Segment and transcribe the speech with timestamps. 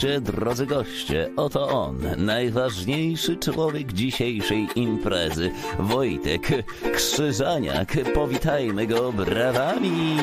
[0.00, 6.48] goście, drodzy goście, oto on, najważniejszy człowiek dzisiejszej imprezy, Wojtek
[6.94, 7.96] Krzyżaniak.
[8.14, 10.16] Powitajmy go brawami!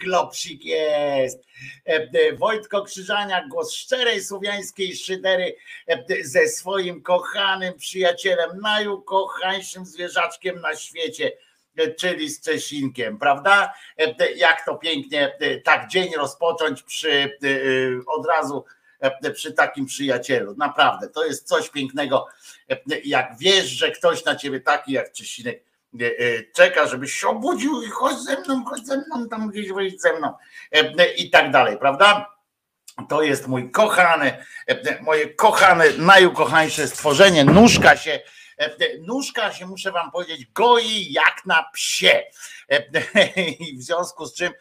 [0.00, 1.42] Klopsik jest.
[2.38, 5.56] Wojtko Krzyżania, głos szczerej słowiańskiej szydery
[6.22, 11.32] ze swoim kochanym przyjacielem, najukochańszym zwierzaczkiem na świecie
[11.98, 13.74] czyli z Czesinkiem, prawda?
[14.36, 17.38] Jak to pięknie tak dzień rozpocząć przy
[18.06, 18.64] od razu
[19.34, 20.54] przy takim przyjacielu.
[20.56, 22.26] Naprawdę, to jest coś pięknego,
[23.04, 25.64] jak wiesz, że ktoś na ciebie taki jak Czesinek
[26.54, 30.12] czeka, żebyś się obudził i chodź ze mną, chodź ze mną, tam gdzieś wyjść ze
[30.12, 30.34] mną
[31.16, 32.34] i tak dalej, prawda?
[33.08, 34.44] To jest mój kochany,
[35.00, 38.20] moje kochane, najukochańsze stworzenie, nóżka się
[39.00, 42.22] Nóżka się, muszę wam powiedzieć, goi jak na psie.
[43.60, 44.52] I w związku z czym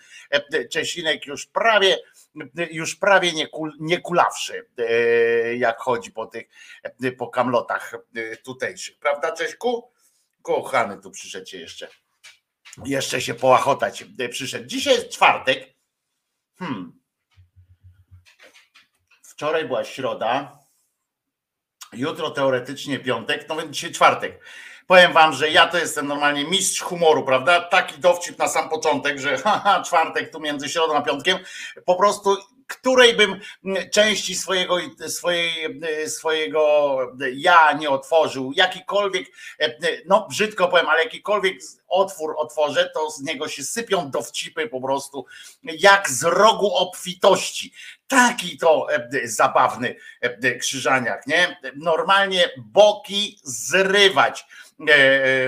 [0.72, 1.98] Czesinek już prawie,
[2.72, 4.66] już prawie nie, kul, nie kulawszy,
[5.58, 6.44] jak chodzi po tych,
[7.18, 7.94] po kamlotach
[8.44, 9.00] tutejszych.
[9.00, 9.92] Prawda, Cześku?
[10.42, 11.88] Kochany tu przyszedł jeszcze.
[12.86, 14.66] Jeszcze się połachotać przyszedł.
[14.66, 15.74] Dzisiaj jest czwartek.
[16.60, 17.02] Hmm.
[19.24, 20.60] Wczoraj była środa.
[21.94, 24.44] Jutro teoretycznie piątek, no więc dzisiaj czwartek.
[24.88, 27.62] Powiem wam, że ja to jestem normalnie mistrz humoru, prawda?
[27.62, 31.38] Taki dowcip na sam początek, że haha, czwartek tu między środą a piątkiem.
[31.86, 32.38] Po prostu
[32.72, 33.40] której bym
[33.92, 34.78] części swojego,
[35.08, 36.98] swojej, swojego
[37.34, 39.28] ja nie otworzył, jakikolwiek,
[40.06, 41.58] no brzydko powiem, ale jakikolwiek
[41.88, 45.26] otwór otworzę, to z niego się sypią dowcipy po prostu
[45.64, 47.74] jak z rogu obfitości.
[48.08, 48.88] Taki to
[49.24, 49.96] zabawny
[50.60, 51.58] krzyżaniak, nie?
[51.76, 54.46] Normalnie boki zrywać,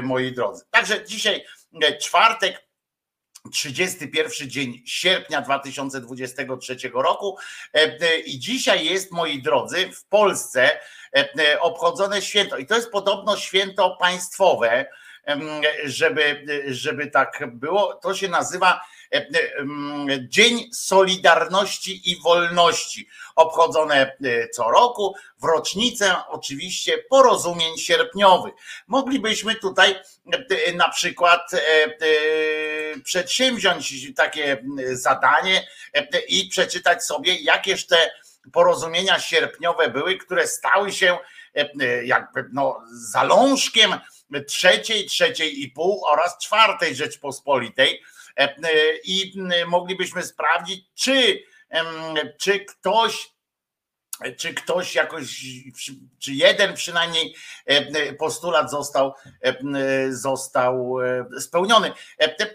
[0.03, 0.63] moi drodzy.
[0.71, 1.45] Także dzisiaj
[2.01, 2.63] czwartek,
[3.51, 7.37] 31 dzień sierpnia 2023 roku.
[7.73, 10.79] E, e, I dzisiaj jest, moi drodzy, w Polsce
[11.15, 12.57] e, obchodzone święto.
[12.57, 14.85] I to jest podobno święto państwowe,
[15.83, 17.93] żeby, żeby tak było.
[17.93, 18.81] To się nazywa
[20.27, 24.17] Dzień Solidarności i Wolności, obchodzone
[24.53, 28.53] co roku w rocznicę oczywiście porozumień sierpniowych.
[28.87, 29.95] Moglibyśmy tutaj
[30.75, 31.51] na przykład
[33.03, 35.67] przedsięwziąć takie zadanie
[36.27, 38.11] i przeczytać sobie, jakież te
[38.53, 41.17] porozumienia sierpniowe były, które stały się
[42.03, 43.99] jakby no, zalążkiem
[44.47, 48.03] trzeciej, trzeciej i pół oraz czwartej Rzeczpospolitej.
[49.03, 49.33] I
[49.67, 51.43] moglibyśmy sprawdzić, czy,
[52.37, 53.33] czy ktoś
[54.37, 55.45] czy ktoś jakoś,
[56.19, 57.35] czy jeden przynajmniej
[57.65, 59.55] e, postulat został, e,
[60.09, 61.91] został e, spełniony.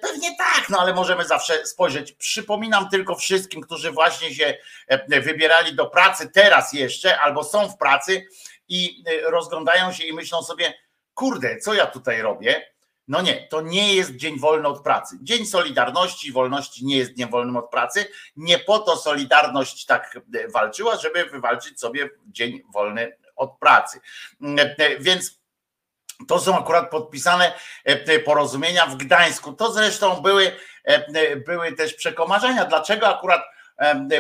[0.01, 2.13] Pewnie tak, no ale możemy zawsze spojrzeć.
[2.13, 4.59] Przypominam tylko wszystkim, którzy właśnie się
[5.09, 8.27] wybierali do pracy teraz jeszcze, albo są w pracy
[8.69, 10.75] i rozglądają się i myślą sobie,
[11.15, 12.78] kurde, co ja tutaj robię?
[13.09, 15.19] No nie, to nie jest dzień wolny od pracy.
[15.23, 18.07] Dzień Solidarności i Wolności nie jest dniem wolnym od pracy.
[18.37, 24.01] Nie po to Solidarność tak e, walczyła, żeby wywalczyć sobie dzień wolny od pracy.
[24.59, 25.39] E, e, więc
[26.29, 27.53] to są akurat podpisane
[28.25, 29.53] porozumienia w Gdańsku.
[29.53, 30.53] To zresztą były,
[31.47, 32.65] były też przekomarzenia.
[32.65, 33.43] Dlaczego akurat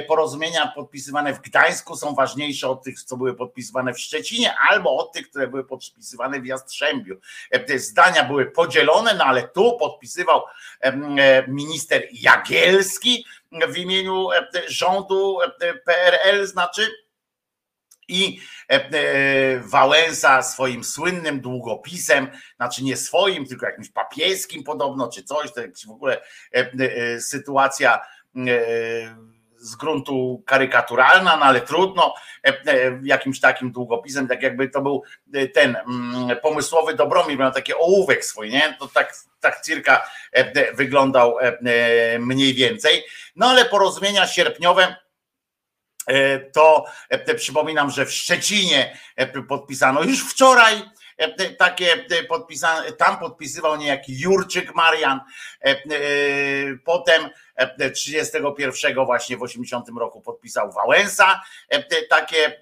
[0.09, 5.13] porozumienia podpisywane w Gdańsku są ważniejsze od tych, co były podpisywane w Szczecinie, albo od
[5.13, 7.21] tych, które były podpisywane w Jastrzębiu.
[7.67, 10.43] Te zdania były podzielone, no ale tu podpisywał
[11.49, 13.25] minister Jagielski
[13.69, 14.29] w imieniu
[14.69, 15.39] rządu
[15.85, 16.91] PRL, znaczy
[18.09, 18.41] i
[19.61, 25.91] Wałęsa swoim słynnym długopisem, znaczy nie swoim, tylko jakimś papieskim podobno, czy coś, to w
[25.91, 26.23] ogóle
[27.21, 28.01] sytuacja
[29.59, 32.15] z gruntu karykaturalna, no ale trudno,
[32.47, 35.03] e, e, jakimś takim długopisem, tak jakby to był
[35.35, 38.77] e, ten mm, pomysłowy Dobromir, miał taki ołówek swój, nie?
[38.79, 40.11] To tak, tak cirka
[40.75, 41.37] wyglądał
[42.19, 43.05] mniej więcej.
[43.37, 44.97] No ale porozumienia sierpniowe
[46.53, 46.85] to
[47.37, 48.99] przypominam, że w Szczecinie
[49.49, 50.83] podpisano już wczoraj
[51.59, 55.21] takie podpisane, tam podpisywał niejaki Jurczyk Marian,
[56.85, 57.31] potem
[57.95, 61.43] 31 właśnie w 80 roku podpisał Wałęsa
[62.11, 62.61] takie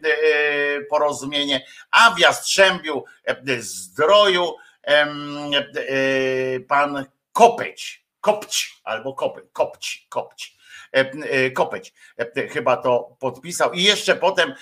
[0.90, 3.04] porozumienie, a w Jastrzębiu
[3.58, 4.52] Zdroju
[6.68, 10.50] pan Kopeć, Kopć albo Kopeć, Kopć, Kopć.
[10.50, 10.55] E, e,
[11.54, 14.54] Kopeć e, chyba to podpisał i jeszcze potem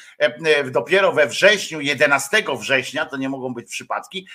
[0.70, 4.28] dopiero we wrześniu, 11 września, to nie mogą być przypadki,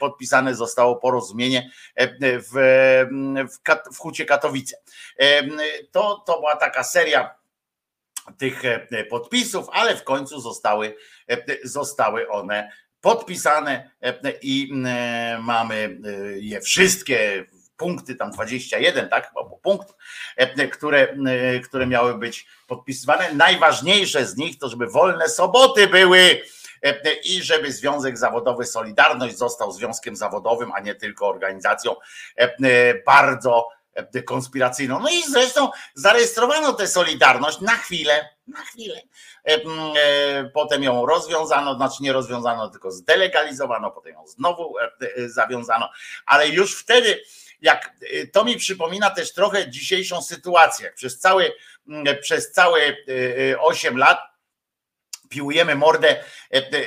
[0.00, 4.76] podpisane zostało porozumienie w, w, w Hucie Katowice.
[5.90, 7.34] To, to była taka seria
[8.38, 8.62] tych
[9.10, 10.96] podpisów, ale w końcu zostały,
[11.64, 12.70] zostały one
[13.00, 13.90] podpisane
[14.42, 14.70] i
[15.40, 15.98] mamy
[16.40, 17.44] je wszystkie
[17.82, 19.94] punkty, tam 21, tak, chyba punkt,
[20.72, 21.16] które,
[21.64, 23.34] które miały być podpisywane.
[23.34, 26.42] Najważniejsze z nich to, żeby wolne soboty były
[27.24, 31.96] i żeby Związek Zawodowy Solidarność został związkiem zawodowym, a nie tylko organizacją
[33.06, 33.68] bardzo
[34.26, 35.00] konspiracyjną.
[35.00, 39.02] No i zresztą zarejestrowano tę Solidarność na chwilę, na chwilę.
[39.44, 45.90] E, potem ją rozwiązano, znaczy nie rozwiązano, tylko zdelegalizowano, potem ją znowu e, e, zawiązano,
[46.26, 47.22] ale już wtedy,
[47.62, 47.96] jak
[48.32, 50.92] to mi przypomina też trochę dzisiejszą sytuację.
[50.94, 51.52] Przez cały,
[52.20, 52.96] przez całe
[53.58, 54.18] 8 lat
[55.28, 56.24] piłujemy mordę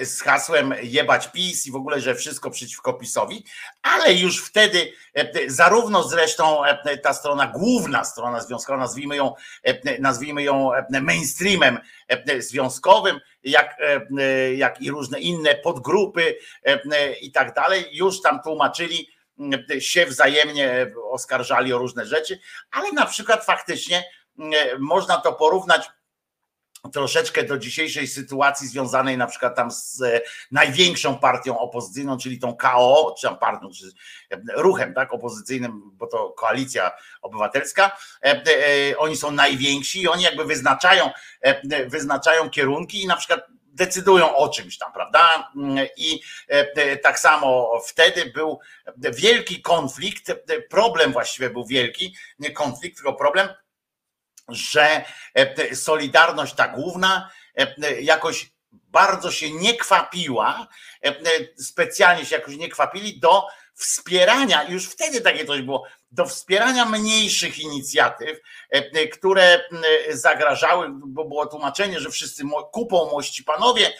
[0.01, 3.45] z hasłem jebać PiS i w ogóle, że wszystko przeciwko PiSowi,
[3.81, 4.91] ale już wtedy
[5.47, 6.61] zarówno zresztą
[7.03, 9.33] ta strona, główna strona związkowa, nazwijmy ją,
[9.99, 11.79] nazwijmy ją mainstreamem
[12.37, 13.77] związkowym, jak,
[14.55, 16.37] jak i różne inne podgrupy
[17.21, 19.14] i tak dalej, już tam tłumaczyli,
[19.79, 22.39] się wzajemnie oskarżali o różne rzeczy,
[22.71, 24.03] ale na przykład faktycznie
[24.79, 25.89] można to porównać
[26.91, 32.55] troszeczkę do dzisiejszej sytuacji związanej na przykład tam z e, największą partią opozycyjną, czyli tą
[32.55, 33.85] KO, czy tam partią, czy
[34.31, 37.97] e, ruchem tak, opozycyjnym, bo to koalicja obywatelska.
[38.23, 38.43] E,
[38.97, 41.09] oni są najwięksi i oni jakby wyznaczają,
[41.87, 45.51] wyznaczają kierunki i na przykład decydują o czymś tam, prawda?
[45.97, 46.21] I
[47.03, 48.59] tak samo wtedy był
[48.97, 50.31] wielki konflikt,
[50.69, 53.49] problem właściwie był wielki, nie konflikt, tylko problem
[54.47, 60.67] że e, Solidarność ta główna e, jakoś bardzo się nie kwapiła,
[61.03, 61.13] e,
[61.63, 65.83] specjalnie się jakoś nie kwapili do wspierania, już wtedy takie coś było,
[66.15, 68.39] do wspierania mniejszych inicjatyw,
[69.13, 69.63] które
[70.09, 73.93] zagrażały, bo było tłumaczenie, że wszyscy kupą mości panowie,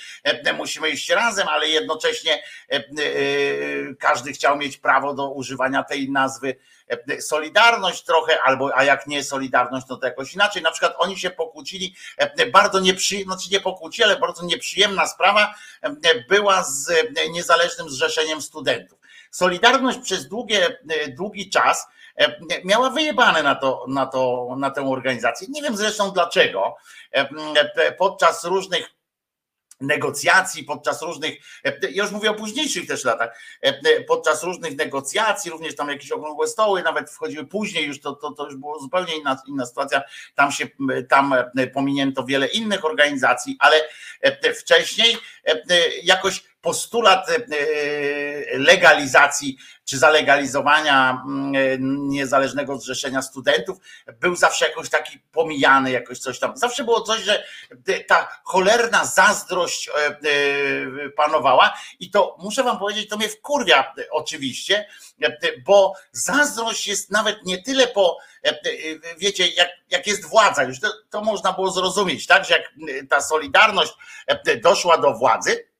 [0.57, 2.43] musimy iść razem, ale jednocześnie
[3.99, 6.55] każdy chciał mieć prawo do używania tej nazwy
[6.87, 10.61] E, solidarność trochę, albo a jak nie Solidarność, no to jakoś inaczej.
[10.61, 15.55] Na przykład oni się pokłócili, e, bardzo nieprzyjemna, znaczy nie pokłócili, ale bardzo nieprzyjemna sprawa
[15.81, 15.95] e,
[16.29, 16.91] była z
[17.31, 18.99] niezależnym zrzeszeniem studentów.
[19.31, 20.77] Solidarność przez długie,
[21.09, 21.87] długi czas
[22.63, 25.47] miała wyjebane na, to, na, to, na tę organizację.
[25.51, 26.75] Nie wiem zresztą dlaczego.
[27.97, 28.95] Podczas różnych
[29.81, 35.51] negocjacji podczas różnych, e, już mówię o późniejszych też latach, e, e, podczas różnych negocjacji,
[35.51, 39.17] również tam jakieś okrągłe stoły nawet wchodziły później, już to, to, to już było zupełnie
[39.17, 40.01] inna, inna sytuacja,
[40.35, 40.67] tam się,
[41.09, 41.35] tam
[41.73, 43.81] pominięto wiele innych organizacji, ale
[44.59, 45.17] wcześniej
[46.03, 47.29] jakoś postulat
[48.53, 53.77] legalizacji czy zalegalizowania mm, niezależnego zrzeszenia studentów
[54.19, 56.57] był zawsze jakoś taki pomijany, jakoś coś tam.
[56.57, 57.43] Zawsze było coś, że
[58.07, 64.87] ta cholerna zazdrość e, e, panowała i to muszę wam powiedzieć, to mnie wkurwia oczywiście,
[65.65, 68.59] bo zazdrość jest nawet nie tyle po, e,
[69.17, 72.73] wiecie, jak, jak jest władza, już to, to można było zrozumieć, tak, że jak
[73.09, 73.93] ta solidarność
[74.61, 75.74] doszła do władzy,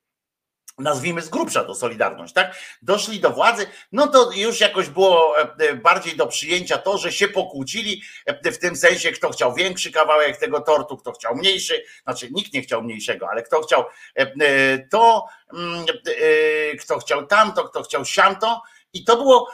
[0.77, 2.55] nazwijmy z grubsza to Solidarność, tak?
[2.81, 7.11] Doszli do władzy, no to już jakoś było e, e, bardziej do przyjęcia to, że
[7.11, 11.83] się pokłócili e, w tym sensie, kto chciał większy kawałek tego tortu, kto chciał mniejszy,
[12.03, 13.85] znaczy nikt nie chciał mniejszego, ale kto chciał
[14.91, 15.85] to, mm,
[16.79, 18.61] kto chciał tamto, kto chciał siamto,
[18.95, 19.51] i to było,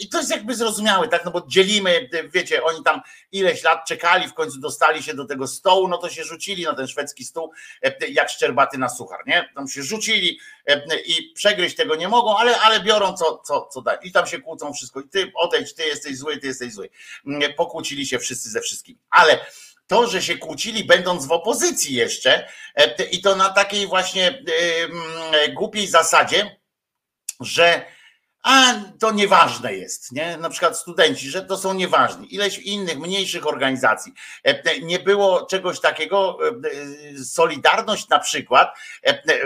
[0.00, 1.24] i to jest jakby zrozumiałe, tak?
[1.24, 3.00] No bo dzielimy, wiecie, oni tam
[3.32, 6.74] ileś lat czekali, w końcu dostali się do tego stołu, no to się rzucili na
[6.74, 7.52] ten szwedzki stół,
[8.08, 9.50] jak szczerbaty na suchar, nie?
[9.54, 10.38] Tam się rzucili
[11.04, 13.94] i przegryźć tego nie mogą, ale, ale biorą co, co, co da.
[13.94, 15.00] I tam się kłócą wszystko.
[15.00, 16.90] I ty odejdź, ty jesteś zły, ty jesteś zły.
[17.56, 18.98] Pokłócili się wszyscy ze wszystkimi.
[19.10, 19.46] Ale
[19.86, 22.48] to, że się kłócili, będąc w opozycji jeszcze,
[23.10, 24.44] i to na takiej właśnie
[25.54, 26.56] głupiej zasadzie,
[27.40, 27.86] że
[28.44, 30.36] a to nieważne jest, nie?
[30.36, 32.34] Na przykład studenci, że to są nieważni.
[32.34, 34.12] Ileś innych, mniejszych organizacji.
[34.42, 36.38] E, nie było czegoś takiego,
[37.14, 39.38] e, Solidarność na przykład, e,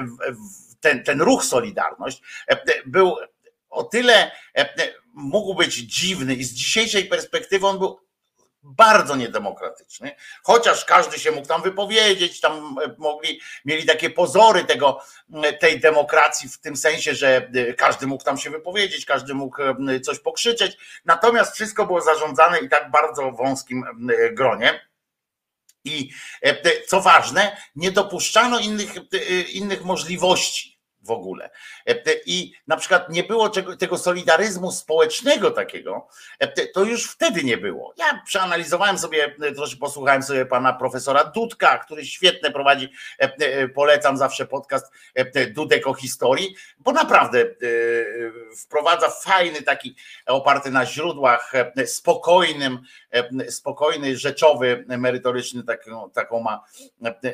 [0.81, 2.23] ten, ten ruch Solidarność
[2.87, 3.17] był
[3.71, 4.31] o tyle,
[5.15, 8.08] mógł być dziwny i z dzisiejszej perspektywy on był
[8.69, 15.01] bardzo niedemokratyczny, chociaż każdy się mógł tam wypowiedzieć, tam e, mogli, mieli takie pozory tego,
[15.61, 20.01] tej demokracji w tym sensie, że e, każdy mógł tam się wypowiedzieć, każdy mógł e,
[20.01, 23.85] coś pokrzyczeć, natomiast wszystko było zarządzane i tak bardzo wąskim
[24.33, 24.89] gronie.
[25.85, 26.11] I
[26.87, 28.95] co ważne, nie dopuszczano innych,
[29.53, 30.78] innych możliwości
[31.09, 31.51] w ogóle.
[32.27, 36.09] I na przykład nie było tego solidaryzmu społecznego takiego,
[36.75, 37.95] to już wtedy nie było.
[37.97, 42.93] Ja przeanalizowałem sobie, troszkę posłuchałem sobie pana profesora Dudka, który świetnie prowadzi,
[43.75, 44.93] polecam zawsze podcast
[45.51, 47.45] Dudek o historii, bo naprawdę
[48.63, 49.97] wprowadza fajny taki
[50.27, 51.53] oparty na źródłach,
[51.87, 52.83] spokojnym,
[53.51, 56.65] spokojny, rzeczowy, merytoryczny taką, taką ma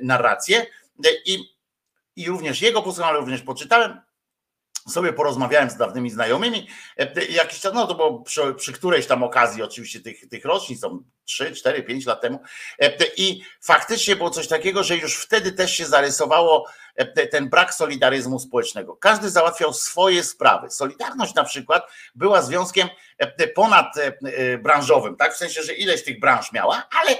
[0.03, 0.67] narrację
[1.27, 1.54] i
[2.17, 4.01] i również jego posłuchałem, również poczytałem.
[4.89, 6.69] Sobie porozmawiałem z dawnymi znajomymi.
[6.97, 10.81] E, jakiś czas, no to było przy, przy którejś tam okazji, oczywiście tych, tych rocznic,
[10.81, 12.41] są 3, 4, 5 lat temu.
[12.79, 16.67] E, I faktycznie było coś takiego, że już wtedy też się zarysowało
[16.97, 18.97] e, ten brak solidaryzmu społecznego.
[18.97, 20.71] Każdy załatwiał swoje sprawy.
[20.71, 22.89] Solidarność na przykład była związkiem
[23.55, 25.35] ponadbranżowym, tak?
[25.35, 27.17] W sensie, że ileś tych branż miała, ale,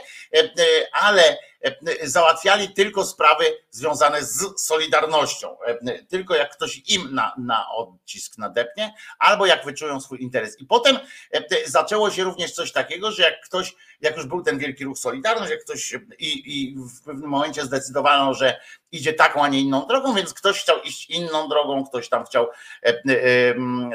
[0.93, 5.57] ale E, załatwiali tylko sprawy związane z Solidarnością.
[5.67, 10.61] E, tylko jak ktoś im na, na odcisk nadepnie, albo jak wyczują swój interes.
[10.61, 10.99] I potem
[11.33, 14.99] e, zaczęło się również coś takiego, że jak ktoś, jak już był ten wielki ruch
[14.99, 18.61] Solidarność, jak ktoś i, i w pewnym momencie zdecydowano, że
[18.95, 22.49] idzie taką, a nie inną drogą, więc ktoś chciał iść inną drogą, ktoś tam chciał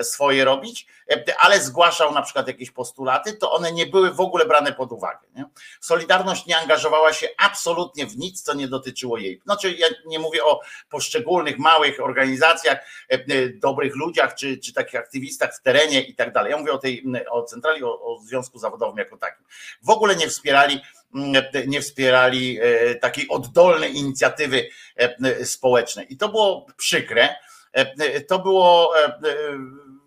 [0.01, 0.87] swoje robić,
[1.39, 5.27] ale zgłaszał na przykład jakieś postulaty, to one nie były w ogóle brane pod uwagę.
[5.35, 5.45] Nie?
[5.79, 9.41] Solidarność nie angażowała się absolutnie w nic, co nie dotyczyło jej.
[9.43, 12.77] Znaczy, ja nie mówię o poszczególnych małych organizacjach,
[13.53, 16.51] dobrych ludziach, czy, czy takich aktywistach w terenie i tak dalej.
[16.51, 19.45] Ja mówię o tej, o centrali, o, o związku zawodowym jako takim.
[19.81, 20.81] W ogóle nie wspierali
[21.67, 26.13] nie wspierali e, takiej oddolnej inicjatywy e, społecznej.
[26.13, 27.35] I to było przykre.
[27.73, 28.93] E, to było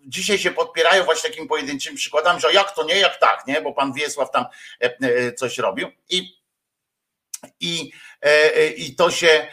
[0.05, 3.61] dzisiaj się podpierają właśnie takimi pojedynczymi przykładami, że jak to nie, jak tak, nie?
[3.61, 4.45] Bo pan Wiesław tam
[5.35, 5.87] coś robił.
[6.09, 6.37] I,
[7.59, 7.91] i,
[8.77, 9.47] i to się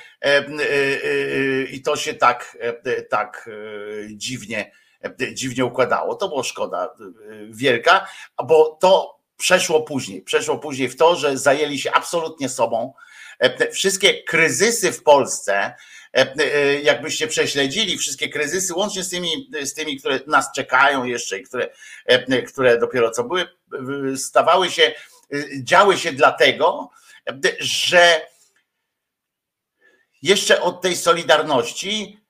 [1.71, 2.59] i to się tak,
[3.11, 3.51] tak
[4.09, 4.73] dziwnie,
[5.33, 6.15] dziwnie układało.
[6.15, 6.95] To było szkoda
[7.51, 8.07] wielka,
[8.45, 10.23] bo to przeszło później.
[10.23, 12.93] Przeszło później w to, że zajęli się absolutnie sobą.
[13.39, 15.75] E, wszystkie kryzysy w Polsce,
[16.17, 21.39] e, e, jakbyście prześledzili wszystkie kryzysy, łącznie z tymi, z tymi, które nas czekają jeszcze
[21.39, 21.71] i które,
[22.47, 23.49] które dopiero co były,
[24.17, 24.95] stawały się,
[25.63, 26.91] działy się dlatego,
[27.59, 28.27] że
[30.23, 32.21] jeszcze od tej solidarności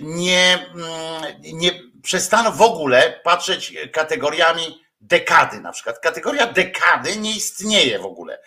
[0.00, 1.70] nie, mm, nie
[2.02, 5.98] przestano w ogóle patrzeć kategoriami dekady na przykład.
[5.98, 8.38] Kategoria dekady nie istnieje w ogóle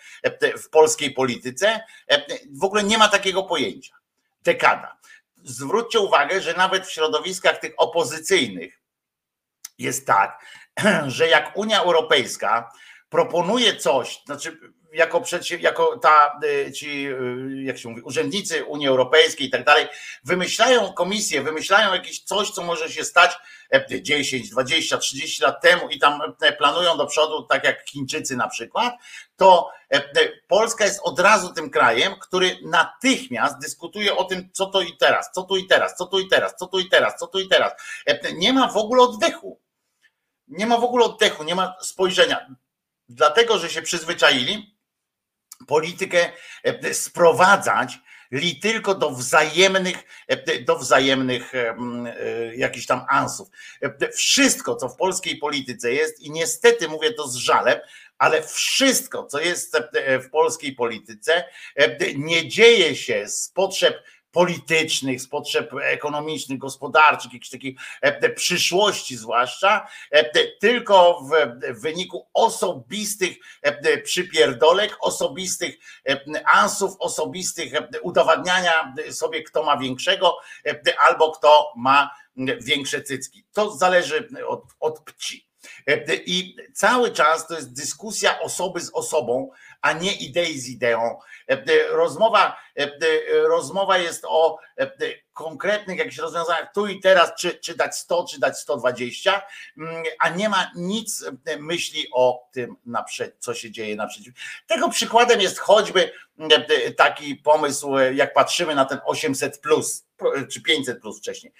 [0.62, 1.80] w polskiej polityce.
[2.50, 3.94] W ogóle nie ma takiego pojęcia.
[4.42, 4.96] Dekada.
[5.44, 8.80] Zwróćcie uwagę, że nawet w środowiskach tych opozycyjnych
[9.78, 10.46] jest tak,
[11.06, 12.72] że jak Unia Europejska
[13.08, 14.58] proponuje coś, znaczy
[14.92, 15.22] jako,
[15.60, 19.86] jako ta, y, ci, y, jak się mówi, urzędnicy Unii Europejskiej i tak dalej,
[20.24, 23.38] wymyślają komisję, wymyślają jakieś coś, co może się stać
[24.02, 28.48] 10, 20, 30 lat temu i tam e, planują do przodu, tak jak Chińczycy na
[28.48, 28.94] przykład,
[29.36, 30.02] to e, e,
[30.48, 35.30] Polska jest od razu tym krajem, który natychmiast dyskutuje o tym, co to i teraz,
[35.34, 37.48] co tu i teraz, co tu i teraz, co tu i teraz, co tu i
[37.48, 37.72] teraz.
[38.34, 39.60] Nie ma w ogóle oddechu.
[40.48, 42.46] Nie ma w ogóle oddechu, nie ma spojrzenia.
[43.08, 44.76] Dlatego, że się przyzwyczaili,
[45.66, 47.98] politykę e, sprowadzać
[48.30, 51.76] li tylko do wzajemnych, e, do wzajemnych e,
[52.56, 53.48] jakichś tam ansów.
[54.14, 57.78] Wszystko, co w polskiej polityce jest, i niestety mówię to z żalem,
[58.18, 59.76] ale wszystko, co jest
[60.26, 61.44] w polskiej polityce,
[62.16, 69.88] nie dzieje się z potrzeb politycznych, z potrzeb ekonomicznych, gospodarczych, jakiejś takiej e, przyszłości zwłaszcza,
[70.10, 75.74] e, tylko w wyniku osobistych e, przypierdolek, osobistych
[76.46, 80.38] ansów, osobistych udowadniania sobie, kto ma większego,
[81.08, 82.10] albo kto ma
[82.60, 83.44] większe cycki.
[83.52, 85.51] To zależy od, od pci.
[86.26, 89.50] I cały czas to jest dyskusja osoby z osobą,
[89.82, 91.18] a nie idei z ideą.
[91.90, 92.56] Rozmowa,
[93.48, 94.58] rozmowa jest o
[95.32, 99.42] konkretnych jakichś rozwiązaniach tu i teraz, czy, czy dać 100, czy dać 120,
[99.78, 101.24] mm, a nie ma nic
[101.58, 102.76] myśli o tym,
[103.38, 104.34] co się dzieje naprzeciw.
[104.66, 106.12] Tego przykładem jest choćby
[106.96, 110.04] taki pomysł, jak patrzymy na ten 800 plus
[110.50, 111.52] czy 500 plus wcześniej.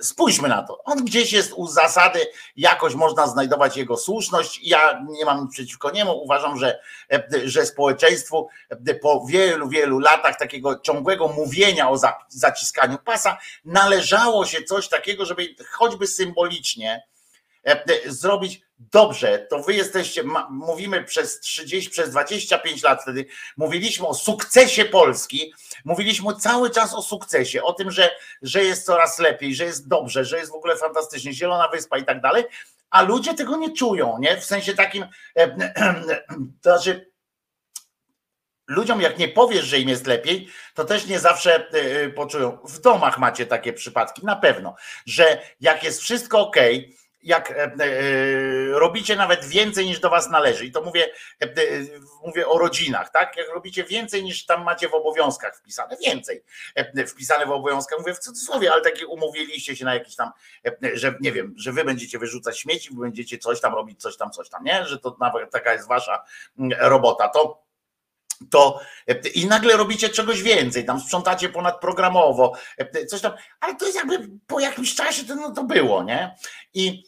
[0.00, 0.84] Spójrzmy na to.
[0.84, 4.60] On gdzieś jest u zasady, jakoś można znajdować jego słuszność.
[4.62, 6.22] Ja nie mam nic przeciwko niemu.
[6.22, 6.80] Uważam, że,
[7.44, 8.48] że społeczeństwu
[9.02, 15.54] po wielu, wielu latach takiego ciągłego mówienia o zaciskaniu pasa należało się coś takiego, żeby
[15.70, 17.02] choćby symbolicznie
[18.06, 18.60] zrobić
[18.92, 25.54] dobrze, to wy jesteście, mówimy przez 30, przez 25 lat wtedy, mówiliśmy o sukcesie Polski,
[25.84, 28.10] mówiliśmy cały czas o sukcesie, o tym, że,
[28.42, 32.04] że jest coraz lepiej, że jest dobrze, że jest w ogóle fantastycznie, Zielona Wyspa i
[32.04, 32.44] tak dalej,
[32.90, 34.36] a ludzie tego nie czują, nie?
[34.36, 35.06] W sensie takim,
[36.62, 37.10] to znaczy
[38.66, 41.66] ludziom jak nie powiesz, że im jest lepiej, to też nie zawsze
[42.14, 42.58] poczują.
[42.64, 44.74] W domach macie takie przypadki, na pewno,
[45.06, 46.56] że jak jest wszystko ok,
[47.24, 47.68] jak e, e,
[48.68, 51.08] robicie nawet więcej niż do was należy, i to mówię,
[51.42, 51.48] e,
[52.26, 53.36] mówię o rodzinach, tak?
[53.36, 56.44] Jak robicie więcej niż tam macie w obowiązkach wpisane, więcej
[57.06, 60.30] wpisane w obowiązkach, mówię w cudzysłowie, ale takie umówiliście się na jakiś tam,
[60.94, 64.30] że nie wiem, że wy będziecie wyrzucać śmieci, wy będziecie coś tam robić, coś tam,
[64.30, 64.86] coś tam, nie?
[64.86, 66.24] Że to nawet taka jest wasza
[66.58, 67.28] mm, robota.
[67.28, 67.64] To
[68.50, 68.80] to
[69.34, 72.52] i nagle robicie czegoś więcej, tam sprzątacie ponadprogramowo,
[73.08, 76.36] coś tam, ale to jest jakby po jakimś czasie to, no, to było, nie?
[76.74, 77.04] I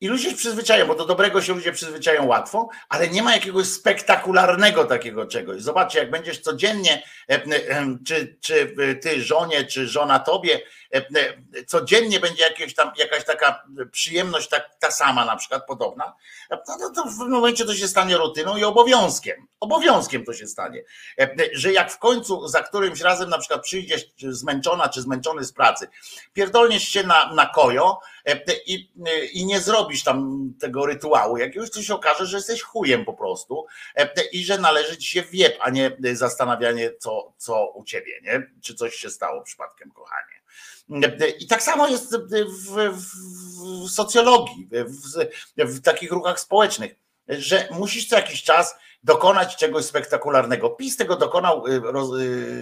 [0.00, 3.66] i ludzie się przyzwyczają, bo do dobrego się ludzie przyzwyczają łatwo, ale nie ma jakiegoś
[3.66, 5.62] spektakularnego takiego czegoś.
[5.62, 10.60] Zobaczcie, jak będziesz codziennie, e, e, czy, czy ty żonie, czy żona tobie,
[10.94, 11.04] e,
[11.66, 16.14] codziennie będzie jakieś tam, jakaś taka przyjemność, tak, ta sama na przykład, podobna,
[16.50, 19.46] no to w pewnym momencie to się stanie rutyną i obowiązkiem.
[19.60, 20.82] Obowiązkiem to się stanie.
[21.52, 25.88] Że jak w końcu za którymś razem na przykład przyjdziesz zmęczona, czy zmęczony z pracy,
[26.32, 28.00] pierdolniesz się na, na kojo,
[28.66, 28.90] i,
[29.32, 33.66] i nie zrobisz tam tego rytuału jakiegoś, to się okaże, że jesteś chujem po prostu
[34.32, 38.50] i że należy ci się wieb, a nie zastanawianie, co, co u ciebie, nie?
[38.62, 40.38] Czy coś się stało przypadkiem, kochanie.
[41.38, 42.94] I tak samo jest w,
[43.86, 44.68] w socjologii,
[45.56, 46.94] w, w, takich ruchach społecznych,
[47.28, 50.70] że musisz co jakiś czas dokonać czegoś spektakularnego.
[50.70, 52.10] PiS tego dokonał, roz,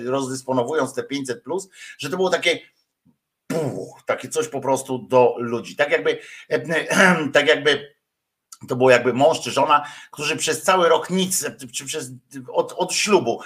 [0.05, 2.59] rozdysponowując te 500, plus, że to było takie
[4.07, 5.77] takie coś po prostu do ludzi.
[5.77, 6.19] Tak jakby,
[7.35, 7.97] tak jakby
[8.69, 12.11] to było jakby mąż czy żona, którzy przez cały rok nic, czy przez,
[12.53, 13.41] od, od ślubu,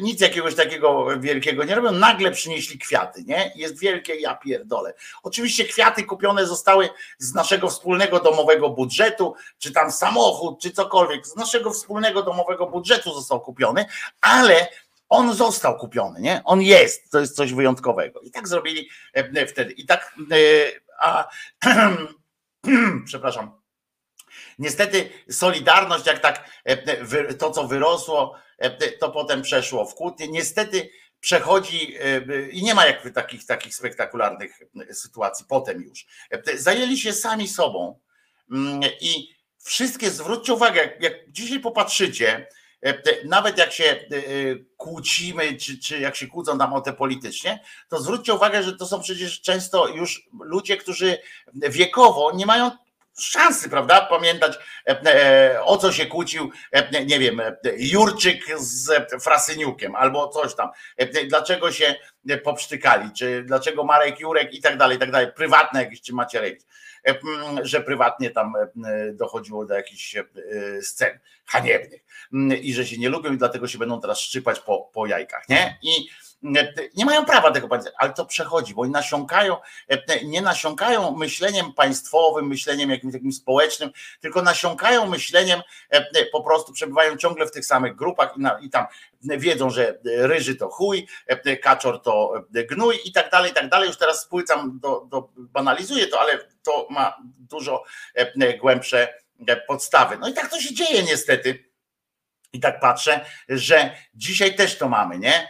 [0.00, 3.52] nic jakiegoś takiego wielkiego nie robią, nagle przynieśli kwiaty, nie?
[3.56, 4.94] Jest wielkie, ja pierdolę.
[5.22, 6.88] Oczywiście kwiaty kupione zostały
[7.18, 13.14] z naszego wspólnego domowego budżetu, czy tam samochód, czy cokolwiek, z naszego wspólnego domowego budżetu
[13.14, 13.84] został kupiony,
[14.20, 14.68] ale
[15.12, 16.42] on został kupiony, nie?
[16.44, 18.20] On jest, to jest coś wyjątkowego.
[18.20, 19.72] I tak zrobili e, wtedy.
[19.72, 20.36] I tak, e,
[20.98, 21.28] a,
[23.06, 23.62] przepraszam.
[24.58, 28.36] Niestety Solidarność, jak tak e, to, co wyrosło,
[29.00, 30.28] to potem przeszło w kłótnie.
[30.28, 31.96] Niestety przechodzi
[32.50, 34.60] i nie ma jakby takich, takich spektakularnych
[34.92, 36.06] sytuacji potem już.
[36.54, 38.00] Zajęli się sami sobą
[38.50, 39.28] mm, i
[39.64, 42.46] wszystkie, zwróćcie uwagę, jak, jak dzisiaj popatrzycie,
[43.24, 44.06] nawet jak się e,
[44.76, 48.86] kłócimy, czy, czy jak się kłócą tam o te politycznie, to zwróćcie uwagę, że to
[48.86, 51.18] są przecież często już ludzie, którzy
[51.54, 52.70] wiekowo nie mają
[53.18, 56.50] szansy, prawda, pamiętać e, o co się kłócił,
[57.06, 57.42] nie wiem,
[57.76, 58.90] Jurczyk z
[59.22, 60.70] Frasyniukiem albo coś tam,
[61.28, 61.94] dlaczego się
[62.44, 66.62] popsztykali, czy dlaczego Marek Jurek i tak dalej, i tak dalej, prywatne jakieś, czy Macierewicz.
[67.08, 67.14] E,
[67.62, 70.24] że prywatnie tam e, dochodziło do jakichś e,
[70.82, 72.00] scen haniebnych
[72.62, 75.78] i że się nie lubią i dlatego się będą teraz szczypać po, po jajkach, nie?
[75.82, 76.08] I
[76.94, 79.56] nie mają prawa tego powiedzieć, ale to przechodzi, bo oni nasiąkają,
[80.24, 85.60] nie nasiąkają myśleniem państwowym, myśleniem jakimś takim społecznym, tylko nasiąkają myśleniem,
[86.32, 88.86] po prostu przebywają ciągle w tych samych grupach i tam
[89.22, 91.06] wiedzą, że ryży to chuj,
[91.62, 93.88] kaczor to gnój i tak dalej, i tak dalej.
[93.88, 97.84] Już teraz spłycam, do, do, banalizuję to, ale to ma dużo
[98.60, 99.14] głębsze
[99.66, 100.18] podstawy.
[100.20, 101.71] No i tak to się dzieje niestety
[102.52, 105.48] i tak patrzę, że dzisiaj też to mamy, nie?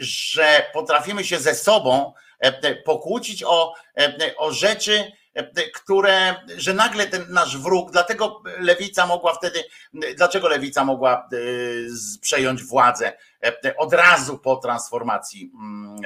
[0.00, 7.06] Że potrafimy się ze sobą e, pokłócić o, e, o rzeczy, e, które, że nagle
[7.06, 9.64] ten nasz wróg, dlatego lewica mogła wtedy,
[10.16, 11.28] dlaczego lewica mogła
[12.20, 13.12] przejąć władzę
[13.76, 16.00] od razu po transformacji mm,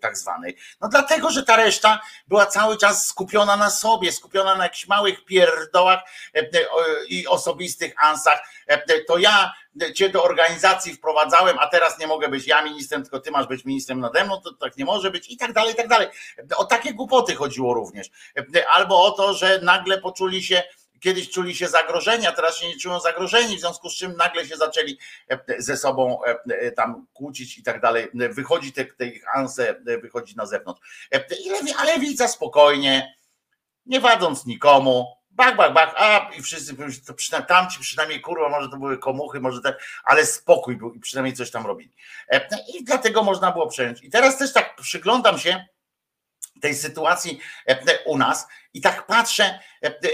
[0.00, 0.56] tak zwanej?
[0.80, 5.24] No dlatego, że ta reszta była cały czas skupiona na sobie, skupiona na jakichś małych
[5.24, 6.00] pierdołach
[7.08, 8.42] i osobistych ansach.
[9.08, 9.52] To ja
[9.94, 13.64] cię do organizacji wprowadzałem, a teraz nie mogę być ja ministrem, tylko ty masz być
[13.64, 16.08] ministrem nade mną, to tak nie może być i tak dalej, i tak dalej.
[16.56, 18.10] O takie głupoty chodziło również.
[18.68, 20.62] Albo o to, że nagle poczuli się
[21.00, 24.46] kiedyś czuli się zagrożeni, a teraz się nie czują zagrożeni, w związku z czym nagle
[24.46, 24.98] się zaczęli
[25.58, 26.20] ze sobą
[26.76, 28.08] tam kłócić i tak dalej.
[28.14, 31.08] Wychodzi te, te ich anse, wychodzi na zewnątrz.
[31.78, 33.14] Ale lewica spokojnie,
[33.86, 38.68] nie wadząc nikomu, bach, bach, bach, a i wszyscy, to przynajmniej, tamci przynajmniej kurwa, może
[38.68, 41.92] to były komuchy, może tak, ale spokój był i przynajmniej coś tam robili.
[42.28, 44.02] E, I dlatego można było przejąć.
[44.02, 45.64] I teraz też tak przyglądam się
[46.60, 49.58] tej sytuacji e, u nas I tak patrzę,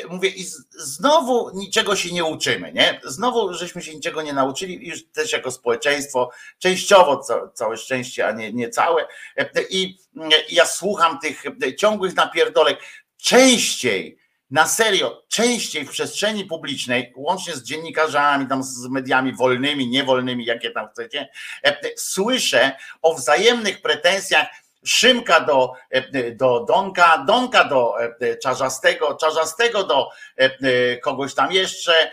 [0.09, 3.01] mówię, i znowu niczego się nie uczymy, nie?
[3.05, 7.23] Znowu żeśmy się niczego nie nauczyli, już też jako społeczeństwo, częściowo
[7.55, 9.07] całe szczęście, a nie, nie całe.
[9.71, 9.99] I
[10.49, 11.45] ja słucham tych
[11.79, 12.79] ciągłych napierdolek.
[13.17, 14.19] Częściej
[14.51, 20.71] na serio, częściej w przestrzeni publicznej, łącznie z dziennikarzami, tam z mediami wolnymi, niewolnymi, jakie
[20.71, 21.29] tam chcecie,
[21.65, 24.47] e, słyszę o wzajemnych pretensjach
[24.85, 30.09] Szymka do, e, do Donka, Donka do e, Czarzastego, Czarzastego do
[31.03, 32.11] kogoś tam jeszcze,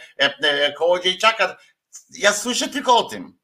[0.77, 1.57] Kołodziejczaka.
[2.17, 3.42] Ja słyszę tylko o tym.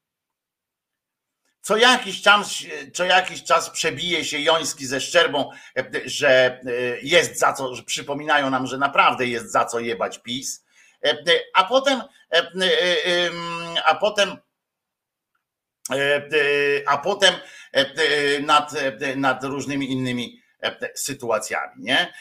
[1.62, 5.50] Co jakiś czas, co jakiś czas przebije się Joński ze Szczerbą,
[6.06, 6.60] że
[7.02, 10.66] jest za co, że przypominają nam, że naprawdę jest za co jebać PiS,
[11.54, 12.02] a potem
[13.86, 14.38] a potem
[16.88, 17.34] a potem
[18.42, 18.72] nad,
[19.16, 20.42] nad różnymi innymi
[20.96, 22.14] sytuacjami, nie?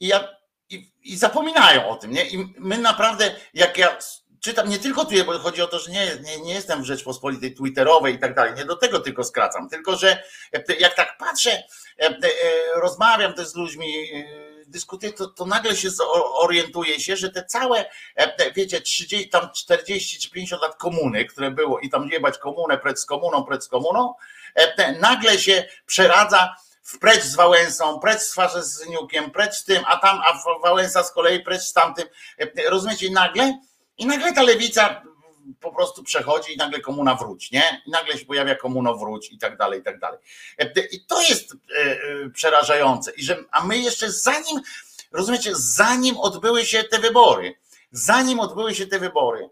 [0.00, 0.28] I, ja,
[0.68, 2.28] i, i zapominają o tym, nie?
[2.28, 3.98] I my naprawdę, jak ja
[4.44, 7.54] czytam nie tylko tu, bo chodzi o to, że nie, nie, nie jestem w Rzeczpospolitej
[7.54, 10.22] Twitterowej i tak dalej, nie do tego tylko skracam, tylko że
[10.78, 11.62] jak tak patrzę,
[11.98, 12.20] e, e,
[12.74, 14.24] rozmawiam też z ludźmi, e,
[14.66, 15.88] dyskutuję, to, to nagle się
[16.34, 17.84] orientuję się, że te całe,
[18.54, 23.06] wiecie, 30, tam 40 czy 50 lat komuny, które było i tam jebać komunę, z
[23.06, 24.14] komuną, z komuną,
[25.00, 26.54] nagle się przeradza
[27.00, 31.40] precz z Wałęsą, precz z Farzezyniukiem, precz z tym, a tam, a Wałęsa z kolei
[31.40, 32.08] precz z tamtym.
[32.68, 33.58] Rozumiecie, nagle
[33.98, 35.02] i nagle ta lewica
[35.60, 37.82] po prostu przechodzi i nagle komuna wróć, nie?
[37.86, 40.18] I nagle się pojawia komuno wróć i tak dalej, i tak dalej.
[40.92, 41.96] I to jest e, e,
[42.30, 43.12] przerażające.
[43.12, 44.60] I że, a my jeszcze zanim,
[45.12, 47.54] rozumiecie, zanim odbyły się te wybory,
[47.90, 49.48] zanim odbyły się te wybory,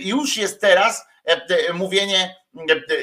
[0.00, 1.06] już jest teraz
[1.74, 2.36] mówienie,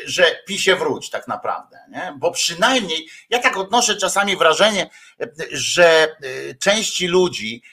[0.05, 2.13] że pisie wróć tak naprawdę, nie?
[2.17, 4.89] bo przynajmniej ja tak odnoszę czasami wrażenie,
[5.51, 7.63] że e, części ludzi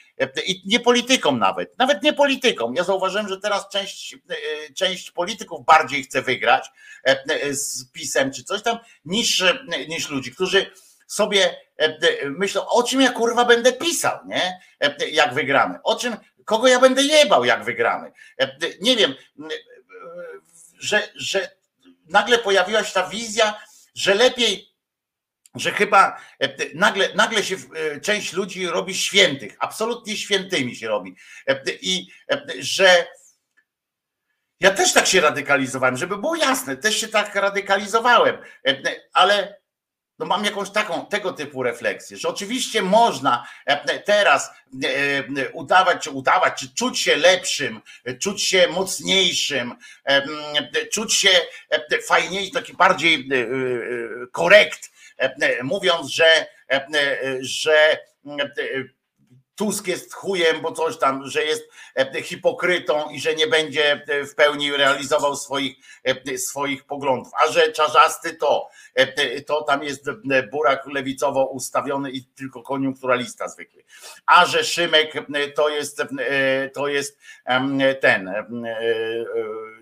[0.45, 2.75] i nie politykom nawet, nawet nie politykom.
[2.75, 6.69] Ja zauważyłem, że teraz część, e, część polityków bardziej chce wygrać
[7.07, 9.45] e, e, z pisem czy coś tam, niż,
[9.89, 10.71] niż ludzi, którzy
[11.07, 11.57] sobie
[12.25, 14.61] myślą, o czym ja kurwa będę pisał, nie?
[15.13, 15.79] Jak wygramy.
[15.85, 18.13] O czym, kogo ja będę jebał, jak wygramy.
[18.81, 19.15] Nie wiem,
[20.79, 21.51] że, że
[22.09, 23.61] nagle pojawiła się ta wizja,
[23.95, 24.72] że lepiej
[25.55, 31.17] że chyba e, nagle, nagle się e, część ludzi robi świętych, absolutnie świętymi się robi.
[31.49, 32.09] E, I
[32.59, 33.07] że
[34.61, 38.39] ja też tak się radykalizowałem, żeby było jasne, też się tak radykalizowałem,
[39.13, 39.63] ale
[40.19, 43.47] no mam jakąś taką, tego typu refleksję, że oczywiście można
[44.05, 44.51] teraz
[45.53, 47.81] udawać, czy udawać, czy czuć się lepszym,
[48.21, 49.75] czuć się mocniejszym,
[50.93, 51.31] czuć się
[52.07, 53.29] fajniejszym, taki bardziej
[54.33, 54.92] korekt,
[55.63, 56.89] mówiąc, że, e,
[57.41, 57.99] że
[59.55, 61.63] Tusk jest chujem, bo coś tam, że jest
[62.23, 65.77] hipokrytą i że nie będzie w pełni realizował swoich,
[66.37, 67.33] swoich poglądów.
[67.41, 68.69] A że czarzasty to,
[69.47, 70.11] to tam jest
[70.51, 73.85] burak lewicowo ustawiony i tylko koniunkturalista zwykły.
[74.27, 75.13] A że Szymek
[75.55, 76.03] to jest,
[76.75, 77.19] to jest
[78.01, 78.33] ten,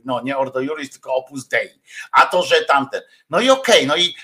[0.05, 1.83] no nie Ordo Juris, tylko Opus Dei.
[2.13, 3.03] A to, że tamten.
[3.31, 4.15] No i okej, okay, no i,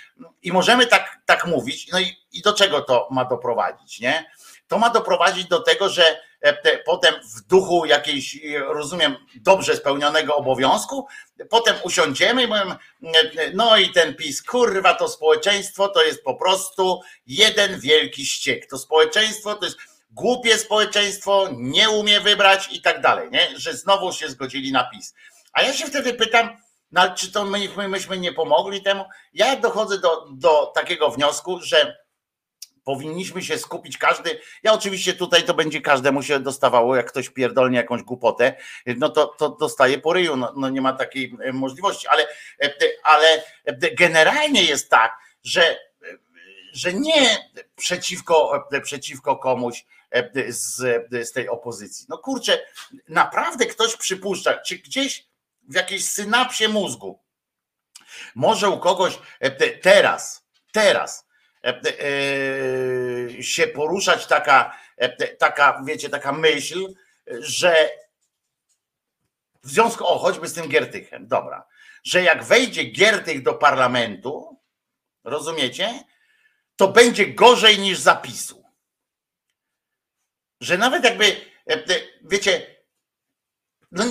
[0.43, 1.89] i możemy tak, tak mówić.
[1.93, 4.31] No i, i do czego to ma doprowadzić, nie?
[4.69, 11.07] To ma doprowadzić do tego, że e, potem w duchu jakiejś, rozumiem, dobrze spełnionego obowiązku,
[11.51, 12.77] potem usiądziemy i mówimy,
[13.55, 18.67] no i ten PiS, kurwa, to społeczeństwo to jest po prostu jeden wielki ściek.
[18.67, 19.79] To społeczeństwo to jest
[20.11, 23.49] głupie społeczeństwo, nie umie wybrać i tak dalej, nie?
[23.59, 25.15] że znowu się zgodzili na PiS.
[25.57, 26.57] A ja się wtedy pytam,
[26.93, 29.05] no, czy to my, my, myśmy nie pomogli temu?
[29.33, 31.97] Ja dochodzę do, do takiego wniosku, że
[32.85, 34.41] powinniśmy się skupić każdy.
[34.63, 38.55] Ja oczywiście tutaj to będzie każdemu się dostawało, jak ktoś pierdolnie jakąś głupotę,
[38.87, 42.29] no to, to dostaje po ryju, no, no nie ma takiej e, możliwości, ale,
[42.63, 43.43] e, ale
[43.93, 45.79] generalnie jest tak, że,
[46.73, 49.87] że nie przeciwko, przeciwko komuś
[50.49, 50.77] z,
[51.29, 52.07] z tej opozycji.
[52.09, 52.67] No kurczę,
[53.09, 55.27] naprawdę ktoś przypuszcza, czy gdzieś
[55.69, 57.23] w jakiejś synapsie mózgu
[58.35, 59.19] może u kogoś
[59.83, 61.27] teraz, teraz
[61.67, 61.81] E,
[63.39, 66.95] e, się poruszać taka, e, taka, wiecie, taka myśl,
[67.27, 67.91] że
[69.63, 71.67] w związku, o, choćby z tym Giertychem, dobra,
[72.05, 74.61] że jak wejdzie Giertych do parlamentu,
[75.25, 76.05] rozumiecie,
[76.77, 78.65] to będzie gorzej niż zapisu.
[80.61, 81.37] Że nawet jakby,
[82.25, 82.77] wiecie,
[83.91, 84.05] no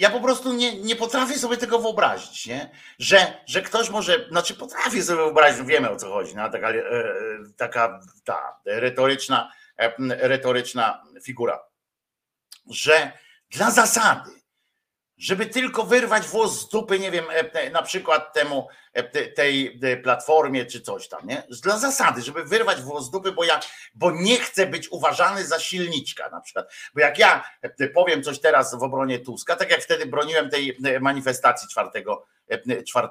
[0.00, 2.70] ja po prostu nie, nie potrafię sobie tego wyobrazić, nie?
[2.98, 6.82] Że, że ktoś może, znaczy potrafię sobie wyobrazić, wiemy o co chodzi, no, taka, e,
[7.56, 9.52] taka ta retoryczna
[10.08, 11.60] retoryczna figura,
[12.70, 13.12] że
[13.50, 14.30] dla zasady,
[15.20, 17.24] żeby tylko wyrwać włos z dupy, nie wiem,
[17.72, 18.68] na przykład temu,
[19.34, 21.42] tej platformie czy coś tam, nie?
[21.62, 23.60] Dla zasady, żeby wyrwać włos z dupy, bo ja,
[23.94, 26.72] bo nie chcę być uważany za silniczka na przykład.
[26.94, 27.44] Bo jak ja
[27.94, 31.90] powiem coś teraz w obronie Tuska, tak jak wtedy broniłem tej manifestacji 4,
[32.86, 33.08] 4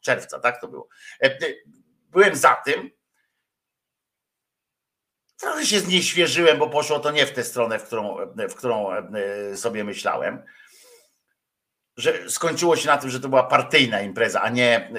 [0.00, 0.88] czerwca, tak to było.
[2.10, 2.90] Byłem za tym,
[5.40, 8.16] Trochę się znieświeżyłem, bo poszło to nie w tę stronę, w którą,
[8.48, 10.42] w którą e, sobie myślałem.
[12.00, 14.90] Że skończyło się na tym, że to była partyjna impreza, a nie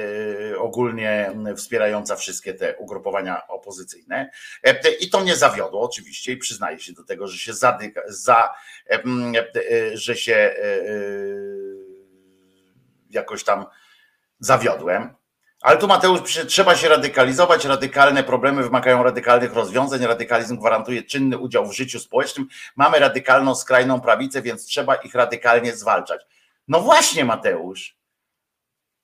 [0.52, 4.30] e, ogólnie wspierająca wszystkie te ugrupowania opozycyjne.
[4.64, 8.50] E, I to mnie zawiodło oczywiście i przyznaję się do tego, że się zadyka, za,
[9.94, 10.56] że się
[13.10, 13.66] jakoś tam
[14.40, 15.14] zawiodłem.
[15.62, 21.38] Ale tu Mateusz pisze, trzeba się radykalizować, radykalne problemy wymagają radykalnych rozwiązań, radykalizm gwarantuje czynny
[21.38, 26.22] udział w życiu społecznym, mamy radykalną, skrajną prawicę, więc trzeba ich radykalnie zwalczać.
[26.71, 27.97] No właśnie Mateusz,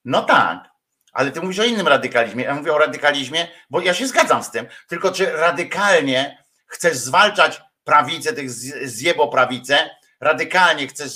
[0.05, 0.69] no tak,
[1.13, 4.51] ale ty mówisz o innym radykalizmie, ja mówię o radykalizmie, bo ja się zgadzam z
[4.51, 8.51] tym, tylko czy radykalnie chcesz zwalczać prawicę, tych
[8.89, 11.11] zjebo prawicę, radykalnie chcesz,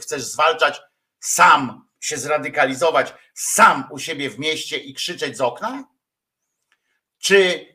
[0.00, 0.82] chcesz zwalczać
[1.20, 5.84] sam się zradykalizować sam u siebie w mieście i krzyczeć z okna?
[7.18, 7.66] Czy,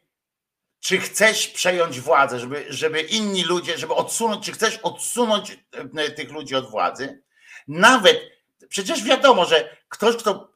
[0.80, 5.58] czy chcesz przejąć władzę, żeby, żeby inni ludzie, żeby odsunąć, czy chcesz odsunąć
[5.98, 7.25] e, tych ludzi od władzy?
[7.68, 8.36] Nawet
[8.70, 10.54] przecież wiadomo, że ktoś, kto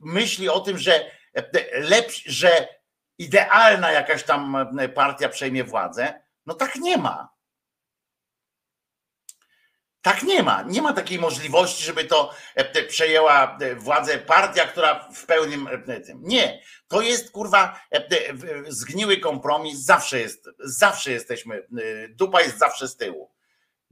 [0.00, 2.68] myśli o tym, że e, lepszy, że
[3.18, 7.32] idealna jakaś tam e, partia przejmie władzę, no tak nie ma.
[10.02, 10.62] Tak nie ma.
[10.62, 15.68] Nie ma takiej możliwości, żeby to e, przejęła władzę partia, która w pełnym
[16.06, 16.18] tym.
[16.22, 16.62] Nie.
[16.88, 17.80] To jest kurwa
[18.68, 19.78] zgniły kompromis.
[19.78, 21.66] Zawsze jest, zawsze jesteśmy,
[22.10, 23.31] dupa jest zawsze z tyłu.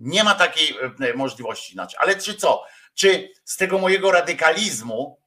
[0.00, 0.74] Nie ma takiej
[1.14, 1.98] możliwości inaczej.
[2.02, 2.64] Ale czy co?
[2.94, 5.20] Czy z tego mojego radykalizmu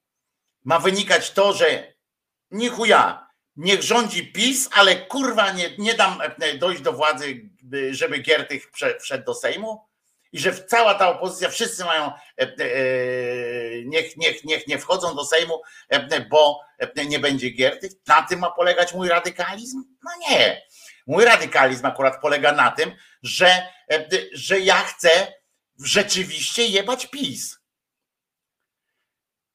[0.64, 1.94] ma wynikać to, że
[2.52, 6.20] nie chuja, niech rządzi PiS, ale kurwa nie, nie dam
[6.60, 7.50] dojść do władzy,
[7.92, 9.94] żeby Giertych wszedł do Sejmu?
[10.34, 12.50] i że cała ta opozycja, wszyscy mają, e, e,
[13.86, 16.62] niech, niech, niech nie wchodzą do Sejmu, e, bo
[17.08, 17.92] nie będzie Giertych.
[18.08, 19.84] Na tym ma polegać mój radykalizm?
[20.04, 20.62] No nie.
[21.08, 22.92] Mój radykalizm akurat polega na tym,
[23.24, 23.68] że,
[24.34, 25.34] że ja chcę
[25.80, 27.60] rzeczywiście jebać PiS.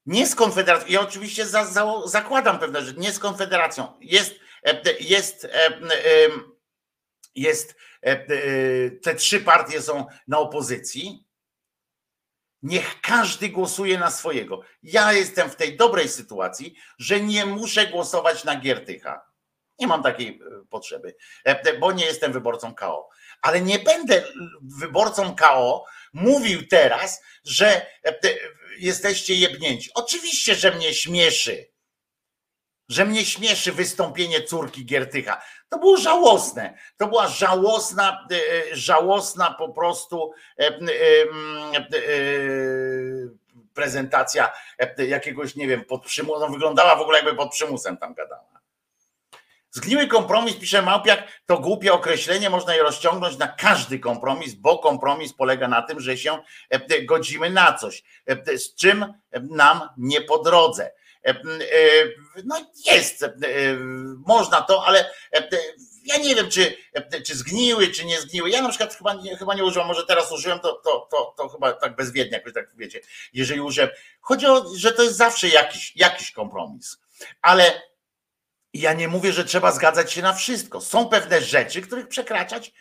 [0.06, 0.88] Nie z Konfederacją.
[0.88, 3.00] Ja oczywiście za, za, zakładam pewne rzeczy.
[3.00, 3.98] Nie z Konfederacją.
[4.00, 4.34] Jest,
[5.00, 5.48] jest,
[7.34, 11.24] jest E, e, te trzy partie są na opozycji,
[12.62, 14.60] niech każdy głosuje na swojego.
[14.82, 19.27] Ja jestem w tej dobrej sytuacji, że nie muszę głosować na Giertycha.
[19.78, 21.14] Nie mam takiej e, potrzeby,
[21.80, 23.08] bo nie jestem wyborcą KO.
[23.42, 24.24] Ale nie będę
[24.62, 27.86] wyborcą KO mówił teraz, że
[28.78, 29.90] jesteście jebnięci.
[29.94, 31.68] Oczywiście, że mnie śmieszy
[32.88, 35.42] że mnie śmieszy wystąpienie córki Giertycha.
[35.68, 36.78] To było żałosne.
[36.96, 40.78] To była żałosna, e, e, żałosna po prostu e,
[43.74, 44.52] prezentacja
[44.98, 46.52] jakiegoś, nie wiem, pod przymusem.
[46.52, 48.57] Wyglądała w ogóle jakby pod przymusem tam gadała.
[49.70, 55.32] Zgniły kompromis, pisze Małpiak, to głupie określenie, można je rozciągnąć na każdy kompromis, bo kompromis
[55.32, 56.38] polega na tym, że się
[57.04, 58.02] godzimy na coś,
[58.56, 60.90] z czym nam nie po drodze.
[61.26, 61.34] E, e,
[62.44, 63.30] no jest, e,
[64.26, 65.10] można to, ale
[66.04, 66.76] ja nie wiem, czy,
[67.26, 68.50] czy zgniły, czy nie zgniły.
[68.50, 71.72] Ja na przykład chyba nie, chyba nie może teraz użyłem, to, to, to, to chyba
[71.72, 73.00] tak bezwiednie, jakoś tak wiecie,
[73.32, 73.90] jeżeli użyłem.
[74.20, 76.98] Chodzi o, że to jest zawsze jakiś, jakiś kompromis.
[77.42, 77.82] Ale
[78.80, 80.80] ja nie mówię, że trzeba zgadzać się na wszystko.
[80.80, 82.72] Są pewne rzeczy, których przekraczać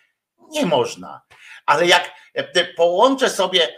[0.49, 1.21] nie można.
[1.65, 2.11] Ale jak
[2.75, 3.77] połączę sobie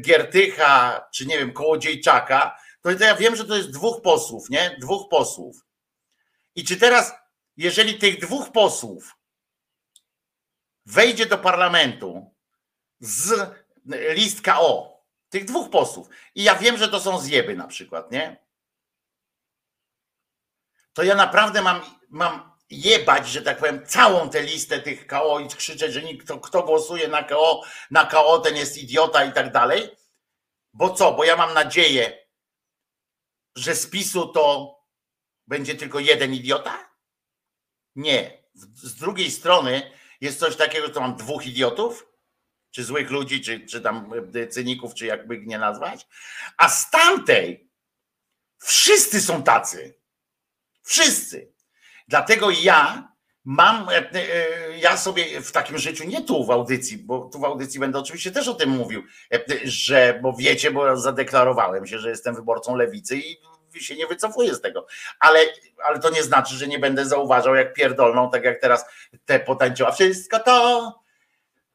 [0.00, 4.76] Giertycha, czy nie wiem, Kołodziejczaka, to ja wiem, że to jest dwóch posłów, nie?
[4.80, 5.56] Dwóch posłów.
[6.54, 7.12] I czy teraz,
[7.56, 9.16] jeżeli tych dwóch posłów
[10.86, 12.34] wejdzie do parlamentu
[13.00, 13.50] z
[14.14, 18.45] list KO, tych dwóch posłów, i ja wiem, że to są zjeby na przykład, nie?
[20.96, 25.48] To ja naprawdę mam, mam jebać, że tak powiem, całą tę listę tych KO i
[25.48, 29.52] krzyczeć, że nikt, kto, kto głosuje na KO, na KO, ten jest idiota i tak
[29.52, 29.96] dalej.
[30.72, 31.12] Bo co?
[31.12, 32.26] Bo ja mam nadzieję,
[33.56, 34.76] że z PiSu to
[35.46, 36.90] będzie tylko jeden idiota?
[37.94, 38.44] Nie.
[38.74, 39.90] Z drugiej strony
[40.20, 42.06] jest coś takiego, że mam dwóch idiotów,
[42.70, 46.06] czy złych ludzi, czy, czy tam e, cyników, czy jakby nie nazwać,
[46.56, 47.70] a z tamtej
[48.58, 50.05] wszyscy są tacy.
[50.86, 51.52] Wszyscy.
[52.08, 53.12] Dlatego ja
[53.44, 53.88] mam,
[54.76, 58.30] ja sobie w takim życiu, nie tu w audycji, bo tu w audycji będę oczywiście
[58.30, 59.02] też o tym mówił,
[59.64, 63.40] że, bo wiecie, bo zadeklarowałem się, że jestem wyborcą lewicy i
[63.80, 64.86] się nie wycofuję z tego.
[65.20, 65.40] Ale,
[65.84, 68.84] ale to nie znaczy, że nie będę zauważał, jak pierdolną, tak jak teraz
[69.24, 69.92] te potańczyła.
[69.92, 70.92] Wszystko to,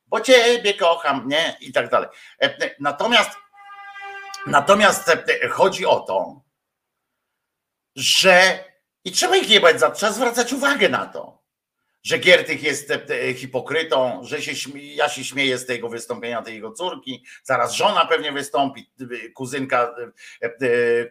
[0.07, 1.57] bo ciebie kocham, nie?
[1.62, 2.09] I tak dalej.
[2.80, 3.32] Natomiast,
[4.47, 5.12] natomiast
[5.51, 6.41] chodzi o to,
[7.95, 8.64] że
[9.06, 11.41] i trzeba ich jebać za trzeba zwracać uwagę na to,
[12.04, 12.93] że Giertych jest
[13.36, 18.32] hipokrytą, że się ja się śmieję z tego wystąpienia tej jego córki, zaraz żona pewnie
[18.32, 18.91] wystąpi,
[19.34, 19.95] kuzynka,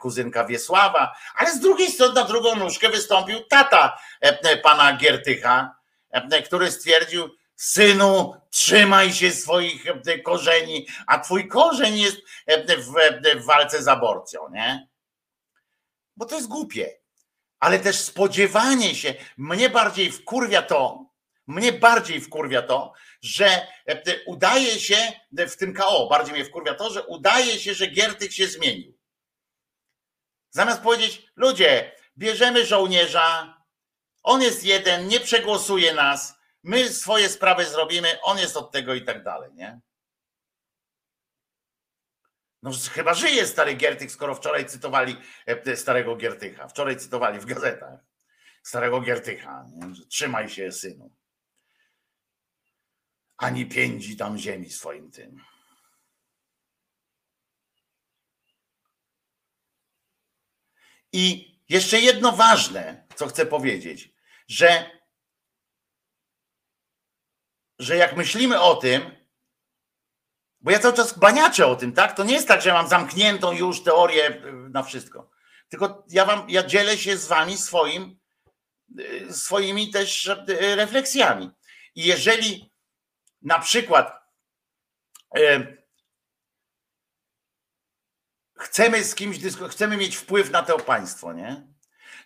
[0.01, 3.99] kuzynka Wiesława, ale z drugiej strony na drugą nóżkę wystąpił tata
[4.63, 5.77] pana Giertycha,
[6.45, 9.85] który stwierdził, synu, trzymaj się swoich
[10.25, 12.17] korzeni, a twój korzeń jest
[13.37, 14.89] w walce z aborcją, nie?
[16.17, 17.00] Bo to jest głupie
[17.61, 21.11] ale też spodziewanie się, mnie bardziej wkurwia to,
[21.47, 22.93] mnie bardziej wkurwia to,
[23.23, 24.97] że e, udaje się
[25.33, 28.99] w tym KO, bardziej mnie wkurwia to, że udaje się, że Giertych się zmienił.
[30.51, 33.57] Zamiast powiedzieć, ludzie, bierzemy żołnierza,
[34.23, 39.05] on jest jeden, nie przegłosuje nas, my swoje sprawy zrobimy, on jest od tego i
[39.05, 39.81] tak dalej, nie?
[42.63, 46.69] No chyba żyje stary Giertych, skoro wczoraj cytowali e, starego Giertycha.
[46.69, 48.01] Wczoraj cytowali w gazetach
[48.63, 49.67] starego Giertycha.
[49.73, 50.07] Nie?
[50.09, 51.17] Trzymaj się, synu.
[53.37, 55.45] Ani piędzi tam ziemi swoim tym.
[61.13, 64.13] I jeszcze jedno ważne, co chcę powiedzieć,
[64.49, 65.01] że,
[67.79, 69.20] że jak myślimy o tym,
[70.61, 72.17] bo ja cały czas baniaczę o tym, tak?
[72.17, 75.31] To nie jest tak, że mam zamkniętą już teorię y, na wszystko.
[75.69, 78.19] Tylko ja wam, ja dzielę się z wami swoim,
[78.99, 81.51] y, swoimi też y, refleksjami.
[81.95, 82.73] I jeżeli
[83.43, 84.21] na przykład
[88.59, 89.39] chcemy z kimś,
[89.71, 91.70] chcemy mieć wpływ na to państwo, nie?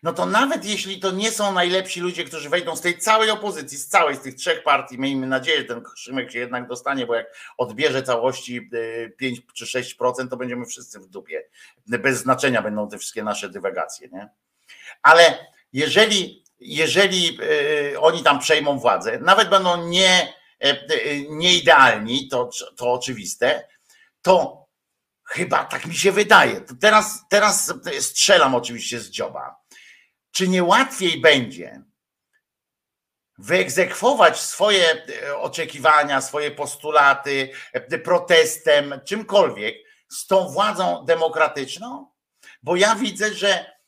[0.05, 3.79] No to nawet jeśli to nie są najlepsi ludzie, którzy wejdą z tej całej opozycji,
[3.79, 7.15] z całej z tych trzech partii, miejmy nadzieję, że ten Szymek się jednak dostanie, bo
[7.15, 7.27] jak
[7.59, 8.71] odbierze całości
[9.17, 11.45] 5 y, czy 6%, to będziemy wszyscy w dupie.
[11.87, 14.29] Bez znaczenia będą te wszystkie nasze dywagacje, nie?
[15.03, 17.39] Ale jeżeli, jeżeli
[17.93, 20.35] y, oni tam przejmą władzę, nawet będą nie,
[20.65, 23.69] y, nie idealni, to, to oczywiste,
[24.23, 24.65] to
[25.25, 26.61] chyba tak mi się wydaje.
[26.61, 29.64] To teraz, teraz strzelam oczywiście z dzioba
[30.35, 31.83] czy nie łatwiej będzie
[33.39, 39.77] wyegzekwować swoje e, oczekiwania, swoje postulaty e, protestem, czymkolwiek
[40.09, 42.13] z tą władzą demokratyczną?
[42.63, 43.79] Bo ja widzę, że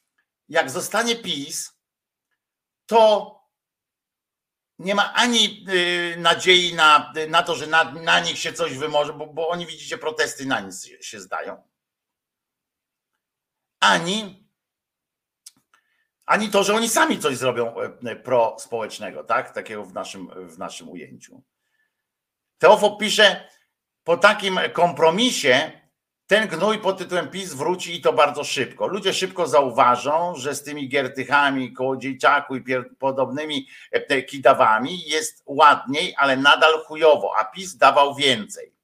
[0.49, 1.73] jak zostanie PiS,
[2.87, 3.33] to
[4.79, 9.13] nie ma ani e, nadziei na, na to, że na, na nich się coś wymoże,
[9.13, 11.69] bo, bo oni widzicie, protesty na nic się zdają.
[13.81, 14.46] Ani
[16.27, 17.75] ani to, że oni sami coś zrobią
[18.05, 19.55] e, prospołecznego, tak?
[19.55, 21.43] Takiego w naszym, w naszym ujęciu.
[22.59, 23.49] Teofo pisze,
[24.05, 25.73] po takim kompromisie
[26.27, 28.87] ten gnój pod tytułem PiS wróci i to bardzo szybko.
[28.87, 32.65] Ludzie szybko zauważą, że z tymi Giertychami, Kołodziejczaku i
[32.99, 38.76] podobnymi e, kidawami jest ładniej, ale nadal chujowo, a PiS dawał więcej.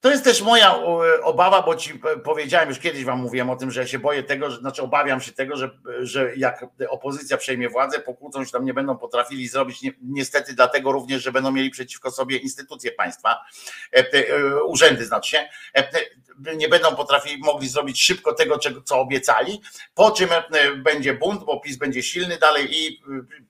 [0.00, 0.78] To jest też moja
[1.22, 4.50] obawa, bo ci powiedziałem już kiedyś wam mówiłem o tym, że ja się boję tego,
[4.50, 5.70] że, znaczy obawiam się tego, że,
[6.00, 11.22] że jak opozycja przejmie władzę, pokłócą się tam nie będą potrafili zrobić, niestety dlatego również,
[11.22, 13.44] że będą mieli przeciwko sobie instytucje państwa,
[13.92, 19.60] e, e, urzędy znaczy się, e, nie będą potrafili, mogli zrobić szybko tego, co obiecali,
[19.94, 20.28] po czym
[20.76, 23.02] będzie bunt, bo PiS będzie silny dalej i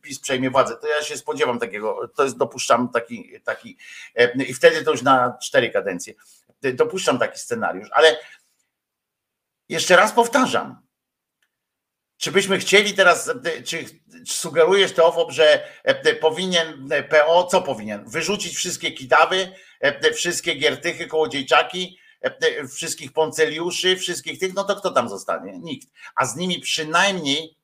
[0.03, 0.77] PiS przejmie władzę.
[0.77, 3.77] To ja się spodziewam takiego, to jest dopuszczam taki, taki
[4.49, 6.15] i wtedy to już na cztery kadencje
[6.63, 8.17] dopuszczam taki scenariusz, ale
[9.69, 10.89] jeszcze raz powtarzam.
[12.19, 13.31] Czy byśmy chcieli teraz,
[13.65, 13.85] czy
[14.27, 18.05] sugerujesz Teofop, że e, powinien e, PO, co powinien?
[18.09, 21.99] Wyrzucić wszystkie kidawy, e, wszystkie giertychy, kołodziejczaki,
[22.75, 25.59] wszystkich ponceliuszy, wszystkich tych, no to kto tam zostanie?
[25.59, 25.89] Nikt.
[26.15, 27.58] A z nimi przynajmniej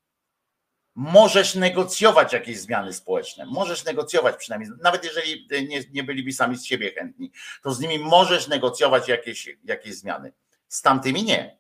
[0.95, 6.65] możesz negocjować jakieś zmiany społeczne, możesz negocjować przynajmniej, nawet jeżeli nie, nie byliby sami z
[6.65, 7.33] siebie chętni,
[7.63, 10.33] to z nimi możesz negocjować jakieś, jakieś zmiany.
[10.69, 11.59] Z tamtymi nie.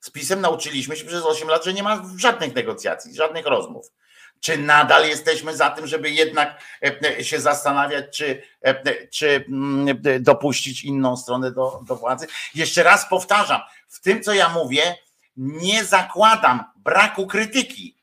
[0.00, 3.92] Z pisem nauczyliśmy się przez 8 lat, że nie ma żadnych negocjacji, żadnych rozmów.
[4.40, 10.84] Czy nadal jesteśmy za tym, żeby jednak e, się zastanawiać, czy, e, czy mm, dopuścić
[10.84, 12.26] inną stronę do, do władzy?
[12.54, 14.96] Jeszcze raz powtarzam, w tym co ja mówię,
[15.36, 17.95] nie zakładam braku krytyki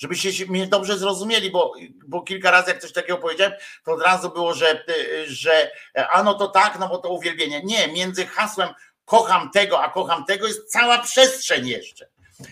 [0.00, 1.72] żebyście mnie dobrze zrozumieli, bo,
[2.06, 3.52] bo kilka razy jak coś takiego powiedziałem,
[3.84, 4.84] to od razu było, że,
[5.26, 5.70] że
[6.12, 7.62] a no to tak, no bo to uwielbienie.
[7.64, 8.68] Nie, między hasłem
[9.04, 12.08] kocham tego, a kocham tego jest cała przestrzeń jeszcze.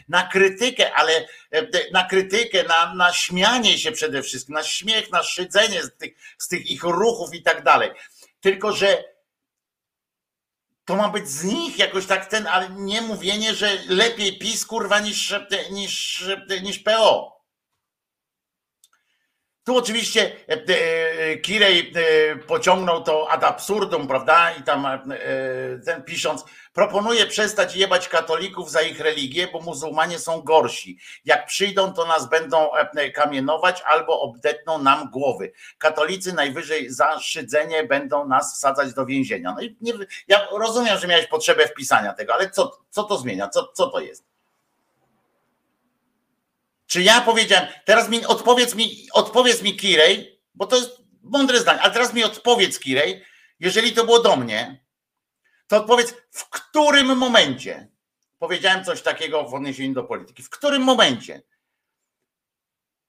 [0.09, 1.29] Na krytykę, ale
[1.93, 6.49] na krytykę, na, na śmianie się przede wszystkim, na śmiech, na szydzenie z tych, z
[6.49, 7.91] tych ich ruchów i tak dalej.
[8.41, 9.05] Tylko, że
[10.85, 15.01] to ma być z nich jakoś tak ten, ale nie mówienie, że lepiej PiS kurwa
[15.01, 15.35] niż,
[15.71, 16.25] niż,
[16.63, 17.38] niż PO.
[19.69, 24.53] Tu oczywiście e, e, Kirej e, pociągnął to ad absurdum, prawda?
[24.53, 24.87] I tam
[25.85, 30.99] ten pisząc, proponuje przestać jebać katolików za ich religię, bo muzułmanie są gorsi.
[31.25, 32.69] Jak przyjdą, to nas będą
[33.15, 35.53] kamienować albo obdetną nam głowy.
[35.79, 39.55] Katolicy najwyżej za szydzenie będą nas wsadzać do więzienia.
[39.57, 39.93] No i nie,
[40.29, 43.49] ja rozumiem, że miałeś potrzebę wpisania tego, ale co, co to zmienia?
[43.49, 44.28] Co, co to jest?
[46.89, 50.91] Czy ja powiedziałem, teraz mi odpowiedz mi, odpowiedz mi Kirej, bo to jest
[51.23, 53.25] mądre zdanie, ale teraz mi odpowiedz Kirej,
[53.61, 54.85] jeżeli to było do mnie,
[55.67, 57.89] to odpowiedz, w którym momencie
[58.39, 60.43] powiedziałem coś takiego w odniesieniu do polityki.
[60.43, 61.43] W którym momencie?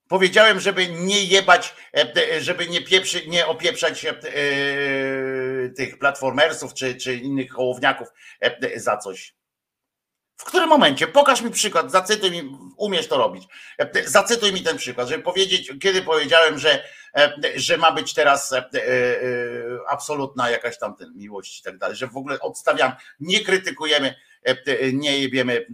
[0.08, 4.16] Powiedziałem, żeby nie jebać, e, e, żeby nie, pieprzy, nie opieprzać e,
[5.78, 8.08] tych platformersów czy, czy innych hołowniaków
[8.76, 9.39] za coś.
[10.40, 11.08] W którym momencie?
[11.08, 13.48] Pokaż mi przykład, zacytuj mi, umiesz to robić.
[14.06, 16.84] Zacytuj mi ten przykład, żeby powiedzieć, kiedy powiedziałem, że,
[17.56, 18.70] że ma być teraz e, e,
[19.88, 24.56] absolutna jakaś tam miłość i tak dalej, że w ogóle odstawiam, nie krytykujemy, e,
[24.94, 25.66] nie jebiemy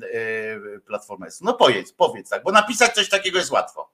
[0.87, 1.27] platformy.
[1.41, 3.91] No powiedz, powiedz tak, bo napisać coś takiego jest łatwo.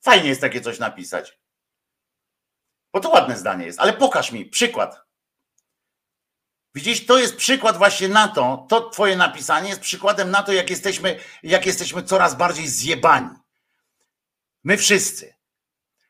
[0.00, 1.38] Fajnie jest takie coś napisać.
[2.92, 5.07] Bo to ładne zdanie jest, ale pokaż mi przykład.
[6.74, 10.70] Widzisz, to jest przykład właśnie na to, to twoje napisanie jest przykładem na to, jak
[10.70, 13.30] jesteśmy, jak jesteśmy coraz bardziej zjebani.
[14.64, 15.34] My wszyscy.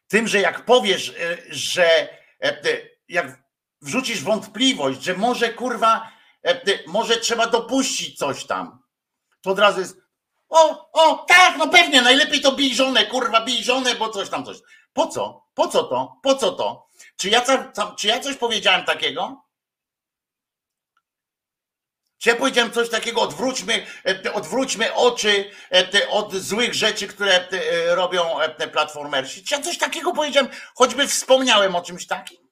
[0.09, 2.09] Tym, że jak powiesz, e, że e,
[2.43, 2.63] e,
[3.09, 3.43] jak
[3.83, 6.13] wrzucisz wątpliwość, że może kurwa,
[6.87, 8.83] może trzeba dopuścić coś tam,
[9.41, 9.97] to od razu jest
[10.49, 14.45] o, o, tak, no pewnie, najlepiej to bij żonę, kurwa, bij żonę, bo coś tam,
[14.45, 14.57] coś.
[14.93, 15.47] Po co?
[15.55, 16.19] Po co to?
[16.23, 16.89] Po co to?
[17.17, 17.43] Czy ja,
[17.97, 19.48] czy ja coś powiedziałem takiego?
[22.19, 27.95] Czy ja powiedziałem coś takiego, odwróćmy, e, odwróćmy oczy e, od złych rzeczy, które e,
[27.95, 28.37] robią
[28.73, 29.45] platformersi?
[29.45, 32.49] Czy ja coś takiego powiedziałem, choćby wspomniałem o czymś takim?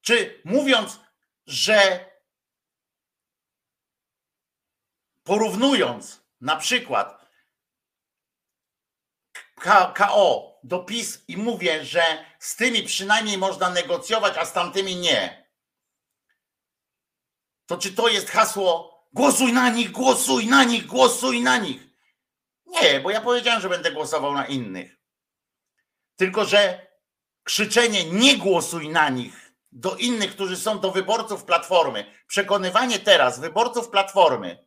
[0.00, 1.00] Czy mówiąc,
[1.46, 2.10] że
[5.24, 7.22] porównując na przykład
[9.94, 15.41] KO do PiS i mówię, że z tymi przynajmniej można negocjować, a z tamtymi nie
[17.72, 21.82] to czy to jest hasło głosuj na nich, głosuj na nich, głosuj na nich?
[22.66, 24.96] Nie, bo ja powiedziałem, że będę głosował na innych.
[26.16, 26.86] Tylko, że
[27.44, 33.88] krzyczenie nie głosuj na nich do innych, którzy są do wyborców Platformy, przekonywanie teraz wyborców
[33.88, 34.66] Platformy,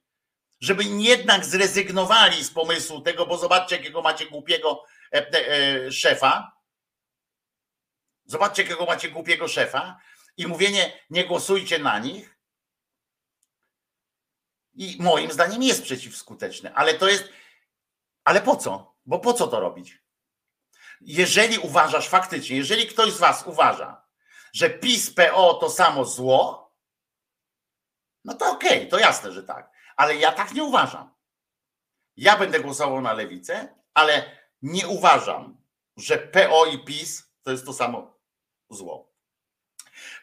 [0.62, 4.84] żeby jednak zrezygnowali z pomysłu tego, bo zobaczcie, jakiego macie głupiego
[5.14, 6.52] e, e, szefa.
[8.26, 10.00] Zobaczcie, jakiego macie głupiego szefa
[10.38, 12.35] i mówienie nie głosujcie na nich,
[14.76, 17.30] i moim zdaniem jest przeciwskuteczny, ale to jest.
[18.24, 18.96] Ale po co?
[19.06, 20.04] Bo po co to robić?
[21.02, 24.06] Jeżeli uważasz faktycznie, jeżeli ktoś z Was uważa,
[24.54, 26.72] że PiS, PO to samo zło,
[28.26, 29.72] no to okej, okay, to jasne, że tak.
[29.96, 31.16] Ale ja tak nie uważam.
[32.18, 35.58] Ja będę głosował na lewicę, ale nie uważam,
[35.98, 38.20] że PO i PiS to jest to samo
[38.70, 39.15] zło.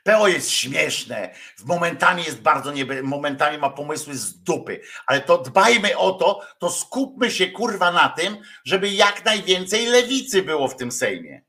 [0.04, 5.98] PO jest śmieszne, momentami jest bardzo niebe, momentami ma pomysły z dupy, ale to dbajmy
[5.98, 10.92] o to, to skupmy się kurwa na tym, żeby jak najwięcej lewicy było w tym
[10.92, 11.42] Sejmie.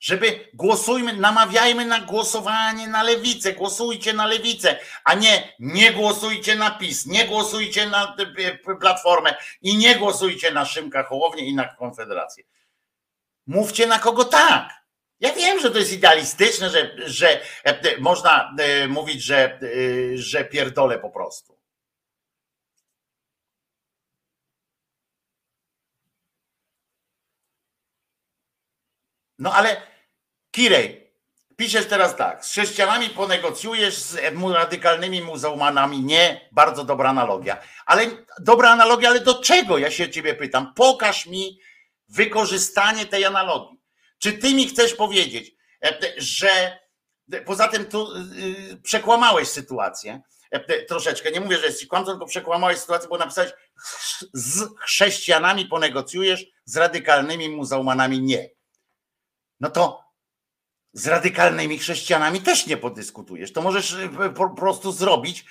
[0.00, 6.70] Żeby głosujmy, namawiajmy na głosowanie na lewicę, głosujcie na lewicę, a nie nie głosujcie na
[6.70, 8.16] PiS, nie głosujcie na
[8.80, 12.44] Platformę i nie głosujcie na Szymka Hołownię i na Konfederację.
[13.46, 14.79] Mówcie na kogo tak.
[15.20, 19.60] Ja wiem, że to jest idealistyczne, że, że e, można e, mówić, że, e,
[20.14, 21.60] że pierdolę po prostu.
[29.38, 29.82] No ale
[30.50, 31.12] Kirej,
[31.56, 34.18] piszesz teraz tak, z chrześcijanami ponegocjujesz, z
[34.54, 37.60] radykalnymi muzułmanami nie, bardzo dobra analogia.
[37.86, 38.06] Ale
[38.38, 39.78] dobra analogia, ale do czego?
[39.78, 40.74] Ja się ciebie pytam.
[40.74, 41.60] Pokaż mi
[42.08, 43.79] wykorzystanie tej analogii.
[44.20, 45.54] Czy ty mi chcesz powiedzieć,
[45.84, 46.78] e, że
[47.46, 50.22] poza tym tu y, przekłamałeś sytuację,
[50.88, 51.30] troszeczkę.
[51.30, 53.52] Nie mówię, że jesteś kłamcą, tylko przekłamałeś sytuację, bo napisałeś
[54.32, 58.50] z chrześcijanami ponegocjujesz, z radykalnymi muzułmanami nie.
[59.60, 60.10] No to
[60.92, 63.52] z radykalnymi chrześcijanami też nie podyskutujesz.
[63.52, 63.96] To możesz
[64.36, 65.44] po prostu zrobić,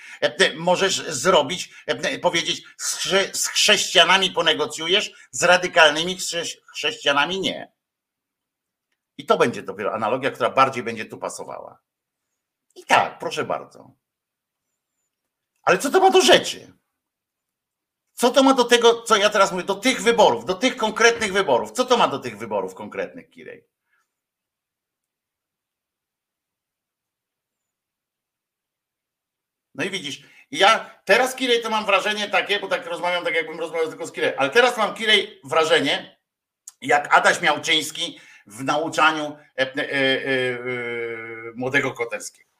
[0.56, 1.70] możesz zrobić,
[2.22, 2.62] powiedzieć,
[3.32, 6.18] z chrześcijanami ponegocjujesz, z radykalnymi
[6.74, 7.72] chrześcijanami nie.
[9.20, 11.82] I to będzie dopiero analogia, która bardziej będzie tu pasowała.
[12.74, 13.94] I tak, proszę bardzo.
[15.62, 16.72] Ale co to ma do rzeczy?
[18.12, 21.32] Co to ma do tego, co ja teraz mówię, do tych wyborów, do tych konkretnych
[21.32, 21.72] wyborów?
[21.72, 23.68] Co to ma do tych wyborów konkretnych, Kirej?
[29.74, 33.60] No i widzisz, ja teraz Kirej to mam wrażenie takie, bo tak rozmawiam tak jakbym
[33.60, 36.20] rozmawiał tylko z Kirej, ale teraz mam Kirej wrażenie,
[36.80, 40.22] jak Adaś Miałczyński w nauczaniu e, e, e,
[41.54, 42.50] młodego Koterskiego.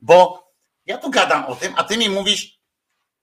[0.00, 0.48] Bo
[0.86, 2.60] ja tu gadam o tym, a ty mi mówisz,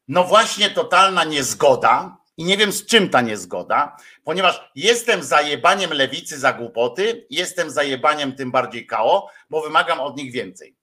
[0.08, 6.40] no właśnie totalna niezgoda i nie wiem z czym ta niezgoda, ponieważ jestem zajebaniem lewicy
[6.40, 10.76] za głupoty, jestem zajebaniem tym bardziej KO, bo wymagam od nich więcej.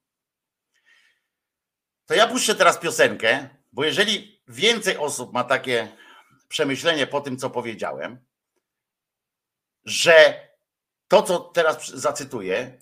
[2.07, 5.89] To ja puszczę teraz piosenkę, bo jeżeli więcej osób ma takie
[6.49, 8.19] przemyślenie po tym, co powiedziałem,
[9.85, 10.47] że
[11.13, 12.79] to, co teraz zacytuję,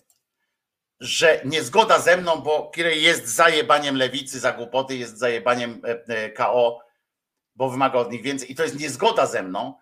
[1.00, 6.30] że niezgoda ze mną, bo Kirej jest zajebaniem lewicy za głupoty, jest zajebaniem e, e,
[6.30, 6.80] KO,
[7.54, 8.52] bo wymaga od nich więcej.
[8.52, 9.74] I to jest niezgoda ze mną,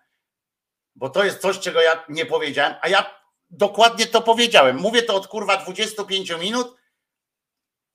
[0.95, 3.19] bo to jest coś, czego ja nie powiedziałem, a ja
[3.49, 4.77] dokładnie to powiedziałem.
[4.77, 6.75] Mówię to od kurwa 25 minut,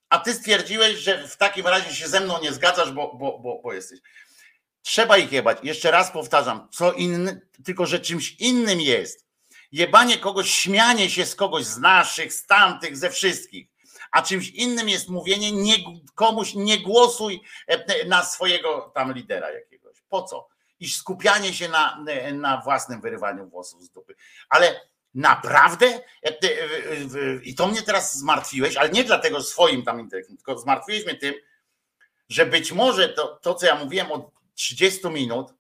[0.09, 3.61] a ty stwierdziłeś, że w takim razie się ze mną nie zgadzasz, bo, bo, bo,
[3.63, 4.01] bo jesteś.
[4.83, 5.59] Trzeba ich jebać.
[5.63, 9.24] Jeszcze raz powtarzam, co inny, tylko że czymś innym jest
[9.75, 13.69] jebanie kogoś, śmianie się z kogoś z naszych, z tamtych, ze wszystkich.
[14.11, 15.75] A czymś innym jest mówienie nie,
[16.15, 20.03] komuś nie głosuj e, na swojego tam lidera jakiegoś.
[20.09, 20.49] Po co?
[20.81, 22.05] I skupianie się na,
[22.35, 24.15] na własnym wyrywaniu włosów z dupy.
[24.49, 24.81] Ale
[25.15, 25.87] naprawdę,
[26.23, 26.33] e,
[27.43, 31.35] i to mnie teraz zmartwiłeś, ale nie dlatego swoim tam intelektem, tylko zmartwiłeś mnie tym,
[32.29, 35.55] że być może to, to co ja mówiłem od 30 minut,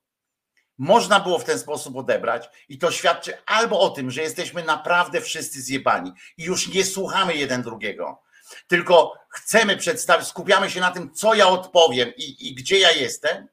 [0.79, 5.20] można było w ten sposób odebrać i to świadczy albo o tym, że jesteśmy naprawdę
[5.20, 8.22] wszyscy zjebani i już nie słuchamy jeden drugiego,
[8.66, 13.49] tylko chcemy przedstawić, skupiamy się na tym, co ja odpowiem i, i gdzie ja jestem,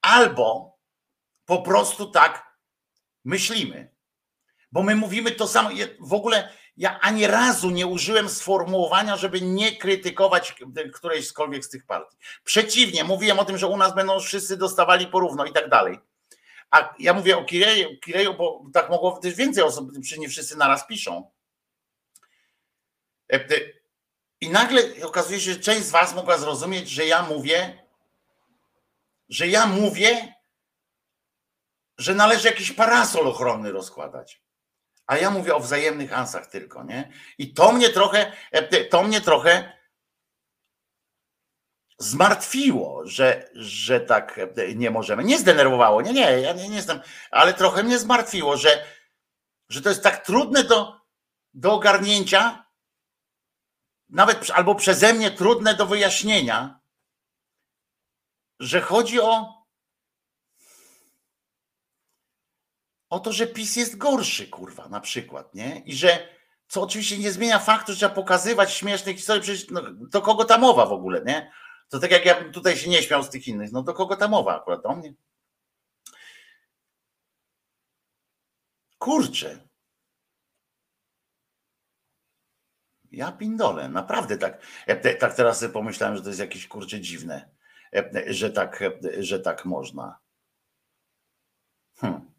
[0.00, 0.78] albo
[1.44, 2.56] po prostu tak
[3.24, 3.92] myślimy.
[4.72, 5.70] Bo my mówimy to samo.
[6.00, 10.56] W ogóle ja ani razu nie użyłem sformułowania, żeby nie krytykować
[10.94, 12.16] którejśkolwiek z tych partii.
[12.44, 15.98] Przeciwnie, mówiłem o tym, że u nas będą wszyscy dostawali porówno i tak dalej.
[16.72, 20.56] A ja mówię o Kireju, Kireju bo tak mogło też więcej osób, przecież nie wszyscy
[20.56, 21.30] naraz piszą.
[23.32, 23.40] E,
[24.40, 27.86] I nagle okazuje się, że część z Was mogła zrozumieć, że ja mówię,
[29.28, 30.34] że ja mówię,
[31.98, 34.42] że należy jakiś parasol ochronny rozkładać.
[35.06, 37.12] A ja mówię o wzajemnych ansach tylko, nie?
[37.38, 39.72] I to mnie trochę, e, to mnie trochę
[42.02, 44.40] zmartwiło, że, że tak
[44.76, 45.24] nie możemy.
[45.24, 47.00] Nie zdenerwowało, nie, nie, ja nie, nie jestem,
[47.30, 48.84] ale trochę mnie zmartwiło, że,
[49.68, 51.00] że to jest tak trudne do,
[51.54, 52.66] do ogarnięcia,
[54.08, 56.80] nawet albo przeze mnie trudne do wyjaśnienia,
[58.60, 59.62] że chodzi o
[63.08, 65.82] o to, że PiS jest gorszy, kurwa, na przykład, nie?
[65.86, 66.28] I że
[66.66, 70.58] co oczywiście nie zmienia faktu, że trzeba pokazywać śmieszne historie, przecież no, do kogo ta
[70.58, 71.52] mowa w ogóle, nie?
[71.92, 74.28] To tak jak ja tutaj się nie śmiał z tych innych, no do kogo ta
[74.28, 74.82] mowa akurat?
[74.82, 75.14] Do mnie?
[78.98, 79.68] Kurczę.
[83.10, 84.62] Ja pindolę, naprawdę tak.
[85.18, 87.50] Tak teraz sobie pomyślałem, że to jest jakieś kurcze dziwne,
[88.26, 88.84] że tak,
[89.18, 90.18] że tak można.
[91.96, 92.31] Hmm.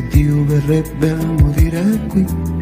[0.00, 2.57] Che Dio verrebbe a morire qui?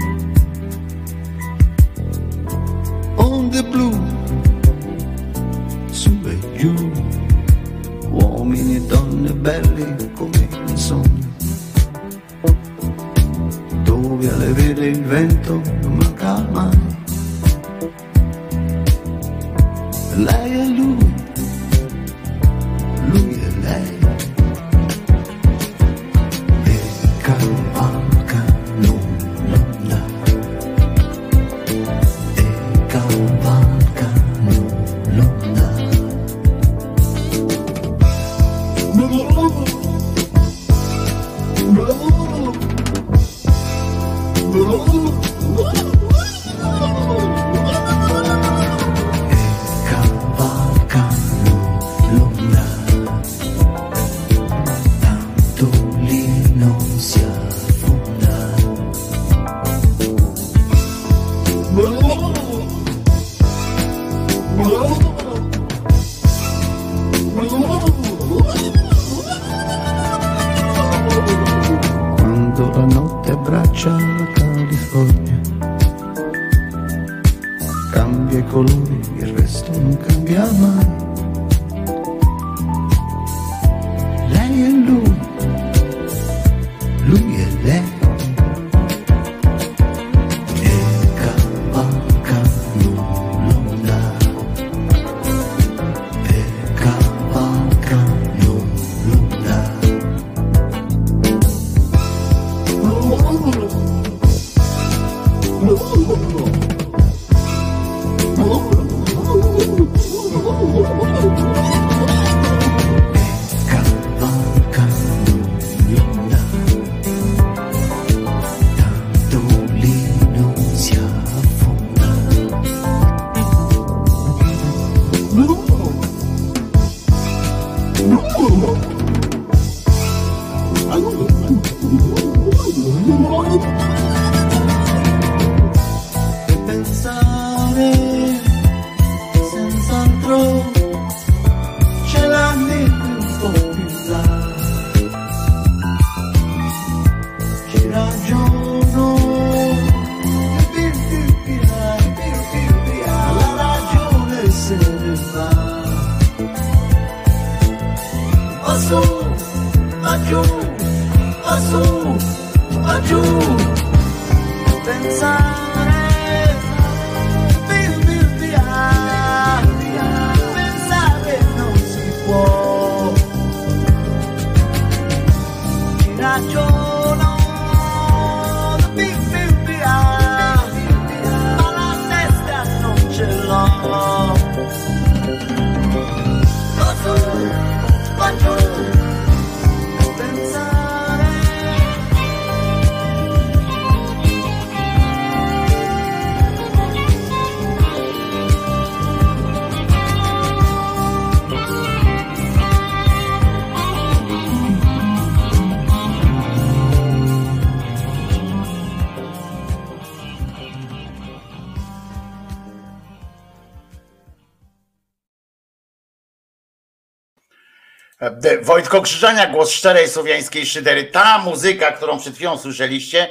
[218.67, 221.05] Wojtko Krzyżania, głos szczerej słowiańskiej szydery.
[221.05, 223.29] Ta muzyka, którą przed chwilą słyszeliście,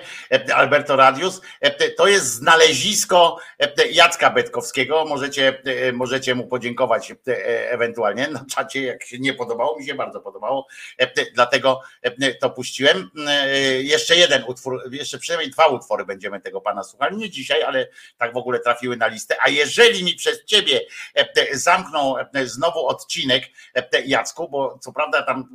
[0.55, 5.05] Alberto Radius, e, to jest znalezisko e, Jacka Betkowskiego.
[5.05, 9.79] Możecie, e, możecie mu podziękować e, ewentualnie na czacie, jak się nie podobało.
[9.79, 10.67] Mi się bardzo podobało,
[10.97, 13.11] e, dlatego e, to puściłem.
[13.27, 17.17] E, Jeszcze jeden utwór, jeszcze przynajmniej dwa utwory będziemy tego pana słuchali.
[17.17, 19.37] Nie dzisiaj, ale tak w ogóle trafiły na listę.
[19.43, 20.81] A jeżeli mi przez ciebie
[21.15, 23.43] e, zamkną e, znowu odcinek,
[23.75, 25.45] e, Jacku, bo co prawda tam e,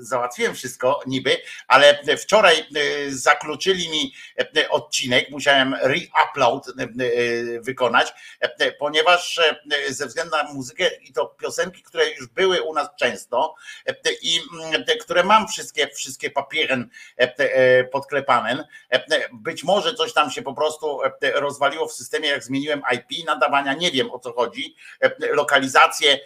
[0.00, 1.36] załatwiłem wszystko niby,
[1.68, 2.64] ale wczoraj e,
[3.10, 4.14] zakluczyli mi
[4.56, 11.12] e, odcinek, musiałem re-upload e, e, wykonać, e, ponieważ e, ze względu na muzykę i
[11.12, 13.54] to piosenki, które już były u nas często
[13.86, 20.12] e, i mm, które mam wszystkie, wszystkie papieren e, e, podklepane, e, być może coś
[20.12, 24.18] tam się po prostu e, rozwaliło w systemie, jak zmieniłem IP nadawania, nie wiem o
[24.18, 26.18] co chodzi, e, lokalizację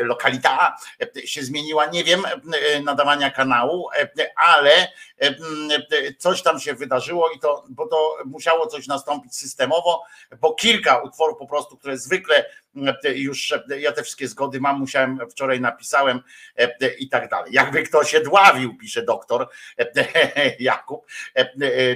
[0.00, 0.76] lokalita
[1.24, 2.22] się zmieniła, nie wiem,
[2.84, 3.88] nadawania kanału,
[4.36, 4.88] ale
[6.18, 10.02] coś tam się wydarzyło i to, bo to musiało coś nastąpić systemowo,
[10.40, 12.44] bo kilka utworów po prostu, które zwykle
[13.14, 16.20] już ja te wszystkie zgody mam, musiałem, wczoraj napisałem
[16.98, 17.52] i tak dalej.
[17.52, 19.48] Jakby kto się dławił, pisze doktor
[20.58, 21.06] Jakub,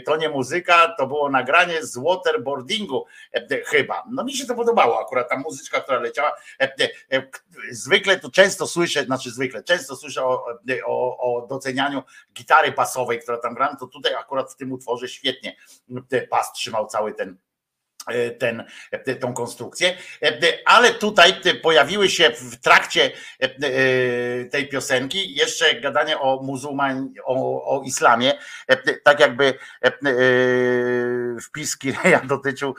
[0.07, 3.07] to nie muzyka, to było nagranie z waterboardingu
[3.67, 4.05] chyba.
[4.11, 6.33] No mi się to podobało akurat, ta muzyczka, która leciała.
[7.71, 10.45] Zwykle tu często słyszę, znaczy zwykle, często słyszę o,
[10.87, 12.03] o, o docenianiu
[12.35, 15.57] gitary basowej, która tam gra, to tutaj akurat w tym utworze świetnie
[16.31, 17.50] pas trzymał cały ten E,
[18.39, 23.11] ten, e, tą konstrukcję, e, ale tutaj pojawiły się w trakcie
[24.51, 28.33] tej piosenki jeszcze gadanie o muzułman, o, o islamie,
[29.05, 29.55] tak jakby
[31.43, 32.75] wpis Kireja dotyczył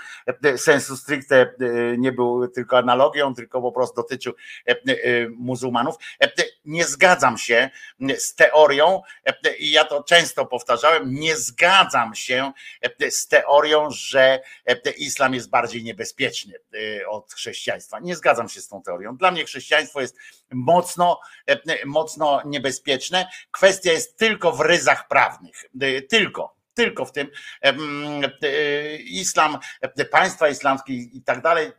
[0.58, 1.54] sensu stricte,
[1.98, 4.34] nie był tylko analogią, tylko po prostu dotyczył
[5.38, 5.96] muzułmanów.
[6.66, 7.70] Nie zgadzam się
[8.18, 9.02] z teorią
[9.60, 12.52] i ja to często powtarzałem, nie zgadzam się
[13.10, 14.40] z teorią, że
[14.98, 18.00] islam jest bardziej niebezpieczny y, od chrześcijaństwa.
[18.00, 19.18] Nie zgadzam się z tą teorią.
[19.18, 20.16] Dla mnie chrześcijaństwo jest
[20.52, 23.28] mocno, e, mocno niebezpieczne.
[23.52, 25.66] Kwestia jest tylko w ryzach prawnych.
[26.10, 27.28] Tylko, tylko w tym
[29.06, 29.58] islam,
[30.12, 31.72] państwa islamskie i tak dalej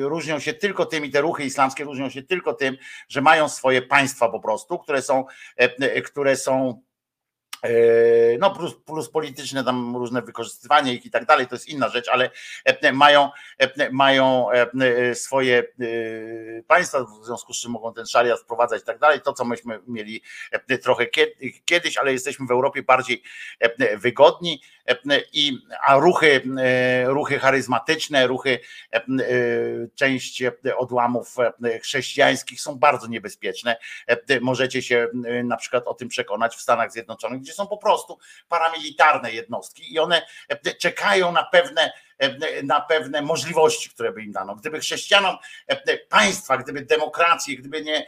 [0.00, 2.76] różnią się tylko tym i te ruchy islamskie różnią się tylko tym,
[3.08, 5.24] że mają swoje państwa po prostu, które są,
[5.56, 6.89] e, które są E,
[8.38, 12.08] no plus, plus polityczne tam różne wykorzystywanie ich i tak dalej, to jest inna rzecz,
[12.08, 12.30] ale
[12.64, 14.46] e, mają, e, mają
[15.14, 15.62] swoje
[16.66, 19.80] państwa, w związku z czym mogą ten szariat wprowadzać i tak dalej, to co myśmy
[19.86, 20.22] mieli
[20.82, 21.06] trochę
[21.64, 23.22] kiedyś, ale jesteśmy w Europie bardziej
[23.96, 24.60] wygodni,
[25.32, 26.42] i, a ruchy,
[27.04, 28.58] ruchy charyzmatyczne, ruchy,
[29.94, 30.42] część
[30.76, 31.36] odłamów
[31.82, 33.76] chrześcijańskich są bardzo niebezpieczne.
[34.40, 35.08] Możecie się
[35.44, 40.26] na przykład o tym przekonać w Stanach Zjednoczonych, są po prostu paramilitarne jednostki i one
[40.78, 41.92] czekają na pewne
[42.64, 44.56] na pewne możliwości, które by im dano.
[44.56, 45.36] Gdyby chrześcijanom
[46.08, 48.06] państwa, gdyby demokracje, gdyby nie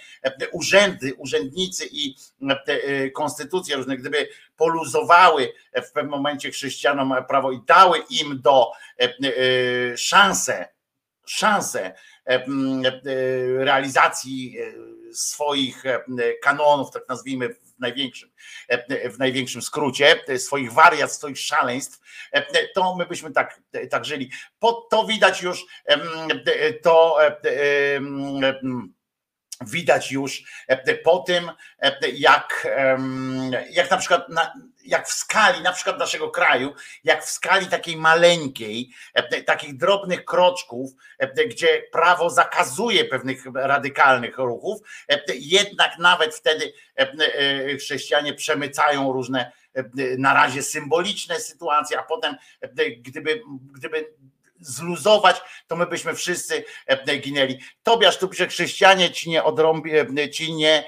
[0.53, 2.17] urzędy, urzędnicy i
[3.15, 8.73] konstytucje różne, gdyby poluzowały w pewnym momencie chrześcijanom prawo i dały im do
[9.97, 10.69] szansę,
[11.27, 11.95] szansę
[13.59, 14.57] realizacji
[15.13, 15.83] swoich
[16.43, 18.31] kanonów, tak nazwijmy, w największym,
[19.11, 22.01] w największym skrócie, swoich wariat, swoich szaleństw,
[22.75, 23.61] to my byśmy tak,
[23.91, 24.31] tak żyli.
[24.59, 25.67] Po to widać już
[26.83, 27.19] to
[29.67, 30.43] widać już
[31.05, 31.51] po tym,
[32.13, 32.69] jak,
[33.71, 34.53] jak na przykład na,
[34.85, 36.75] jak w skali na przykład naszego kraju,
[37.05, 38.91] jak w skali takiej maleńkiej,
[39.47, 40.91] takich drobnych kroczków,
[41.47, 44.81] gdzie prawo zakazuje pewnych radykalnych ruchów,
[45.35, 46.73] jednak nawet wtedy
[47.79, 49.53] chrześcijanie przemycają różne
[50.19, 52.37] na razie symboliczne sytuacje, a potem
[52.99, 54.15] gdyby, gdyby
[54.61, 56.65] zluzować, to my byśmy wszyscy
[57.21, 57.59] ginęli.
[57.83, 60.85] Tobiasz tu pisze, chrześcijanie ci nie odrąbię, ci nie,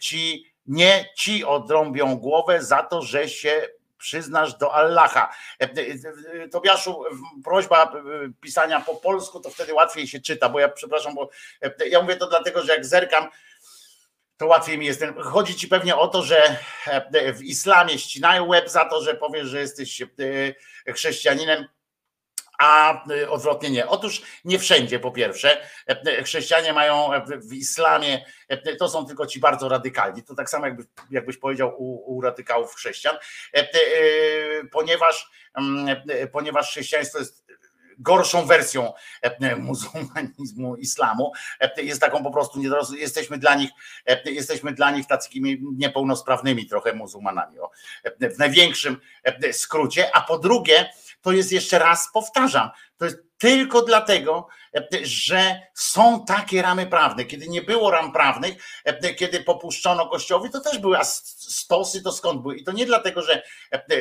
[0.00, 5.34] ci nie ci odrąbią głowę za to, że się przyznasz do Allaha.
[5.60, 7.04] E, e, e, Tobiaszu,
[7.44, 7.92] prośba
[8.40, 11.30] pisania po polsku, to wtedy łatwiej się czyta, bo ja przepraszam, bo
[11.90, 13.28] ja mówię to dlatego, że jak zerkam,
[14.36, 15.04] to łatwiej mi jest.
[15.22, 16.56] Chodzi ci pewnie o to, że
[17.34, 20.02] w islamie ścinają łeb za to, że powiesz, że jesteś
[20.94, 21.66] chrześcijaninem
[22.58, 23.86] a y, odwrotnie nie.
[23.86, 25.60] Otóż nie wszędzie, po pierwsze.
[25.88, 30.22] E, e, chrześcijanie mają w islamie, e, to są tylko ci bardzo radykalni.
[30.22, 33.16] To tak samo jakby, jakbyś powiedział u, u radykałów chrześcijan,
[34.72, 35.96] ponieważ, mm,
[36.32, 37.44] ponieważ chrześcijaństwo jest
[37.98, 38.92] gorszą wersją
[39.58, 41.32] muzułmanizmu, islamu.
[41.76, 42.60] Jest taką po prostu
[42.96, 43.70] jesteśmy dla nich,
[44.24, 47.56] jesteśmy dla nich takimi niepełnosprawnymi trochę muzułmanami.
[48.20, 48.96] W największym
[49.52, 50.90] skrócie, a po drugie,
[51.22, 54.48] to jest jeszcze raz powtarzam, to jest tylko dlatego,
[55.02, 57.24] że są takie ramy prawne.
[57.24, 58.54] Kiedy nie było ram prawnych,
[59.16, 62.56] kiedy popuszczono kościołowi, to też były, a stosy to skąd były?
[62.56, 63.42] I to nie dlatego, że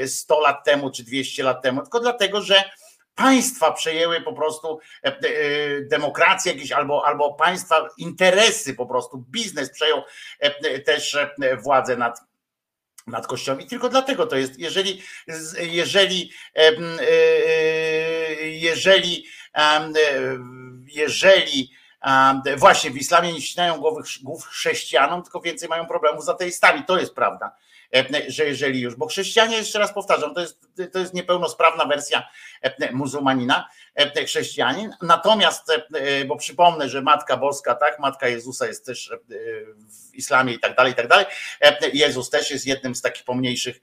[0.08, 2.64] 100 lat temu czy 200 lat temu, tylko dlatego, że
[3.16, 4.80] państwa przejęły po prostu
[5.92, 10.04] demokrację jakieś albo, albo państwa interesy po prostu, biznes przejął
[10.86, 11.18] też
[11.64, 12.20] władzę nad
[13.08, 13.62] nad Kościołem.
[13.62, 15.02] I tylko dlatego to jest, jeżeli,
[15.60, 16.72] jeżeli, e,
[18.46, 19.26] jeżeli,
[20.86, 21.72] jeżeli
[22.58, 26.84] właśnie w islamie nie ścinają głowy, głów chrześcijanom, tylko więcej mają problemów z ateistami.
[26.84, 27.56] To jest prawda.
[28.28, 32.30] że jeżeli już, bo chrześcijanie, jeszcze raz powtarzam, to jest, to jest niepełnosprawna wersja
[32.92, 33.70] muzułmanina,
[34.26, 35.72] chrześcijanin, natomiast,
[36.28, 39.14] bo przypomnę, że Matka Boska, tak, Matka Jezusa jest też
[40.12, 41.26] w islamie i tak dalej, i tak dalej,
[41.94, 43.82] Jezus też jest jednym z takich pomniejszych,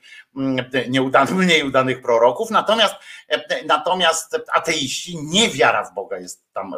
[0.89, 2.95] nieudanych, mniej udanych proroków, natomiast,
[3.67, 6.75] natomiast ateiści, niewiara w Boga jest tam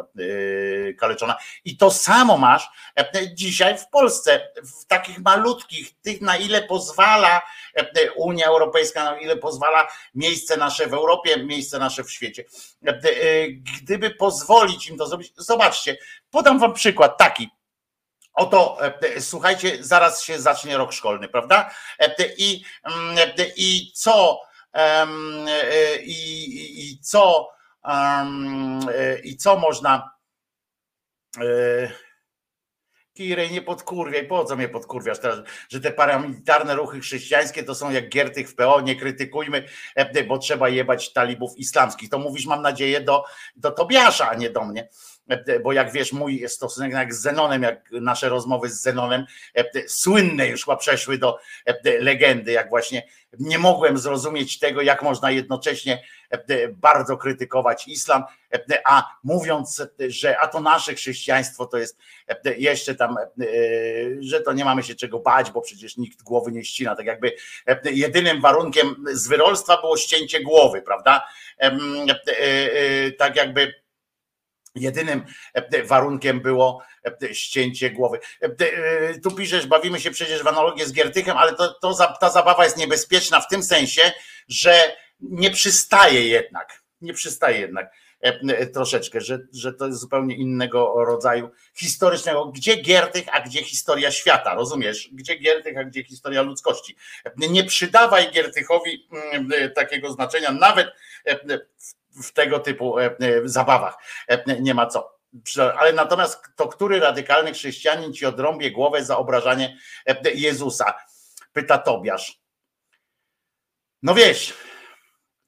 [0.99, 1.37] kaleczona.
[1.65, 2.69] I to samo masz
[3.33, 4.47] dzisiaj w Polsce,
[4.81, 7.41] w takich malutkich, tych na ile pozwala
[8.15, 12.43] Unia Europejska, na ile pozwala miejsce nasze w Europie, miejsce nasze w świecie.
[13.81, 15.97] Gdyby pozwolić im to zrobić, zobaczcie,
[16.29, 17.49] podam wam przykład taki.
[18.33, 18.77] Oto,
[19.19, 21.69] słuchajcie, zaraz się zacznie rok szkolny, prawda?
[22.37, 22.63] I,
[23.55, 24.41] i co,
[26.03, 27.49] i, i co,
[29.23, 30.11] i co można
[33.17, 35.39] Kirej, nie podkurwiaj, po co mnie podkurwiasz teraz,
[35.69, 39.63] że te paramilitarne ruchy chrześcijańskie to są jak Giertych w PO, nie krytykujmy,
[39.95, 42.09] e, bo trzeba jebać talibów islamskich.
[42.09, 43.23] To mówisz, mam nadzieję, do,
[43.55, 44.89] do Tobiasza, a nie do mnie
[45.63, 49.25] bo jak wiesz, mój stosunek z Zenonem, jak nasze rozmowy z Zenonem,
[49.55, 51.37] e, słynne już chyba przeszły do
[51.99, 53.03] legendy, jak właśnie
[53.39, 56.03] nie mogłem zrozumieć tego, jak można jednocześnie
[56.71, 58.23] bardzo krytykować islam,
[58.85, 61.97] a mówiąc, że a to nasze chrześcijaństwo to jest
[62.57, 63.15] jeszcze tam,
[64.19, 66.95] że to nie mamy się czego bać, bo przecież nikt głowy nie ścina.
[66.95, 67.33] Tak jakby
[67.83, 71.27] jedynym warunkiem zwyrolstwa było ścięcie głowy, prawda?
[73.17, 73.73] Tak jakby
[74.77, 75.25] Jedynym
[75.83, 76.83] warunkiem było
[77.31, 78.19] ścięcie głowy.
[79.23, 82.77] Tu piszesz, bawimy się przecież w analogię z Giertychem, ale to, to, ta zabawa jest
[82.77, 84.11] niebezpieczna w tym sensie,
[84.47, 87.91] że nie przystaje jednak, nie przystaje jednak
[88.73, 92.45] troszeczkę, że, że to jest zupełnie innego rodzaju historycznego.
[92.45, 95.09] Gdzie Giertych, a gdzie historia świata, rozumiesz?
[95.13, 96.95] Gdzie Giertych, a gdzie historia ludzkości?
[97.37, 99.07] Nie przydawaj Giertychowi
[99.75, 100.87] takiego znaczenia, nawet
[101.77, 101.96] w
[102.33, 102.95] tego typu
[103.43, 103.97] zabawach.
[104.59, 105.17] Nie ma co.
[105.77, 109.77] Ale natomiast to który radykalny chrześcijanin ci odrąbie głowę za obrażanie
[110.35, 110.93] Jezusa?
[111.53, 112.41] Pyta Tobiasz.
[114.03, 114.53] No wiesz,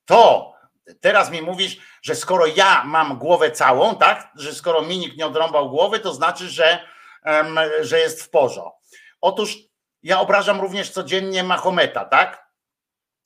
[0.06, 0.54] to
[1.00, 5.26] teraz mi mówisz, że skoro ja mam głowę całą, tak, że skoro mi nikt nie
[5.26, 6.80] odrąbał głowy, to znaczy, że,
[7.82, 8.80] że jest w porządku.
[9.22, 9.58] Otóż
[10.04, 12.50] ja obrażam również codziennie Mahometa, tak?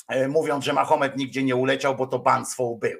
[0.08, 3.00] E, mówiąc, że Mahomet nigdzie nie uleciał, bo to banstwo był.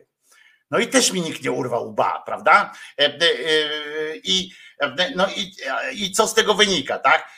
[0.72, 2.72] No i też mi nikt nie urwał ba, prawda?
[3.00, 3.20] E, e,
[4.24, 4.52] I,
[5.16, 5.56] no i,
[5.94, 7.30] i co z tego wynika, tak?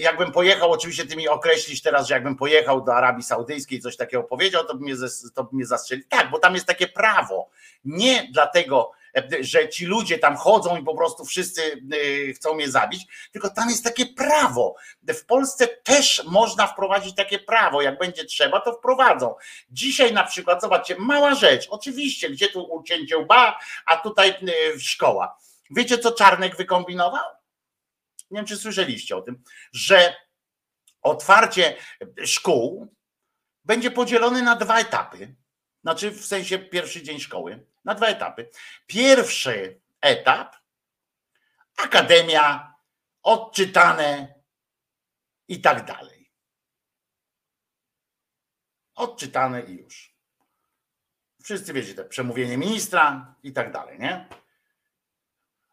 [0.00, 4.22] Jakbym pojechał, oczywiście ty mi określisz teraz, że jakbym pojechał do Arabii Saudyjskiej coś takiego
[4.22, 4.94] powiedział, to by mnie,
[5.34, 5.64] to mnie.
[6.08, 7.50] Tak, bo tam jest takie prawo.
[7.84, 8.92] Nie dlatego,
[9.40, 13.70] że ci ludzie tam chodzą i po prostu wszyscy y, chcą mnie zabić, tylko tam
[13.70, 14.74] jest takie prawo.
[15.08, 19.34] W Polsce też można wprowadzić takie prawo, jak będzie trzeba, to wprowadzą.
[19.70, 24.34] Dzisiaj na przykład, zobaczcie, mała rzecz, oczywiście, gdzie tu ucięcie łba, a tutaj
[24.74, 25.38] y, szkoła.
[25.70, 27.24] Wiecie, co Czarnek wykombinował?
[28.30, 29.42] Nie wiem, czy słyszeliście o tym,
[29.72, 30.14] że
[31.02, 31.76] otwarcie
[32.24, 32.94] szkół
[33.64, 35.34] będzie podzielone na dwa etapy.
[35.82, 38.50] Znaczy, w sensie pierwszy dzień szkoły na dwa etapy.
[38.86, 40.56] Pierwszy etap
[41.76, 42.74] akademia,
[43.22, 44.34] odczytane
[45.48, 46.30] i tak dalej.
[48.94, 50.14] Odczytane i już.
[51.42, 54.28] Wszyscy wiecie, te przemówienie ministra i tak dalej, nie?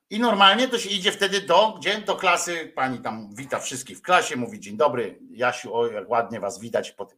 [0.10, 2.02] I normalnie to się idzie wtedy do, gdzie?
[2.02, 6.40] Do klasy, pani tam wita wszystkich w klasie, mówi dzień dobry, Jasiu, o jak ładnie
[6.40, 6.92] was widać.
[6.92, 7.18] Po tym.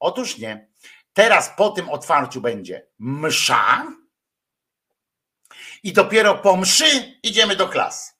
[0.00, 0.68] Otóż nie.
[1.12, 3.86] Teraz po tym otwarciu będzie msza,
[5.82, 8.18] i dopiero po mszy idziemy do klas.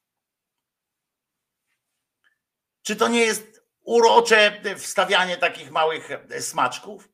[2.83, 6.09] Czy to nie jest urocze wstawianie takich małych
[6.41, 7.09] smaczków?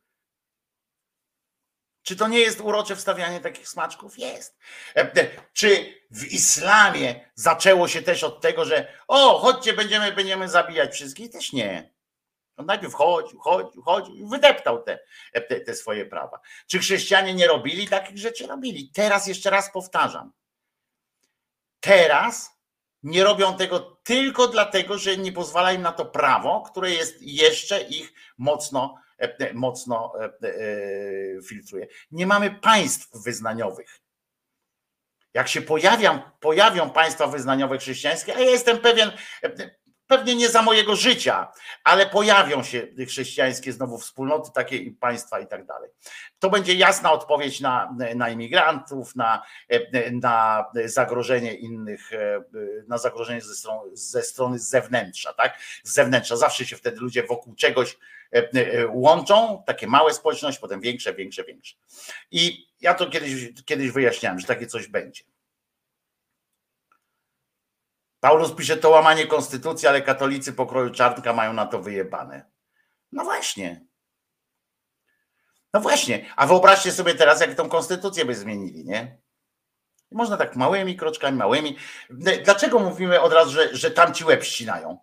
[2.03, 4.19] Czy to nie jest urocze wstawianie takich smaczków?
[4.19, 4.59] Jest.
[5.53, 11.33] Czy w islamie zaczęło się też od tego, że o, chodźcie, będziemy, będziemy zabijać wszystkich?
[11.33, 11.94] Też nie.
[12.57, 14.99] On najpierw chodził, chodził, chodził i wydeptał te,
[15.33, 16.41] te, te swoje prawa.
[16.67, 18.47] Czy chrześcijanie nie robili takich rzeczy?
[18.47, 18.91] Robili.
[18.95, 20.33] Teraz jeszcze raz powtarzam.
[21.81, 22.55] Teraz
[23.03, 27.83] nie robią tego tylko dlatego, że nie pozwala im na to prawo, które jest jeszcze
[27.83, 31.87] ich mocno, e, mocno e, e, filtruje.
[32.11, 34.01] Nie mamy państw wyznaniowych.
[35.35, 39.13] Jak się pojawią, pojawią państwa wyznaniowe chrześcijańskie, a ja jestem pewien,
[40.07, 41.53] pewnie nie za mojego życia,
[41.85, 45.91] ale pojawią się chrześcijańskie znowu wspólnoty, takie państwa i tak dalej.
[46.39, 49.43] To będzie jasna odpowiedź na, na imigrantów, na,
[50.13, 52.11] na zagrożenie innych,
[52.89, 55.59] na zagrożenie ze strony, ze strony zewnętrza, tak?
[55.83, 56.37] Z zewnętrza.
[56.37, 57.99] Zawsze się wtedy ludzie wokół czegoś
[58.89, 61.77] łączą, takie małe społeczności, potem większe, większe, większe.
[62.31, 63.33] I ja to kiedyś,
[63.65, 65.25] kiedyś wyjaśniałem, że takie coś będzie.
[68.25, 72.51] Paulus pisze to łamanie konstytucji, ale katolicy pokroju czarnka mają na to wyjebane.
[73.13, 73.87] No właśnie.
[75.73, 76.33] No właśnie.
[76.37, 79.23] A wyobraźcie sobie teraz, jak tą konstytucję by zmienili, nie?
[80.11, 81.77] Można tak małymi kroczkami, małymi.
[82.45, 84.99] Dlaczego mówimy od razu, że, że tam ci łeb ścinają?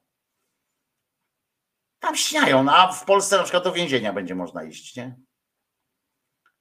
[1.99, 5.15] Tam ścinają, no a w Polsce na przykład do więzienia będzie można iść, nie?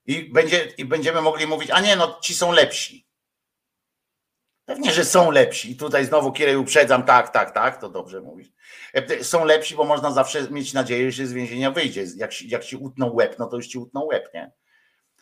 [0.07, 3.10] I, będzie, I będziemy mogli mówić, a nie, no ci są lepsi.
[4.71, 5.71] Pewnie, że są lepsi.
[5.71, 8.49] I tutaj znowu Kierej uprzedzam, tak, tak, tak, to dobrze mówisz.
[8.95, 12.05] E, są lepsi, bo można zawsze mieć nadzieję, że z więzienia wyjdzie.
[12.17, 14.53] Jak, jak ci utną łeb, no to już ci utną łeb, nie?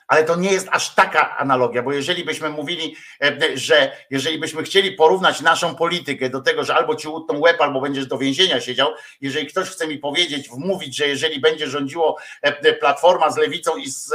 [0.08, 4.62] Ale to nie jest aż taka analogia, bo jeżeli byśmy mówili, e, że jeżeli byśmy
[4.62, 8.60] chcieli porównać naszą politykę do tego, że albo ci utną łeb, albo będziesz do więzienia
[8.60, 8.88] siedział,
[9.20, 13.90] jeżeli ktoś chce mi powiedzieć, wmówić, że jeżeli będzie rządziło e, Platforma z Lewicą i
[13.90, 14.12] z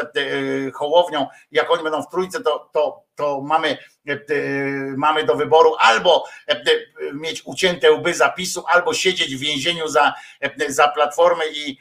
[0.74, 4.16] Hołownią, jak oni będą w trójce, to, to, to mamy E,
[4.98, 6.64] mamy do wyboru albo e,
[7.14, 11.78] mieć ucięte łby zapisu, albo siedzieć w więzieniu za, e, za platformę i,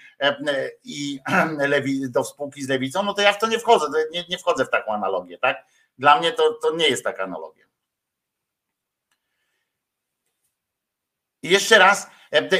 [0.84, 1.20] i
[2.14, 4.70] do spółki z lewicą, no to ja w to nie wchodzę, nie, nie wchodzę w
[4.70, 5.64] taką analogię, tak?
[5.98, 7.64] Dla mnie to, to nie jest taka analogia.
[11.42, 12.10] I jeszcze raz,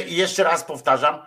[0.07, 1.25] jeszcze raz powtarzam,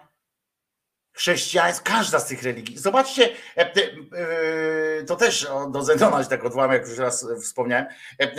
[1.17, 2.79] chrześcijaństwo, każda z tych religii.
[2.79, 7.87] Zobaczcie, e, e, to też do Zenona się tak odwołam, jak już raz wspomniałem.
[8.21, 8.31] E,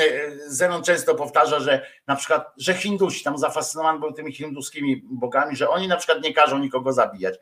[0.48, 5.70] Zenon często powtarza, że na przykład, że Hindusi tam zafascynowani był tymi hinduskimi bogami, że
[5.70, 7.36] oni na przykład nie każą nikogo zabijać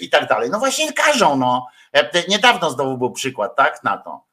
[0.00, 0.50] i tak dalej.
[0.50, 1.66] No właśnie każą, no.
[2.28, 4.24] Niedawno znowu był przykład, tak, na to.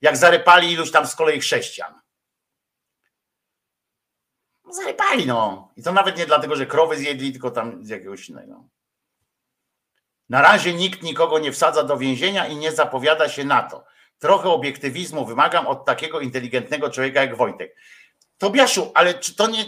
[0.00, 1.94] Jak zarypali iluś tam z kolei chrześcijan.
[4.70, 5.72] Zarypali, no.
[5.76, 8.75] I to nawet nie dlatego, że krowy zjedli, tylko tam z jakiegoś innego.
[10.28, 13.84] Na razie nikt nikogo nie wsadza do więzienia i nie zapowiada się na to.
[14.18, 17.76] Trochę obiektywizmu wymagam od takiego inteligentnego człowieka jak Wojtek.
[18.38, 19.64] Tobiaszu, ale czy to nie.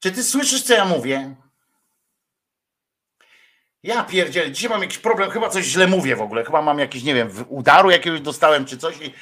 [0.00, 1.36] Czy ty słyszysz, co ja mówię?
[3.82, 7.02] Ja pierdzielę, dzisiaj mam jakiś problem, chyba coś źle mówię w ogóle, chyba mam jakiś,
[7.02, 9.14] nie wiem, udaru jakiegoś dostałem czy coś i,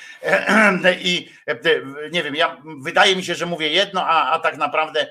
[1.11, 1.31] i
[2.13, 5.07] nie wiem, ja, wydaje mi się, że mówię jedno, a, a tak naprawdę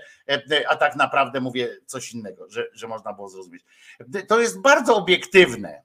[0.68, 3.64] a tak naprawdę mówię coś innego, że, że można było zrozumieć.
[4.28, 5.82] To jest bardzo obiektywne.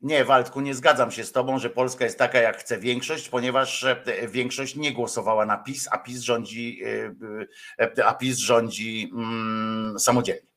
[0.00, 3.86] Nie, Waldku, nie zgadzam się z Tobą, że Polska jest taka, jak chce większość, ponieważ
[4.28, 6.82] większość nie głosowała na PiS, a PiS rządzi,
[7.78, 10.48] e, a PiS rządzi mm, samodzielnie.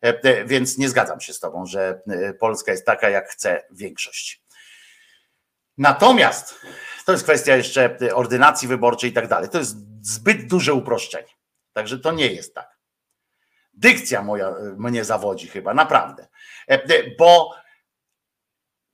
[0.00, 4.44] E, więc nie zgadzam się z Tobą, że e, Polska jest taka, jak chce większość.
[5.78, 6.60] Natomiast
[7.06, 9.48] to jest kwestia jeszcze ordynacji wyborczej i tak dalej.
[9.48, 9.76] To jest
[10.06, 11.32] zbyt duże uproszczenie.
[11.72, 12.78] Także to nie jest tak.
[13.74, 16.26] Dykcja moja mnie zawodzi chyba, naprawdę.
[17.18, 17.54] Bo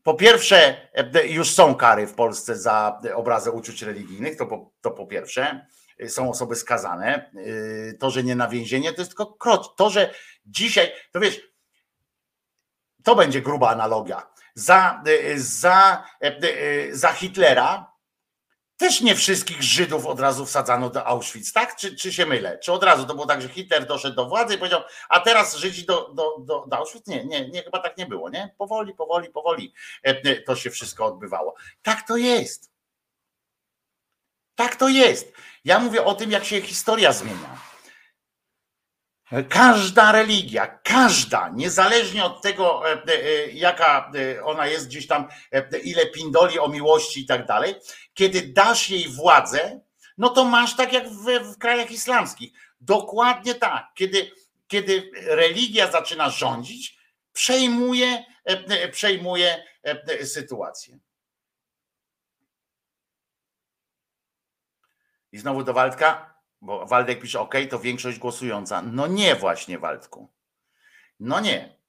[0.03, 0.89] po pierwsze,
[1.29, 5.67] już są kary w Polsce za obrazę uczuć religijnych, to po, to po pierwsze.
[6.09, 7.31] Są osoby skazane.
[7.99, 9.67] To, że nie na więzienie, to jest tylko krocz.
[9.77, 10.15] To, że
[10.47, 11.41] dzisiaj, to wiesz,
[13.05, 14.31] to będzie gruba analogia.
[14.55, 15.03] Za,
[15.37, 16.05] za,
[16.91, 17.90] za Hitlera
[18.81, 21.77] też nie wszystkich Żydów od razu wsadzano do Auschwitz, tak?
[21.77, 22.59] Czy, czy się mylę?
[22.59, 25.57] Czy od razu to było tak, że Hitler doszedł do władzy i powiedział, a teraz
[25.57, 27.07] Żydzi do, do, do, do Auschwitz?
[27.07, 28.55] Nie, nie, nie, chyba tak nie było, nie?
[28.59, 31.55] Powoli, powoli, powoli e, to się wszystko odbywało.
[31.83, 32.71] Tak to jest.
[34.55, 35.33] Tak to jest.
[35.65, 37.70] Ja mówię o tym, jak się historia zmienia.
[39.49, 45.29] Każda religia, każda, niezależnie od tego, e, e, jaka e, ona jest gdzieś tam,
[45.83, 47.75] ile pindoli o miłości i tak dalej,
[48.15, 49.81] kiedy dasz jej władzę,
[50.19, 51.25] no to masz tak jak w,
[51.55, 52.53] w krajach islamskich.
[52.81, 53.87] Dokładnie tak.
[53.95, 54.31] Kiedy,
[54.69, 56.99] kiedy religia zaczyna rządzić,
[57.33, 58.25] przejmuje,
[58.93, 59.65] przejmuje
[60.25, 60.99] sytuację.
[65.33, 66.30] I znowu do Waldka,
[66.61, 68.83] bo Waldek pisze, OK, to większość głosująca.
[68.83, 70.29] No nie właśnie, Waldku.
[71.21, 71.81] No nie.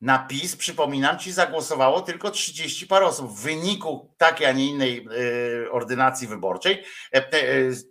[0.00, 3.30] Na PiS, przypominam ci, zagłosowało tylko 30 par osób.
[3.30, 5.08] W wyniku takiej, a nie innej
[5.64, 6.84] y, ordynacji wyborczej,
[7.14, 7.32] e, e,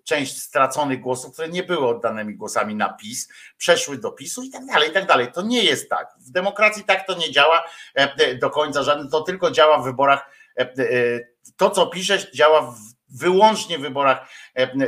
[0.04, 4.66] część straconych głosów, które nie były oddanymi głosami na PiS, przeszły do PiSu i tak
[4.66, 5.32] dalej, i tak dalej.
[5.32, 6.14] To nie jest tak.
[6.20, 7.64] W demokracji tak to nie działa
[7.96, 10.32] e, do końca żadne, to tylko działa w wyborach.
[11.58, 14.30] To, co piszesz, działa w wyłącznie w wyborach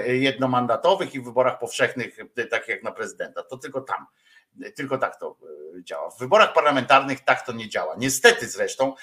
[0.07, 2.17] jednomandatowych i w wyborach powszechnych,
[2.51, 3.43] tak jak na prezydenta.
[3.43, 4.05] To tylko tam.
[4.75, 5.37] Tylko tak to
[5.83, 6.09] działa.
[6.09, 7.95] W wyborach parlamentarnych tak to nie działa.
[7.97, 8.95] Niestety zresztą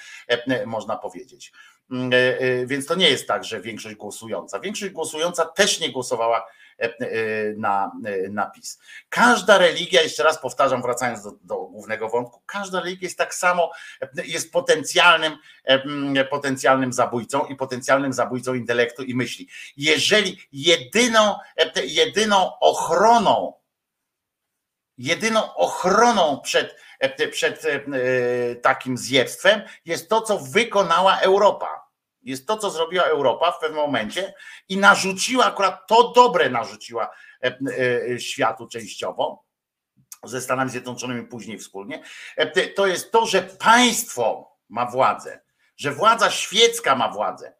[0.65, 1.51] można powiedzieć.
[2.65, 4.59] Więc to nie jest tak, że większość głosująca.
[4.59, 6.56] Większość głosująca też nie głosowała E, e,
[7.57, 8.79] na, e, na PiS.
[9.09, 13.71] Każda religia, jeszcze raz powtarzam, wracając do, do głównego wątku, każda religia jest tak samo,
[14.25, 15.37] jest potencjalnym,
[16.29, 19.47] potencjalnym zabójcą i potencjalnym zabójcą intelektu i myśli.
[19.77, 21.35] Jeżeli jedyną,
[21.85, 23.53] jedyną ochroną,
[24.97, 26.75] jedyną ochroną przed,
[27.31, 27.63] przed
[28.61, 31.86] takim zjebstwem jest to, co wykonała Europa
[32.23, 34.33] jest to, co zrobiła Europa w pewnym momencie
[34.69, 37.09] i narzuciła, akurat to dobre narzuciła
[37.43, 37.57] e,
[38.13, 39.43] e, światu częściowo,
[40.23, 42.03] ze Stanami Zjednoczonymi później wspólnie,
[42.35, 45.41] e, to jest to, że państwo ma władzę,
[45.77, 47.53] że władza świecka ma władzę.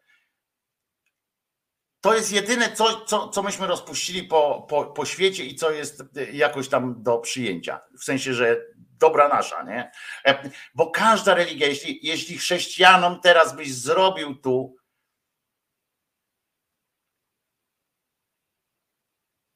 [2.00, 6.02] To jest jedyne, co, co, co myśmy rozpuścili po, po, po świecie i co jest
[6.32, 7.80] jakoś tam do przyjęcia.
[8.00, 8.64] W sensie, że
[8.98, 9.90] dobra nasza, nie?
[10.26, 14.78] E, bo każda religia, jeśli, jeśli chrześcijanom teraz byś zrobił tu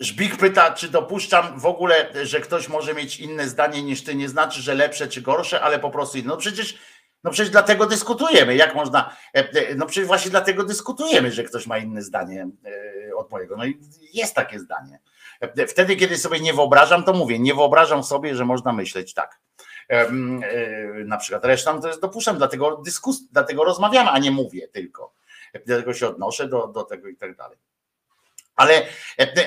[0.02, 4.28] Żbik pyta, czy dopuszczam w ogóle, że ktoś może mieć inne zdanie niż ty, nie
[4.28, 6.28] znaczy, że lepsze czy gorsze, ale po prostu inne.
[6.28, 6.78] No przecież,
[7.24, 8.56] no przecież dlatego dyskutujemy.
[8.56, 12.48] Jak można, e, e, no przecież właśnie dlatego dyskutujemy, że ktoś ma inne zdanie
[13.16, 13.56] od mojego.
[13.56, 13.80] No i
[14.12, 14.98] jest takie zdanie.
[15.68, 19.40] Wtedy, kiedy sobie nie wyobrażam, to mówię, nie wyobrażam sobie, że można myśleć tak.
[19.88, 20.12] E,
[21.04, 25.14] na przykład resztę to jest dopuszczam, dlatego dyskus, dlatego rozmawiamy, a nie mówię tylko.
[25.66, 27.58] Dlatego się odnoszę do, do tego i tak dalej.
[28.56, 28.86] Ale,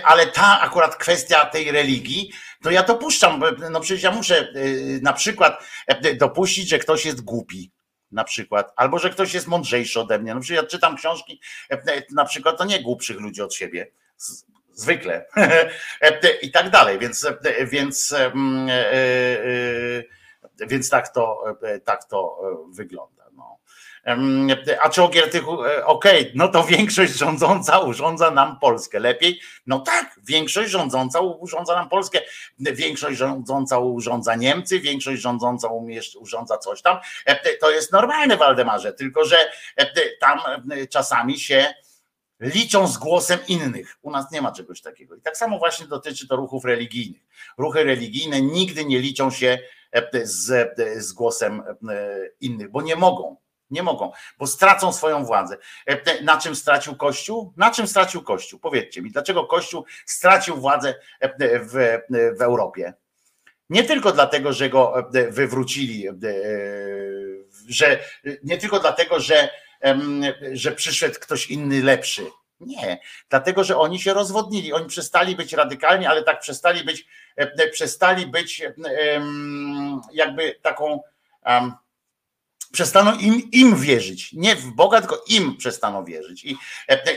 [0.04, 2.32] ale ta akurat kwestia tej religii,
[2.64, 4.52] to ja dopuszczam, no przecież ja muszę e,
[5.02, 5.64] na przykład
[6.18, 7.72] dopuścić, że ktoś jest głupi,
[8.12, 10.34] na przykład, albo że ktoś jest mądrzejszy ode mnie.
[10.34, 11.42] No przecież ja czytam książki,
[12.12, 13.92] na przykład to nie głupszych ludzi od siebie
[14.76, 15.26] zwykle
[16.42, 17.28] i tak dalej, więc,
[17.66, 18.74] więc, mm, e,
[20.62, 21.44] e, więc tak to,
[21.86, 22.38] tak to
[22.70, 23.24] wygląda.
[23.34, 23.58] No.
[24.82, 29.00] A czy o Giertychu, e, okej, okay, no to większość rządząca urządza nam Polskę.
[29.00, 29.40] Lepiej?
[29.68, 32.22] No tak, większość rządząca urządza nam Polskę.
[32.60, 35.68] Większość rządząca urządza Niemcy, większość rządząca
[36.20, 36.98] urządza coś tam.
[37.62, 39.38] To jest normalne, Waldemarze, tylko że
[40.20, 40.40] tam
[40.90, 41.74] czasami się
[42.40, 43.98] liczą z głosem innych.
[44.02, 45.16] U nas nie ma czegoś takiego.
[45.16, 47.22] I tak samo właśnie dotyczy to ruchów religijnych.
[47.58, 49.60] Ruchy religijne nigdy nie liczą się
[49.92, 52.08] e, z, e, z głosem e,
[52.42, 53.36] innych, bo nie mogą.
[53.70, 55.58] Nie mogą, bo stracą swoją władzę.
[56.24, 57.54] Na czym stracił Kościół?
[57.58, 58.60] Na czym stracił Kościół?
[58.60, 60.96] Powiedzcie mi, dlaczego Kościół stracił władzę
[61.62, 62.00] w,
[62.38, 62.94] w Europie?
[63.70, 66.06] Nie tylko dlatego, że go wywrócili,
[67.68, 68.00] że
[68.44, 69.50] nie tylko dlatego, że
[70.54, 72.26] że przyszedł ktoś inny lepszy.
[72.60, 73.00] Nie,
[73.30, 74.74] dlatego że oni się rozwodnili.
[74.74, 77.08] Oni przestali być radykalni, ale tak przestali być,
[77.72, 78.62] przestali być
[80.14, 81.02] jakby taką.
[82.72, 84.34] Przestaną im, im wierzyć.
[84.34, 86.46] Nie w Boga, tylko im przestaną wierzyć.
[86.46, 86.58] I,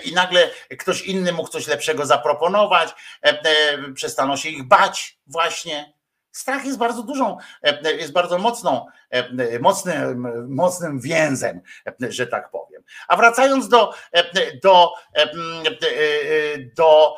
[0.04, 2.94] I nagle ktoś inny mógł coś lepszego zaproponować,
[3.94, 5.97] przestaną się ich bać, właśnie
[6.32, 12.50] Strach jest bardzo dużą, e, jest bardzo mocną, e, mocnym, mocnym więzem, e, że tak
[12.50, 12.82] powiem.
[13.08, 13.94] A wracając do,
[14.62, 14.92] do,
[16.76, 17.14] do,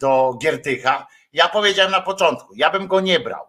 [0.00, 3.47] do Giertycha, ja powiedziałem na początku, ja bym go nie brał.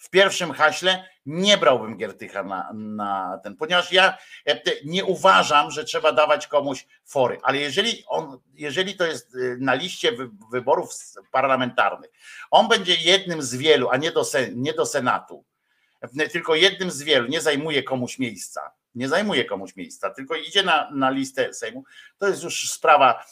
[0.00, 5.84] W pierwszym haśle nie brałbym Giertycha na, na ten, ponieważ ja e, nie uważam, że
[5.84, 10.12] trzeba dawać komuś fory, ale jeżeli on, jeżeli to jest e, na liście
[10.52, 10.90] wyborów
[11.30, 12.10] parlamentarnych,
[12.50, 14.24] on będzie jednym z wielu, a nie do,
[14.54, 15.44] nie do Senatu,
[16.00, 20.62] e, tylko jednym z wielu, nie zajmuje komuś miejsca, nie zajmuje komuś miejsca, tylko idzie
[20.62, 21.84] na, na listę Sejmu,
[22.18, 23.24] to jest już sprawa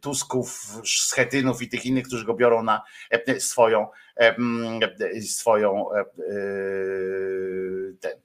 [0.00, 2.82] Tusków, Schetynów i tych innych, którzy go biorą na
[3.38, 3.86] swoją
[5.28, 5.86] swoją
[8.00, 8.20] ten.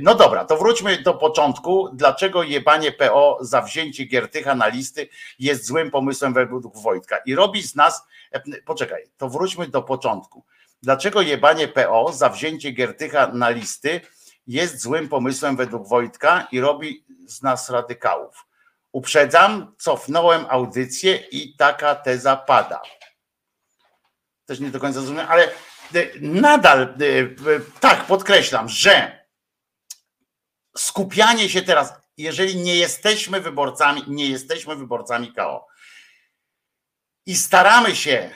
[0.00, 1.88] No dobra, to wróćmy do początku.
[1.92, 5.08] Dlaczego jebanie PO za wzięcie Giertycha na listy
[5.38, 8.02] jest złym pomysłem według Wojtka i robi z nas,
[8.64, 10.44] poczekaj, to wróćmy do początku.
[10.82, 14.00] Dlaczego jebanie PO za wzięcie Giertycha na listy
[14.46, 18.46] jest złym pomysłem według Wojtka i robi z nas radykałów?
[18.92, 22.82] Uprzedzam, cofnąłem audycję i taka teza pada
[24.50, 25.50] też nie do końca zrozumiałem, ale e,
[26.20, 26.96] nadal e,
[27.80, 29.24] tak podkreślam, że
[30.76, 35.66] skupianie się teraz, jeżeli nie jesteśmy wyborcami, nie jesteśmy wyborcami KO
[37.26, 38.30] i staramy się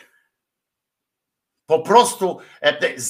[1.66, 3.00] po prostu e,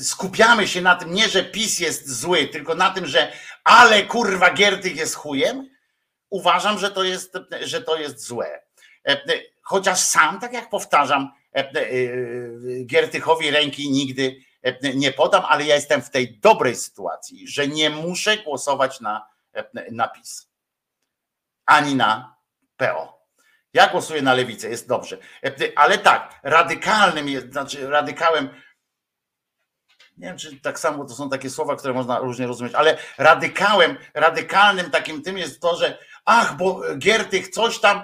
[0.00, 3.32] skupiamy się na tym, nie że PiS jest zły, tylko na tym, że
[3.64, 5.70] ale kurwa Giertych jest chujem,
[6.30, 8.62] uważam, że to jest, że to jest złe.
[9.62, 11.32] Chociaż sam, tak jak powtarzam,
[12.86, 14.36] Giertychowi ręki nigdy
[14.94, 19.26] nie podam, ale ja jestem w tej dobrej sytuacji, że nie muszę głosować na,
[19.90, 20.52] na PiS
[21.66, 22.36] ani na
[22.76, 23.11] PO.
[23.74, 25.18] Ja głosuję na lewicę, jest dobrze.
[25.76, 28.48] Ale tak, radykalnym jest, znaczy radykałem,
[30.16, 33.96] nie wiem, czy tak samo to są takie słowa, które można różnie rozumieć, ale radykałem,
[34.14, 38.02] radykalnym takim tym jest to, że ach, bo Giertych coś tam,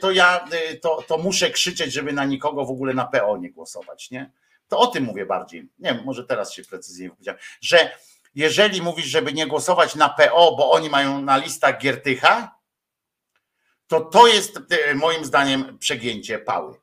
[0.00, 0.44] to ja
[0.82, 4.30] to, to muszę krzyczeć, żeby na nikogo w ogóle na PO nie głosować, nie?
[4.68, 5.68] To o tym mówię bardziej.
[5.78, 7.90] Nie wiem, może teraz się precyzyjnie powiedziałem, że
[8.34, 12.59] jeżeli mówisz, żeby nie głosować na PO, bo oni mają na listach Giertycha,
[13.90, 16.74] to to jest e, moim zdaniem przegięcie pały.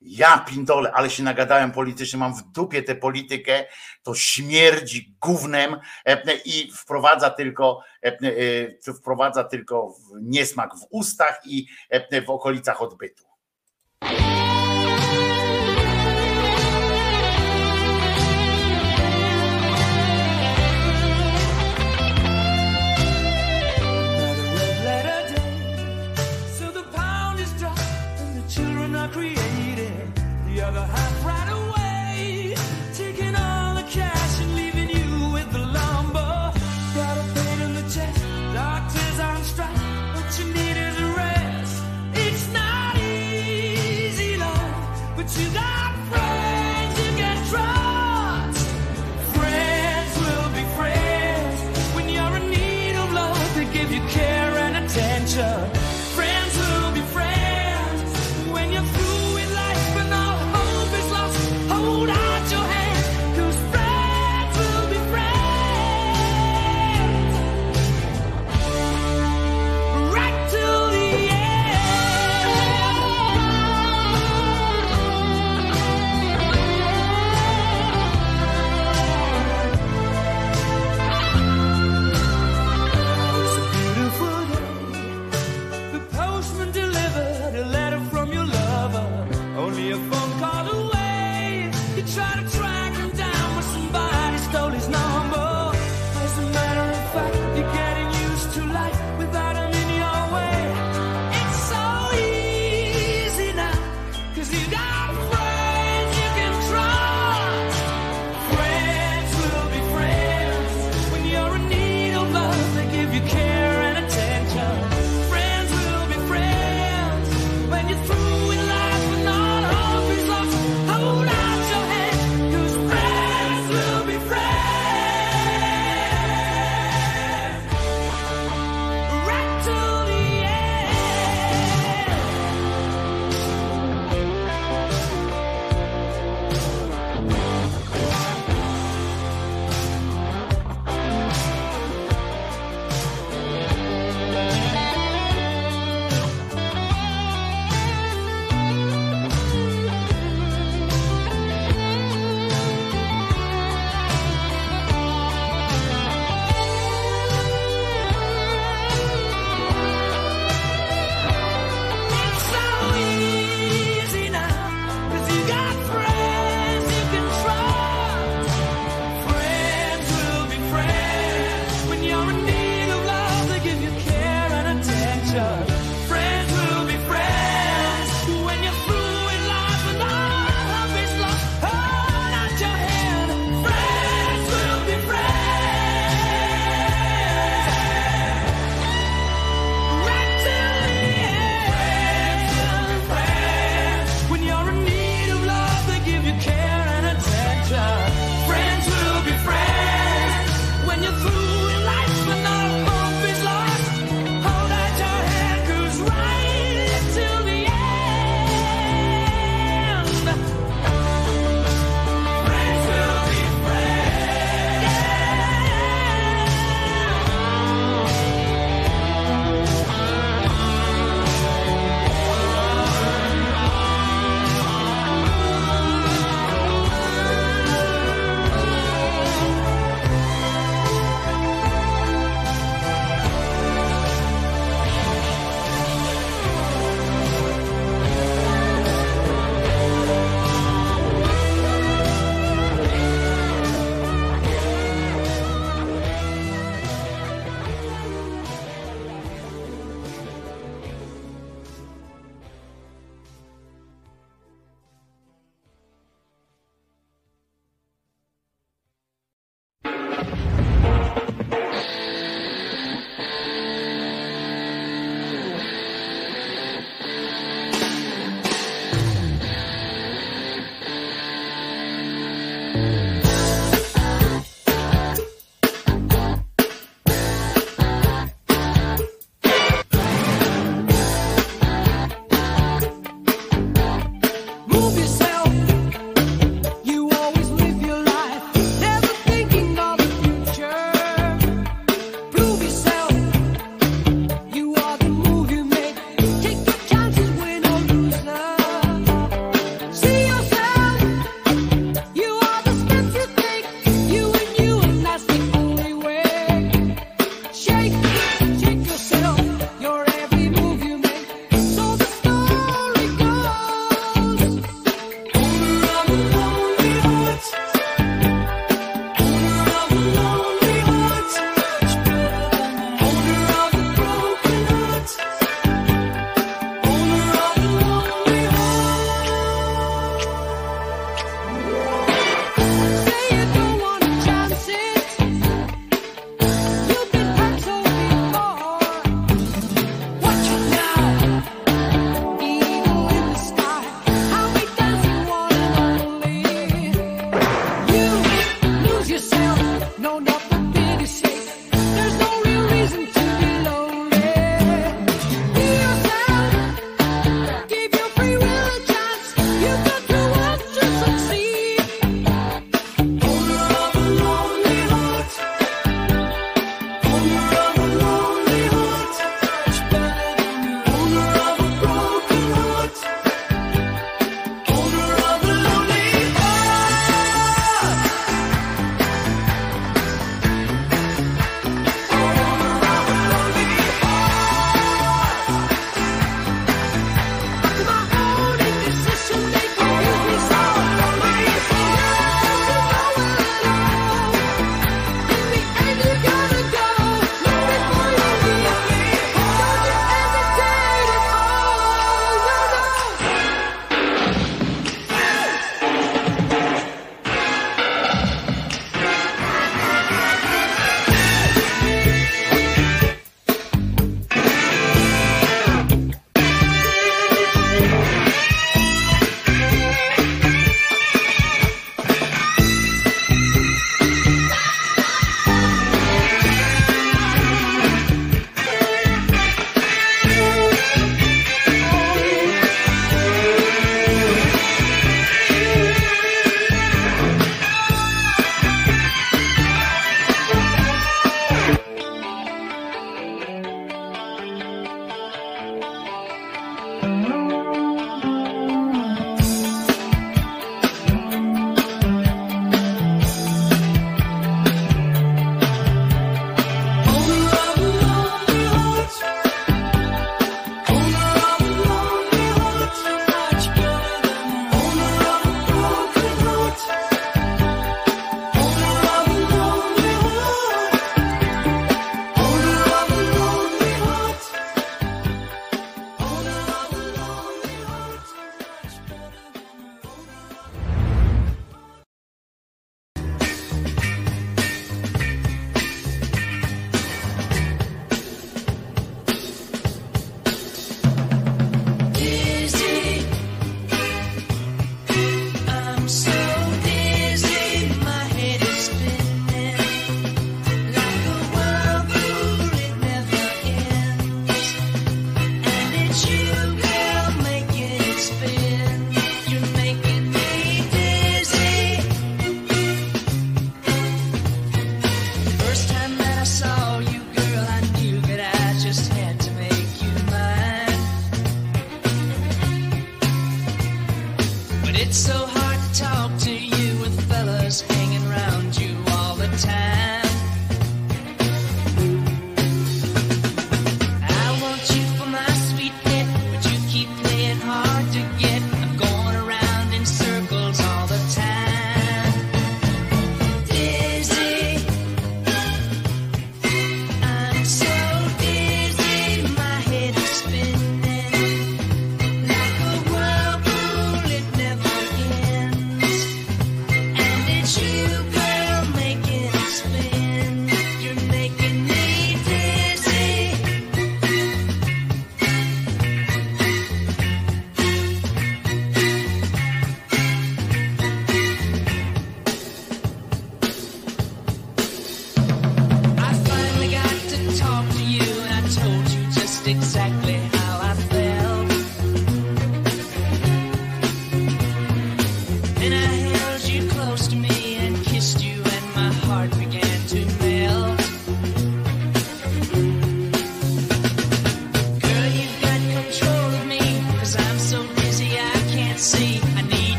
[0.00, 3.64] Ja pindole, ale się nagadałem politycznie, mam w dupie tę politykę,
[4.02, 11.66] to śmierdzi gównem e, i wprowadza tylko, e, wprowadza tylko niesmak w ustach i
[12.26, 13.24] w okolicach odbytu.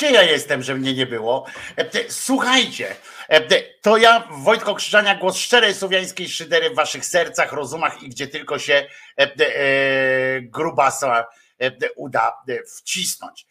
[0.00, 1.46] Gdzie ja jestem, że mnie nie było?
[1.76, 2.96] E, Słuchajcie,
[3.28, 8.26] e, to ja, Wojtko Krzyżania, głos szczerej słowiańskiej szydery w waszych sercach, rozumach i gdzie
[8.26, 8.86] tylko się
[9.16, 11.26] e, grubasa
[11.96, 12.32] uda
[12.76, 13.46] wcisnąć.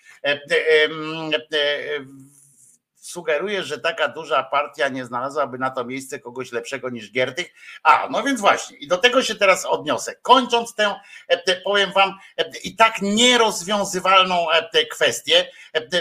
[3.10, 7.54] Sugeruję, że taka duża partia nie znalazłaby na to miejsce kogoś lepszego niż Giertych.
[7.84, 10.16] A, no więc właśnie, i do tego się teraz odniosę.
[10.16, 10.96] Kończąc tę,
[11.28, 15.52] e, powiem wam, e, i tak nierozwiązywalną e, kwestię,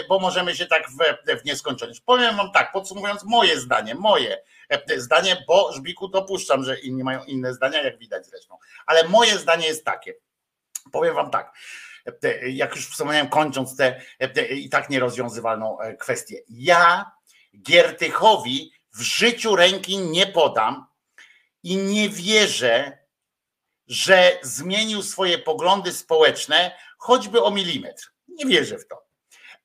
[0.09, 0.97] bo możemy się tak w,
[1.41, 2.01] w nieskończoność.
[2.01, 4.41] Powiem wam tak, podsumowując moje zdanie, moje
[4.97, 8.57] zdanie, bo Żbiku dopuszczam, że inni mają inne zdania, jak widać zresztą.
[8.85, 10.13] Ale moje zdanie jest takie.
[10.91, 11.53] Powiem wam tak.
[12.47, 14.01] Jak już wspomniałem, kończąc tę
[14.33, 16.39] tę i tak nierozwiązywalną e, kwestię.
[16.49, 17.11] Ja
[17.61, 20.85] Giertychowi w życiu ręki nie podam
[21.63, 22.97] i nie wierzę,
[23.87, 28.13] że zmienił swoje poglądy społeczne choćby o milimetr.
[28.27, 29.09] Nie wierzę w to.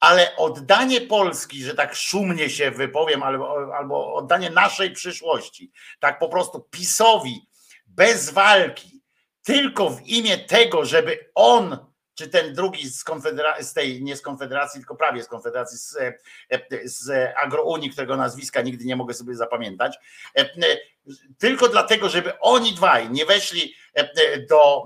[0.01, 6.29] Ale oddanie Polski, że tak szumnie się wypowiem, albo, albo oddanie naszej przyszłości, tak po
[6.29, 7.49] prostu PiSowi
[7.87, 9.03] bez walki,
[9.43, 14.23] tylko w imię tego, żeby on, czy ten drugi z, konfedera- z tej, nie z
[14.23, 16.15] Konfederacji, tylko prawie z Konfederacji, z, e,
[16.85, 19.99] z Agrounii, którego nazwiska nigdy nie mogę sobie zapamiętać,
[20.37, 20.49] e, e,
[21.39, 24.85] tylko dlatego, żeby oni dwaj nie weszli e, do,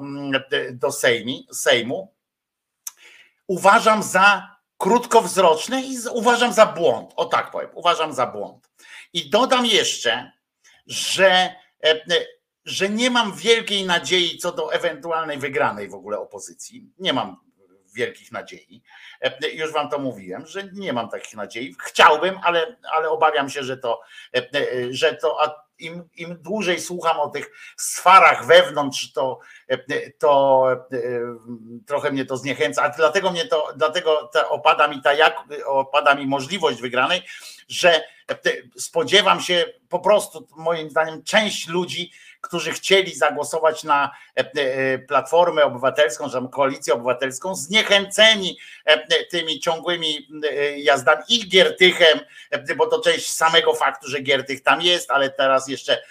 [0.72, 2.14] do Sejmi, Sejmu,
[3.46, 7.12] uważam za krótkowzroczne i uważam za błąd.
[7.16, 8.70] O tak powiem, uważam za błąd.
[9.12, 10.32] I dodam jeszcze,
[10.86, 11.94] że, e,
[12.68, 16.86] że nie mam wielkiej nadziei co do ewentualnej wygranej w ogóle opozycji.
[16.98, 17.36] Nie mam
[17.94, 18.82] wielkich nadziei.
[19.20, 21.76] E, Już wam to mówiłem, że nie mam takich nadziei.
[21.84, 24.00] Chciałbym, ale, ale obawiam się, że to,
[24.34, 29.38] e, e, że to a im, im dłużej słucham o tych sfarach wewnątrz, to,
[30.18, 30.66] to
[31.86, 32.82] trochę mnie to zniechęca.
[32.82, 35.36] A dlatego mnie to, dlatego opada mi ta jak,
[35.66, 37.22] opada mi możliwość wygranej,
[37.68, 38.02] że
[38.76, 45.64] spodziewam się po prostu, moim zdaniem, część ludzi, którzy chcieli zagłosować na e, e, Platformę
[45.64, 50.28] Obywatelską, czy Koalicję Obywatelską, zniechęceni e, tymi ciągłymi
[50.76, 52.20] jazdami i Giertychem,
[52.76, 56.02] bo to część samego faktu, że Giertych tam jest, ale teraz jeszcze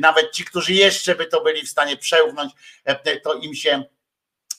[0.00, 2.52] nawet ci, którzy jeszcze by to byli w stanie przełknąć,
[3.22, 3.84] to im się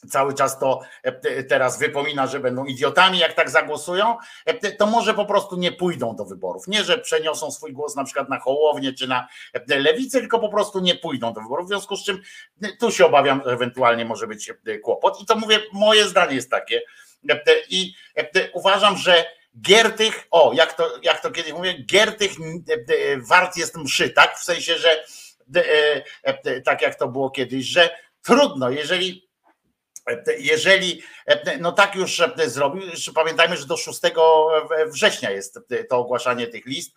[0.10, 5.14] cały czas to e, teraz wypomina, że będą idiotami, jak tak zagłosują, e, to może
[5.14, 6.68] po prostu nie pójdą do wyborów.
[6.68, 10.50] Nie, że przeniosą swój głos na przykład na Hołownię czy na e, Lewicę, tylko po
[10.50, 11.66] prostu nie pójdą do wyborów.
[11.66, 12.22] W związku z czym
[12.80, 14.54] tu się obawiam, że ewentualnie może być
[14.84, 15.22] kłopot.
[15.22, 16.82] I to mówię, moje zdanie jest takie.
[17.70, 17.94] I
[18.54, 19.26] uważam, że
[19.62, 22.32] Giertych, o, jak to, jak to kiedyś mówię, Giertych
[23.30, 24.38] wart jest mszy, tak?
[24.38, 25.04] W sensie, że
[26.66, 27.90] tak jak to było kiedyś, że
[28.24, 29.31] trudno, jeżeli
[30.40, 31.02] jeżeli
[31.60, 34.00] no tak już zrobił, jeszcze pamiętajmy, że do 6
[34.88, 35.60] września jest
[35.90, 36.96] to ogłaszanie tych list,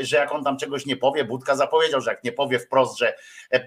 [0.00, 3.14] że jak on tam czegoś nie powie, Budka zapowiedział, że jak nie powie wprost, że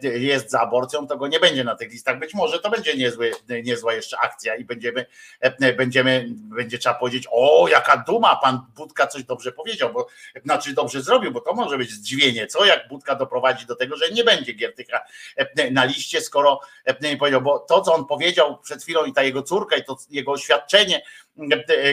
[0.01, 2.19] jest za aborcją, to go nie będzie na tych listach.
[2.19, 3.31] Być może to będzie niezły,
[3.63, 5.05] niezła jeszcze akcja i będziemy,
[5.77, 10.07] będziemy, będzie trzeba powiedzieć, o jaka duma, pan Budka coś dobrze powiedział, bo
[10.43, 14.09] znaczy dobrze zrobił, bo to może być zdziwienie, co jak Budka doprowadzi do tego, że
[14.11, 14.99] nie będzie Giertycha
[15.71, 16.59] na liście, skoro
[17.01, 19.97] nie powiedział, bo to, co on powiedział przed chwilą i ta jego córka i to
[20.09, 21.01] jego oświadczenie,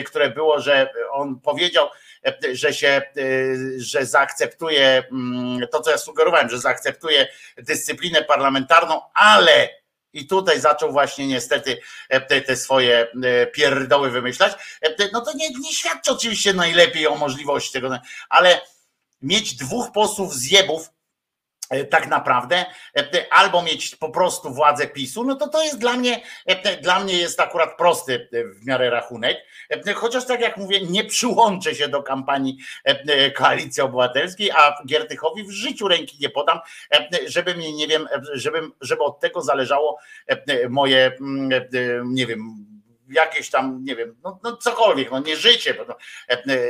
[0.05, 1.87] które było, że on powiedział,
[2.53, 3.01] że się,
[3.77, 5.03] że zaakceptuje
[5.71, 7.27] to, co ja sugerowałem, że zaakceptuje
[7.57, 9.69] dyscyplinę parlamentarną, ale
[10.13, 11.77] i tutaj zaczął właśnie niestety
[12.47, 13.07] te, swoje
[13.53, 14.53] pierdoły wymyślać,
[15.13, 17.99] no to nie, nie świadczy oczywiście najlepiej o możliwości tego,
[18.29, 18.61] ale
[19.21, 20.94] mieć dwóch posłów zjebów e,
[21.89, 22.65] tak naprawdę,
[22.97, 26.99] e, albo mieć po prostu władzę PiSu, no to to jest dla mnie, e, dla
[26.99, 29.37] mnie jest akurat prosty e, w miarę rachunek,
[29.69, 34.83] E, chociaż tak jak mówię, nie przyłączę się do kampanii e, e, Koalicji Obywatelskiej, a
[34.85, 36.59] Giertychowi w życiu ręki nie podam,
[36.91, 39.97] e, żeby mnie, nie wiem, e, żebym, żeby od tego zależało
[40.27, 41.67] e, moje, mm, e,
[42.05, 42.65] nie wiem,
[43.09, 45.95] jakieś tam, nie wiem, no, no cokolwiek, no nie życie bo no,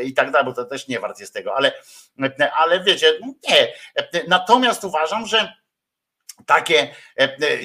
[0.04, 1.72] i tak dalej, bo to też nie wart jest tego, ale,
[2.40, 3.74] e, ale wiecie, nie.
[3.96, 5.54] E, Natomiast uważam, że
[6.46, 6.96] takie,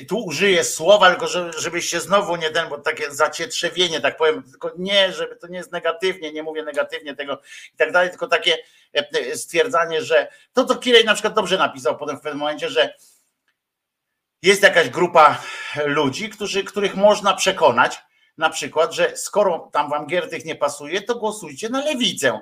[0.08, 4.72] tu użyję słowa, tylko żeby, żebyście znowu nie ten, bo takie zacietrzewienie, tak powiem, tylko
[4.78, 7.40] nie, żeby to nie jest negatywnie, nie mówię negatywnie tego
[7.74, 8.58] i tak dalej, tylko takie
[9.34, 12.94] stwierdzanie, że to to Kirej na przykład dobrze napisał potem w pewnym momencie, że
[14.42, 15.42] jest jakaś grupa
[15.84, 18.02] ludzi, którzy, których można przekonać,
[18.40, 22.40] na przykład, że skoro tam wam Giertych nie pasuje, to głosujcie na lewicę.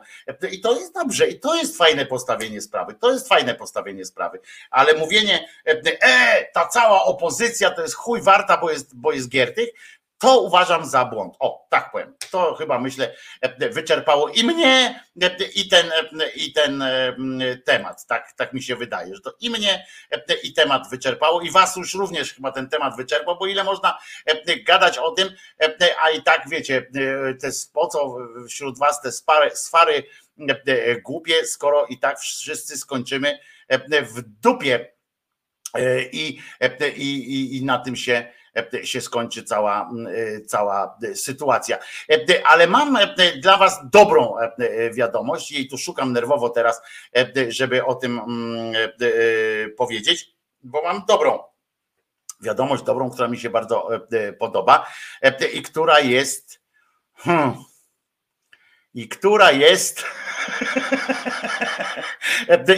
[0.53, 2.95] I to jest dobrze, i to jest fajne postawienie sprawy.
[2.95, 4.41] To jest fajne postawienie sprawy.
[4.70, 9.69] Ale mówienie, e, ta cała opozycja to jest chuj warta, bo jest, bo jest Giertych,
[10.19, 11.35] to uważam za błąd.
[11.39, 12.15] O, tak powiem.
[12.31, 13.15] To chyba myślę
[13.70, 15.05] wyczerpało i mnie,
[15.55, 15.93] i ten,
[16.35, 16.85] i ten
[17.65, 18.07] temat.
[18.07, 19.86] Tak, tak mi się wydaje, że to i mnie,
[20.43, 23.99] i temat wyczerpało, i was już również chyba ten temat wyczerpał, bo ile można
[24.66, 25.28] gadać o tym,
[26.03, 26.86] a i tak wiecie,
[27.40, 28.16] te, po co
[28.49, 30.05] wśród was te spary, swary
[31.05, 33.39] głupie, skoro i tak wszyscy skończymy
[34.03, 34.93] w dupie
[36.12, 36.40] i,
[36.97, 38.38] i, i, i na tym się
[38.85, 39.91] się skończy cała,
[40.47, 41.79] cała sytuacja.
[42.45, 42.99] Ale mam
[43.43, 44.35] dla Was dobrą
[44.93, 46.83] wiadomość, jej tu szukam nerwowo teraz,
[47.49, 48.20] żeby o tym
[49.77, 51.43] powiedzieć, bo mam dobrą
[52.41, 53.89] wiadomość, dobrą, która mi się bardzo
[54.39, 54.87] podoba
[55.53, 56.61] i która jest.
[57.15, 57.55] Hmm,
[58.95, 60.05] i która jest.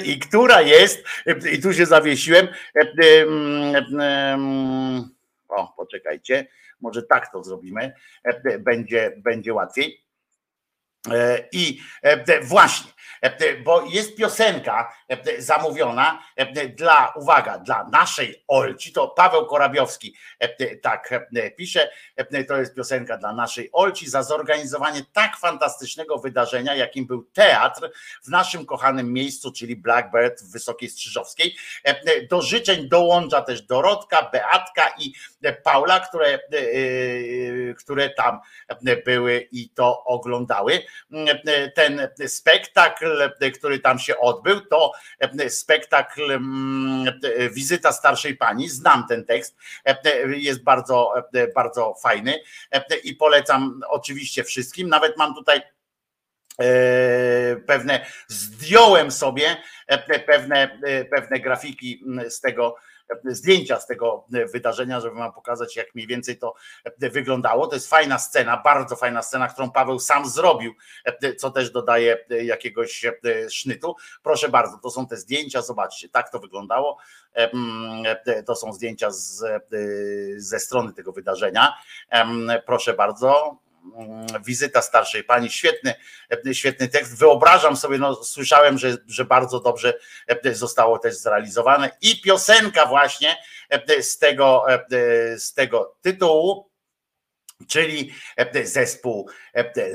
[0.05, 1.05] I która jest,
[1.53, 2.49] i tu się zawiesiłem.
[5.51, 6.47] O, poczekajcie,
[6.81, 7.93] może tak to zrobimy,
[8.61, 10.10] będzie, będzie łatwiej.
[11.53, 11.81] I
[12.43, 12.91] właśnie,
[13.65, 14.93] bo jest piosenka
[15.39, 16.23] zamówiona
[16.77, 20.15] dla, uwaga, dla naszej Olci, to Paweł Korabiowski
[20.83, 21.25] tak
[21.57, 21.91] pisze,
[22.49, 27.91] to jest piosenka dla naszej Olci za zorganizowanie tak fantastycznego wydarzenia, jakim był teatr
[28.25, 31.57] w naszym kochanym miejscu, czyli Blackbird w Wysokiej Strzyżowskiej.
[32.31, 35.13] Do życzeń dołącza też Dorotka, Beatka i
[35.63, 36.39] Paula, które,
[37.79, 38.41] które tam
[39.05, 40.83] były i to oglądały.
[41.75, 44.93] Ten spektakl, który tam się odbył, to
[45.49, 46.41] spektakl
[47.53, 48.69] Wizyta starszej pani.
[48.69, 49.57] Znam ten tekst,
[50.27, 51.13] jest bardzo,
[51.55, 52.41] bardzo fajny
[53.05, 54.89] i polecam oczywiście wszystkim.
[54.89, 55.63] Nawet mam tutaj
[57.67, 59.57] pewne, zdjąłem sobie
[60.27, 60.79] pewne,
[61.11, 62.77] pewne grafiki z tego
[63.25, 66.55] zdjęcia z tego wydarzenia, żeby wam pokazać, jak mniej więcej to
[66.99, 67.67] wyglądało.
[67.67, 70.75] To jest fajna scena, bardzo fajna scena, którą Paweł sam zrobił,
[71.39, 73.05] co też dodaje jakiegoś
[73.51, 73.97] sznytu.
[74.23, 76.99] Proszę bardzo, to są te zdjęcia, zobaczcie, tak to wyglądało.
[78.47, 79.45] To są zdjęcia z,
[80.37, 81.75] ze strony tego wydarzenia.
[82.67, 83.59] Proszę bardzo,
[84.47, 85.95] wizyta starszej pani, świetny,
[86.53, 87.19] świetny tekst.
[87.19, 89.95] Wyobrażam sobie, no, słyszałem, że, że bardzo dobrze
[90.53, 93.37] zostało też zrealizowane i piosenka właśnie
[94.01, 94.65] z tego,
[95.37, 96.70] z tego tytułu.
[97.69, 98.13] Czyli
[98.65, 99.31] zespół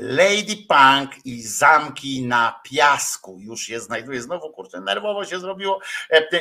[0.00, 3.38] Lady Punk i Zamki na Piasku.
[3.40, 4.22] Już je znajduję.
[4.22, 5.80] Znowu, kurczę, nerwowo się zrobiło.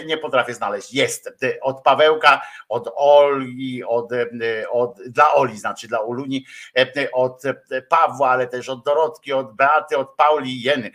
[0.05, 0.93] Nie potrafię znaleźć.
[0.93, 4.11] Jest od Pawełka, od Oli, od,
[4.71, 6.45] od, dla Oli, znaczy dla Uluni,
[7.13, 7.41] od
[7.89, 10.91] Pawła, ale też od Dorotki, od Beaty, od Pauli Jeny.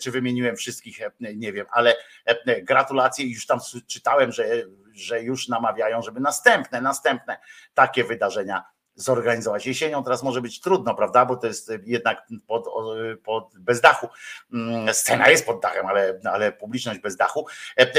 [0.00, 0.98] Czy wymieniłem wszystkich?
[1.20, 1.96] Nie wiem, ale
[2.62, 3.26] gratulacje.
[3.26, 4.44] Już tam czytałem, że,
[4.92, 7.38] że już namawiają, żeby następne, następne
[7.74, 9.66] takie wydarzenia zorganizować.
[9.66, 11.26] Jesienią teraz może być trudno, prawda?
[11.26, 12.66] Bo to jest jednak pod,
[13.24, 14.08] pod bez dachu.
[14.92, 17.46] Scena jest pod dachem, ale, ale publiczność bez dachu,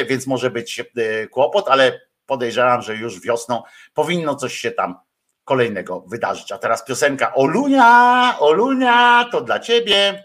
[0.08, 0.84] więc może być
[1.32, 3.64] kłopot, ale podejrzewam, że już wiosną
[3.94, 5.00] powinno coś się tam
[5.44, 6.52] kolejnego wydarzyć.
[6.52, 10.24] A teraz piosenka Olunia, Olunia, to dla ciebie.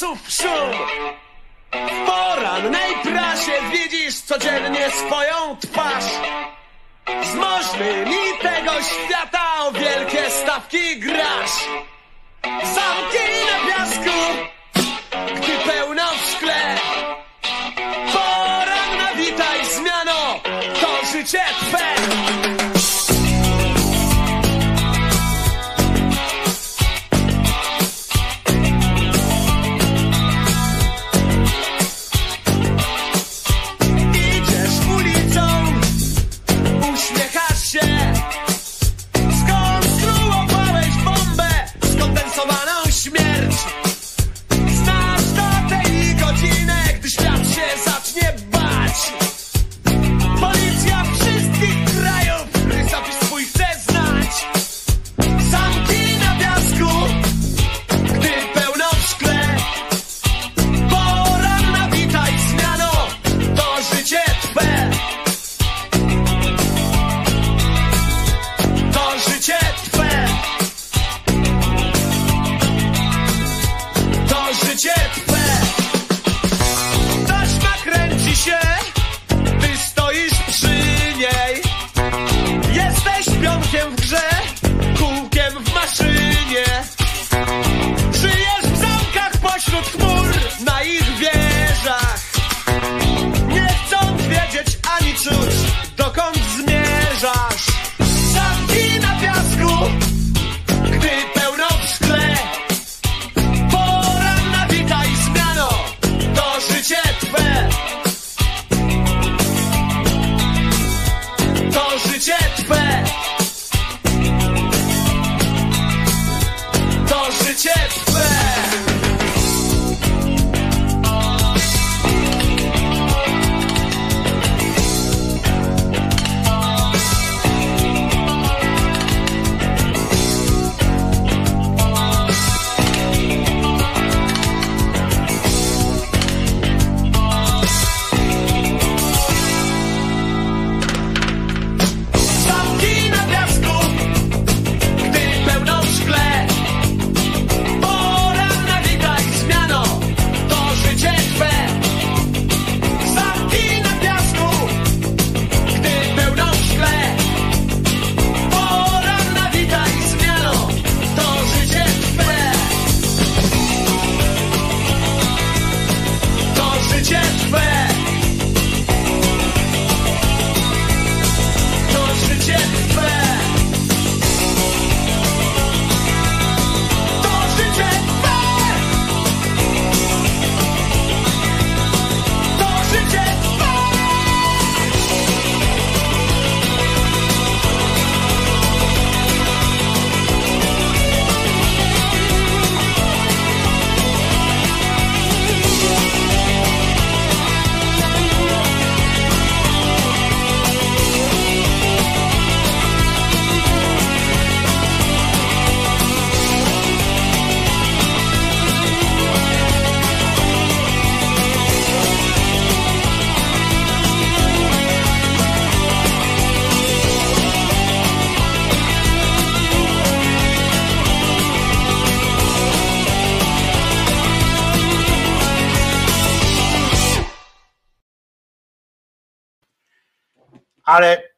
[0.00, 0.70] Głosów szum.
[1.72, 6.04] W porannej prasie widzisz codziennie swoją twarz.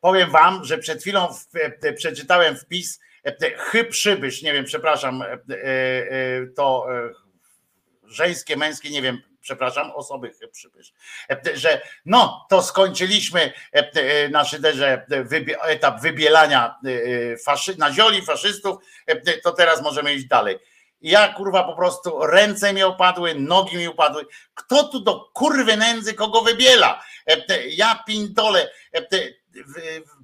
[0.09, 1.56] Powiem wam, że przed chwilą w,
[1.86, 7.10] e, przeczytałem wpis e, chyb przybysz, nie wiem, przepraszam, e, e, e, to e,
[8.05, 10.93] żeńskie, męskie, nie wiem, przepraszam, osoby przybysz,
[11.30, 15.06] e, że no, to skończyliśmy e, e, na szyderze
[15.62, 16.90] etap wybielania e,
[17.32, 18.76] e, faszy, na zioli faszystów,
[19.06, 20.59] e, to teraz możemy iść dalej.
[21.01, 24.26] Ja kurwa po prostu ręce mi opadły, nogi mi upadły.
[24.55, 27.02] Kto tu do kurwy nędzy kogo wybiela?
[27.30, 28.70] E, e, Ja pindole.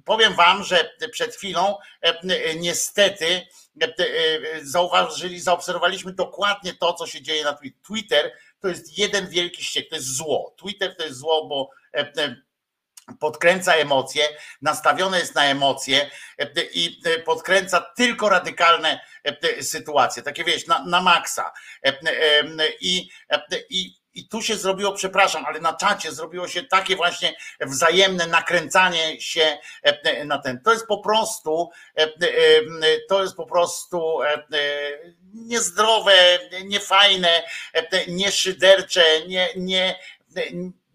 [0.05, 3.47] Powiem wam, że przed chwilą e, niestety
[3.81, 8.31] e, e, zauważyli, zaobserwowaliśmy dokładnie to, co się dzieje na Twi- Twitter.
[8.59, 10.55] To jest jeden wielki ściek, to jest zło.
[10.57, 11.69] Twitter to jest zło, bo
[13.19, 14.27] podkręca emocje,
[14.61, 16.09] nastawione jest na emocje
[16.73, 18.99] i podkręca tylko radykalne
[19.61, 21.51] sytuacje, takie wiesz, na, na maksa.
[22.81, 23.09] I,
[23.69, 29.21] i i tu się zrobiło, przepraszam, ale na czacie zrobiło się takie właśnie wzajemne nakręcanie
[29.21, 30.61] się e, na ten.
[30.61, 32.09] To jest po prostu, e, e,
[33.09, 34.41] to jest po prostu e, e,
[35.33, 37.43] niezdrowe, niefajne,
[37.73, 39.99] e, nieszydercze, nie, nie,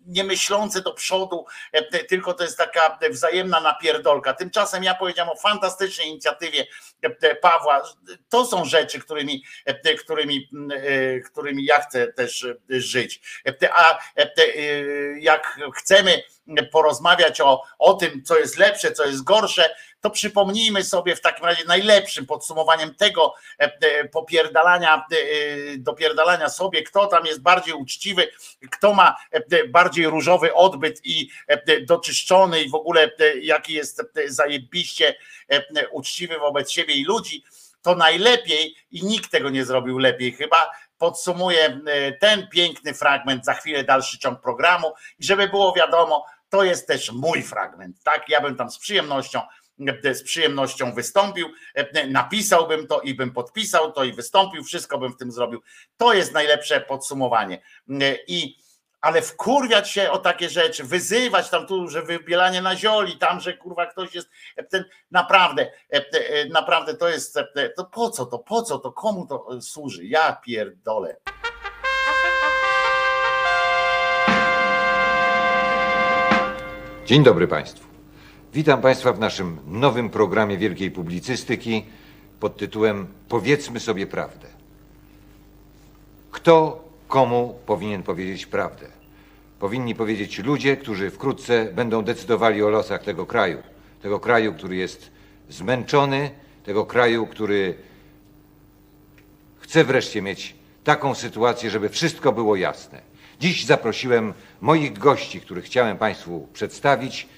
[0.07, 4.35] nie myślące do przodu, e, tylko to jest taka wzajemna napierdolka.
[4.35, 6.67] Tymczasem ja powiedziałem o fantastycznej inicjatywie
[7.03, 7.83] e, Pawła.
[8.29, 13.41] To są rzeczy, którymi, e, którymi, e, którymi ja chcę też e, żyć.
[13.63, 14.31] E, A e, e,
[15.21, 16.23] jak chcemy
[16.73, 21.45] porozmawiać o, o tym, co jest lepsze, co jest gorsze, to przypomnijmy sobie w takim
[21.45, 25.17] razie najlepszym podsumowaniem tego e, e, popierdalania, e,
[25.79, 28.29] dopierdalania sobie, kto tam jest bardziej uczciwy,
[28.71, 29.17] kto ma
[29.69, 31.31] bardziej różowy odbyt i
[31.87, 33.11] doczyszczony i w ogóle
[33.43, 35.15] jaki jest zajebiście
[35.91, 37.45] uczciwy wobec siebie i ludzi,
[37.83, 40.71] to najlepiej i nikt tego nie zrobił lepiej chyba.
[40.99, 41.81] Podsumuję
[42.21, 47.13] ten piękny fragment, za chwilę dalszy ciąg programu i żeby było wiadomo, to jest też
[47.13, 48.29] mój fragment, tak?
[48.29, 49.41] Ja bym tam z przyjemnością
[50.13, 55.17] z przyjemnością wystąpił, e, napisałbym to i bym podpisał to i wystąpił, wszystko bym w
[55.17, 55.63] tym zrobił.
[55.97, 57.63] To jest najlepsze podsumowanie.
[57.89, 58.57] E, I
[59.01, 63.57] ale wkurwiać się o takie rzeczy, wyzywać tam tu, że wybielanie na zioli, tam, że
[63.57, 68.27] kurwa ktoś jest e, ten naprawdę, e, e, naprawdę to jest, e, to po co
[68.27, 70.07] to, po co to, komu to e, służy?
[70.07, 71.17] Ja pierdolę.
[77.07, 77.90] Dzień dobry Państwu.
[78.55, 81.85] Witam Państwa w naszym nowym programie wielkiej publicystyki
[82.41, 84.47] pod tytułem Powiedzmy sobie prawdę.
[86.31, 88.87] Kto komu powinien powiedzieć prawdę?
[89.59, 93.59] Powinni powiedzieć ludzie, którzy wkrótce będą decydowali o losach tego kraju.
[94.03, 95.11] Tego kraju, który jest
[95.49, 96.31] zmęczony,
[96.65, 97.75] tego kraju, który
[99.61, 100.55] chce wreszcie mieć
[100.85, 103.01] taką sytuację, żeby wszystko było jasne.
[103.41, 107.29] Dziś zaprosiłem moich gości, których chciałem Państwu przedstawić.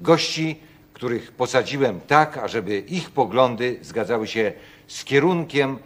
[0.00, 0.60] Gości,
[0.92, 4.52] których posadziłem tak, ażeby ich poglądy zgadzały się
[4.86, 5.78] z kierunkiem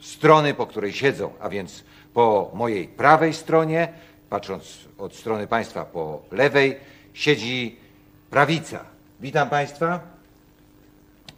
[0.00, 3.88] strony, po której siedzą, a więc po mojej prawej stronie,
[4.30, 6.76] patrząc od strony Państwa po lewej,
[7.14, 7.76] siedzi
[8.30, 8.84] prawica.
[9.20, 10.00] Witam Państwa.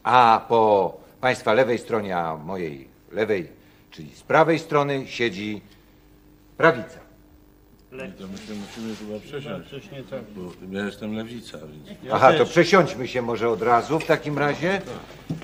[0.03, 3.49] A po Państwa lewej stronie, a mojej lewej,
[3.91, 5.63] czyli z prawej strony, siedzi
[6.57, 7.02] prawica.
[7.93, 9.71] To my się musimy chyba przesiąść,
[10.37, 12.13] bo ja jestem lewica, więc...
[12.13, 14.83] Aha, to przesiądźmy się może od razu w takim razie.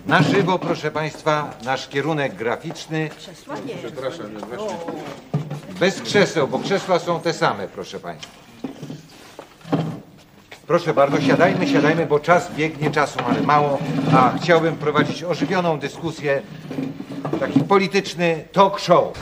[0.06, 3.10] Na żywo, proszę Państwa, nasz kierunek graficzny.
[3.78, 4.76] Przepraszam, ja właśnie...
[5.80, 8.32] Bez krzeseł, bo krzesła są te same, proszę Państwa.
[10.66, 13.78] Proszę bardzo, siadajmy, siadajmy, bo czas biegnie, czasu mamy mało,
[14.12, 16.42] a chciałbym prowadzić ożywioną dyskusję,
[17.40, 19.12] taki polityczny talk show.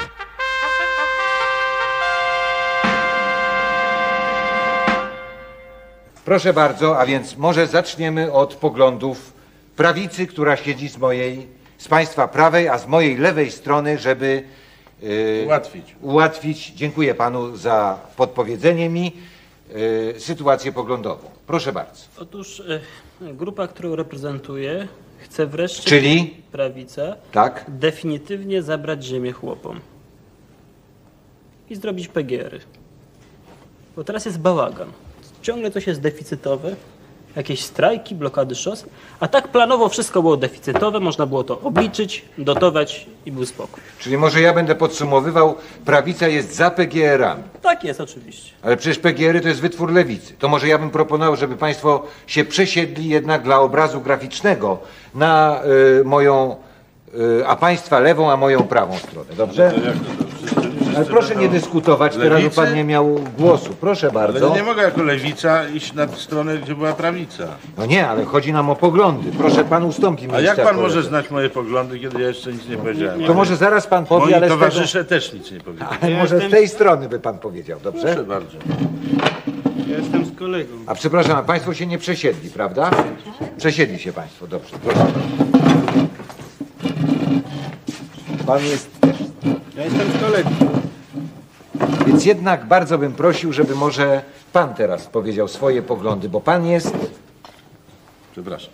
[6.26, 9.32] Proszę bardzo, a więc może zaczniemy od poglądów
[9.76, 11.46] prawicy, która siedzi z mojej,
[11.78, 14.42] z Państwa prawej, a z mojej lewej strony, żeby
[15.02, 15.96] yy, Ułatwić.
[16.02, 19.12] ułatwić, dziękuję Panu za podpowiedzenie mi,
[19.74, 21.28] yy, sytuację poglądową.
[21.46, 22.02] Proszę bardzo.
[22.18, 24.88] Otóż e, grupa, którą reprezentuję,
[25.18, 26.42] chce wreszcie Czyli?
[26.52, 27.64] prawica Tak?
[27.68, 29.80] definitywnie zabrać ziemię chłopom
[31.70, 32.60] i zrobić PGR-y.
[33.96, 34.92] Bo teraz jest bałagan.
[35.46, 36.76] Ciągle coś jest deficytowe,
[37.36, 38.84] jakieś strajki, blokady szos,
[39.20, 43.82] a tak planowo wszystko było deficytowe, można było to obliczyć, dotować i był spokój.
[43.98, 45.54] Czyli może ja będę podsumowywał,
[45.84, 47.42] prawica jest za PGR-ami.
[47.62, 48.52] Tak jest oczywiście.
[48.62, 50.34] Ale przecież PGR-y to jest wytwór lewicy.
[50.38, 54.78] To może ja bym proponował, żeby Państwo się przesiedli jednak dla obrazu graficznego
[55.14, 55.62] na
[56.00, 56.56] y, moją,
[57.14, 59.34] y, a Państwa lewą, a moją prawą stronę.
[59.36, 59.74] Dobrze?
[60.96, 62.56] Ale proszę nie dyskutować, teraz by Lewicy?
[62.56, 63.70] Pan nie miał głosu.
[63.80, 64.54] Proszę Ale bardzo.
[64.56, 67.48] nie mogę jako lewica iść na tę stronę, gdzie była prawica.
[67.78, 69.30] No nie, ale chodzi nam o poglądy.
[69.38, 70.34] Proszę Pan ustąpi mi.
[70.34, 73.24] A jak pan może znać moje poglądy, kiedy ja jeszcze nic nie powiedziałem?
[73.24, 75.90] To może zaraz Pan powie, Moi ale tego, towarzysze też nic nie powiedzieli.
[76.00, 78.02] ale może z tej strony by Pan powiedział, dobrze?
[78.02, 78.56] Proszę bardzo.
[79.90, 80.72] Ja jestem z kolegą.
[80.86, 82.90] A przepraszam, a Państwo się nie przesiedli, prawda?
[83.58, 84.76] Przesiedli się Państwo, dobrze.
[84.84, 85.06] Proszę.
[88.46, 89.16] Pan jest też.
[89.76, 90.50] Ja jestem z kolegą.
[92.06, 94.22] Więc jednak bardzo bym prosił, żeby może
[94.52, 96.94] Pan teraz powiedział swoje poglądy, bo Pan jest.
[98.32, 98.70] Przepraszam.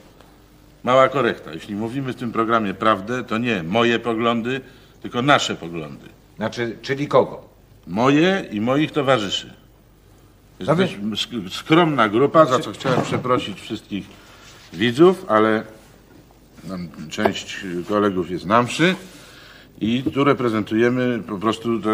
[0.84, 1.52] Mała korekta.
[1.52, 4.60] Jeśli mówimy w tym programie prawdę, to nie moje poglądy,
[5.02, 6.06] tylko nasze poglądy.
[6.36, 7.40] Znaczy, czyli kogo?
[7.86, 9.54] Moje i moich towarzyszy.
[10.60, 14.06] Jest No dość sk- skromna grupa, za co chciałem przeprosić wszystkich
[14.72, 15.62] widzów, ale
[16.64, 17.56] nam- część
[17.88, 18.94] kolegów jest na mszy
[19.80, 21.90] I tu reprezentujemy po prostu to,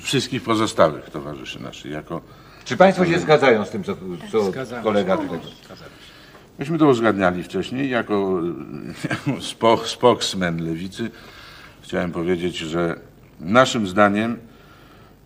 [0.00, 1.90] wszystkich pozostałych towarzyszy naszych.
[1.90, 2.20] Jako,
[2.64, 3.96] Czy Państwo się zgadzają z tym, co,
[4.32, 4.52] co
[4.82, 5.38] kolega tutaj...
[6.58, 7.90] myśmy to uzgadniali wcześniej.
[7.90, 8.40] Jako
[9.40, 11.10] spo, spokesman lewicy
[11.80, 13.00] chciałem powiedzieć, że
[13.40, 14.36] naszym zdaniem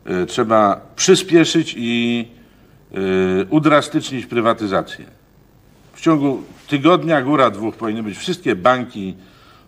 [0.05, 2.29] e, trzeba przyspieszyć i
[2.93, 2.97] e,
[3.51, 5.05] udrastycznić prywatyzację.
[5.93, 9.15] W ciągu tygodnia, góra dwóch powinny być wszystkie banki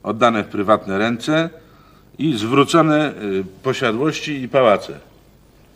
[0.02, 1.50] oddane w prywatne ręce
[2.18, 4.98] i zwrócone y, posiadłości i pałace.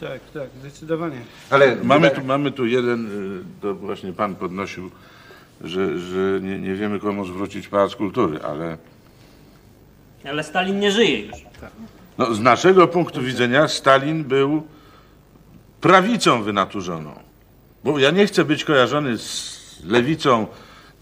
[0.01, 1.17] Tak, tak, zdecydowanie.
[1.51, 3.07] Ale Mamy tu, mamy tu jeden,
[3.41, 4.91] y, to właśnie pan podnosił,
[5.61, 8.79] że, że nie, nie wiemy komu zwrócić Pałac Kultury, ale
[10.29, 11.37] Ale Stalin nie żyje już.
[12.19, 14.67] no, z naszego punktu widzenia Stalin był
[15.81, 17.13] prawicą wynaturzoną.
[17.85, 20.47] Bo ja nie chcę być kojarzony z lewicą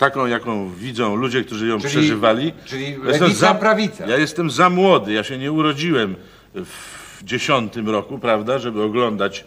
[0.00, 2.52] taką, jaką widzą ludzie, którzy ją Czyli- przeżywali.
[2.64, 4.06] czyli Ja jestem lewica, prawica.
[4.06, 6.16] Ja jestem za młody, ja się nie urodziłem
[6.54, 9.44] w dziesiątym roku, prawda, żeby oglądać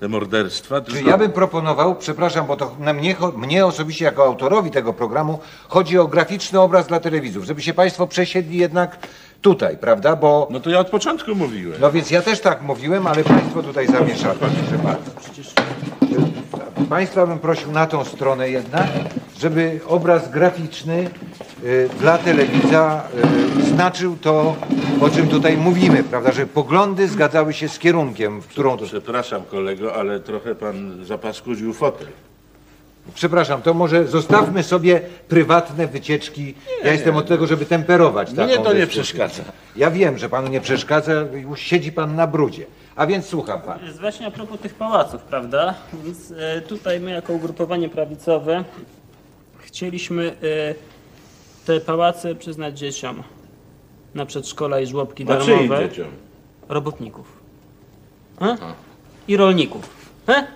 [0.00, 0.80] te morderstwa.
[0.80, 1.10] Czy Tylko...
[1.10, 5.38] ja bym proponował, przepraszam, bo to na mnie, cho- mnie osobiście jako autorowi tego programu
[5.68, 8.98] chodzi o graficzny obraz dla telewizów, żeby się Państwo przesiedli jednak
[9.42, 10.16] tutaj, prawda?
[10.16, 11.80] Bo No to ja od początku mówiłem.
[11.80, 14.38] No więc ja też tak mówiłem, ale Państwo tutaj zamieszali.
[14.38, 15.10] Proszę bardzo.
[16.88, 18.86] Państwa bym prosił na tą stronę jednak,
[19.38, 21.10] żeby obraz graficzny
[21.64, 23.02] y, dla telewidza
[23.58, 24.56] y, znaczył to,
[25.00, 26.32] o czym tutaj mówimy, prawda?
[26.32, 28.84] Że poglądy zgadzały się z kierunkiem, w którą to...
[28.84, 32.06] Przepraszam kolego, ale trochę pan zapaskudził fotel.
[33.14, 36.54] Przepraszam, to może zostawmy sobie prywatne wycieczki.
[36.84, 38.86] Ja jestem od tego, żeby temperować Mnie to nie dyskusję.
[38.86, 39.42] przeszkadza.
[39.76, 42.66] Ja wiem, że panu nie przeszkadza, już siedzi pan na brudzie.
[42.96, 43.78] A więc słucham pan.
[44.00, 45.74] Właśnie a propos tych pałaców, prawda?
[46.04, 48.64] Więc e, tutaj my jako ugrupowanie prawicowe
[49.58, 50.74] chcieliśmy e,
[51.66, 53.22] te pałace przyznać dzieciom
[54.14, 55.88] na przedszkola i żłobki czyim darmowe.
[55.88, 56.08] dzieciom?
[56.68, 57.42] Robotników.
[58.40, 58.56] E?
[59.28, 59.88] I rolników.
[60.28, 60.46] E?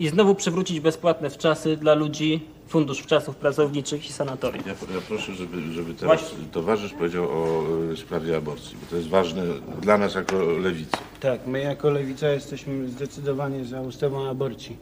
[0.00, 4.66] I znowu przywrócić bezpłatne wczasy dla ludzi fundusz wczasów pracowniczych i sanatoriów.
[4.66, 6.38] Ja, ja proszę, żeby, żeby teraz Właśnie.
[6.52, 7.62] towarzysz powiedział o
[7.92, 9.42] y, sprawie aborcji, bo to jest ważne
[9.80, 10.96] dla nas jako lewicy.
[11.20, 14.76] Tak, my jako lewica jesteśmy zdecydowanie za ustawą aborcji.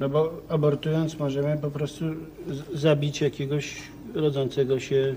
[0.00, 2.04] No bo abortując możemy po prostu
[2.48, 3.76] z- zabić jakiegoś
[4.14, 5.14] rodzącego się,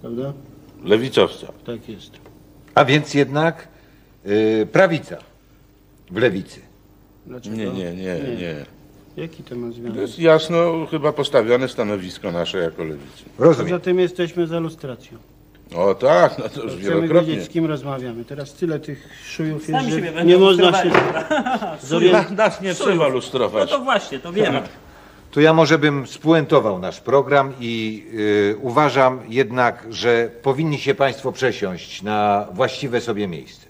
[0.00, 0.32] prawda?
[0.84, 1.46] Lewicowca.
[1.66, 2.10] Tak jest.
[2.74, 3.68] A więc jednak
[4.26, 5.16] y, prawica
[6.10, 6.60] w lewicy.
[7.26, 7.56] Dlaczego?
[7.56, 8.79] Nie, nie, nie, nie.
[9.16, 10.00] Jaki to ma To związek?
[10.00, 13.24] jest jasno chyba postawione stanowisko nasze jako lewicy.
[13.38, 13.70] Rozumiem.
[13.72, 15.18] Poza tym jesteśmy za lustracją.
[15.76, 17.32] O tak, no to już Chcemy wielokrotnie.
[17.34, 18.24] wiedzieć, z kim rozmawiamy.
[18.24, 21.80] Teraz tyle tych szujów jest, Sami że siebie nie będą można się lustrowali.
[21.82, 22.30] zorientować.
[22.30, 23.70] Na, nas nie trzeba No lustrować.
[23.70, 24.62] to właśnie, to wiemy.
[25.30, 31.32] To ja może bym spuentował nasz program i y, uważam jednak, że powinni się Państwo
[31.32, 33.66] przesiąść na właściwe sobie miejsce.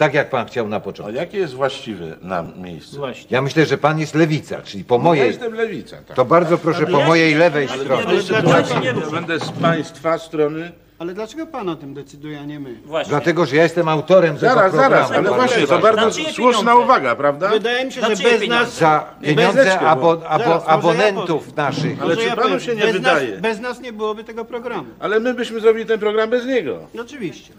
[0.00, 1.14] Tak jak Pan chciał na A początku.
[1.16, 2.96] jakie jest właściwe nam miejsce?
[2.96, 3.26] Właśnie.
[3.30, 5.26] Ja myślę, że Pan jest lewica, czyli po Ja mojej.
[5.26, 6.16] jestem lewica, tak.
[6.16, 8.02] To bardzo proszę po ja mojej lewej ale stronie.
[8.02, 9.10] nie Ale dlaczego- Ja ruszę.
[9.10, 10.72] będę z państwa strony.
[11.00, 12.74] Ale dlaczego pan o tym decyduje, a nie my?
[12.84, 13.10] Właśnie.
[13.10, 14.94] Dlatego, że ja jestem autorem tego Zaraz, programu.
[14.94, 16.84] zaraz, ale właśnie, to bardzo czyje słuszna pieniądze?
[16.84, 17.48] uwaga, prawda?
[17.48, 18.64] Wydaje mi się, że czyje bez pieniądze?
[18.64, 18.78] nas...
[18.78, 21.56] Za pieniądze bo- abo, abo, Zaraz, może ja abonentów powiem.
[21.56, 22.02] naszych.
[22.02, 23.30] Ale Może czy ja panu powiem, się nie bez wydaje?
[23.32, 24.86] Nas, bez nas nie byłoby tego programu.
[25.00, 26.78] Ale my byśmy zrobili ten program bez niego.
[27.00, 27.52] Oczywiście.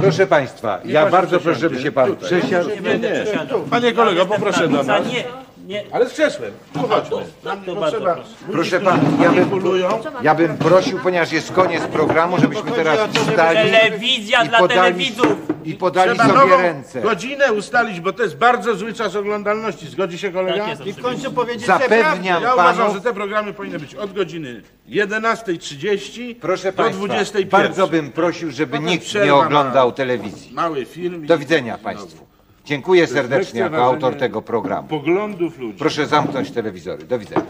[0.00, 2.40] Proszę Państwa, ja bardzo proszę, żeby się Pan Tutaj.
[2.40, 2.68] przesiadł.
[2.68, 3.24] Nie nie.
[3.70, 5.06] Panie kolego, poproszę do nas.
[5.06, 5.24] Nie,
[5.66, 5.84] nie.
[5.92, 6.52] Ale z krzesłem.
[6.72, 7.16] Tu chodźmy.
[7.44, 8.14] Nam to nie bardzo potrzeba.
[8.14, 8.30] proszę.
[8.52, 10.00] Proszę Pana, ja bym, Manipulują.
[10.22, 15.36] ja bym prosił, ponieważ jest koniec programu, żebyśmy teraz wstali Telewizja i dla podali, telewidzów.
[15.64, 17.00] i podali Trzeba sobie nową ręce.
[17.02, 19.86] godzinę ustalić, bo to jest bardzo zły czas oglądalności.
[19.86, 20.58] Zgodzi się kolega?
[20.58, 21.02] Tak jest, I w oczywiście.
[21.02, 26.82] końcu powiedzieć Zapewniam Ja uważam, że te programy powinny być od godziny 11.30 proszę do
[26.82, 27.50] Państwa, 21.
[27.50, 30.54] bardzo bym prosił, żeby Potem nikt przerwa nie na- oglądał telewizji.
[30.54, 31.24] Mały film.
[31.24, 32.26] i- Do widzenia Państwu.
[32.64, 34.88] Dziękuję serdecznie jako autor tego programu.
[34.88, 35.78] Poglądów ludzi.
[35.78, 37.04] Proszę zamknąć telewizory.
[37.04, 37.42] Do widzenia.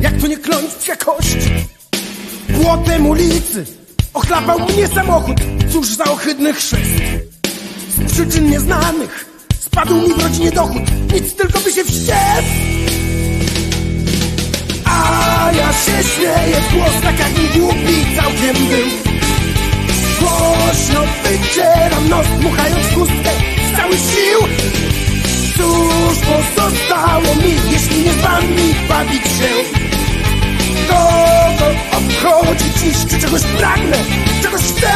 [0.00, 1.38] Jak to nie kląć jakości.
[2.54, 3.64] Płotem ulicy
[4.14, 5.36] ochlapał mnie samochód,
[5.72, 6.90] cóż za ohydny chrzest.
[7.98, 9.26] Z przyczyn nieznanych
[9.60, 10.82] spadł mi w rodzinie dochód,
[11.14, 12.48] nic tylko by się wściekł.
[14.84, 18.88] A ja się śmieję, głos tak jak głupi całkiem był.
[20.20, 23.30] Głośno wycieram nos, dmuchając chustkę
[23.72, 24.85] z całych sił.
[25.56, 29.50] Cóż pozostało mi, jeśli nie wami bawić się?
[30.88, 33.96] Kogo obchodzi dziś, czy czegoś pragnę,
[34.42, 34.92] czegoś chcę?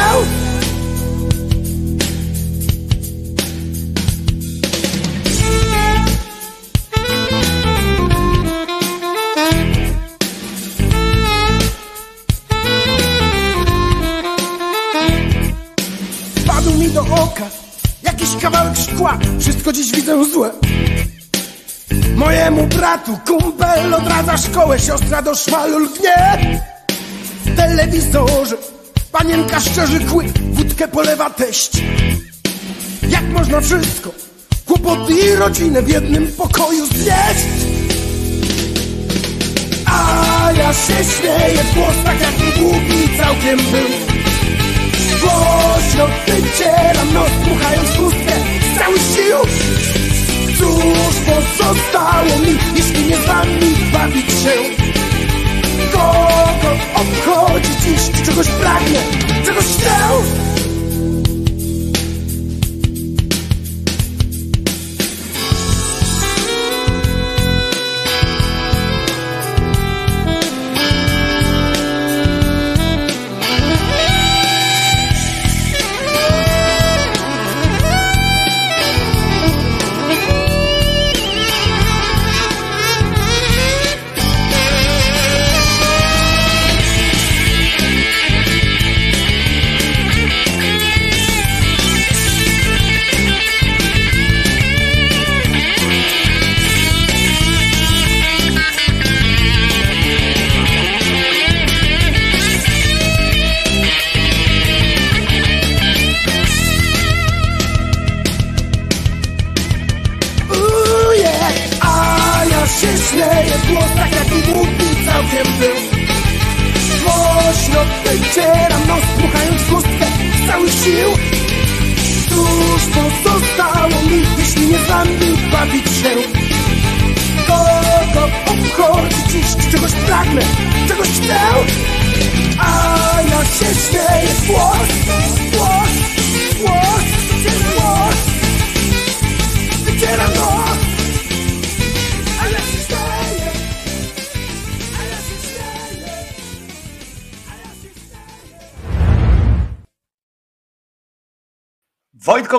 [19.61, 20.51] Wszystko dziś widzę złe.
[22.15, 26.61] Mojemu bratu kumpel odradza szkołę, siostra do szmalu lgnie.
[27.45, 28.57] W telewizorze
[29.11, 31.71] panienka szczerzy kły, wódkę polewa teść.
[33.09, 34.11] Jak można wszystko,
[34.65, 37.45] kłopoty i rodzinę w jednym pokoju znieść?
[39.85, 44.30] A ja się śmieję, głos tak jak głupi całkiem był.
[45.21, 48.33] Głośno wycieram nos, dmuchając chustkę
[48.73, 49.37] z całych sił.
[50.57, 54.55] Cóż pozostało mi, jeśli nie wami bawić się?
[55.91, 58.99] Kogo obchodzi dziś, czegoś pragnę,
[59.45, 60.60] czegoś chcę?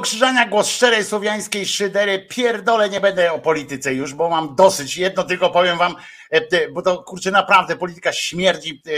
[0.02, 2.26] Krzyżania, głos szczerej słowiańskiej szydery.
[2.28, 4.96] Pierdolę, nie będę o polityce już, bo mam dosyć.
[4.96, 5.96] Jedno tylko powiem wam,
[6.30, 8.90] e, bo to kurczę naprawdę polityka śmierdzi, e,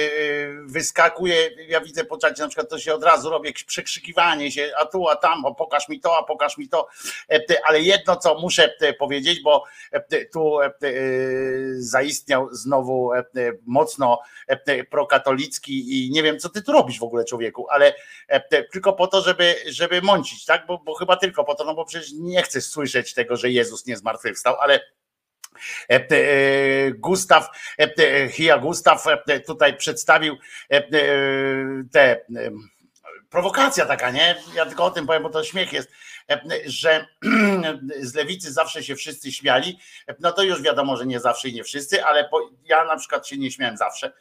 [0.66, 1.50] wyskakuje.
[1.68, 4.86] Ja widzę po czacie na przykład to się od razu robi jakieś przekrzykiwanie się, a
[4.86, 6.88] tu, a tam, o pokaż mi to, a pokaż mi to.
[7.30, 10.70] E, Ale jedno co muszę e, powiedzieć, bo e, tu e, e,
[11.76, 13.24] zaistniał znowu e,
[13.66, 14.43] mocno e,
[14.90, 17.94] prokatolicki i nie wiem co ty tu robisz w ogóle człowieku, ale
[18.28, 20.66] e, tylko po to, żeby, żeby mącić, tak?
[20.66, 23.86] Bo, bo chyba tylko po to, no bo przecież nie chcesz słyszeć tego, że Jezus
[23.86, 24.80] nie zmartwychwstał, ale
[25.90, 27.48] e, e, Gustaw,
[27.78, 30.36] e, Hia Gustaw e, tutaj przedstawił
[30.68, 30.82] e,
[31.92, 32.50] te, e,
[33.34, 34.36] prowokacja taka, nie?
[34.54, 35.90] Ja tylko o tym powiem, bo to śmiech jest,
[36.30, 37.06] e, że
[38.00, 41.54] z lewicy zawsze się wszyscy śmiali, e, no to już wiadomo, że nie zawsze i
[41.54, 42.28] nie wszyscy, ale
[42.64, 44.14] ja na przykład się nie śmiałem zawsze, e, e,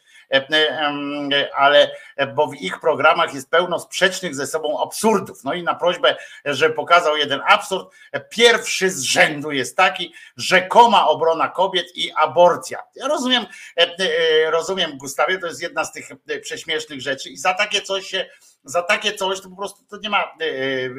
[1.56, 5.44] ale e, bo w ich programach jest pełno sprzecznych ze sobą absurdów.
[5.44, 11.08] No i na prośbę, że pokazał jeden absurd, e, pierwszy z rzędu jest taki, rzekoma
[11.08, 12.80] obrona kobiet i aborcja.
[12.96, 13.46] Ja rozumiem,
[13.78, 17.82] e, e, rozumiem Gustawie, to jest jedna z tych e, prześmiesznych rzeczy i za takie
[17.82, 18.26] coś się
[18.64, 20.90] za takie coś to po prostu to nie ma, e, e,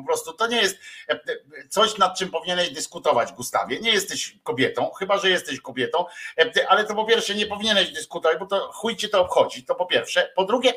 [0.00, 1.20] po prostu to nie jest e,
[1.68, 3.80] coś, nad czym powinieneś dyskutować, Gustawie.
[3.80, 6.04] Nie jesteś kobietą, chyba że jesteś kobietą,
[6.38, 9.74] e, ale to po pierwsze nie powinieneś dyskutować, bo to chuj cię to obchodzi, to
[9.74, 10.32] po pierwsze.
[10.36, 10.72] Po drugie,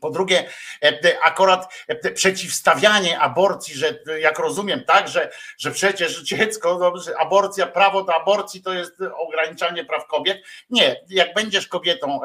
[0.00, 0.48] Po drugie,
[0.82, 6.92] e, akurat e, przeciwstawianie aborcji, że e, jak rozumiem, tak, że, że przecież dziecko, no,
[7.18, 10.42] aborcja, prawo do aborcji to jest ograniczanie praw kobiet.
[10.70, 12.20] Nie, jak będziesz kobietą,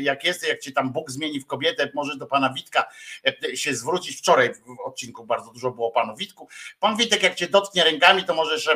[0.00, 2.88] jak jesteś, jak cię tam Bóg zmieni w kobietę, możesz do pana Witka
[3.54, 4.18] się zwrócić.
[4.18, 6.48] Wczoraj w odcinku bardzo dużo było o panu Witku.
[6.80, 8.70] Pan Witek, jak cię dotknie rękami, to możesz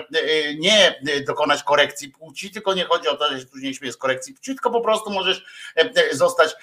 [0.58, 4.34] nie dokonać korekcji płci, tylko nie chodzi o to, że się później śmieje z korekcji
[4.34, 5.44] płci, tylko po prostu możesz
[6.12, 6.56] zostać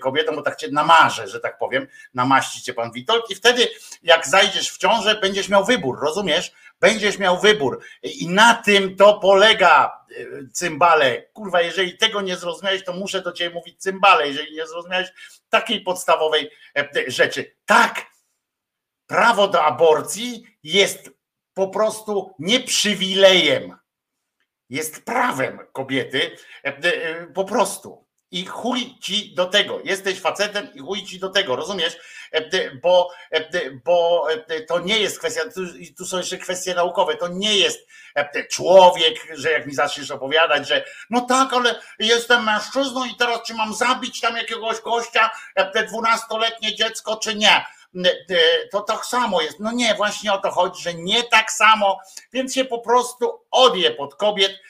[0.00, 3.68] kobietą, bo tak cię namarzę, że tak powiem, namaści cię pan Witold i wtedy
[4.02, 6.52] jak zajdziesz w ciążę, będziesz miał wybór, rozumiesz?
[6.80, 11.22] Będziesz miał wybór i na tym to polega e, cymbale.
[11.22, 15.08] Kurwa, jeżeli tego nie zrozumiałeś, to muszę do ciebie mówić cymbale, jeżeli nie zrozumiałeś
[15.48, 17.56] takiej podstawowej e, rzeczy.
[17.66, 18.06] Tak,
[19.06, 21.10] prawo do aborcji jest
[21.54, 23.78] po prostu nie przywilejem,
[24.70, 28.03] jest prawem kobiety, e, po prostu
[28.34, 29.80] i chuj ci do tego.
[29.84, 31.96] Jesteś facetem i chuj ci do tego, rozumiesz?
[32.32, 35.40] E, bo, e, bo e, to nie jest kwestia,
[35.98, 37.88] tu są jeszcze kwestie naukowe, to nie jest
[38.50, 43.54] człowiek, że jak mi zaczniesz opowiadać, że no tak, ale jestem mężczyzną i teraz czy
[43.54, 45.30] mam zabić tam jakiegoś gościa,
[45.72, 47.64] te dwunastoletnie dziecko, czy nie?
[48.72, 49.60] to tak samo jest.
[49.60, 52.00] No nie, właśnie o to chodzi, że nie tak samo,
[52.32, 54.60] więc się po prostu odje pod kobiet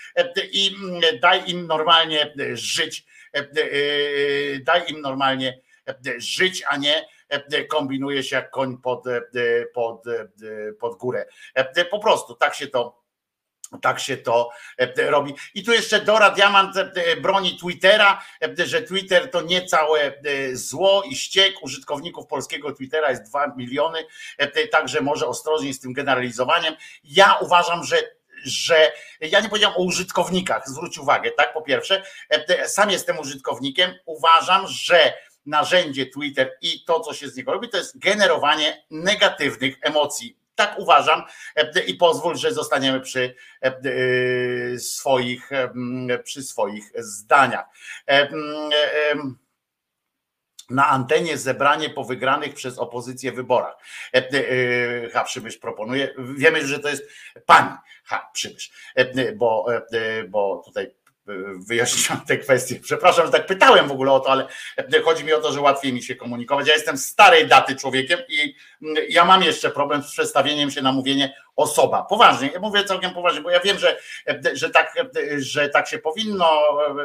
[0.53, 0.77] i
[1.20, 3.05] daj im normalnie żyć
[4.65, 7.06] daj im normalnie e, żyć, a nie
[7.69, 9.05] kombinuje się jak koń pod,
[9.74, 10.05] pod,
[10.81, 11.27] pod górę.
[11.90, 13.05] Po prostu tak się to
[13.82, 14.51] tak się to
[14.97, 15.35] robi.
[15.55, 16.77] I tu jeszcze Dora Diamant
[17.23, 18.23] broni Twittera,
[18.65, 20.12] że Twitter to nie całe
[20.52, 23.98] zło i ściek użytkowników polskiego Twittera jest 2 miliony,
[24.70, 26.74] także może ostrożnie z tym generalizowaniem.
[27.05, 27.97] Ja uważam, że
[28.44, 31.52] że ja nie powiedziałem o użytkownikach, zwróć uwagę, tak?
[31.52, 35.12] Po pierwsze, e, sam jestem użytkownikiem, uważam, że
[35.46, 40.38] narzędzie Twitter i to, co się z niego robi, to jest generowanie negatywnych emocji.
[40.54, 41.22] Tak uważam
[41.56, 45.50] e, i pozwól, że zostaniemy przy e, swoich,
[46.24, 47.66] przy swoich zdaniach
[50.70, 53.77] na antenie zebranie po wygranych przez opozycję wyborach.
[54.15, 57.09] E, e, ha, Przybysz proponuje, wiemy, że to jest
[57.47, 57.70] pani
[58.05, 59.66] Ha, Przybysz, e, bo,
[60.28, 60.95] bo tutaj
[61.68, 62.80] wyjaśniam tę kwestię.
[62.80, 64.46] Przepraszam, że tak pytałem w ogóle o to, ale
[65.05, 66.66] chodzi mi o to, że łatwiej mi się komunikować.
[66.66, 68.55] Ja jestem starej daty człowiekiem i
[69.09, 72.02] ja mam jeszcze problem z przestawieniem się na mówienie osoba.
[72.02, 73.98] Poważnie, ja mówię całkiem poważnie, bo ja wiem, że,
[74.52, 74.94] że, tak,
[75.36, 76.60] że tak się powinno,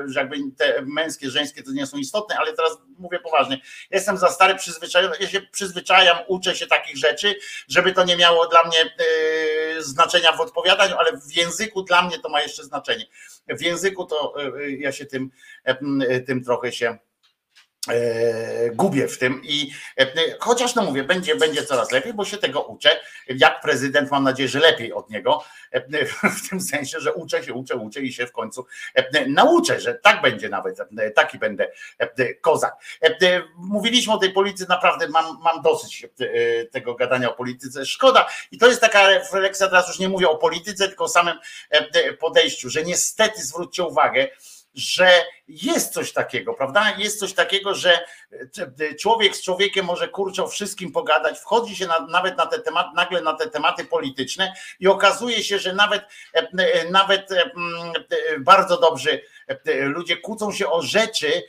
[0.06, 3.58] że jakby te męskie, żeńskie to nie są istotne, ale teraz mówię poważnie.
[3.92, 7.36] Jestem za stary, przyzwyczajony, ja się przyzwyczajam, uczę się takich rzeczy,
[7.68, 9.06] żeby to nie miało dla mnie e,
[9.84, 13.06] znaczenia w odpowiadaniu, ale w języku dla mnie to ma jeszcze znaczenie.
[13.48, 15.32] W języku to e, ja się tym,
[15.64, 16.98] e, tym trochę się
[18.72, 20.08] gubię w tym i e,
[20.40, 22.90] chociaż no mówię, będzie, będzie coraz lepiej, bo się tego uczę.
[23.28, 26.06] Jak prezydent mam nadzieję, że lepiej od niego, e,
[26.38, 28.66] w tym sensie, że uczę się, uczę, uczę i się w końcu
[29.28, 30.78] nauczę, że tak będzie nawet,
[31.16, 31.72] taki będę
[32.42, 32.76] kozak.
[33.56, 36.08] Mówiliśmy o tej polityce, naprawdę mam, mam dosyć
[36.72, 37.86] tego gadania o polityce.
[37.86, 38.28] Szkoda.
[38.52, 41.40] I to jest taka refleksja, teraz już nie mówię o polityce, tylko o samym
[42.20, 44.28] podejściu, że niestety zwróćcie uwagę,
[44.74, 45.10] że
[45.48, 46.96] jest coś takiego, prawda?
[46.98, 48.06] Jest coś takiego, że
[49.00, 52.90] człowiek z człowiekiem może kurczę o wszystkim pogadać, wchodzi się na, nawet na te tematy,
[52.96, 56.02] nagle na te tematy polityczne i okazuje się, że nawet,
[56.92, 57.30] nawet
[58.40, 59.22] bardzo dobrzy
[59.82, 61.44] ludzie kłócą się o rzeczy,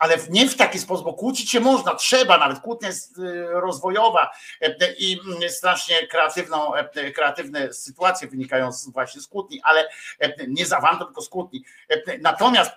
[0.00, 4.30] ale nie w taki sposób, bo kłócić się można, trzeba nawet, kłótnia jest y, rozwojowa
[4.60, 10.66] e, i mm, strasznie kreatywną, e, kreatywne sytuacje wynikają właśnie z kłótni, ale e, nie
[10.66, 10.72] z
[11.06, 11.64] tylko z kłótni.
[12.20, 12.70] Natomiast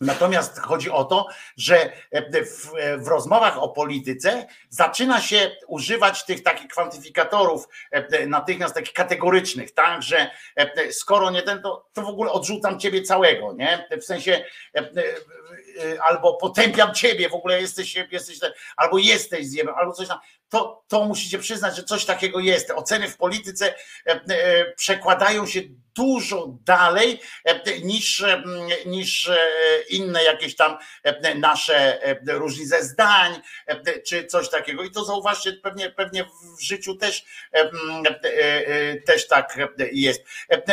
[0.00, 1.92] Natomiast chodzi o to, że
[2.32, 2.70] w,
[3.04, 7.68] w, rozmowach o polityce zaczyna się używać tych takich kwantyfikatorów
[8.26, 10.30] natychmiast takich kategorycznych, tak, że
[10.90, 13.88] skoro nie ten, to, to w ogóle odrzucam ciebie całego, nie?
[14.00, 14.44] W sensie
[16.08, 18.38] albo potępiam ciebie, w ogóle jesteś, jesteś
[18.76, 20.18] albo jesteś zjebem, albo coś tam.
[20.48, 22.70] To, to musicie przyznać, że coś takiego jest.
[22.70, 23.74] Oceny w polityce
[24.76, 25.60] przekładają się
[25.94, 28.42] dużo dalej e, niż, e,
[28.86, 29.38] niż e,
[29.90, 30.78] inne jakieś tam
[31.34, 33.40] nasze różnice zdań,
[34.06, 34.82] czy coś takiego.
[34.82, 36.24] I to zauważcie, pewnie, pewnie
[36.58, 37.24] w życiu też,
[39.06, 39.58] też tak
[39.92, 40.24] jest.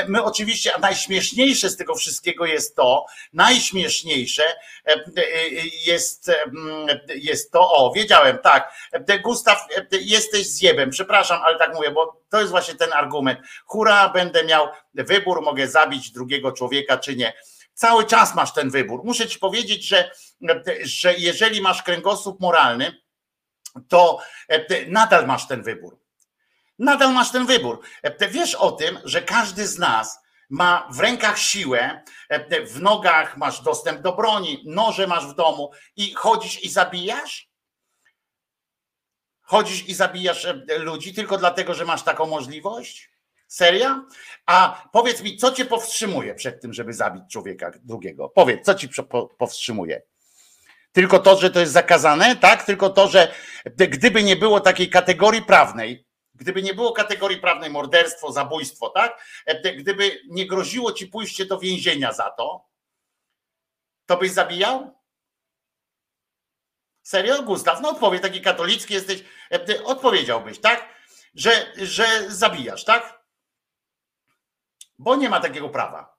[0.08, 4.44] My oczywiście, a najśmieszniejsze z tego wszystkiego jest to, najśmieszniejsze
[5.86, 6.32] jest,
[7.16, 8.74] jest to, o, wiedziałem, tak,
[9.24, 13.40] Gustaw, jesteś zjebem, przepraszam, ale tak mówię, bo to jest właśnie ten argument.
[13.66, 17.34] Hura, będę miał wybór, mogę zabić drugiego człowieka czy nie.
[17.74, 19.02] Cały czas masz ten wybór.
[19.04, 20.12] Muszę ci powiedzieć, że,
[20.84, 23.02] że jeżeli masz kręgosłup moralny,
[23.88, 24.20] to
[24.88, 26.00] nadal masz ten wybór.
[26.80, 27.82] Nadal masz ten wybór.
[28.30, 32.04] Wiesz o tym, że każdy z nas ma w rękach siłę,
[32.68, 37.47] w nogach masz dostęp do broni, noże masz w domu i chodzisz i zabijasz?
[39.48, 43.12] Chodzisz i zabijasz e, ludzi tylko dlatego, że masz taką możliwość?
[43.48, 44.06] Seria?
[44.46, 48.30] A powiedz mi, co cię powstrzymuje przed tym, żeby zabić człowieka drugiego?
[48.30, 48.90] Powiedz, co ci
[49.38, 50.02] powstrzymuje?
[50.92, 52.64] Tylko to, że to jest zakazane, tak?
[52.64, 53.34] Tylko to, że
[53.76, 56.06] gdyby nie było takiej kategorii prawnej,
[56.36, 59.24] gdyby nie było kategorii prawnej morderstwo, zabójstwo, tak?
[59.78, 62.66] Gdyby nie groziło ci pójście do więzienia za to,
[64.06, 64.97] to byś zabijał?
[67.08, 67.82] Serio, Gustaw?
[67.82, 69.24] No odpowiedź, taki katolicki jesteś,
[69.84, 70.90] odpowiedziałbyś, tak?
[71.36, 73.24] Że, że zabijasz, tak?
[75.00, 76.18] Bo nie ma takiego prawa.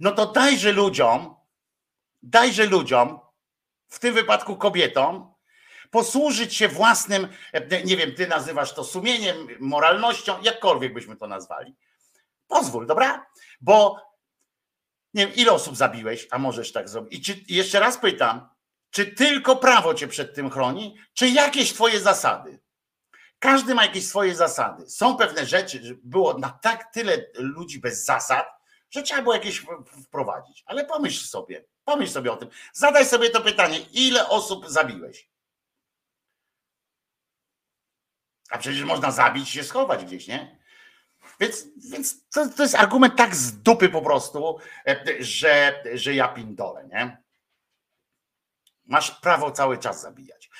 [0.00, 1.36] No to dajże ludziom,
[2.22, 3.20] dajże ludziom,
[3.88, 5.34] w tym wypadku kobietom,
[5.90, 7.28] posłużyć się własnym,
[7.84, 11.76] nie wiem, ty nazywasz to sumieniem, moralnością, jakkolwiek byśmy to nazwali.
[12.46, 13.26] Pozwól, dobra?
[13.60, 13.96] Bo
[15.14, 17.14] nie wiem, ile osób zabiłeś, a możesz tak zrobić.
[17.18, 18.57] I czy, jeszcze raz pytam,
[18.90, 22.60] czy tylko prawo cię przed tym chroni, czy jakieś twoje zasady?
[23.38, 24.90] Każdy ma jakieś swoje zasady.
[24.90, 28.46] Są pewne rzeczy, było na tak tyle ludzi bez zasad,
[28.90, 29.66] że trzeba było jakieś
[30.04, 30.62] wprowadzić.
[30.66, 32.48] Ale pomyśl sobie, pomyśl sobie o tym.
[32.72, 35.30] Zadaj sobie to pytanie, ile osób zabiłeś?
[38.50, 40.58] A przecież można zabić się schować gdzieś, nie?
[41.40, 44.58] Więc, więc to, to jest argument tak z dupy po prostu,
[45.20, 47.22] że, że ja pindolę, nie?
[48.88, 50.50] Masz prawo cały czas zabijać.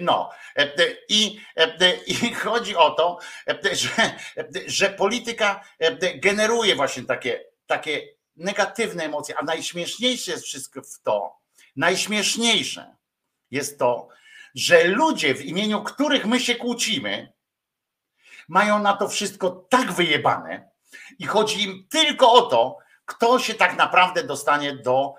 [0.00, 0.30] No
[1.08, 1.40] i,
[2.06, 3.18] i chodzi o to,
[3.72, 4.14] że,
[4.66, 5.64] że polityka
[6.14, 11.38] generuje właśnie takie, takie negatywne emocje, a najśmieszniejsze jest wszystko w to,
[11.76, 12.96] najśmieszniejsze
[13.50, 14.08] jest to,
[14.54, 17.32] że ludzie, w imieniu których my się kłócimy,
[18.48, 20.70] mają na to wszystko tak wyjebane
[21.18, 25.14] i chodzi im tylko o to, kto się tak naprawdę dostanie do,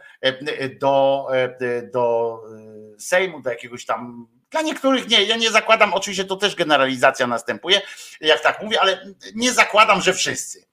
[0.79, 1.27] do,
[1.93, 2.37] do
[2.99, 4.27] Sejmu, do jakiegoś tam.
[4.49, 7.81] Dla niektórych nie, ja nie zakładam, oczywiście to też generalizacja następuje,
[8.21, 9.05] jak tak mówię, ale
[9.35, 10.65] nie zakładam, że wszyscy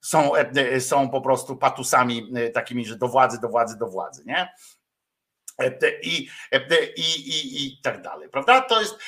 [0.00, 0.32] są,
[0.80, 4.52] są po prostu patusami takimi, że do władzy, do władzy, do władzy, nie?
[6.02, 6.28] I,
[6.96, 8.60] i, i, i tak dalej, prawda?
[8.60, 8.98] To jest,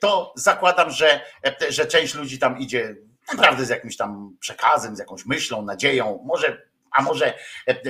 [0.00, 1.20] to zakładam, że,
[1.68, 2.96] że część ludzi tam idzie
[3.32, 7.34] naprawdę z jakimś tam przekazem, z jakąś myślą, nadzieją, może, a może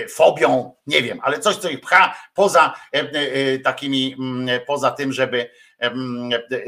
[0.09, 2.75] fobią, nie wiem, ale coś, co ich pcha poza
[3.65, 4.17] takimi,
[4.67, 5.51] poza tym, żeby,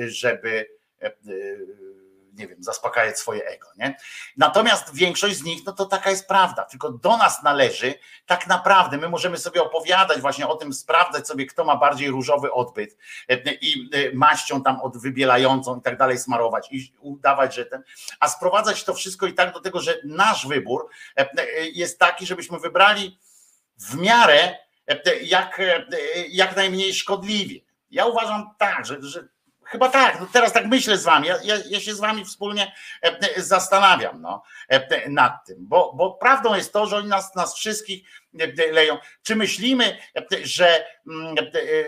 [0.07, 0.67] żeby
[2.39, 3.67] nie wiem, zaspokajać swoje ego.
[3.77, 3.97] Nie?
[4.37, 7.95] Natomiast większość z nich, no to taka jest prawda, tylko do nas należy
[8.27, 12.53] tak naprawdę, my możemy sobie opowiadać właśnie o tym, sprawdzać sobie, kto ma bardziej różowy
[12.53, 12.97] odbyt
[13.61, 17.83] i maścią tam od wybielającą i tak dalej smarować i udawać, że ten,
[18.21, 20.89] a sprowadzać to wszystko i tak do tego, że nasz wybór
[21.73, 23.19] jest taki, żebyśmy wybrali
[23.79, 24.59] w miarę
[25.23, 25.61] jak,
[26.29, 27.61] jak najmniej szkodliwie.
[27.91, 29.29] Ja uważam tak, że, że
[29.71, 32.73] Chyba tak, no teraz tak myślę z wami, ja, ja, ja, się z wami wspólnie
[33.37, 34.43] zastanawiam no,
[35.09, 38.09] nad tym, bo, bo prawdą jest to, że oni nas, nas wszystkich
[38.73, 38.99] leją.
[39.23, 39.99] Czy myślimy,
[40.43, 40.87] że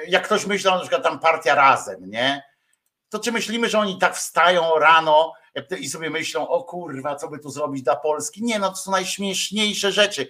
[0.08, 2.42] jak ktoś myślał, na przykład tam partia razem, nie?
[3.08, 5.32] To czy myślimy, że oni tak wstają rano
[5.80, 8.44] i sobie myślą, o kurwa, co by tu zrobić dla Polski?
[8.44, 10.28] Nie, no to są najśmieszniejsze rzeczy,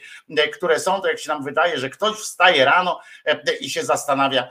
[0.53, 3.01] które są, to jak się nam wydaje, że ktoś wstaje rano
[3.61, 4.51] i się zastanawia,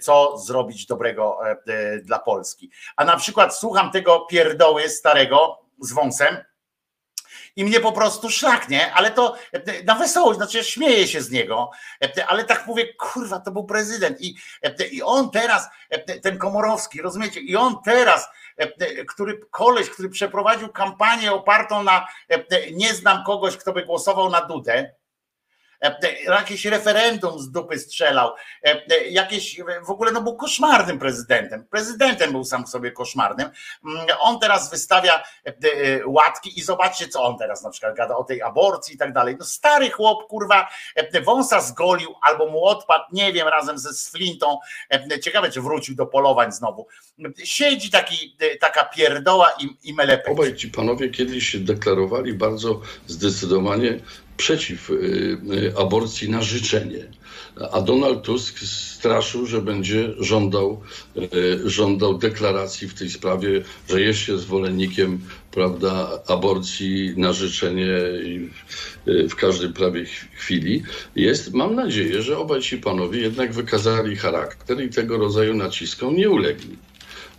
[0.00, 1.38] co zrobić dobrego
[2.02, 2.70] dla Polski.
[2.96, 6.36] A na przykład słucham tego pierdoły starego z wąsem,
[7.56, 9.34] i mnie po prostu szlaknie, ale to
[9.84, 11.70] na wesołość, znaczy ja śmieję się z niego,
[12.26, 14.36] ale tak mówię, kurwa, to był prezydent i,
[14.90, 15.68] i on teraz,
[16.22, 18.28] ten Komorowski, rozumiecie, i on teraz,
[19.08, 22.08] który koleś, który przeprowadził kampanię opartą na
[22.72, 24.94] nie znam kogoś, kto by głosował na Dudę,
[26.26, 28.30] jakieś referendum z dupy strzelał,
[29.10, 31.66] jakieś w ogóle no był koszmarnym prezydentem.
[31.70, 33.50] Prezydentem był sam sobie koszmarnym.
[34.20, 35.22] On teraz wystawia
[36.06, 39.36] łatki i zobaczcie, co on teraz na przykład gada o tej aborcji i tak dalej.
[39.38, 40.68] No stary chłop, kurwa,
[41.24, 44.58] wąsa zgolił albo mu odpadł, nie wiem, razem ze Flintą.
[45.22, 46.86] Ciekawe, czy wrócił do polowań znowu.
[47.44, 50.28] Siedzi taki, taka pierdoła i, i melepek.
[50.28, 53.98] Obaj ci panowie kiedyś deklarowali bardzo zdecydowanie
[54.36, 54.94] przeciw y,
[55.52, 57.04] y, aborcji na życzenie.
[57.72, 60.80] A Donald Tusk straszył, że będzie żądał,
[61.16, 65.20] y, żądał deklaracji w tej sprawie, że jest się zwolennikiem
[65.50, 67.88] prawda, aborcji na życzenie
[69.06, 70.82] w każdej prawie ch- chwili.
[71.16, 76.30] Jest, mam nadzieję, że obaj ci panowie jednak wykazali charakter i tego rodzaju naciskom nie
[76.30, 76.76] ulegli.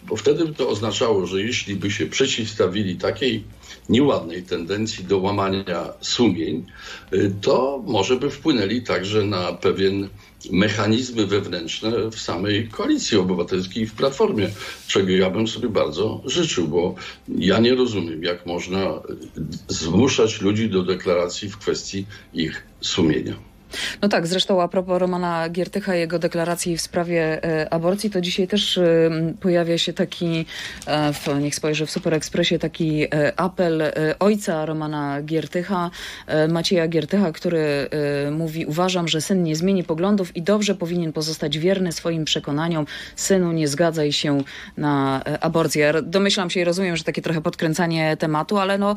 [0.07, 3.43] Bo wtedy by to oznaczało, że jeśli by się przeciwstawili takiej
[3.89, 6.65] nieładnej tendencji do łamania sumień,
[7.13, 10.09] y, to może by wpłynęli także na pewien
[10.51, 14.49] mechanizmy wewnętrzne w samej koalicji obywatelskiej i w platformie,
[14.87, 16.95] czego ja bym sobie bardzo życzył, bo
[17.27, 18.93] ja nie rozumiem, jak można y,
[19.67, 23.54] zmuszać ludzi do deklaracji w kwestii ich sumienia.
[24.01, 28.21] No tak, zresztą a propos Romana Giertycha i jego deklaracji w sprawie e, aborcji, to
[28.21, 30.45] dzisiaj też e, pojawia się taki,
[30.85, 33.07] e, w, niech spojrzę w Super Expressie, taki
[33.37, 33.83] apel
[34.19, 35.91] ojca Romana Giertycha,
[36.49, 37.89] Macieja Giertycha, który
[38.31, 42.85] mówi, uważam, że syn nie zmieni poglądów i dobrze powinien pozostać wierny swoim przekonaniom.
[43.15, 44.41] Synu, nie zgadzaj się
[44.77, 45.93] na aborcję.
[46.03, 48.95] Domyślam się i rozumiem, że takie trochę podkręcanie tematu, ale no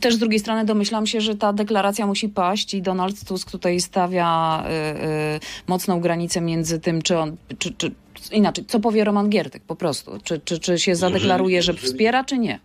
[0.00, 3.80] też z drugiej strony domyślam się, że ta deklaracja musi paść i Donald Tusk tutaj
[3.96, 7.90] stawia y, y, mocną granicę między tym, czy on, czy, czy
[8.32, 12.24] inaczej, co powie Roman Giertyk po prostu, czy, czy, czy się zadeklaruje, że jeżeli- wspiera,
[12.24, 12.58] czy nie.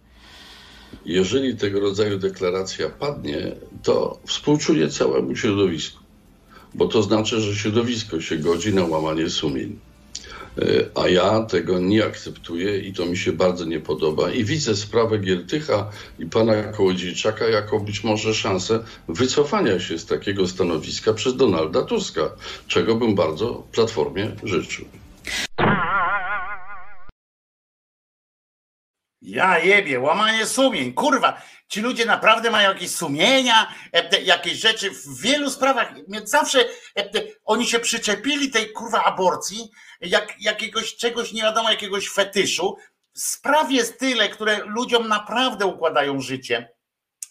[1.06, 3.52] Jeżeli tego rodzaju deklaracja padnie,
[3.84, 6.04] to współczuję całemu środowisku,
[6.74, 9.80] bo to znaczy, że środowisko się godzi na łamanie sumień.
[10.62, 10.66] E,
[10.96, 14.32] A ja tego nie akceptuję i to mi się bardzo nie podoba.
[14.32, 15.90] I widzę sprawę Giertycha
[16.20, 22.30] i pana Kołodziejczaka jako być może szansę wycofania się z takiego stanowiska przez Donalda Tuska,
[22.68, 24.86] czego bym bardzo Platformie życzył.
[29.22, 31.42] Ja jebie, łamanie sumień, kurwa.
[31.68, 35.94] Ci ludzie naprawdę mają jakieś sumienia, e, jakieś rzeczy w wielu sprawach.
[36.24, 36.60] Zawsze
[36.98, 37.10] e,
[37.46, 39.72] oni się przyczepili tej kurwa aborcji,
[40.02, 42.76] jak jakiegoś czegoś nie wiadomo, jakiegoś fetyszu.
[43.14, 46.70] Spraw jest tyle, które ludziom naprawdę układają życie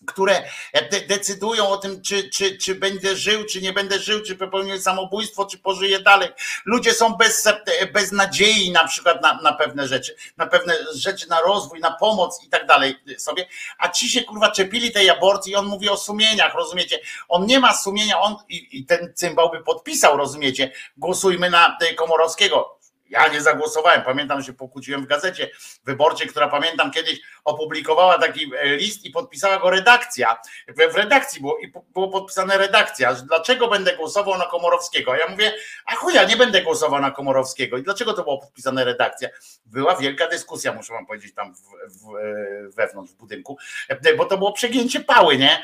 [0.06, 0.42] które
[0.90, 4.80] de- decydują o tym, czy, czy, czy będę żył, czy nie będę żył, czy popełnię
[4.80, 6.28] samobójstwo, czy pożyję dalej.
[6.64, 7.48] Ludzie są bez,
[7.92, 12.44] bez nadziei na przykład na, na pewne rzeczy, na pewne rzeczy, na rozwój, na pomoc
[12.44, 13.46] i tak dalej sobie,
[13.78, 16.98] a ci się kurwa czepili tej aborcji i on mówi o sumieniach, rozumiecie?
[17.28, 20.72] On nie ma sumienia, on i, i ten cymbał by podpisał, rozumiecie?
[20.96, 22.79] Głosujmy na e, Komorowskiego.
[23.10, 24.02] Ja nie zagłosowałem.
[24.02, 25.50] Pamiętam, że pokłóciłem w gazecie
[25.84, 30.40] wyborczej, która pamiętam kiedyś opublikowała taki e, list i podpisała go redakcja.
[30.68, 33.14] W, redakcji było, i było podpisane redakcja.
[33.14, 35.12] że Dlaczego będę głosował na Komorowskiego?
[35.12, 35.52] A ja mówię,
[35.86, 37.76] a chuja, nie będę głosował na Komorowskiego.
[37.78, 39.28] I dlaczego to było podpisane redakcja?
[39.66, 43.58] Była wielka dyskusja, muszę wam powiedzieć, tam w, w, e, wewnątrz w budynku,
[43.88, 45.62] e, bo to było przegięcie pały, nie?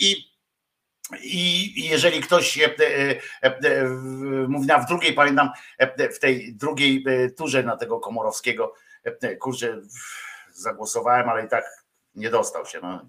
[0.00, 0.35] I
[1.22, 3.84] i jeżeli ktoś e, e, e,
[4.48, 5.50] mówi na w drugiej, pamiętam,
[6.14, 7.04] w tej drugiej
[7.36, 8.74] turze na tego Komorowskiego,
[9.40, 9.80] kurczę,
[10.52, 11.64] zagłosowałem, ale i tak
[12.14, 12.80] nie dostał się.
[12.82, 13.08] No.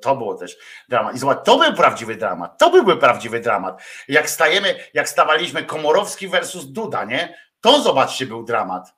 [0.00, 0.56] To było też
[0.88, 1.16] dramat.
[1.16, 2.58] I zobacz, to był prawdziwy dramat.
[2.58, 3.82] To byłby prawdziwy dramat.
[4.08, 7.38] Jak stajemy, jak stawaliśmy Komorowski versus Duda, nie?
[7.60, 8.94] To zobaczcie, był dramat.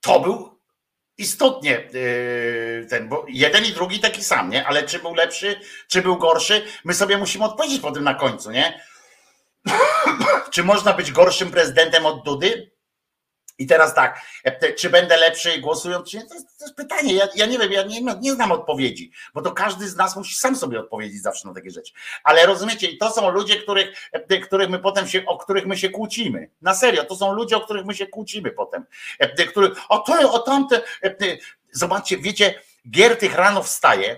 [0.00, 0.53] To był
[1.18, 4.66] istotnie yy, ten, bo jeden i drugi taki sam, nie?
[4.66, 8.50] Ale czy był lepszy, czy był gorszy, my sobie musimy odpowiedzieć po tym na końcu,
[8.50, 8.80] nie?
[10.52, 12.73] czy można być gorszym prezydentem od Dudy?
[13.58, 16.26] I teraz tak, e, czy będę lepszy głosując, czy nie?
[16.26, 17.14] To jest, to jest pytanie.
[17.14, 20.36] Ja, ja nie wiem, ja nie, nie znam odpowiedzi, bo to każdy z nas musi
[20.36, 21.92] sam sobie odpowiedzieć zawsze na takie rzeczy.
[22.24, 25.76] Ale rozumiecie, i to są ludzie, których, e, których my potem się, o których my
[25.76, 26.50] się kłócimy.
[26.62, 28.86] Na serio, to są ludzie, o których my się kłócimy potem.
[29.18, 30.82] E, Których, o to, o tamte.
[31.72, 32.60] Zobaczcie, wiecie,
[32.90, 34.16] Giertych rano wstaje,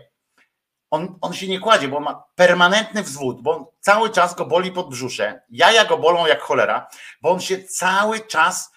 [0.91, 4.73] on, on się nie kładzie, bo ma permanentny wzwód, bo on cały czas go boli
[4.73, 5.41] pod brzusze.
[5.51, 6.89] Jaja go bolą jak cholera,
[7.23, 8.73] bo on się cały czas,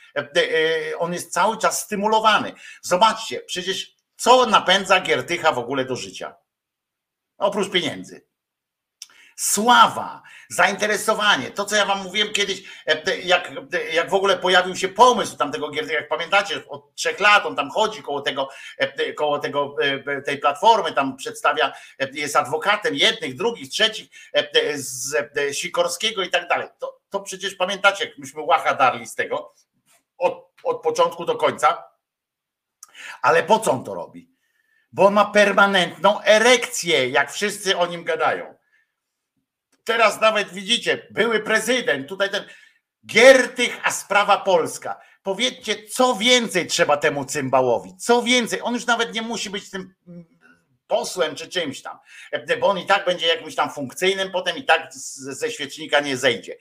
[0.98, 2.54] on jest cały czas stymulowany.
[2.82, 6.36] Zobaczcie, przecież co napędza Giertycha w ogóle do życia?
[7.38, 8.30] Oprócz pieniędzy.
[9.36, 13.52] Sława, zainteresowanie, to co ja wam mówiłem kiedyś, e, jak,
[13.94, 17.70] jak w ogóle pojawił się pomysł tamtego Giertycha, jak pamiętacie, od trzech lat on tam
[17.70, 23.36] chodzi koło tego, e, koło tego, e, tej platformy, tam przedstawia, e, jest adwokatem jednych,
[23.36, 26.68] drugich, trzecich, e, z e, Sikorskiego i tak dalej.
[26.80, 29.54] To, to przecież pamiętacie, jak myśmy łacha darli z tego,
[30.20, 31.84] od, od początku do końca,
[33.22, 34.36] ale po co on to robi?
[34.92, 38.56] Bo on ma permanentną erekcję, jak wszyscy o nim gadają.
[39.84, 42.46] Teraz nawet widzicie, były prezydent, tutaj ten
[43.06, 45.02] Giertych, a sprawa polska.
[45.24, 47.98] Powiedzcie, co więcej trzeba temu cymbałowi?
[47.98, 48.62] Co więcej?
[48.62, 49.96] On już nawet nie musi być tym
[50.88, 51.98] posłem czy czymś tam,
[52.60, 56.56] bo on i tak będzie jakimś tam funkcyjnym, potem i tak ze świecznika nie zejdzie.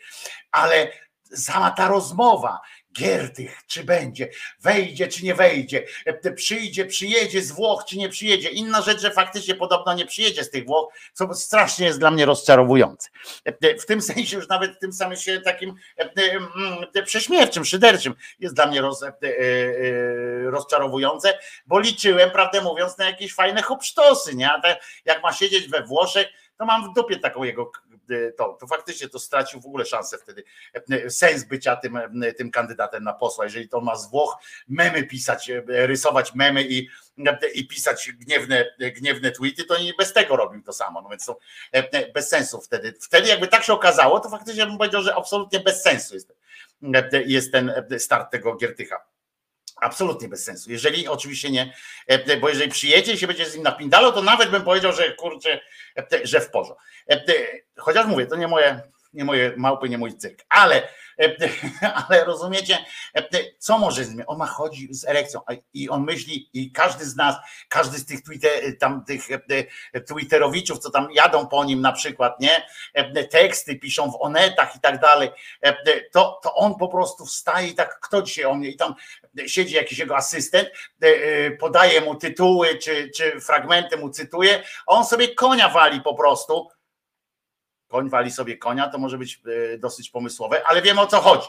[0.50, 0.92] Ale
[1.34, 2.60] sama ta rozmowa,
[2.92, 4.28] Giertych, czy będzie,
[4.60, 8.48] wejdzie, czy nie wejdzie, e, przyjdzie, przyjedzie z Włoch, czy nie przyjedzie.
[8.48, 12.26] Inna rzecz, że faktycznie podobno nie przyjedzie z tych Włoch, co strasznie jest dla mnie
[12.26, 13.08] rozczarowujące.
[13.44, 18.14] E, W tym sensie już nawet w tym samym się takim e, mm, prześmiewczym, szyderczym
[18.38, 19.04] jest dla mnie roz,
[20.44, 24.50] rozczarowujące, bo liczyłem, prawdę mówiąc, na jakieś fajne hopsztosy, nie?
[25.04, 26.28] Jak ma siedzieć we Włoszech,
[26.58, 27.70] to mam w dupie taką jego
[28.38, 30.44] to, to faktycznie to stracił w ogóle szansę wtedy,
[30.90, 34.36] e, sens bycia tym, e, tym kandydatem na posła, jeżeli to ma z Włoch
[34.68, 36.88] memy pisać, e, rysować memy i,
[37.54, 38.64] i pisać gniewne,
[38.96, 41.38] gniewne tweety, to nie bez tego robił to samo, no więc to
[41.72, 42.94] e, bez sensu wtedy.
[43.00, 46.32] Wtedy jakby tak się okazało, to faktycznie bym powiedział, że absolutnie bez sensu jest,
[46.94, 49.07] e, jest ten start tego Giertycha.
[49.80, 50.70] Absolutnie bez sensu.
[50.70, 51.74] Jeżeli oczywiście nie,
[52.06, 55.12] e, bo jeżeli przyjedzie i się będzie z nim napindalał, to nawet bym powiedział, że
[55.12, 55.60] kurczę,
[55.96, 56.84] e, że w porządku.
[57.76, 58.82] Chociaż mówię, to nie moje,
[59.12, 60.88] nie moje małpy, nie mój cyrk, ale,
[61.20, 61.36] e,
[62.08, 62.78] ale rozumiecie,
[63.14, 63.28] e,
[63.58, 64.16] co może z?
[64.26, 65.40] On ma chodzi z erekcją
[65.74, 67.36] i on myśli, i każdy z nas,
[67.68, 69.28] każdy z tych, Twitter, tam, tych
[69.92, 72.66] e, Twitterowiczów, co tam jadą po nim na przykład, nie?
[72.94, 75.30] E, Teksty piszą w onetach i tak dalej,
[75.62, 78.94] e, to, to on po prostu wstaje i tak, kto dzisiaj o mnie, i tam
[79.46, 80.68] siedzi jakiś jego asystent,
[81.02, 86.00] e, e, podaje mu tytuły, czy, czy fragmenty mu cytuje, a on sobie konia wali
[86.00, 86.68] po prostu,
[87.88, 89.40] koń wali sobie konia, to może być
[89.74, 91.48] e, dosyć pomysłowe, ale wiem o co chodzi.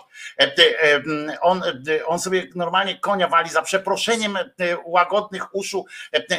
[1.41, 1.63] On,
[2.07, 4.37] on sobie normalnie konia wali za przeproszeniem
[4.85, 5.85] łagodnych uszu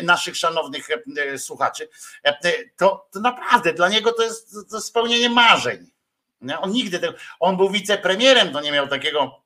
[0.03, 0.89] naszych szanownych
[1.37, 1.89] słuchaczy.
[2.77, 5.91] To, to naprawdę dla niego to jest, to spełnienie marzeń.
[6.61, 9.43] On nigdy tego, on był wicepremierem, to nie miał takiego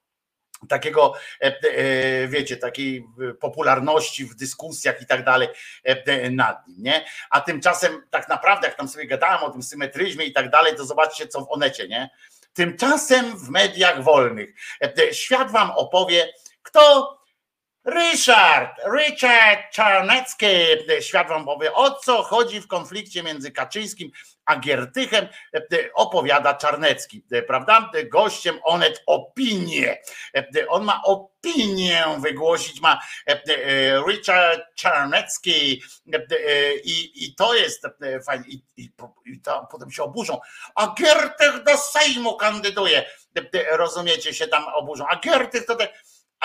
[0.66, 3.06] takiego, e, e, wiecie, takiej
[3.40, 5.48] popularności w dyskusjach i tak dalej
[5.84, 7.04] e, nad nim, nie?
[7.30, 10.84] A tymczasem tak naprawdę, jak tam sobie gadałem o tym symetryzmie i tak dalej, to
[10.84, 12.10] zobaczcie, co w Onecie, nie?
[12.54, 14.54] Tymczasem w mediach wolnych
[15.12, 16.32] świat wam opowie,
[16.62, 17.23] kto
[17.85, 20.47] Ryszard, Richard Czarnecki,
[21.01, 24.11] świat wam powie, o co chodzi w konflikcie między Kaczyńskim
[24.44, 25.28] a Giertychem,
[25.94, 27.90] opowiada Czarnecki, prawda?
[28.12, 29.98] Gościem Onet opinię.
[30.69, 33.01] On ma opinię wygłosić, ma
[34.09, 35.82] Richard Czarnecki
[36.85, 37.82] i, i to jest
[38.27, 38.44] fajnie.
[38.48, 38.90] I, i,
[39.27, 40.40] i to, potem się oburzą.
[40.74, 43.05] A Giertych do Sejmu kandyduje.
[43.70, 45.05] Rozumiecie, się tam oburzą.
[45.11, 45.89] A Giertych to te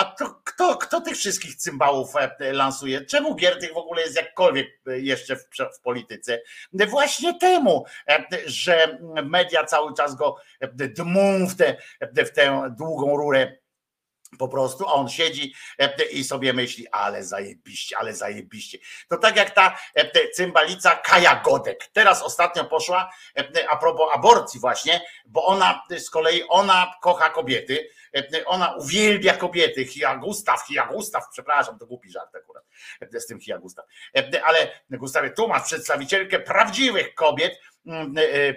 [0.00, 3.04] a to, kto, kto tych wszystkich cymbałów e, lansuje?
[3.04, 5.44] Czemu Giertych w ogóle jest jakkolwiek e, jeszcze w,
[5.78, 6.42] w polityce?
[6.72, 13.16] Właśnie temu, e, że media cały czas go e, dmą w, tę w tę długą
[13.16, 13.56] rurę
[14.38, 18.78] po prostu, on siedzi e, i sobie myśli, ale zajebiście, ale zajebiście.
[19.08, 21.88] To tak jak ta e, cymbalica Kaja Godek.
[21.92, 27.88] Teraz ostatnio poszła, e, a propos aborcji właśnie, bo ona z kolei, ona kocha kobiety,
[28.46, 32.64] ona uwielbia kobiety, Hia Gustaw, Hia Gustaw, przepraszam, to głupi żart akurat
[33.12, 33.84] z tym Hia Gustaw.
[34.44, 37.60] Ale Gustawie, tu masz przedstawicielkę prawdziwych kobiet,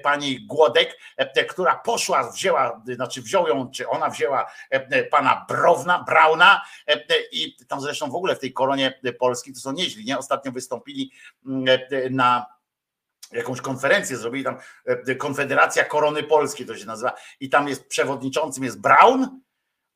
[0.04, 6.04] pani Głodek, e, która poszła, wzięła, znaczy wziął ją, czy ona wzięła e, pana Browna,
[6.08, 10.18] Brauna e, i tam zresztą w ogóle w tej koronie Polski to są nieźli, nie?
[10.18, 11.12] Ostatnio wystąpili
[11.46, 12.46] mm, e, na
[13.32, 18.64] jakąś konferencję zrobili tam e, Konfederacja Korony Polskiej to się nazywa i tam jest przewodniczącym
[18.64, 19.42] jest Braun,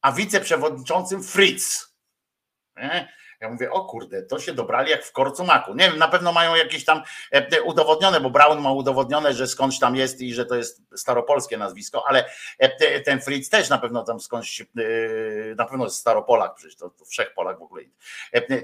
[0.02, 1.95] a wiceprzewodniczącym Fritz.
[2.78, 3.14] Nie?
[3.40, 5.76] Ja mówię, o kurde, to się dobrali jak w korcu maku.
[5.76, 7.02] Nie wiem, na pewno mają jakieś tam
[7.32, 11.58] e, udowodnione, bo Braun ma udowodnione, że skądś tam jest i że to jest staropolskie
[11.58, 12.26] nazwisko, ale
[12.60, 14.66] e, ten Fritz też na pewno tam skądś, e,
[15.56, 17.84] na pewno jest staropolak, przecież to, to wszechpolak w ogóle.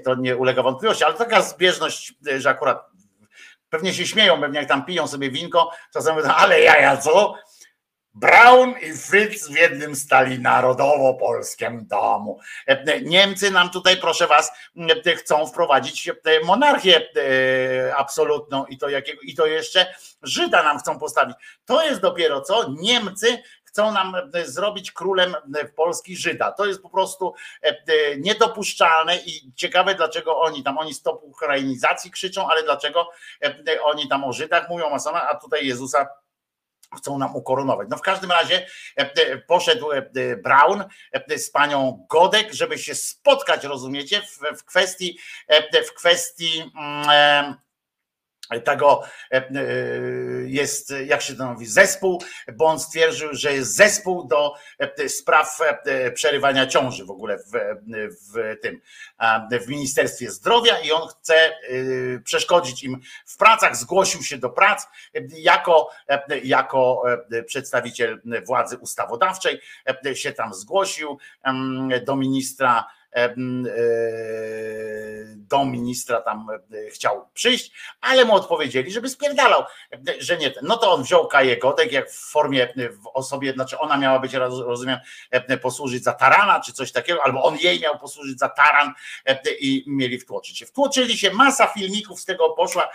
[0.04, 2.90] To nie ulega wątpliwości, ale taka zbieżność, że akurat
[3.70, 7.34] pewnie się śmieją, pewnie jak tam piją sobie winko, czasem mówią, ale jaja co?
[8.14, 12.38] Braun i Fritz w jednym stali narodowo-polskim domu.
[12.66, 14.52] E, Niemcy nam tutaj, proszę was,
[15.06, 16.14] e, chcą wprowadzić e,
[16.44, 17.08] monarchię
[17.96, 21.36] absolutną i to, jakiego, i to jeszcze Żyda nam chcą postawić.
[21.64, 22.66] To jest dopiero co?
[22.80, 26.52] Niemcy chcą nam zrobić królem e, Polski Żyda.
[26.52, 27.34] To jest po prostu
[28.18, 33.08] niedopuszczalne i ciekawe, dlaczego oni tam, oni stop ukrainizacji krzyczą, ale dlaczego
[33.82, 36.08] oni tam o Żydach mówią, a tutaj Jezusa
[36.94, 37.88] chcą nam ukoronować.
[37.90, 38.66] No w każdym razie
[38.98, 40.10] e, e, poszedł e,
[41.12, 44.22] e, z panią Godek, żeby się spotkać, rozumiecie,
[44.56, 45.18] w, kwestii,
[45.88, 47.54] w kwestii mm,
[48.60, 49.02] tego
[49.32, 49.50] e, e,
[50.46, 52.22] jest, jak się to mówi, zespół,
[52.52, 55.58] bo on stwierdził, że jest zespół do e, spraw
[56.14, 57.50] przerywania ciąży w ogóle w,
[58.32, 58.80] w tym,
[59.64, 61.54] w Ministerstwie Zdrowia i on chce e,
[62.24, 64.86] przeszkodzić im w pracach, zgłosił się do prac
[65.36, 65.90] jako,
[66.44, 67.02] jako
[67.46, 69.60] przedstawiciel władzy ustawodawczej,
[70.14, 72.84] się tam zgłosił em, do ministra
[75.36, 79.62] do ministra tam e, chciał przyjść, ale mu odpowiedzieli, żeby spierdalał,
[79.92, 80.52] e, że nie.
[80.62, 84.18] No to on wziął Kaję Godek, jak w formie, e, w osobie, znaczy ona miała
[84.18, 84.98] być, roz- rozumiem,
[85.30, 88.92] e, posłużyć za tarana, czy coś takiego, albo on jej miał posłużyć za taran
[89.26, 90.66] e, i mieli wtłoczyć się.
[90.66, 92.88] Wtłoczyli się, masa filmików z tego poszła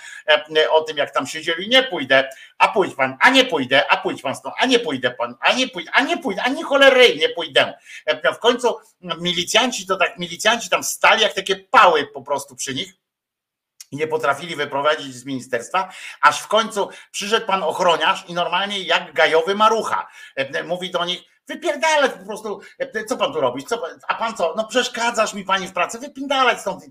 [0.55, 3.97] e, o tym, jak tam siedzieli, nie pójdę, a pójdź pan, a nie pójdę, a
[3.97, 6.63] pójdź pan stąd, a nie pójdę pan, a nie pójdę, a nie pójdę, a nie
[6.63, 7.73] cholery, nie pójdę.
[8.05, 12.73] E, W końcu milicjanci to tak, milicjanci tam stali jak takie pały po prostu przy
[12.73, 12.93] nich
[13.91, 19.55] nie potrafili wyprowadzić z ministerstwa, aż w końcu przyszedł pan ochroniarz i normalnie jak gajowy
[19.55, 20.07] marucha.
[20.35, 24.35] E, mówi do nich, wypierdalać po prostu, e, co pan tu robisz, co, a pan
[24.35, 26.83] co, no przeszkadzasz mi pani w pracy, wypierdalać stąd.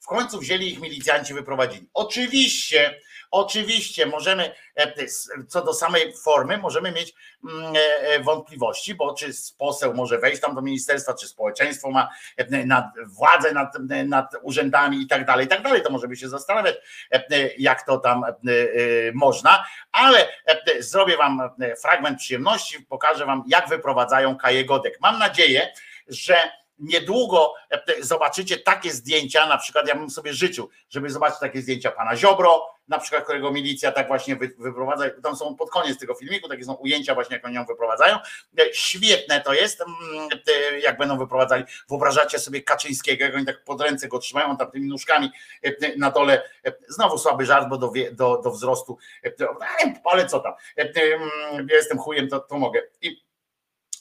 [0.00, 1.88] W końcu wzięli ich milicjanci, wyprowadzili.
[1.94, 3.00] Oczywiście,
[3.30, 5.06] oczywiście możemy, e,
[5.48, 7.14] co do samej formy, możemy mieć
[7.44, 12.08] mm, e, wątpliwości, bo czy poseł może wejść tam do ministerstwa, czy społeczeństwo ma
[12.66, 13.74] nad władzę nad,
[14.06, 15.82] nad urzędami i tak dalej, i tak dalej.
[15.82, 16.76] To możemy się zastanawiać,
[17.58, 18.24] jak to tam
[19.14, 20.28] można, ale
[20.78, 21.50] zrobię wam
[21.82, 23.68] fragment przyjemności, pokażę wam, jak
[24.64, 24.98] Godek.
[25.00, 25.72] Mam nadzieję,
[26.08, 26.36] że
[26.78, 31.90] niedługo e, zobaczycie takie zdjęcia, na przykład ja bym sobie życzył, żeby zobaczyć takie zdjęcia
[31.90, 36.14] pana Ziobro, na przykład, którego milicja tak właśnie wy- wyprowadza, tam są pod koniec tego
[36.14, 38.18] filmiku, takie są ujęcia właśnie, jak oni ją wyprowadzają.
[38.58, 40.28] E, Świetne to jest, mm,
[40.82, 41.64] jak będą wyprowadzali.
[41.88, 45.30] Wyobrażacie sobie Kaczyńskiego, jak oni tak pod ręce go trzymają, on tam tymi nóżkami
[45.62, 46.42] e, na dole,
[46.88, 48.98] znowu słaby żart, bo do, do, do wzrostu,
[50.04, 52.82] ale, co tam, E, mm, ja jestem chujem, to, to mogę.
[53.02, 53.24] I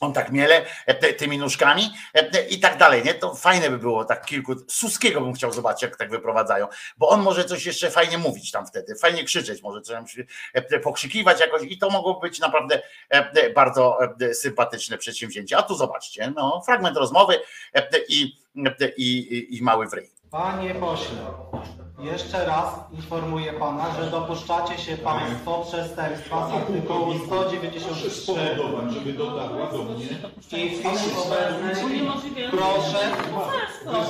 [0.04, 3.14] on tak miele e, tymi nóżkami e, i tak dalej, nie?
[3.14, 6.68] To fajne by było, tak kilku, Suskiego bym chciał zobaczyć, jak tak wyprowadzają,
[6.98, 10.18] bo on może coś jeszcze fajnie mówić tam wtedy, fajnie krzyczeć, może coś
[10.54, 15.58] e, pokrzykiwać jakoś i to mogło być naprawdę e, bardzo e, sympatyczne przedsięwzięcie.
[15.58, 17.40] A tu zobaczcie, no, fragment rozmowy
[17.74, 20.10] e, i, e, i, i, i mały wryj.
[20.32, 21.18] Panie pośle,
[22.04, 28.34] jeszcze raz informuję pana, że dopuszczacie się państwo przestępstwa z artykułu 193
[28.94, 30.06] żeby dotarła do mnie.
[30.64, 32.02] i w chwili obecnej
[32.52, 33.12] proszę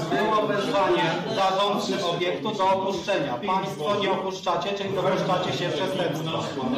[0.09, 1.03] było wezwanie
[1.35, 3.33] zarządcy obiektu do opuszczenia.
[3.33, 6.31] Państwo nie opuszczacie, czyli dopuszczacie się przestępstwa.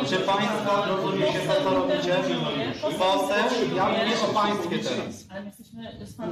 [0.10, 2.16] Czy państwo rozumiecie to, co robicie?
[2.82, 5.26] Poseł, ja mówię o państwie teraz.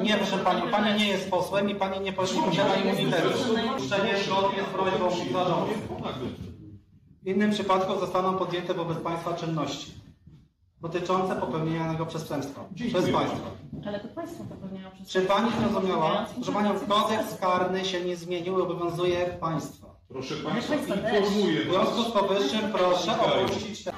[0.03, 3.29] Nie, proszę Pani, Pani nie jest posłem i Pani nie, nie posiada immunitetu.
[3.73, 5.09] Opuszczenie zgodnie z prośbą.
[7.23, 10.03] W innym przypadku zostaną podjęte wobec Państwa czynności
[10.83, 13.49] dotyczące popełnienia danego przestępstwa przez Państwa.
[13.87, 18.59] Ale to państwo popełniają przez Czy Pani zrozumiała, że Panią kodeks karny się nie zmienił
[18.59, 19.87] i obowiązuje Państwa?
[20.07, 23.93] Proszę Państwa, W związku z powyższym proszę opuścić ten...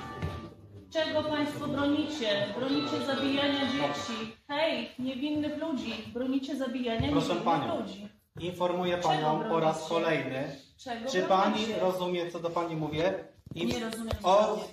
[0.89, 2.45] Czego państwo bronicie?
[2.59, 4.35] Bronicie zabijania dzieci.
[4.47, 5.93] Hej, niewinnych ludzi.
[6.13, 8.07] Bronicie zabijania Proszę niewinnych Panią, ludzi.
[8.39, 9.89] Informuję Czego Panią po raz bronicie?
[9.89, 11.79] kolejny, Czego czy Pani bronicie?
[11.79, 13.27] rozumie, co do Pani mówię?
[13.55, 14.63] I Nie rozumiem, co o, mówię.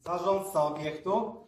[0.00, 1.41] zarządca obiektu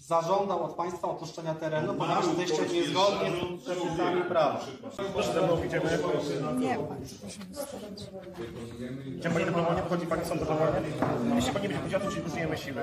[0.00, 4.60] zażądał od Państwa opuszczenia terenu, ponieważ jesteście niezgodnie z przepisami prawa.
[6.58, 6.78] Nie,
[9.22, 10.80] Czy pani dobrowolnie wchodzi pani sąd dobrowolnie?
[11.34, 12.82] Jeśli pani będzie powiedziała, to ci użyjemy siły.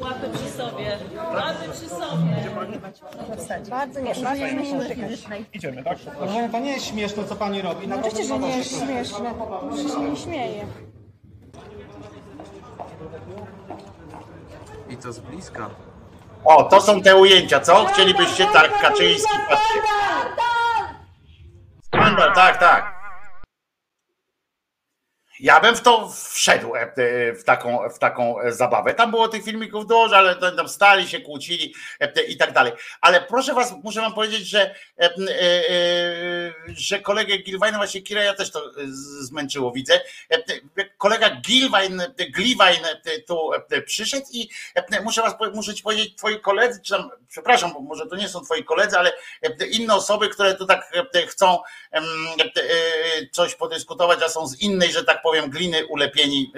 [0.00, 0.98] Łapy przy sobie.
[1.34, 2.10] Łapy przy sobie.
[3.70, 4.14] Bardzo nie,
[5.54, 5.98] Idziemy, tak?
[5.98, 7.88] Proszę, to nie jest śmieszne, co Pani robi.
[7.88, 9.34] No oczywiście, że nie jest śmieszne.
[9.68, 10.66] Proszę się nie śmieje.
[14.90, 15.70] I to z bliska.
[16.46, 17.84] O, to są te ujęcia, co?
[17.84, 19.80] Chcielibyście tak, Kaczyński, patrzcie.
[21.86, 22.95] Skandal, tak, tak.
[25.40, 28.94] Ja bym w to wszedł, e, e, w taką, w taką e, zabawę.
[28.94, 31.74] Tam było tych filmików dużo, ale tam stali się, kłócili
[32.28, 32.72] i tak dalej.
[33.00, 34.74] Ale proszę was, muszę wam powiedzieć, że,
[36.68, 38.70] że kolegę Gilwajna, właśnie Kira, ja też to
[39.20, 40.00] zmęczyło, widzę.
[40.98, 42.82] Kolega Gilwajn, Gliwajn
[43.26, 43.50] tu
[43.86, 44.48] przyszedł i
[45.04, 48.40] muszę was, muszę ci powiedzieć, twoi koledzy, czy tam, przepraszam, bo może to nie są
[48.40, 51.58] twoi koledzy, ale e, inne osoby, które tu tak e, chcą
[51.92, 52.00] e,
[53.32, 56.52] coś podyskutować, a są z innej, że tak powiem, gliny ulepieni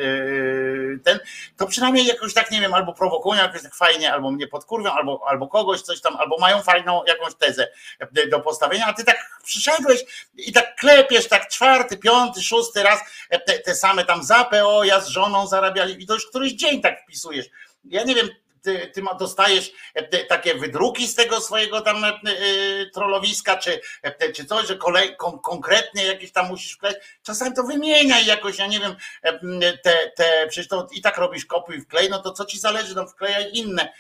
[1.05, 1.19] ten,
[1.57, 5.21] to przynajmniej jakoś tak, nie wiem, albo prowokują jakoś tak fajnie, albo mnie podkurwią, albo,
[5.27, 7.69] albo kogoś coś tam, albo mają fajną jakąś tezę
[8.31, 10.05] do postawienia, a ty tak przyszedłeś
[10.37, 13.01] i tak klepiesz tak czwarty, piąty, szósty raz
[13.47, 16.81] te, te same tam za PO, ja z żoną zarabiali i to już któryś dzień
[16.81, 17.47] tak wpisujesz.
[17.85, 18.29] Ja nie wiem,
[18.63, 22.15] ty, ty ma- dostajesz e, takie wydruki z tego swojego tam e, e,
[22.95, 23.81] trollowiska, czy,
[24.35, 26.97] czy coś, że kolej, kon, konkretnie jakieś tam musisz wkleić.
[27.23, 28.97] Czasami to wymieniaj jakoś, ja nie wiem,
[29.83, 32.95] te, te, przecież to i tak robisz kopiuj i wklej, no to co ci zależy,
[32.95, 33.93] no wklejaj inne,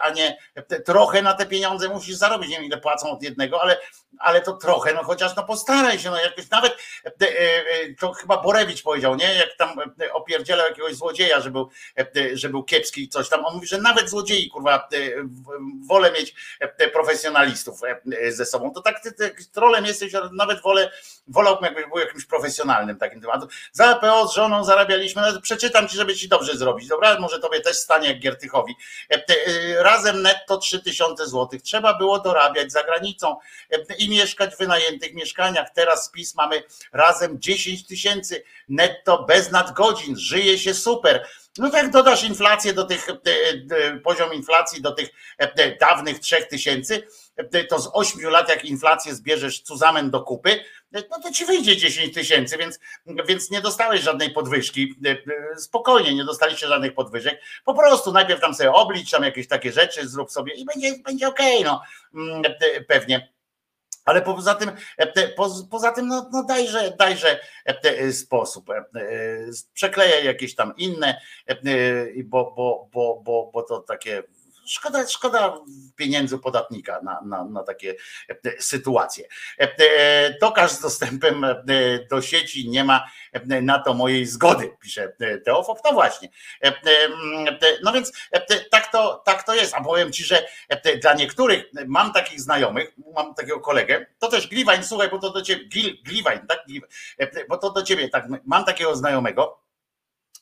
[0.00, 0.38] a nie
[0.84, 3.76] trochę na te pieniądze musisz zarobić, nie wiem ile płacą od jednego, ale,
[4.18, 8.42] ale to trochę, no chociaż no postaraj się, no jakoś nawet, e, e, to chyba
[8.42, 11.70] Borewicz powiedział, nie, jak tam e, opierdzielał jakiegoś złodzieja, że był,
[12.32, 14.88] że był kiepski i coś tam, on mówi, że nawet złodziei, kurwa,
[15.88, 16.34] wolę mieć
[16.92, 17.80] profesjonalistów
[18.28, 20.90] ze sobą, to tak ty, ty trolem jesteś, ale nawet wolę,
[21.28, 23.48] wolałbym jakbyś był jakimś profesjonalnym takim tematem.
[23.72, 27.20] Za PO z żoną zarabialiśmy, no, przeczytam ci, żeby ci dobrze zrobić, dobra?
[27.20, 28.76] Może tobie też stanie jak Giertychowi.
[29.78, 31.62] Razem netto 3000 złotych.
[31.62, 33.36] Trzeba było dorabiać za granicą
[34.04, 35.70] i mieszkać w wynajętych mieszkaniach.
[35.74, 40.16] Teraz spis mamy razem 10 tysięcy netto bez nadgodzin.
[40.16, 41.26] Żyje się super.
[41.58, 43.14] No tak dodasz inflację do tych, e,
[43.76, 45.08] e, poziom inflacji do tych
[45.38, 47.02] e, dawnych 3000,
[47.36, 51.76] e, to z 8 lat jak inflację zbierzesz cuzamen do kupy, no to ci wyjdzie
[51.76, 52.78] 10 tysięcy, więc,
[53.28, 54.94] więc nie dostałeś żadnej podwyżki.
[55.56, 57.40] Spokojnie, nie dostaliście żadnych podwyżek.
[57.64, 61.28] Po prostu najpierw tam sobie oblicz tam jakieś takie rzeczy, zrób sobie i będzie, będzie
[61.28, 61.82] okej, no
[62.14, 62.42] mm,
[62.88, 63.33] pewnie.
[64.04, 65.28] Ale poza tym, e,
[65.70, 68.70] poza tym no, no dajże, dajże e, sposób.
[68.70, 68.84] e, e,
[69.72, 71.20] Przeklejaj jakieś tam inne,
[72.24, 74.22] bo, bo, bo, bo, bo to takie
[74.66, 75.58] szkoda, szkoda
[75.96, 77.94] pieniędzy podatnika na, na, na takie
[78.28, 79.24] e, sytuacje.
[79.60, 81.46] E, e, Tokarz z dostępem
[82.10, 83.04] do sieci nie ma
[83.44, 85.78] na to mojej zgody, pisze Teofob.
[85.84, 86.28] No właśnie.
[86.60, 88.12] Mm, No więc
[88.70, 89.74] tak to, tak to jest.
[89.74, 90.46] A powiem ci, że
[91.02, 95.42] dla niektórych mam takich znajomych, mam takiego kolegę, to też Gliwań, słuchaj, bo to do
[95.42, 96.58] ciebie, Gil, Gliwań, tak?
[97.48, 99.60] Bo to do ciebie, tak, mam takiego znajomego,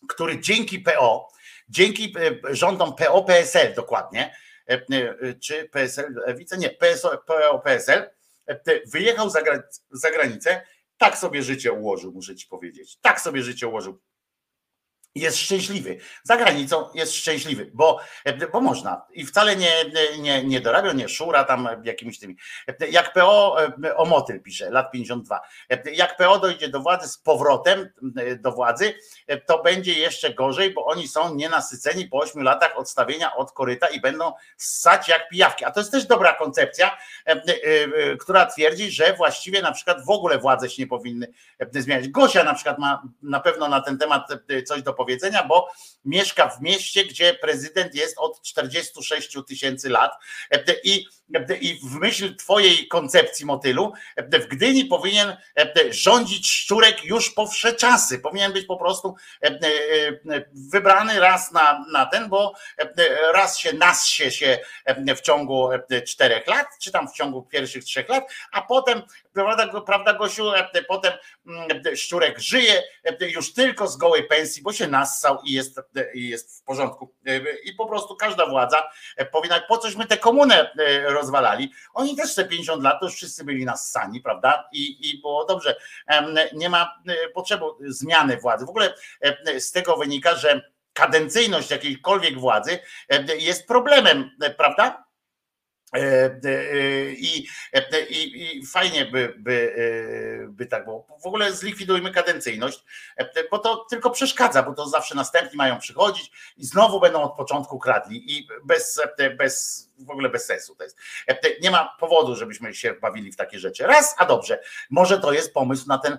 [0.08, 1.28] który dzięki PO,
[1.72, 4.36] dzięki e, rządom PO, PSL dokładnie,
[4.68, 8.10] e, e, czy PSL, Lewica, nie, PSO, PO, PSL,
[8.46, 9.30] e, wyjechał
[9.90, 10.62] za granicę,
[10.98, 12.98] tak sobie życie ułożył, muszę ci powiedzieć.
[13.00, 14.00] Tak sobie życie ułożył.
[15.14, 15.98] Jest szczęśliwy.
[16.22, 18.00] Za granicą jest szczęśliwy, bo,
[18.52, 19.06] bo można.
[19.12, 19.72] I wcale nie,
[20.18, 22.36] nie, nie dorabia, nie szura tam jakimiś tymi.
[22.90, 23.56] Jak PO,
[23.96, 25.40] o motyl pisze, lat 52.
[25.92, 27.88] Jak PO dojdzie do władzy z powrotem
[28.38, 28.94] do władzy,
[29.46, 34.00] to będzie jeszcze gorzej, bo oni są nienasyceni po 8 latach odstawienia od koryta i
[34.00, 35.64] będą ssać jak pijawki.
[35.64, 36.98] A to jest też dobra koncepcja,
[38.20, 41.26] która twierdzi, że właściwie na przykład w ogóle władze się nie powinny
[41.72, 42.08] zmieniać.
[42.08, 44.28] Gosia na przykład ma na pewno na ten temat
[44.66, 45.01] coś do powiedzenia,
[45.48, 45.68] bo
[46.04, 50.12] mieszka w mieście, gdzie prezydent jest od 46 tysięcy lat.
[50.84, 51.06] I,
[51.60, 55.36] i w myśl twojej koncepcji motylu w Gdyni powinien
[55.90, 58.18] rządzić Szczurek już po wsze czasy.
[58.18, 59.14] Powinien być po prostu
[60.52, 62.54] wybrany raz na, na ten, bo
[63.34, 64.58] raz się nassie się
[65.16, 65.68] w ciągu
[66.06, 69.02] czterech lat, czy tam w ciągu pierwszych trzech lat, a potem,
[69.32, 70.52] prawda, prawda Gosiu,
[70.88, 71.12] potem
[71.96, 72.82] Szczurek żyje
[73.20, 75.80] już tylko z gołej pensji, bo się nassał i jest,
[76.14, 77.14] i jest w porządku.
[77.64, 78.90] I po prostu każda władza
[79.32, 80.70] powinna, po coś my tę komunę
[81.22, 81.72] rozwalali.
[81.94, 84.68] Oni też te 50 lat to już wszyscy byli nassani, prawda?
[84.72, 85.76] I, i było dobrze.
[86.52, 86.94] Nie ma
[87.34, 88.66] potrzeby zmiany władzy.
[88.66, 88.94] W ogóle
[89.58, 92.78] z tego wynika, że kadencyjność jakiejkolwiek władzy
[93.38, 95.04] jest problemem, prawda?
[97.18, 97.48] I,
[98.10, 99.74] i, I fajnie by, by,
[100.48, 101.06] by tak było.
[101.22, 102.84] W ogóle zlikwidujmy kadencyjność,
[103.50, 107.78] bo to tylko przeszkadza, bo to zawsze następni mają przychodzić i znowu będą od początku
[107.78, 109.00] kradli i bez,
[109.38, 110.96] bez w ogóle bez sensu to jest.
[111.62, 113.86] Nie ma powodu, żebyśmy się bawili w takie rzeczy.
[113.86, 116.18] Raz, a dobrze, może to jest pomysł na ten,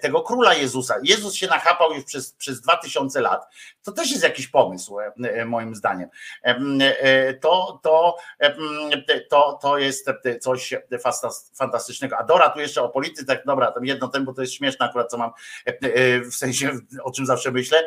[0.00, 0.94] tego króla Jezusa.
[1.02, 3.46] Jezus się nachapał już przez, przez dwa tysiące lat.
[3.82, 4.96] To też jest jakiś pomysł,
[5.46, 6.08] moim zdaniem.
[7.40, 8.16] To, to,
[9.30, 10.06] to, to jest
[10.40, 10.74] coś
[11.54, 12.16] fantastycznego.
[12.18, 15.10] A Dora tu jeszcze o polityce, dobra, tam jedno ten, bo to jest śmieszne akurat,
[15.10, 15.30] co mam
[16.30, 16.70] w sensie,
[17.02, 17.86] o czym zawsze myślę,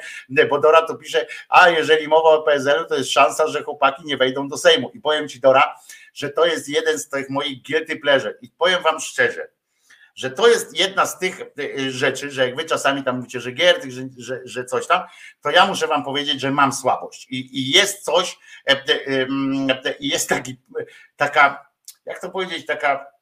[0.49, 4.17] bo Dora tu pisze, a jeżeli mowa o PSL, to jest szansa, że chłopaki nie
[4.17, 4.91] wejdą do Sejmu.
[4.93, 5.75] I powiem ci Dora,
[6.13, 8.37] że to jest jeden z tych moich guilty pleasure.
[8.41, 9.49] I powiem wam szczerze,
[10.15, 11.41] że to jest jedna z tych
[11.89, 15.03] rzeczy, że jak wy czasami tam mówicie, że Giertych, że, że, że coś tam,
[15.41, 17.27] to ja muszę wam powiedzieć, że mam słabość.
[17.29, 18.37] I, i jest coś,
[19.99, 20.57] i jest taki,
[21.15, 21.69] taka,
[22.05, 23.12] jak to powiedzieć, taka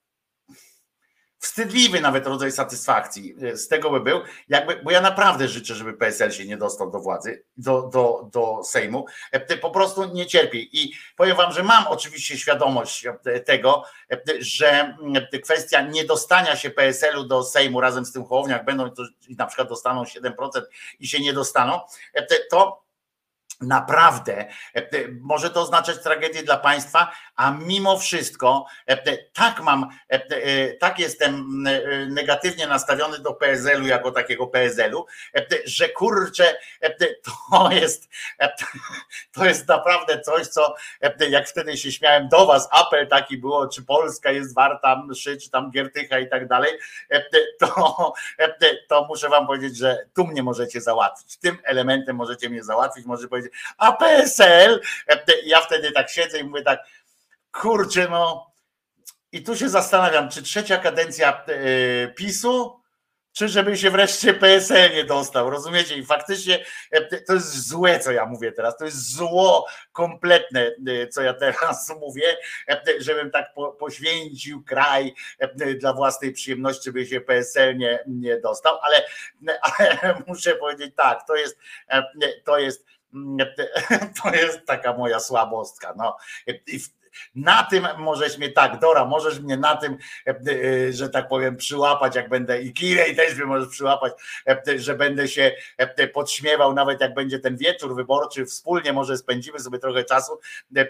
[1.41, 5.93] wstydliwy nawet rodzaj satysfakcji e, z tego by był, jakby, bo ja naprawdę życzę, żeby
[5.93, 9.05] PSL się nie dostał do władzy, do, do, do Sejmu.
[9.31, 10.59] E, Po prostu nie cierpię.
[10.59, 16.69] I powiem wam, że mam oczywiście świadomość e, tego, e, że mm, kwestia niedostania się
[16.69, 18.89] PSL-u do Sejmu razem z tym Hołownią, jak będą
[19.27, 20.61] i na przykład dostaną 7%
[20.99, 21.79] i się nie dostaną,
[22.49, 22.90] to
[23.61, 24.87] Naprawdę e,
[25.21, 31.63] może to oznaczać tragedię dla państwa, a mimo wszystko e, tak mam, e, tak jestem
[32.09, 35.05] negatywnie nastawiony do PSL-u jako takiego PSL-u,
[35.65, 36.57] że kurczę,
[37.49, 38.09] to jest,
[39.35, 40.75] to jest naprawdę coś, co
[41.29, 45.49] jak wtedy się śmiałem do was, apel taki było, czy Polska jest warta mszy, czy
[45.49, 46.71] tam Giertycha i tak dalej,
[47.59, 48.13] to,
[48.89, 51.37] to muszę wam powiedzieć, że tu mnie możecie załatwić.
[51.37, 53.40] Tym elementem możecie mnie załatwić, może powiedzieć,
[53.77, 54.81] a PSL,
[55.43, 56.79] ja wtedy tak siedzę i mówię tak,
[57.51, 58.51] kurczę no
[59.31, 62.81] i tu się zastanawiam, czy trzecia kadencja e, PiSu,
[63.33, 65.95] czy żeby się wreszcie PSL nie dostał, rozumiecie?
[65.97, 71.07] I faktycznie e, to jest złe, co ja mówię teraz, to jest zło kompletne, e,
[71.07, 72.37] co ja teraz mówię,
[72.99, 75.13] żebym tak po, poświęcił kraj
[75.79, 79.05] dla własnej przyjemności, żeby się PSL nie, nie dostał, ale,
[79.77, 81.57] ale muszę powiedzieć tak, to jest,
[82.45, 82.85] to jest
[84.23, 85.93] to jest taka moja słabostka.
[85.97, 86.17] No.
[87.35, 91.57] Na tym możesz mnie tak, Dora, możesz mnie na tym, e, e, że tak powiem,
[91.57, 94.13] przyłapać, jak będę, i Kirej też mnie możesz przyłapać,
[94.47, 95.51] e, że będę się
[96.13, 100.39] podśmiewał, nawet jak będzie ten wieczór wyborczy, wspólnie może spędzimy sobie trochę czasu,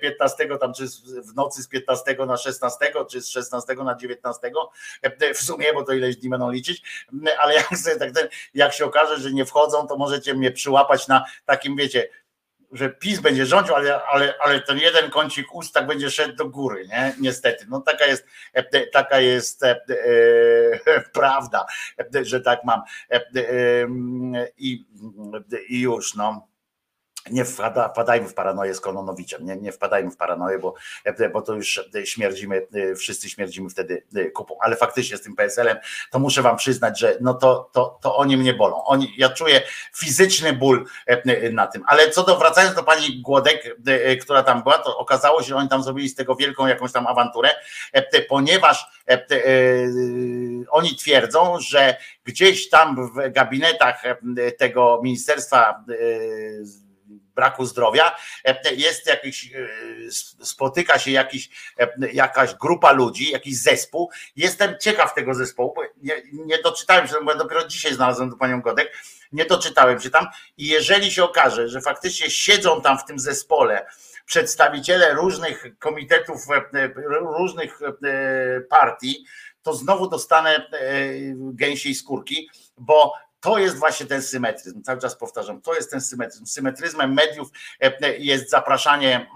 [0.01, 0.85] 15 tam, czy
[1.23, 4.51] w nocy z 15 na 16, czy z 16 na 19,
[5.33, 7.07] w sumie, bo to ileś dni będą liczyć,
[7.39, 11.07] ale jak, sobie tak ten, jak się okaże, że nie wchodzą, to możecie mnie przyłapać
[11.07, 12.09] na takim, wiecie,
[12.71, 16.49] że PiS będzie rządził, ale, ale, ale ten jeden kącik ust tak będzie szedł do
[16.49, 17.13] góry, nie?
[17.19, 17.65] Niestety.
[17.69, 21.65] No taka jest, e, taka jest e, e, prawda,
[22.15, 22.81] e, że tak mam.
[23.11, 23.21] E, e,
[24.57, 24.85] I,
[25.69, 26.50] I już, no.
[27.29, 30.73] Nie wpada, wpadajmy w paranoję z Kononowiczem, nie, nie wpadajmy w paranoję, bo,
[31.33, 32.67] bo to już śmierdzimy,
[32.97, 34.57] wszyscy śmierdzimy wtedy kupą.
[34.61, 35.77] Ale faktycznie z tym PSL-em
[36.11, 38.83] to muszę wam przyznać, że no to, to, to oni mnie bolą.
[38.83, 39.61] Oni, ja czuję
[39.95, 40.85] fizyczny ból
[41.51, 41.83] na tym.
[41.87, 43.77] Ale co do wracając do pani Głodek,
[44.21, 47.07] która tam była, to okazało się, że oni tam zrobili z tego wielką jakąś tam
[47.07, 47.49] awanturę,
[48.29, 48.85] ponieważ
[50.69, 54.03] oni twierdzą, że gdzieś tam w gabinetach
[54.57, 55.83] tego Ministerstwa
[57.41, 58.15] braku zdrowia,
[58.75, 59.51] jest jakiś,
[60.41, 61.49] spotyka się jakiś,
[62.13, 64.11] jakaś grupa ludzi, jakiś zespół.
[64.35, 68.61] Jestem ciekaw tego zespołu, bo nie, nie doczytałem się, bo dopiero dzisiaj znalazłem tu panią
[68.61, 68.97] Godek,
[69.31, 70.27] nie doczytałem się tam.
[70.57, 73.85] I jeżeli się okaże, że faktycznie siedzą tam w tym zespole
[74.25, 76.37] przedstawiciele różnych komitetów,
[77.37, 77.79] różnych
[78.69, 79.25] partii,
[79.63, 80.67] to znowu dostanę
[81.35, 84.83] gęsiej skórki, bo to jest właśnie ten symetryzm.
[84.83, 86.45] Cały czas powtarzam, to jest ten symetryzm.
[86.45, 87.49] Symetryzmem mediów
[88.17, 89.29] jest zapraszanie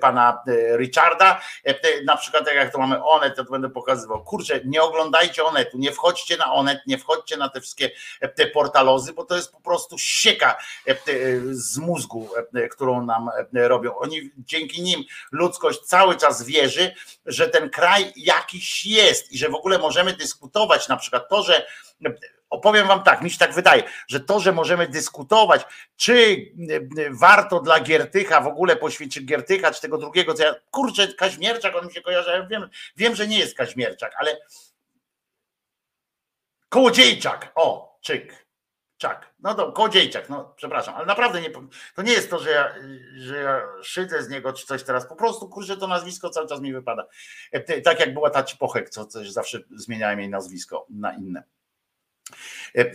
[0.00, 0.42] pana
[0.76, 1.40] Richarda.
[2.04, 4.24] Na przykład, tak jak to mamy Onet, to będę pokazywał.
[4.24, 7.90] Kurczę, nie oglądajcie Onetu, nie wchodźcie na Onet, nie wchodźcie na te wszystkie
[8.34, 10.58] te portalozy, bo to jest po prostu sieka
[11.50, 12.28] z mózgu,
[12.70, 13.96] którą nam robią.
[13.96, 16.94] Oni dzięki nim ludzkość cały czas wierzy,
[17.26, 21.66] że ten kraj jakiś jest i że w ogóle możemy dyskutować na przykład to, że
[22.50, 25.62] opowiem wam tak, mi się tak wydaje, że to, że możemy dyskutować,
[25.96, 26.46] czy
[27.10, 31.86] warto dla Giertycha w ogóle poświęcić Giertycha, czy tego drugiego, co ja, kurczę, Kaźmierczak, on
[31.86, 34.36] mi się kojarzy, ja wiem, wiem, że nie jest Kaźmierczak, ale
[36.68, 38.46] Kołodziejczak, o, czyk,
[38.96, 41.50] czak, no to Kołodziejczak, no przepraszam, ale naprawdę nie,
[41.94, 42.74] to nie jest to, że ja,
[43.16, 46.60] że ja szydzę z niego, czy coś teraz, po prostu, kurczę, to nazwisko cały czas
[46.60, 47.06] mi wypada,
[47.84, 51.42] tak jak była ta Cipochek, co coś zawsze zmieniałem jej nazwisko na inne.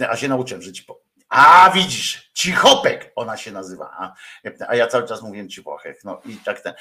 [0.09, 1.01] A się nauczyłem, ci po...
[1.29, 4.13] A widzisz, Cichopek ona się nazywa, a,
[4.67, 6.03] a ja cały czas mówię Cipochek.
[6.03, 6.73] No i tak ten.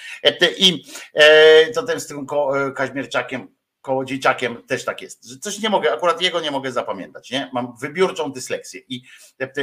[0.56, 3.48] I e, to ten z tym ko, e, Kaźmierczakiem,
[3.82, 7.50] Kołodziejczakiem też tak jest, że coś nie mogę, akurat jego nie mogę zapamiętać, nie?
[7.52, 9.02] Mam wybiórczą dysleksję i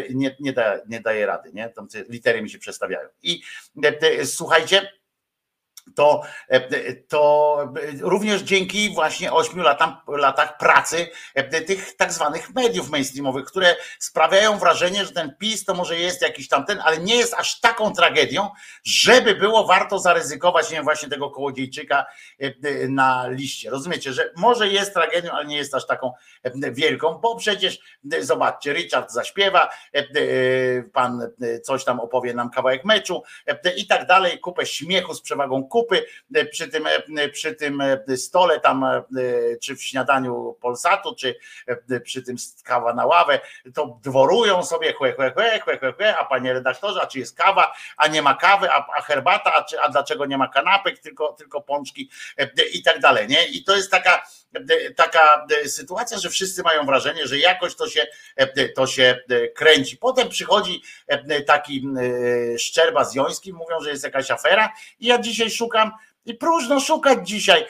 [0.10, 1.70] nie, nie, da, nie daję rady, nie?
[1.70, 3.10] Tam te litery mi się przestawiają.
[3.24, 3.42] I
[4.02, 4.92] e, słuchajcie,
[5.96, 6.22] to,
[7.08, 7.58] to
[8.02, 11.10] również dzięki właśnie ośmiu latam, latach pracy
[11.68, 16.48] tych tak zwanych mediów mainstreamowych, które sprawiają wrażenie, że ten PiS to może jest jakiś
[16.48, 18.50] tamten, ale nie jest aż taką tragedią,
[18.84, 22.06] żeby było warto zaryzykować nie wiem, właśnie tego kołodziejczyka
[22.90, 23.70] na liście.
[23.70, 26.14] Rozumiecie, że może jest tragedią, ale nie jest aż taką
[26.72, 27.80] wielką, bo przecież
[28.20, 29.70] zobaczcie, Richard zaśpiewa,
[30.94, 31.30] pan
[31.64, 33.24] coś tam opowie nam kawałek meczu
[33.78, 36.06] i tak dalej, kupę śmiechu z przewagą kup zupy
[36.52, 36.88] przy tym,
[37.32, 37.84] przy tym
[38.16, 38.86] stole tam,
[39.62, 41.36] czy w śniadaniu Polsatu, czy
[42.04, 43.40] przy tym kawa na ławę,
[43.74, 47.38] to dworują sobie chłe, chłe, chłe, chłe, chłe, chłe, a panie redaktorze, a czy jest
[47.38, 51.00] kawa, a nie ma kawy, a, a herbata, a, czy, a dlaczego nie ma kanapek,
[51.00, 52.10] tylko, tylko pączki
[52.74, 53.48] i tak dalej, nie?
[53.48, 54.28] I to jest taka,
[54.96, 58.08] taka sytuacja, że wszyscy mają wrażenie, że jakoś to się,
[58.76, 59.20] to się
[59.56, 59.98] kręci.
[59.98, 60.82] Potem przychodzi
[61.48, 61.88] taki
[62.58, 65.67] Szczerba z Jońskim, mówią, że jest jakaś afera i ja dzisiaj szukam
[66.28, 67.66] i próżno szukać dzisiaj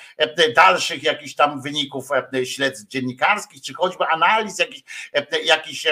[0.55, 2.07] dalszych jakichś tam wyników
[2.43, 4.83] śledztw dziennikarskich, czy choćby analiz, jakichś,
[5.43, 5.87] jakichś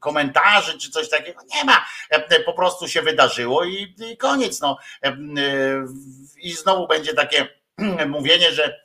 [0.00, 1.40] komentarzy, czy coś takiego.
[1.54, 1.84] Nie ma.
[2.46, 4.60] Po prostu się wydarzyło i, i koniec.
[4.60, 4.78] No.
[6.42, 7.48] I znowu będzie takie
[8.08, 8.82] mówienie, że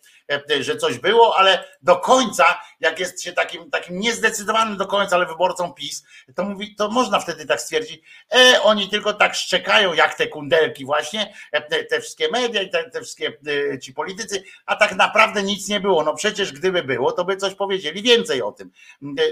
[0.61, 5.25] że coś było, ale do końca, jak jest się takim, takim niezdecydowanym do końca, ale
[5.25, 8.01] wyborcą PiS, to mówi, to można wtedy tak stwierdzić,
[8.35, 11.33] e, oni tylko tak szczekają, jak te kundelki właśnie,
[11.69, 13.33] te, te wszystkie media i te, te wszystkie
[13.73, 16.03] e, ci politycy, a tak naprawdę nic nie było.
[16.03, 18.71] No przecież gdyby było, to by coś powiedzieli więcej o tym.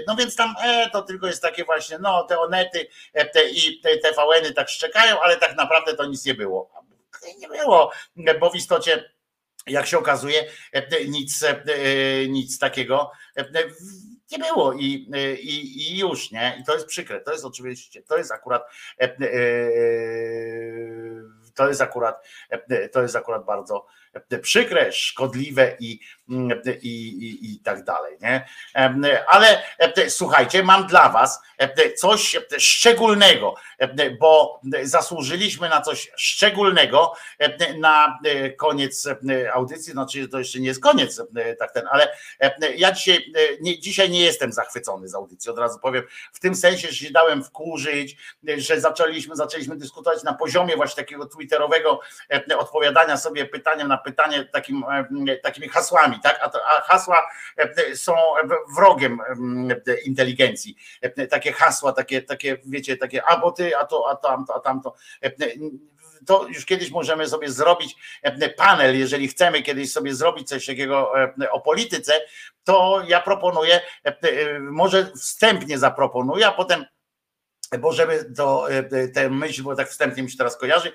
[0.06, 2.88] No więc tam e, to tylko jest takie właśnie, no te onety
[3.32, 6.70] te, i te TVN-y tak szczekają, ale tak naprawdę to nic nie było.
[7.38, 7.92] Nie było,
[8.40, 9.15] bo w istocie
[9.66, 10.44] jak się okazuje,
[11.08, 11.44] nic,
[12.28, 13.10] nic takiego
[14.32, 16.58] nie było i, i, i już, nie?
[16.60, 17.20] I to jest przykre.
[17.20, 18.62] To jest oczywiście, to jest akurat
[21.54, 22.26] to jest akurat
[22.92, 23.86] to jest akurat bardzo
[24.42, 26.00] przykre, szkodliwe i,
[26.82, 28.16] i, i, i tak dalej.
[28.20, 28.46] Nie?
[29.28, 29.62] Ale
[30.08, 31.40] słuchajcie, mam dla Was
[31.96, 33.54] coś szczególnego,
[34.20, 37.12] bo zasłużyliśmy na coś szczególnego
[37.78, 38.18] na
[38.56, 39.08] koniec
[39.54, 39.92] audycji.
[39.92, 41.22] Znaczy, to jeszcze nie jest koniec,
[41.58, 42.08] tak ten, ale
[42.76, 46.88] ja dzisiaj nie, dzisiaj nie jestem zachwycony z audycji, od razu powiem, w tym sensie,
[46.88, 48.16] że się dałem wkurzyć,
[48.56, 52.00] że zaczęliśmy, zaczęliśmy dyskutować na poziomie właśnie takiego twitterowego
[52.58, 54.84] odpowiadania sobie pytaniem na pytanie takim,
[55.42, 56.38] takimi hasłami, tak?
[56.42, 57.28] A, to, a hasła
[57.94, 58.14] są
[58.76, 59.18] wrogiem
[60.04, 60.76] inteligencji.
[61.30, 64.94] Takie hasła, takie, takie wiecie, takie a bo ty, a to, a tamto, a tamto.
[66.26, 67.96] To już kiedyś możemy sobie zrobić
[68.56, 71.12] panel, jeżeli chcemy kiedyś sobie zrobić coś takiego
[71.50, 72.12] o polityce,
[72.64, 73.80] to ja proponuję,
[74.60, 76.84] może wstępnie zaproponuję, a potem
[77.78, 78.66] bo żeby to,
[79.14, 80.92] tę myśl, bo tak wstępnie mi się teraz kojarzy,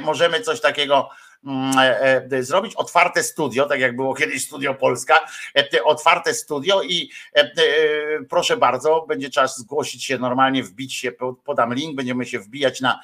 [0.00, 1.10] możemy coś takiego
[2.40, 5.26] zrobić, otwarte studio, tak jak było kiedyś Studio Polska,
[5.84, 7.10] otwarte studio i
[8.28, 11.12] proszę bardzo, będzie czas zgłosić się normalnie, wbić się,
[11.44, 13.00] podam link, będziemy się wbijać na,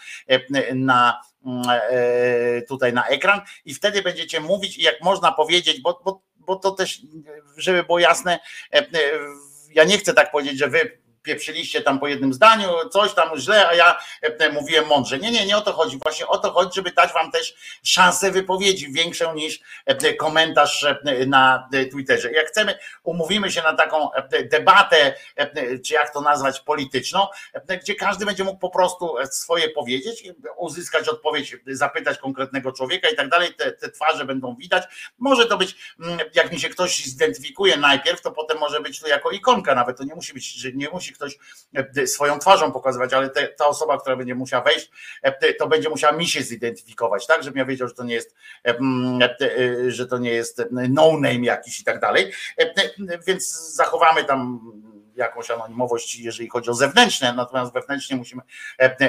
[0.75, 1.21] na
[2.69, 6.71] tutaj na ekran i wtedy będziecie mówić i jak można powiedzieć, bo, bo, bo to
[6.71, 7.01] też,
[7.57, 8.39] żeby było jasne,
[9.75, 13.69] ja nie chcę tak powiedzieć, że wy pieprzyliście tam po jednym zdaniu, coś tam źle,
[13.69, 13.99] a ja
[14.53, 15.19] mówiłem mądrze.
[15.19, 15.99] Nie, nie, nie o to chodzi.
[16.03, 19.61] Właśnie o to chodzi, żeby dać wam też szansę wypowiedzi większą niż
[20.19, 20.87] komentarz
[21.27, 22.33] na Twitterze.
[22.33, 24.09] Jak chcemy, umówimy się na taką
[24.51, 25.15] debatę,
[25.87, 27.27] czy jak to nazwać, polityczną,
[27.83, 30.25] gdzie każdy będzie mógł po prostu swoje powiedzieć,
[30.57, 33.55] uzyskać odpowiedź, zapytać konkretnego człowieka i tak dalej.
[33.55, 35.13] Te, twarze będą widać.
[35.19, 35.77] Może to być,
[36.35, 39.99] jak mi się ktoś zidentyfikuje najpierw, to potem może być to jako ikonka nawet.
[39.99, 41.39] To nie musi być, że nie musi ktoś
[42.07, 44.91] swoją twarzą pokazywać, ale te, ta osoba, która będzie musiała wejść,
[45.59, 48.35] to będzie musiała mi się zidentyfikować, tak, żebym ja wiedział, że to nie jest,
[49.89, 52.33] że to nie jest no name jakiś i tak dalej.
[53.27, 54.61] Więc zachowamy tam
[55.17, 58.43] jakąś anonimowość, jeżeli chodzi o zewnętrzne, natomiast wewnętrznie musimy,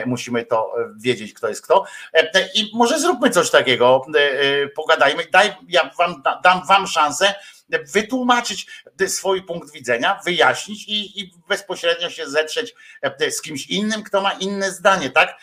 [0.05, 1.85] musimy to wiedzieć, kto jest kto.
[2.55, 4.05] I może zróbmy coś takiego,
[4.75, 7.35] pogadajmy, daj, ja wam, dam wam szansę
[7.93, 8.67] wytłumaczyć
[9.07, 12.75] swój punkt widzenia, wyjaśnić i, i, bezpośrednio się zetrzeć
[13.29, 15.37] z kimś innym, kto ma inne zdanie, tak,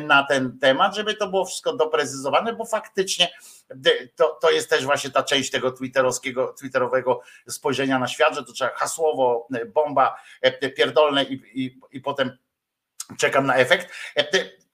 [0.00, 3.28] na ten temat, żeby to było wszystko doprecyzowane, bo faktycznie
[4.14, 8.52] to, to jest też właśnie ta część tego twitterowskiego, twitterowego spojrzenia na świat, że to
[8.52, 10.16] trzeba hasłowo, bomba,
[10.76, 12.38] pierdolne i, i, i potem
[13.18, 13.92] czekam na efekt.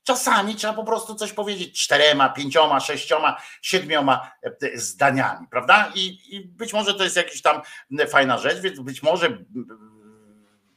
[0.04, 4.30] Czasami trzeba po prostu coś powiedzieć czterema, pięcioma, sześcioma, siedmioma
[4.74, 5.92] zdaniami, prawda?
[5.94, 7.62] I, I, być może to jest jakaś tam
[8.08, 9.38] fajna rzecz, więc być może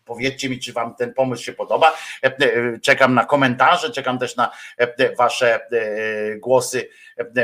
[0.06, 1.98] powiedzcie mi, czy wam ten pomysł się podoba.
[2.82, 4.52] Czekam na komentarze, czekam też na
[5.18, 5.60] wasze
[6.38, 6.90] głosy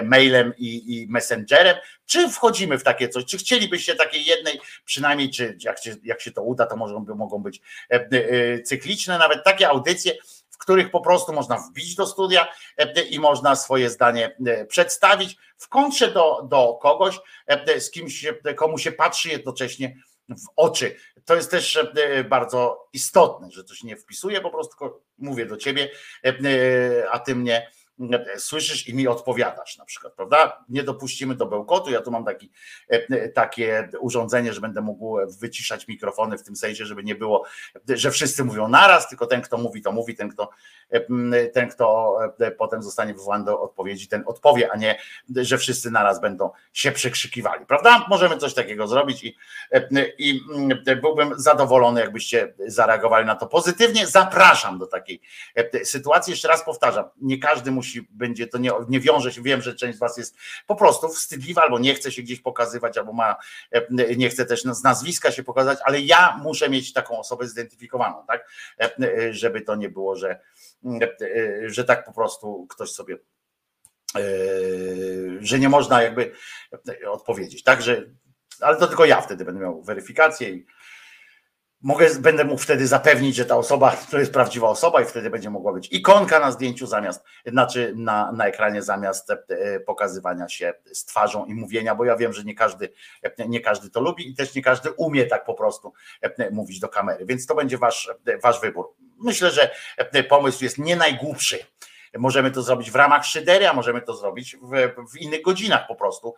[0.03, 1.77] mailem i, i messengerem.
[2.05, 3.25] Czy wchodzimy w takie coś?
[3.25, 7.39] Czy chcielibyście takiej jednej, przynajmniej, czy jak się, jak się to uda, to może mogą
[7.39, 7.61] być
[8.65, 10.13] cykliczne, nawet takie audycje,
[10.53, 12.47] w których po prostu można wbić do studia
[13.09, 17.19] i można swoje zdanie przedstawić w kontrze do, do kogoś,
[17.79, 18.25] z kimś,
[18.55, 19.97] komu się patrzy jednocześnie
[20.29, 20.95] w oczy.
[21.25, 21.87] To jest też
[22.29, 25.89] bardzo istotne, że to się nie wpisuje, po prostu mówię do ciebie,
[27.11, 27.71] a ty mnie
[28.37, 30.65] słyszysz i mi odpowiadasz na przykład, prawda?
[30.69, 31.91] Nie dopuścimy do bełkotu.
[31.91, 32.51] Ja tu mam taki,
[33.33, 37.45] takie urządzenie, że będę mógł wyciszać mikrofony w tym sensie, żeby nie było,
[37.87, 40.49] że wszyscy mówią naraz, tylko ten, kto mówi, to mówi, ten, kto,
[41.53, 42.17] ten, kto
[42.57, 44.99] potem zostanie wywołany do odpowiedzi, ten odpowie, a nie,
[45.35, 48.05] że wszyscy naraz będą się przekrzykiwali, prawda?
[48.09, 49.35] Możemy coś takiego zrobić i,
[50.17, 50.41] i
[51.01, 54.07] byłbym zadowolony, jakbyście zareagowali na to pozytywnie.
[54.07, 55.21] Zapraszam do takiej
[55.83, 56.31] sytuacji.
[56.31, 59.97] Jeszcze raz powtarzam, nie każdy musi, będzie to nie, nie wiąże się, wiem, że część
[59.97, 63.35] z was jest po prostu wstydliwa albo nie chce się gdzieś pokazywać, albo ma,
[64.17, 68.49] nie chce też z nazwiska się pokazać, ale ja muszę mieć taką osobę zidentyfikowaną, tak?
[69.31, 70.39] Żeby to nie było, że,
[71.65, 73.17] że tak po prostu ktoś sobie
[75.39, 76.31] że nie można jakby
[77.07, 78.05] odpowiedzieć, tak, że,
[78.59, 80.65] ale to tylko ja wtedy będę miał weryfikację i
[81.83, 85.49] mogę, będę mógł wtedy zapewnić, że ta osoba to jest prawdziwa osoba i wtedy będzie
[85.49, 89.31] mogła być ikonka na zdjęciu zamiast, znaczy na, na ekranie zamiast
[89.85, 92.89] pokazywania się z twarzą i mówienia, bo ja wiem, że nie każdy,
[93.47, 95.93] nie każdy to lubi i też nie każdy umie tak po prostu
[96.51, 98.11] mówić do kamery, więc to będzie wasz,
[98.43, 98.93] wasz wybór.
[99.19, 99.75] Myślę, że
[100.29, 101.59] pomysł jest nie najgłupszy.
[102.17, 104.71] Możemy to zrobić w ramach szydery, a możemy to zrobić w,
[105.11, 106.35] w innych godzinach po prostu.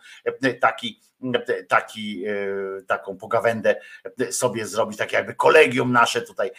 [0.60, 1.00] Taki,
[1.68, 2.24] taki,
[2.88, 3.80] taką pogawędę
[4.30, 6.50] sobie zrobić, takie jakby kolegium nasze tutaj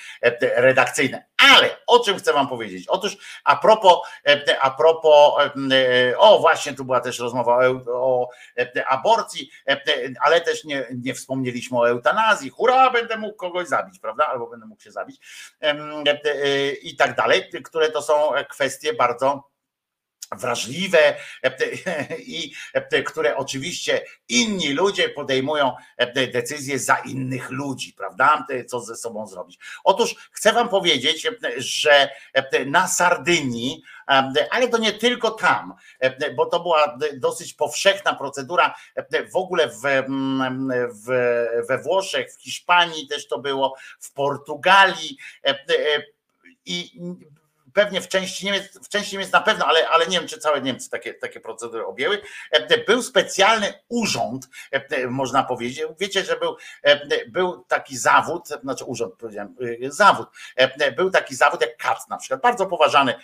[0.41, 1.25] redakcyjne.
[1.55, 2.87] Ale o czym chcę wam powiedzieć?
[2.87, 3.99] Otóż a propos,
[4.61, 5.33] a propos,
[6.17, 8.29] o właśnie tu była też rozmowa o, o
[8.87, 9.49] aborcji,
[10.21, 12.49] ale też nie, nie wspomnieliśmy o eutanazji.
[12.49, 14.27] Hurra, będę mógł kogoś zabić, prawda?
[14.27, 15.21] Albo będę mógł się zabić
[16.81, 19.43] i tak dalej, które to są kwestie bardzo
[20.31, 21.15] wrażliwe
[22.19, 22.53] i
[23.05, 25.75] które oczywiście inni ludzie podejmują
[26.33, 28.47] decyzje za innych ludzi, prawda?
[28.67, 29.59] Co ze sobą zrobić.
[29.83, 32.09] Otóż chcę wam powiedzieć, że
[32.65, 33.81] na Sardynii,
[34.51, 35.73] ale to nie tylko tam,
[36.35, 38.75] bo to była dosyć powszechna procedura
[39.33, 39.81] w ogóle w,
[41.05, 41.07] w,
[41.67, 45.17] we Włoszech, w Hiszpanii też to było, w Portugalii
[46.65, 47.01] i
[47.77, 50.61] pewnie w części Niemiec, w części Niemiec na pewno, ale, ale nie wiem, czy całe
[50.61, 52.21] Niemcy takie, takie procedury objęły.
[52.87, 54.49] Był specjalny urząd,
[55.09, 55.83] można powiedzieć.
[55.99, 56.55] Wiecie, że był,
[57.27, 59.55] był taki zawód, znaczy urząd, powiedziałem,
[59.89, 60.27] zawód.
[60.95, 63.15] Był taki zawód jak kat na przykład, bardzo poważany,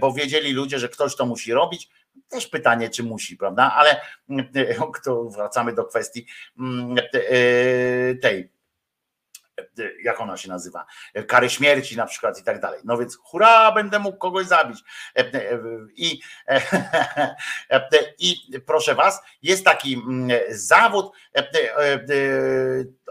[0.00, 1.88] bo wiedzieli ludzie, że ktoś to musi robić.
[2.28, 3.72] Też pytanie, czy musi, prawda?
[3.76, 4.00] Ale
[5.04, 6.26] to wracamy do kwestii
[8.22, 8.52] tej
[10.02, 10.86] jak ona się nazywa,
[11.28, 12.80] kary śmierci na przykład i tak dalej.
[12.84, 14.78] No więc hurra, będę mógł kogoś zabić.
[15.96, 16.20] I,
[18.18, 20.02] i proszę was, jest taki
[20.48, 21.12] zawód,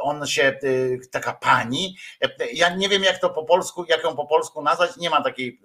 [0.01, 0.59] on się,
[1.11, 1.97] taka pani,
[2.53, 5.61] ja nie wiem jak to po polsku, jak ją po polsku nazwać, nie ma takiej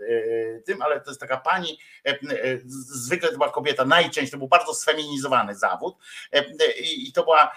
[0.66, 1.78] tym, ale to jest taka pani,
[2.66, 5.96] zwykle to była kobieta, najczęściej to był bardzo sfeminizowany zawód
[6.84, 7.52] i to była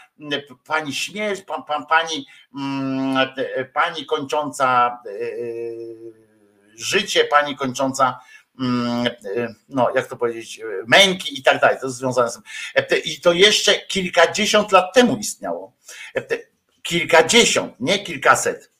[0.68, 2.28] pani śmierć, pan, pan, pani
[3.74, 4.98] pani kończąca
[6.76, 8.20] życie, pani kończąca
[9.70, 12.44] no jak to powiedzieć, męki i tak dalej, to jest związane z tym.
[13.06, 15.78] I to jeszcze kilkadziesiąt lat temu istniało.
[16.82, 18.72] Kilkadziesiąt, nie kilkaset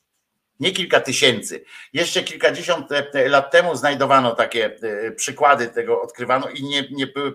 [0.60, 1.64] nie kilka tysięcy.
[1.92, 4.76] Jeszcze kilkadziesiąt lat temu znajdowano takie
[5.16, 7.34] przykłady tego, odkrywano i nie, nie były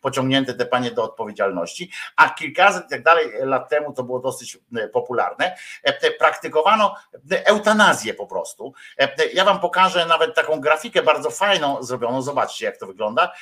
[0.00, 4.58] pociągnięte te panie do odpowiedzialności, a kilkaset tak dalej lat temu to było dosyć
[4.92, 5.56] popularne.
[6.18, 6.96] Praktykowano
[7.30, 8.72] eutanazję po prostu.
[9.34, 13.32] Ja wam pokażę nawet taką grafikę bardzo fajną zrobioną, zobaczcie jak to wygląda.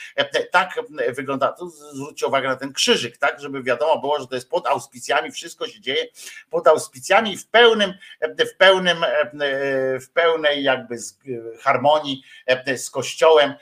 [0.50, 4.50] Tak wygląda, tu zwróćcie uwagę na ten krzyżyk, tak, żeby wiadomo było, że to jest
[4.50, 6.06] pod auspicjami, wszystko się dzieje
[6.50, 9.04] pod auspicjami w pełnym, w pełnym pełnym,
[10.00, 10.96] w pełnej jakby
[11.60, 12.22] harmonii
[12.76, 13.54] z kościołem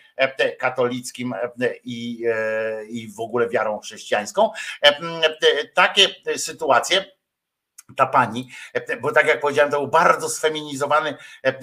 [0.58, 1.34] katolickim
[1.84, 2.24] i,
[2.88, 4.50] i w ogóle wiarą chrześcijańską.
[5.74, 7.04] Takie sytuacje
[7.96, 8.50] ta pani,
[9.00, 11.16] bo tak jak powiedziałem, to był bardzo sfeminizowany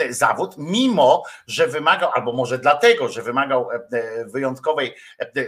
[0.10, 3.70] zawód, mimo że wymagał, albo może dlatego, że wymagał
[4.26, 4.96] wyjątkowej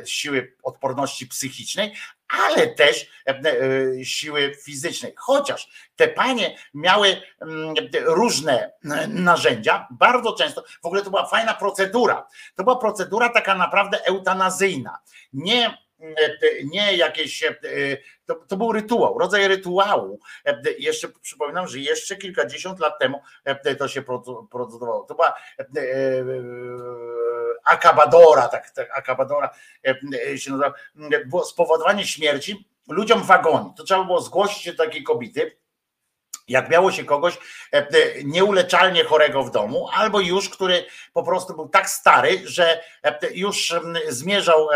[0.05, 1.95] siły odporności psychicznej,
[2.27, 3.09] ale też
[4.03, 5.13] siły fizycznej.
[5.17, 7.21] Chociaż te panie miały
[8.05, 8.71] różne
[9.07, 12.27] narzędzia, bardzo często, w ogóle to była fajna procedura.
[12.55, 14.97] To była procedura taka naprawdę eutanazyjna.
[15.33, 15.77] Nie
[16.63, 17.43] nie jakieś,
[18.25, 20.19] to, to, był rytuał, rodzaj rytuału.
[20.79, 23.21] Jeszcze przypominam, że jeszcze kilkadziesiąt lat temu
[23.79, 24.01] to się
[24.51, 25.03] procedowało.
[25.03, 25.33] To była
[27.65, 29.49] akabadora, tak, tak akabadora
[30.35, 30.73] się nazywa,
[31.25, 33.73] było spowodowanie śmierci ludziom w wagonie.
[33.77, 35.57] To trzeba było zgłosić się do takiej kobiety,
[36.47, 37.37] jak miało się kogoś
[37.73, 37.87] e, e,
[38.23, 43.71] nieuleczalnie chorego w domu, albo już, który po prostu był tak stary, że e, już
[43.71, 44.67] mm, zmierzał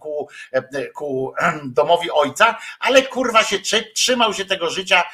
[0.00, 0.28] ku,
[0.94, 5.04] ku domowi ojca, ale kurwa się trzy- trzymał się tego życia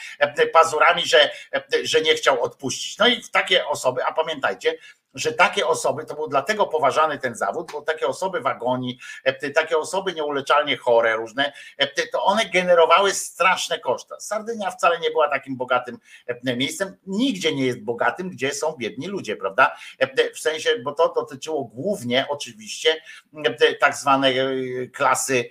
[0.53, 1.31] pazurami, że,
[1.83, 2.99] że nie chciał odpuścić.
[2.99, 4.75] No i takie osoby, a pamiętajcie,
[5.15, 9.51] że takie osoby, to był dlatego poważany ten zawód, bo takie osoby w agonii, e,
[9.51, 14.21] takie osoby nieuleczalnie chore różne, e, to one generowały straszne koszta.
[14.21, 19.07] Sardynia wcale nie była takim bogatym e, miejscem, nigdzie nie jest bogatym, gdzie są biedni
[19.07, 19.77] ludzie, prawda?
[20.35, 23.03] W sensie, bo to dotyczyło głównie oczywiście
[23.81, 24.37] tak zwanej
[24.93, 25.51] klasy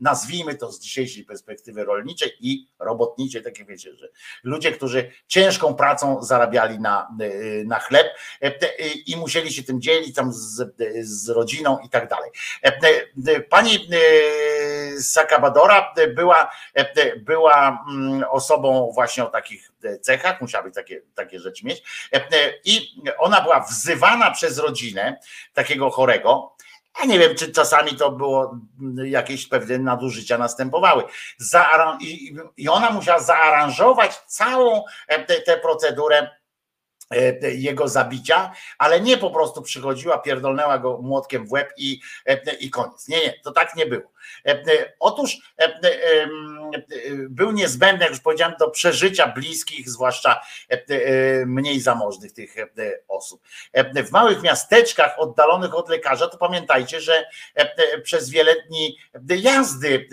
[0.00, 4.08] nazwijmy to z dzisiejszej perspektywy rolniczej i robotniczej, takie wiecie, że
[4.42, 8.06] ludzie, którzy ciężką pracą zarabiali na, e, na chleb
[8.42, 8.52] e,
[9.06, 12.30] i musieli się tym dzielić tam z, z rodziną i tak dalej.
[12.62, 20.74] E, Pani e, Sakabadora była, e, była mm, osobą właśnie o takich cechach, musiała być
[20.74, 25.20] takie, takie rzeczy mieć E, i ona była wzywana przez rodzinę
[25.54, 26.56] takiego chorego,
[26.98, 31.04] ja nie wiem, czy czasami to było mm, jakieś pewne nadużycia następowały.
[32.00, 36.28] I, I ona musiała zaaranżować całą e, tę tę procedurę
[37.10, 42.54] e, jego zabicia, ale nie po prostu przychodziła, pierdolnęła go młotkiem w łeb i, e,
[42.54, 43.08] i koniec.
[43.08, 44.10] Nie, nie, to tak nie było.
[44.46, 45.80] E, e, Otóż e,
[47.28, 50.40] był niezbędny, jak już powiedziałem, do przeżycia bliskich, zwłaszcza
[51.46, 52.54] mniej zamożnych tych
[53.08, 53.42] osób.
[54.06, 57.24] W małych miasteczkach oddalonych od lekarza, to pamiętajcie, że
[58.02, 58.98] przez wiele dni
[59.28, 60.08] jazdy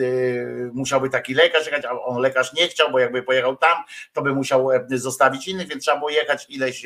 [0.74, 4.34] musiałby taki lekarz jechać, a on lekarz nie chciał, bo jakby pojechał tam, to by
[4.34, 6.86] musiał zostawić innych, więc trzeba było jechać ileś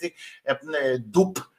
[0.00, 0.12] tych
[0.98, 1.51] dup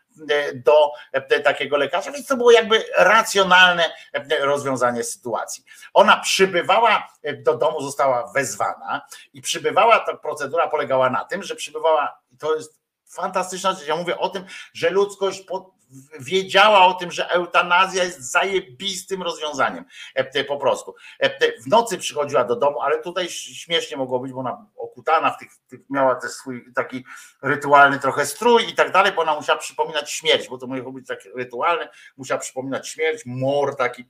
[0.56, 5.64] do e, takiego lekarza, więc to było jakby racjonalne e, rozwiązanie sytuacji.
[5.94, 9.02] Ona przybywała e, do domu, została wezwana
[9.34, 14.18] i przybywała, ta procedura polegała na tym, że przybywała, to jest fantastyczna rzecz, ja mówię
[14.18, 15.73] o tym, że ludzkość po,
[16.20, 20.96] wiedziała o tym, że eutanazja jest zajebistym rozwiązaniem, e, po prostu.
[21.20, 25.38] E, W nocy przychodziła do domu, ale tutaj śmiesznie mogło być, bo ona okutana w
[25.38, 25.50] tych,
[25.90, 27.06] miała też swój taki
[27.42, 31.08] rytualny trochę strój i tak dalej, bo ona musiała przypominać śmierć, bo to mogło być
[31.08, 34.02] takie rytualne, musiała przypominać śmierć, mor taki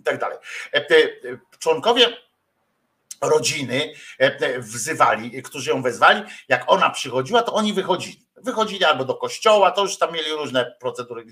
[0.00, 0.38] i tak dalej.
[0.74, 0.86] E,
[1.58, 2.08] Członkowie
[3.22, 3.92] rodziny
[4.58, 8.25] wzywali, którzy ją wezwali, jak ona przychodziła, to oni wychodzili.
[8.36, 11.24] Wychodzili albo do kościoła, to już tam mieli różne procedury,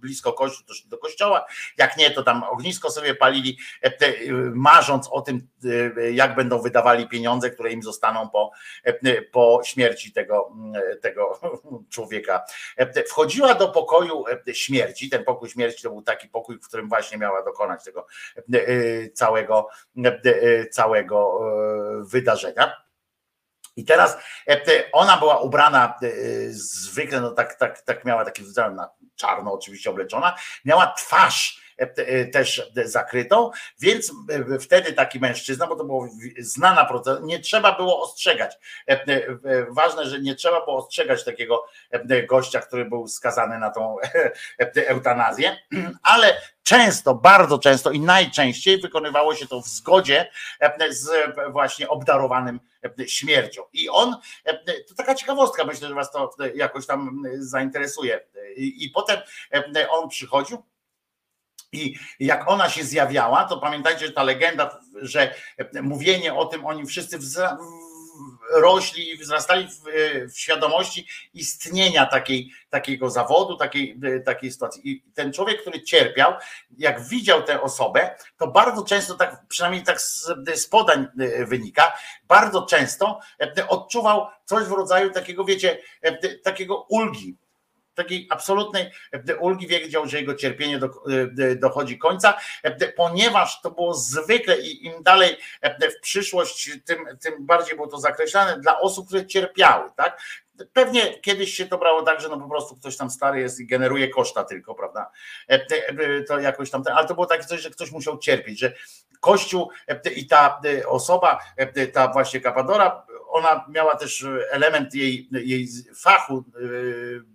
[0.00, 1.46] blisko kościół, to szli do kościoła,
[1.78, 4.12] jak nie, to tam ognisko sobie palili, e, e,
[4.54, 5.48] marząc o tym,
[5.96, 8.50] e, jak będą wydawali pieniądze, które im zostaną po,
[9.32, 10.52] po śmierci tego,
[11.02, 11.40] tego
[11.94, 12.44] człowieka.
[13.08, 17.42] Wchodziła do pokoju śmierci, ten pokój śmierci to był taki pokój, w którym właśnie miała
[17.44, 18.06] dokonać tego
[19.14, 19.68] całego,
[20.70, 21.40] całego
[22.00, 22.81] wydarzenia.
[23.76, 26.08] I teraz e, ona była ubrana e,
[26.50, 28.42] zwykle, no tak, tak, tak miała taki
[28.74, 31.61] na czarno oczywiście obleczona, miała twarz
[32.32, 34.12] też zakrytą, więc
[34.52, 38.54] e, wtedy taki mężczyzna, bo to była znana procedura, nie trzeba było ostrzegać.
[38.88, 43.58] E, e, e, Ważne, że nie trzeba było ostrzegać takiego e, gościa, który był skazany
[43.58, 43.96] na tą
[44.60, 45.56] e, eutanazję,
[46.02, 51.10] ale często, bardzo często i najczęściej wykonywało się to w zgodzie e, z
[51.52, 52.60] właśnie obdarowanym
[53.00, 53.62] e, śmiercią.
[53.72, 58.20] I on, e, to taka ciekawostka, myślę, że was to jakoś tam zainteresuje.
[58.56, 59.18] I, potem
[59.76, 60.62] e, on przychodził.
[61.72, 65.34] I jak ona się zjawiała, to pamiętajcie, że ta legenda, że
[65.82, 67.56] mówienie o tym, oni wszyscy wzra-
[68.54, 69.82] rośli i wzrastali w,
[70.32, 74.90] w świadomości istnienia takiej, takiego zawodu, takiej, takiej sytuacji.
[74.90, 76.32] I ten człowiek, który cierpiał,
[76.78, 81.06] jak widział tę osobę, to bardzo często, tak, przynajmniej tak z, z podań
[81.46, 81.92] wynika,
[82.28, 83.20] bardzo często
[83.68, 85.78] odczuwał coś w rodzaju takiego, wiecie,
[86.42, 87.36] takiego ulgi,
[87.94, 88.90] takiej absolutnej
[89.40, 90.88] ulgi wiedział, że jego cierpienie do,
[91.56, 92.38] dochodzi końca,
[92.96, 95.36] ponieważ to było zwykle i im dalej
[95.98, 100.22] w przyszłość, tym, tym bardziej było to zakreślane dla osób, które cierpiały, tak?
[100.72, 103.66] Pewnie kiedyś się to brało tak, że no po prostu ktoś tam stary jest i
[103.66, 105.10] generuje koszta tylko, prawda?
[106.28, 108.72] To jakoś tam, ale to było takie coś, że ktoś musiał cierpieć, że
[109.20, 109.70] Kościół
[110.16, 111.38] i ta osoba,
[111.92, 116.44] ta właśnie Kapadora, ona miała też element jej, jej fachu,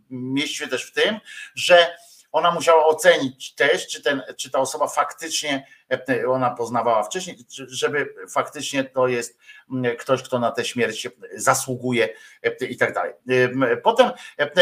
[0.09, 1.19] mieści się też w tym,
[1.55, 1.97] że
[2.31, 5.67] ona musiała ocenić też, czy, ten, czy ta osoba faktycznie,
[6.27, 9.39] ona poznawała wcześniej, żeby faktycznie to jest
[9.99, 12.09] ktoś, kto na tę śmierć zasługuje
[12.69, 13.13] i tak dalej.
[13.83, 14.11] Potem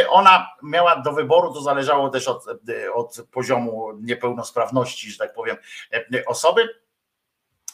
[0.09, 2.45] ona miała do wyboru, to zależało też od,
[2.93, 5.57] od poziomu niepełnosprawności, że tak powiem,
[6.25, 6.84] osoby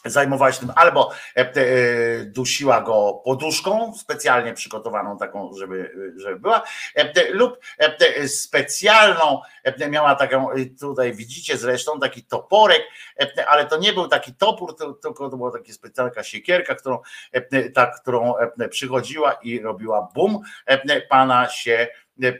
[0.04, 6.62] zajmowała się tym albo e, e, dusiła go poduszką specjalnie przygotowaną taką, żeby, żeby była,
[6.94, 12.82] e, lub e, specjalną, e, miała taką, e, tutaj widzicie zresztą taki toporek,
[13.20, 16.98] e, ale to nie był taki topór, to- tylko to była taka specjalna siekierka, którą,
[17.32, 21.88] e, ta, którą e, przychodziła i robiła bum, e, pana się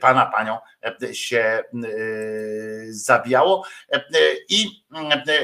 [0.01, 0.57] pana panią
[1.01, 1.63] e, się e,
[2.89, 4.03] zabijało e,
[4.49, 5.43] i e, e,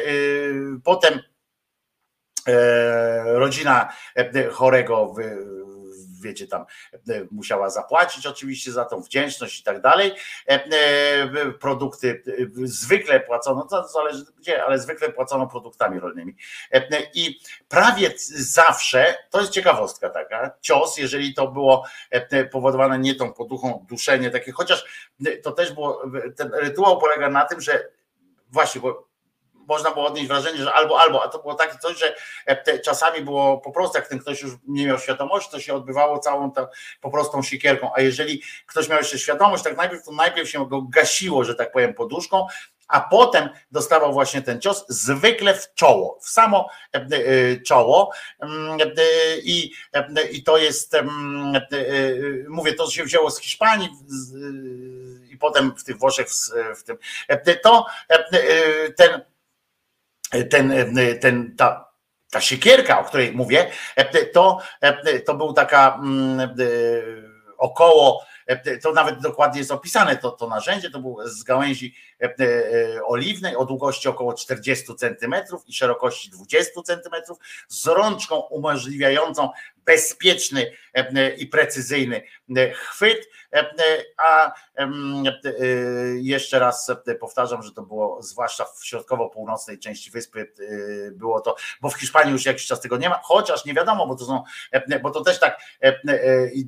[0.83, 1.21] potem e,
[3.25, 5.69] rodzina e, chorego wy-
[6.21, 6.61] wiecie tam
[7.09, 10.11] e, musiała zapłacić oczywiście za tą wdzięczność i tak dalej.
[10.47, 12.31] E, e, Produkty e,
[12.63, 16.35] zwykle płacono, to zależy gdzie, ale zwykle płacono produktami rolnymi.
[16.71, 23.15] E, I prawie zawsze, to jest ciekawostka taka, cios, jeżeli to było e, powodowane nie
[23.15, 25.09] tą poduchą, duszenie takie, chociaż
[25.43, 26.03] to też było,
[26.37, 27.87] ten rytuał polega na tym, że
[28.51, 29.08] właśnie, bo
[29.69, 32.15] można było odnieść wrażenie, że albo, albo, a to było takie coś, że
[32.45, 36.19] e, czasami było po prostu, jak ten ktoś już nie miał świadomości, to się odbywało
[36.19, 36.67] całą tą
[37.01, 40.81] po prostą siekierką, a jeżeli ktoś miał jeszcze świadomość, tak najpierw to najpierw się go
[40.81, 42.47] gasiło, że tak powiem, poduszką,
[42.89, 48.11] a potem dostawał właśnie ten cios, zwykle w czoło, w samo e, e, czoło.
[48.39, 48.79] Mm,
[49.43, 49.71] i,
[50.31, 51.61] i to jest, mm,
[52.47, 53.89] mówię, to się wzięło z Hiszpanii
[55.29, 56.27] i potem w tych Włoszech,
[56.75, 56.97] w, tym,
[57.63, 57.85] to
[58.95, 59.21] ten
[60.49, 61.89] ten, ten, ta,
[62.31, 63.71] ta siekierka, o której mówię,
[64.33, 64.59] to,
[65.25, 66.55] to był taka mm,
[67.57, 68.25] około,
[68.81, 71.95] to nawet dokładnie jest opisane, to, to narzędzie to było z gałęzi
[73.05, 79.49] oliwnej o długości około 40 centymetrów i szerokości 20 centymetrów z rączką umożliwiającą
[79.89, 80.71] bezpieczny
[81.37, 82.21] i precyzyjny
[82.73, 83.29] chwyt,
[84.17, 84.89] a e,
[86.15, 91.89] jeszcze raz powtarzam, że to było zwłaszcza w środkowo-północnej części wyspy e, było to, bo
[91.89, 94.43] w Hiszpanii już jakiś czas tego nie ma, chociaż nie wiadomo, bo to są,
[95.01, 95.99] bo to też tak e,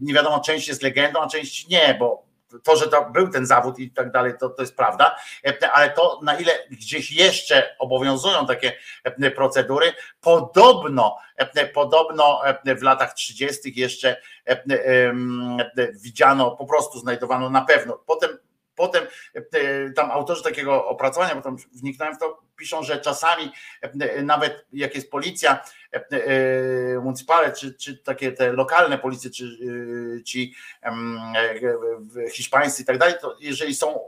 [0.01, 2.30] nie wiadomo, część jest legendą, a część nie, bo
[2.63, 5.15] to, że to był ten zawód i tak dalej, to, to jest prawda,
[5.73, 8.73] ale to na ile gdzieś jeszcze obowiązują takie
[9.35, 11.17] procedury, podobno,
[11.73, 12.41] podobno
[12.79, 13.73] w latach 30.
[13.75, 14.21] jeszcze
[16.01, 17.97] widziano, po prostu znajdowano na pewno.
[18.05, 18.37] Potem
[18.75, 19.07] Potem
[19.95, 23.51] tam autorzy takiego opracowania, bo tam wniknąłem w to, piszą, że czasami
[24.23, 25.63] nawet jak jest policja
[27.01, 29.57] municipale, czy, czy takie te lokalne policje, czy
[30.25, 30.53] ci
[32.31, 33.99] hiszpańscy i tak dalej, to jeżeli są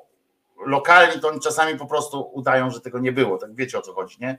[0.65, 3.37] lokalni, to oni czasami po prostu udają, że tego nie było.
[3.37, 4.37] Tak wiecie o co chodzi, nie?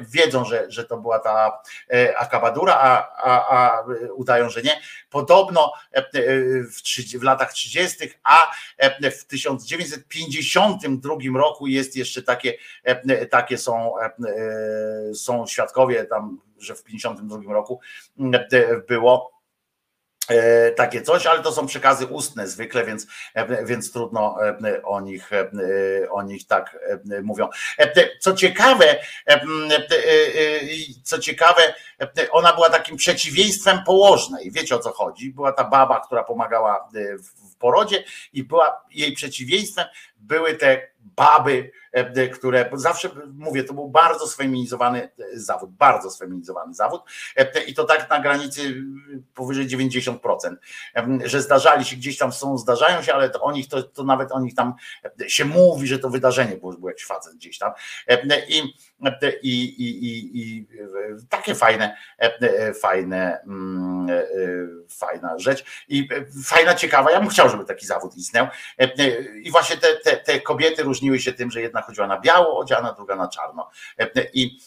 [0.00, 1.60] Wiedzą, że, że to była ta
[2.18, 3.84] akabadura, a, a, a
[4.14, 4.80] udają, że nie.
[5.10, 5.72] Podobno
[6.72, 8.38] w, trzy- w latach 30., a
[9.10, 12.54] w 1952 roku jest jeszcze takie,
[13.30, 13.92] takie są,
[15.14, 17.80] są świadkowie tam, że w 52 roku
[18.88, 19.37] było e,
[20.76, 25.32] takie coś, ale to są przekazy ustne zwykle, więc, e, więc trudno e, o nich,
[25.32, 25.50] e,
[26.10, 26.78] o nich tak
[27.10, 27.48] e, mówią.
[27.78, 29.36] E, Co ciekawe, e, e,
[29.76, 29.80] e,
[31.04, 31.62] co ciekawe,
[32.00, 34.50] e, ona była takim przeciwieństwem położnej.
[34.50, 35.30] Wiecie o co chodzi?
[35.32, 41.70] Była ta baba, która pomagała e, w porodzie i była jej przeciwieństwem były te baby,
[41.92, 47.02] e, które zawsze mówię, to był bardzo sfeminizowany e, zawód, bardzo sfeminizowany zawód
[47.36, 48.74] e, i to tak na granicy
[49.34, 50.18] powyżej 90%,
[50.94, 54.04] em, że zdarzali się gdzieś tam są, zdarzają się, ale to o nich to, to
[54.04, 54.74] nawet o nich tam
[55.26, 57.72] się mówi, że to wydarzenie było, że był jakiś facet gdzieś tam.
[58.48, 58.62] I,
[59.42, 60.66] i, i, i, i
[61.28, 61.96] takie fajne,
[62.80, 64.08] fajne, mm,
[64.88, 65.64] fajna rzecz.
[65.88, 66.08] I
[66.44, 68.46] fajna, ciekawa, ja bym chciał, żeby taki zawód istniał.
[69.42, 72.92] I właśnie te, te, te kobiety różniły się tym, że jedna chodziła na biało odziana,
[72.92, 73.70] druga na czarno
[74.32, 74.58] i,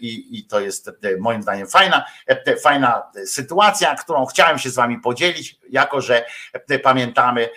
[0.00, 2.04] i, i to jest moim zdaniem fajna,
[2.62, 6.26] fajna sytuacja, którą chciałem się z wami podzielić, jako że
[6.82, 7.48] pamiętamy,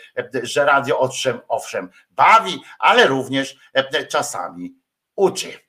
[0.44, 3.58] że radio owszem, owszem bawi, ale również
[4.10, 4.76] czasami
[5.16, 5.69] uczy.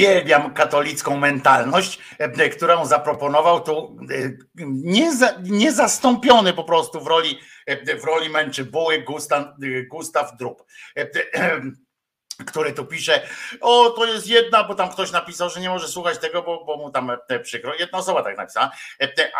[0.00, 7.96] Uwielbiam katolicką mentalność, e, którą zaproponował tu e, nieza, niezastąpiony po prostu w roli, e,
[7.96, 9.44] w roli męczy buły Gustaw,
[9.90, 10.64] Gustaw Drób.
[12.46, 13.28] Który tu pisze,
[13.60, 16.76] o to jest jedna, bo tam ktoś napisał, że nie może słuchać tego, bo, bo
[16.76, 17.74] mu tam e, przykro.
[17.74, 18.70] Jedna osoba tak napisała,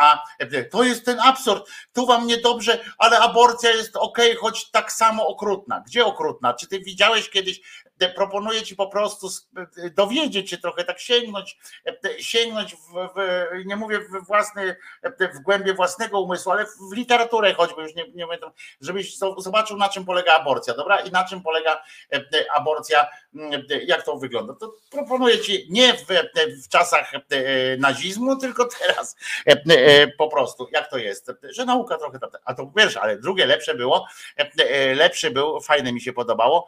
[0.01, 0.25] a
[0.71, 5.83] to jest ten absurd, tu wam niedobrze, ale aborcja jest okej, choć tak samo okrutna.
[5.87, 6.55] Gdzie okrutna?
[6.55, 7.61] Czy ty widziałeś kiedyś,
[8.09, 9.29] proponuję ci po prostu
[9.95, 11.59] dowiedzieć się trochę, tak sięgnąć,
[12.19, 12.79] sięgnąć w,
[13.17, 13.21] w
[13.67, 14.77] nie mówię w własny,
[15.35, 18.39] w głębie własnego umysłu, ale w literaturę choćby, już nie, nie mówię,
[18.81, 21.01] żebyś zo- zobaczył na czym polega aborcja, dobra?
[21.01, 23.07] I na czym polega e, e, aborcja,
[23.87, 24.55] jak to wygląda.
[24.55, 26.07] To proponuję ci nie w,
[26.65, 27.21] w czasach e,
[27.77, 32.55] nazizmu, tylko teraz e, e, po prostu, jak to jest, że nauka trochę, tam- a
[32.55, 34.07] to pierwsze, ale drugie lepsze było,
[34.95, 36.67] lepsze był, fajne mi się podobało,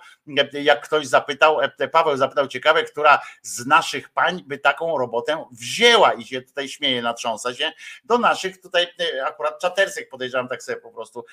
[0.53, 1.59] jak ktoś zapytał,
[1.93, 7.03] Paweł zapytał ciekawe, która z naszych pań by taką robotę wzięła i się tutaj śmieje,
[7.03, 7.73] natrząsa się,
[8.05, 8.87] do naszych tutaj
[9.27, 11.25] akurat czatersek podejrzewam tak sobie po prostu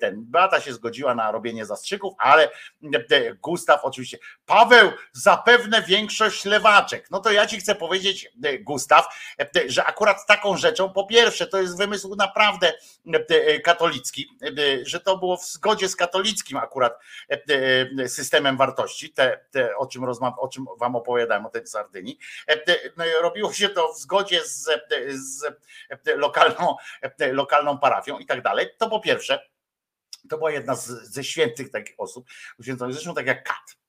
[0.00, 2.50] ten, Beata się zgodziła na robienie zastrzyków, ale
[3.42, 4.18] Gustaw oczywiście,
[4.48, 9.06] Paweł zapewne większość lewaczek, no to ja ci chcę powiedzieć e, Gustaw,
[9.40, 12.72] e, że akurat taką rzeczą, po pierwsze to jest wymysł naprawdę
[13.28, 16.98] e, katolicki, e, że to było w zgodzie z katolickim akurat
[17.30, 17.42] e,
[17.98, 22.18] e, systemem wartości, te, te o, czym rozmawia, o czym wam opowiadałem, o tej Sardynii.
[22.48, 26.76] E, e, no Robiło się to w zgodzie z, e, z e, lokalną,
[27.20, 28.68] e, lokalną parafią i tak dalej.
[28.78, 29.48] To po pierwsze,
[30.28, 32.26] to była jedna z, ze świętych takich osób,
[32.58, 33.87] zresztą tak jak Kat e,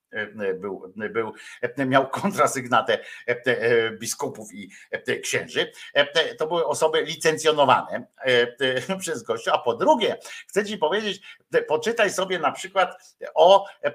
[0.54, 1.32] był, był,
[1.62, 2.98] e, miał kontrasygnatę
[3.28, 5.72] e, e, biskupów i e, księży.
[5.94, 9.54] E, To były osoby licencjonowane e, przez Kościół.
[9.54, 10.16] A po drugie,
[10.48, 11.22] chcę ci powiedzieć,
[11.54, 13.94] e, poczytaj sobie na przykład o e, e,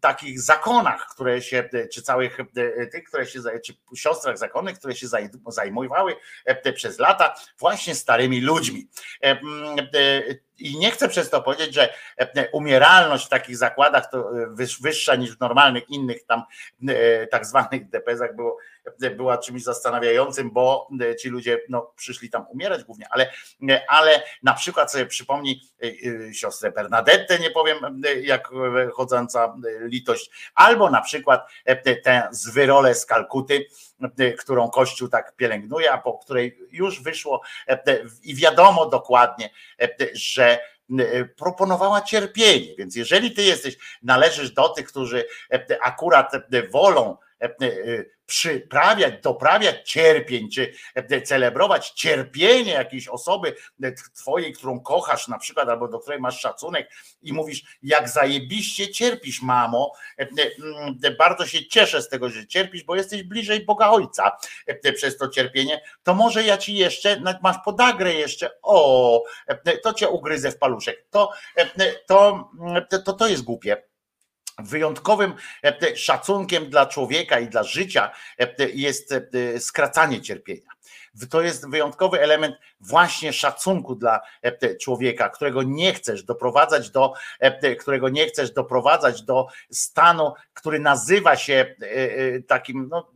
[0.00, 5.06] takich zakonach, które się, czy całych e, tych, które się, czy siostrach zakonnych, które się
[5.06, 8.88] zaj- zajmowały e, przez lata właśnie starymi ludźmi.
[10.60, 14.82] I nie chcę przez to powiedzieć, że e, umieralność w takich zakładach to e, wyż-
[14.82, 16.42] wyższa niż w normalnych innych tam
[16.88, 18.56] e, tak zwanych DPS-ach było,
[19.16, 23.30] była czymś zastanawiającym, bo e, ci ludzie no, przyszli tam umierać głównie, ale,
[23.70, 28.50] e, ale na przykład sobie przypomnij e, siostrę Bernadettę, nie powiem jak
[28.94, 31.48] chodząca litość, albo na przykład
[32.04, 33.66] tę zwyrolę z Kalkuty,
[34.38, 37.42] którą Kościół tak pielęgnuje, a po której już wyszło
[38.22, 39.50] i wiadomo dokładnie,
[40.12, 40.58] że
[41.36, 42.76] proponowała cierpienie.
[42.78, 45.24] Więc jeżeli ty jesteś, należysz do tych, którzy
[45.82, 46.32] akurat
[46.70, 47.16] wolą
[48.30, 55.68] przyprawiać, doprawiać cierpień, czy e, celebrować cierpienie jakiejś osoby e, twojej, którą kochasz na przykład,
[55.68, 56.90] albo do której masz szacunek
[57.22, 62.84] i mówisz, jak zajebiście cierpisz, mamo, e, mm, bardzo się cieszę z tego, że cierpisz,
[62.84, 64.36] bo jesteś bliżej Boga Ojca
[64.94, 69.22] przez to cierpienie, to może ja ci jeszcze, masz podagrę jeszcze, o,
[69.82, 71.06] to cię ugryzę w paluszek.
[71.10, 71.32] To,
[72.06, 72.50] to,
[73.04, 73.89] to, to jest głupie
[74.64, 80.70] wyjątkowym e, szacunkiem dla człowieka i dla życia e, jest e, skracanie cierpienia.
[81.30, 84.20] To jest wyjątkowy element właśnie szacunku dla
[84.80, 87.12] człowieka, którego nie chcesz doprowadzać do,
[87.78, 91.74] którego nie chcesz doprowadzać do stanu, który nazywa się
[92.46, 93.12] takim, no,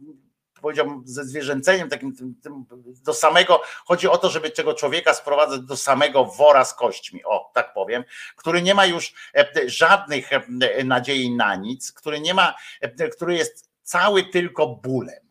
[0.65, 2.65] powiedziałbym, ze zwierzęceniem, takim tym, tym,
[3.05, 7.51] do samego, chodzi o to, żeby tego człowieka sprowadzać do samego wora z kośćmi, o
[7.55, 8.05] tak powiem,
[8.37, 13.35] który nie ma już e, żadnych e, nadziei na nic, który nie ma, e, który
[13.35, 15.29] jest cały tylko bólem.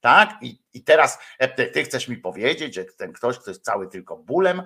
[0.00, 0.38] Tak?
[0.42, 1.18] I, I teraz
[1.72, 4.62] ty chcesz mi powiedzieć, że ten ktoś, kto jest cały tylko bólem,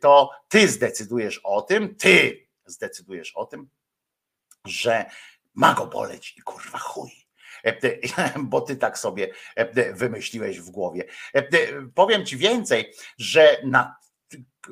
[0.00, 3.68] to ty zdecydujesz o tym, ty zdecydujesz o tym,
[4.64, 5.04] że
[5.54, 7.25] ma go boleć i kurwa chuj
[8.38, 9.28] bo ty tak sobie
[9.94, 11.04] wymyśliłeś w głowie.
[11.94, 13.96] Powiem ci więcej, że na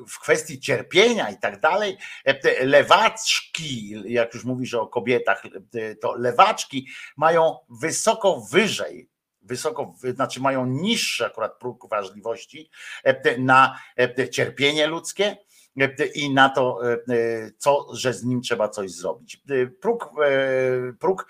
[0.07, 1.97] w kwestii cierpienia i tak dalej,
[2.61, 5.43] lewaczki, jak już mówisz o kobietach,
[6.01, 9.09] to lewaczki mają wysoko wyżej
[9.45, 12.69] wysoko, znaczy mają niższy akurat próg wrażliwości
[13.37, 13.79] na
[14.31, 15.37] cierpienie ludzkie,
[16.15, 16.79] i na to,
[17.57, 19.43] co, że z nim trzeba coś zrobić.
[19.81, 20.09] Próg,
[20.99, 21.27] próg,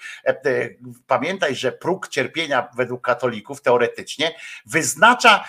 [1.08, 5.46] pamiętaj, że próg cierpienia według katolików teoretycznie wyznacza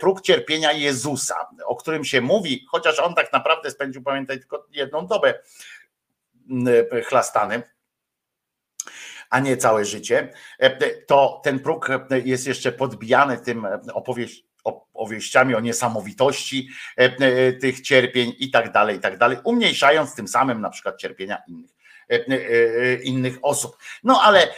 [0.00, 5.06] próg cierpienia Jezusa, o którym się mówi, chociaż on tak naprawdę spędził, pamiętaj, tylko jedną
[5.06, 5.34] dobę
[7.04, 7.62] chlastany
[9.30, 10.32] a nie całe życie,
[11.06, 11.88] to ten próg
[12.24, 18.96] jest jeszcze podbijany tym opowieść, opowieściami o niesamowitości e, e, tych cierpień i tak dalej,
[18.96, 21.70] i tak dalej, umniejszając tym samym na przykład cierpienia innych
[22.08, 23.76] e, innych osób.
[24.02, 24.48] No ale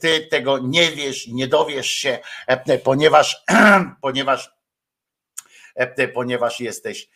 [0.00, 2.18] ty tego nie wiesz, nie dowiesz się,
[2.84, 3.44] ponieważ,
[4.02, 4.50] ponieważ,
[6.14, 7.08] ponieważ jesteś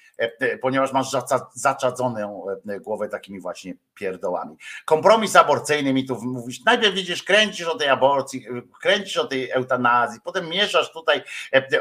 [0.61, 1.07] ponieważ masz
[1.55, 4.57] zaczadzoną e, głowę takimi właśnie pierdołami.
[4.85, 9.51] Kompromis aborcyjny mi tu mówisz, najpierw widzisz, kręcisz o tej aborcji, e, kręcisz o tej
[9.51, 11.23] eutanazji, potem mieszasz tutaj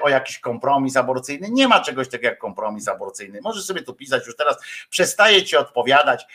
[0.01, 1.49] o jakiś kompromis aborcyjny.
[1.51, 3.39] Nie ma czegoś takiego jak kompromis aborcyjny.
[3.41, 4.57] Możesz sobie tu pisać już teraz,
[4.89, 6.25] przestaję ci odpowiadać,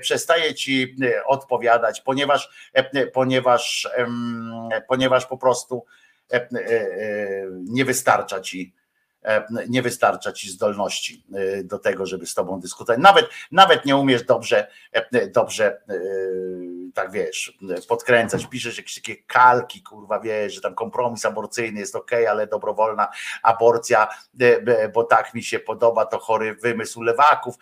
[0.00, 2.70] przestaję ci odpowiadać, ponieważ,
[3.12, 3.88] ponieważ,
[4.88, 5.84] ponieważ po prostu
[7.50, 8.79] nie wystarcza ci E,
[9.68, 13.02] nie wystarcza ci zdolności e, do tego, żeby z tobą dyskutować.
[13.02, 15.82] Nawet, nawet nie umiesz dobrze, e, dobrze
[16.94, 22.10] tak wiesz, podkręcać, piszesz jakieś takie kalki, kurwa, wiesz, że tam kompromis aborcyjny jest ok,
[22.30, 23.08] ale dobrowolna
[23.42, 24.08] aborcja,
[24.94, 27.54] bo tak mi się podoba, to chory wymysł lewaków,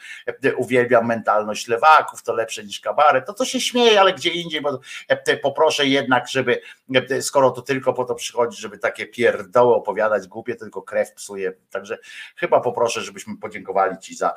[0.57, 4.81] uwielbiam mentalność lewaków, to lepsze niż kabaret, to to się śmieje, ale gdzie indziej, bo
[5.42, 6.60] poproszę jednak, żeby,
[7.20, 11.98] skoro to tylko po to przychodzi, żeby takie pierdoły opowiadać, głupie, tylko krew psuje, także
[12.36, 14.34] chyba poproszę, żebyśmy podziękowali Ci za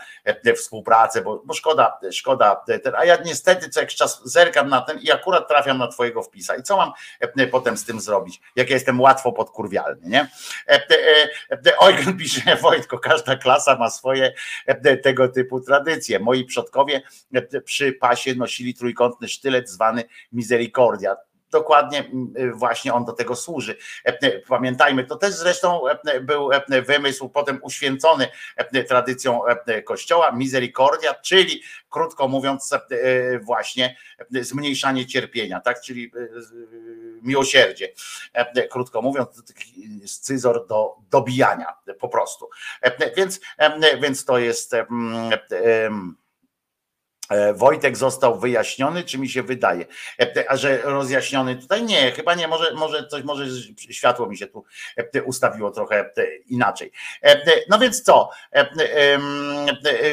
[0.56, 2.64] współpracę, bo, bo szkoda, szkoda,
[2.98, 6.56] a ja niestety co jakiś czas zerkam na i akurat trafiam na twojego wpisa.
[6.56, 8.42] I co mam e, potem z tym zrobić?
[8.56, 10.30] Jak ja jestem łatwo podkurwialny, nie?
[11.82, 14.34] Eugen e, pisze, Wojtko, każda klasa ma swoje
[14.66, 16.20] e, tego typu tradycje.
[16.20, 17.02] Moi przodkowie
[17.66, 21.16] przy pasie nosili trójkątny sztylet zwany misericordia
[21.52, 22.12] dokładnie
[22.54, 23.78] właśnie on do tego służy.
[24.48, 25.82] Pamiętajmy, to też zresztą
[26.22, 26.50] był
[26.88, 28.28] wymysł potem uświęcony
[28.88, 29.42] tradycją
[29.86, 32.70] Kościoła, misericordia, czyli krótko mówiąc
[33.42, 33.98] właśnie
[34.32, 36.12] zmniejszanie cierpienia, tak, czyli
[37.22, 37.94] miłosierdzie,
[38.70, 39.44] krótko mówiąc,
[40.06, 42.50] scyzor do dobijania po prostu.
[43.18, 43.40] Więc,
[44.02, 44.76] więc to jest
[45.52, 45.90] E,
[47.54, 49.86] Wojtek został wyjaśniony, czy mi się wydaje?
[50.20, 53.46] E, a że rozjaśniony tutaj nie, chyba nie, może, może coś, może
[53.90, 54.66] światło mi się tu
[54.98, 56.12] e, ustawiło trochę
[56.48, 56.92] inaczej.
[57.70, 58.30] No więc co?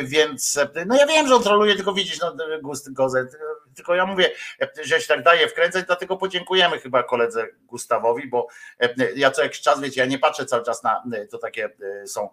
[0.03, 3.37] Więc, no ja wiem, że on troluje, tylko widzisz, no gust gozet,
[3.77, 4.31] tylko ja mówię,
[4.83, 8.49] że się tak daje wkręcać, dlatego podziękujemy chyba koledze Gustawowi, bo
[9.17, 11.71] ja co jakiś czas, wiecie, ja nie patrzę cały czas na, to takie
[12.07, 12.29] są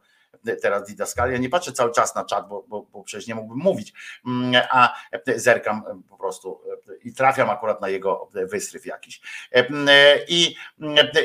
[0.61, 1.37] teraz didaskalia.
[1.37, 3.93] Nie patrzę cały czas na czat, bo, bo, bo przecież nie mógłbym mówić,
[4.27, 4.95] mm, a
[5.35, 6.61] zerkam po prostu
[7.03, 9.21] i trafiam akurat na jego wystryw jakiś.
[9.55, 10.55] E, e, I,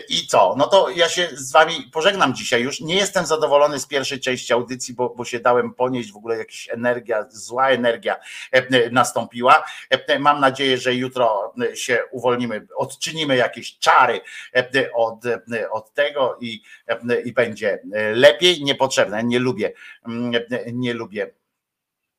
[0.09, 0.55] I co?
[0.59, 2.81] No to ja się z wami pożegnam dzisiaj już.
[2.81, 6.69] Nie jestem zadowolony z pierwszej części audycji, bo, bo się dałem ponieść, w ogóle jakaś
[6.71, 8.17] energia, zła energia
[8.53, 9.65] e, nastąpiła.
[9.91, 14.21] E, Mam nadzieję, że jutro e, się uwolnimy, odczynimy jakieś czary
[14.57, 18.65] e, od, e, od tego i, e, i będzie e, lepiej.
[18.65, 19.73] Niepotrzebne, nie lubię,
[20.07, 21.31] mm, nie lubię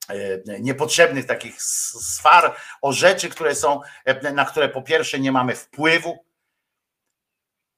[0.08, 5.56] e, niepotrzebnych takich swar o rzeczy, które są, e, na które po pierwsze nie mamy
[5.56, 6.26] wpływu.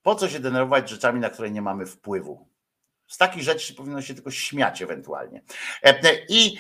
[0.02, 2.48] Po co się denerwować rzeczami, na które nie mamy wpływu?
[3.08, 5.42] Z takich rzeczy powinno się tylko śmiać ewentualnie.
[5.84, 6.58] E, I,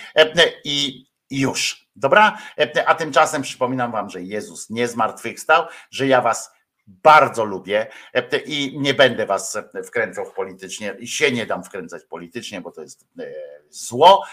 [0.63, 1.87] i i już.
[1.95, 2.37] Dobra?
[2.85, 6.51] A tymczasem przypominam wam, że Jezus nie zmartwychwstał, że ja was
[6.87, 12.03] bardzo lubię e, i nie będę was e, wkręcał politycznie i się nie dam wkręcać
[12.03, 13.25] politycznie, bo to jest e,
[13.69, 14.25] zło.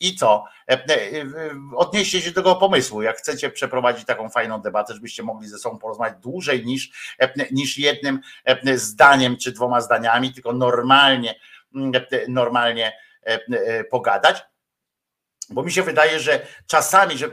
[0.00, 0.44] I co?
[1.76, 3.02] Odnieście się do tego pomysłu.
[3.02, 7.16] Jak chcecie przeprowadzić taką fajną debatę, żebyście mogli ze sobą porozmawiać dłużej niż,
[7.50, 8.20] niż jednym
[8.74, 11.34] zdaniem czy dwoma zdaniami, tylko normalnie,
[11.74, 11.92] mm,
[12.28, 12.92] normalnie
[13.90, 14.44] pogadać.
[15.50, 17.30] Bo mi się wydaje, że czasami, że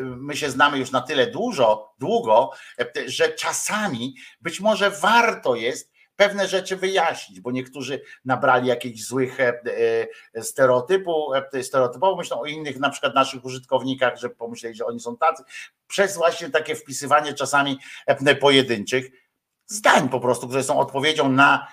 [0.00, 5.92] my się znamy już na tyle dużo, długo, e, że czasami być może warto jest
[6.16, 9.60] pewne rzeczy wyjaśnić, bo niektórzy nabrali jakichś złych e,
[10.34, 11.30] e, stereotypu,
[11.62, 15.42] stereotypowo myślą o innych, na przykład naszych użytkownikach, że pomyśleli, że oni są tacy,
[15.86, 17.78] przez właśnie takie wpisywanie czasami
[18.40, 19.10] pojedynczych
[19.66, 21.68] zdań po prostu, które są odpowiedzią na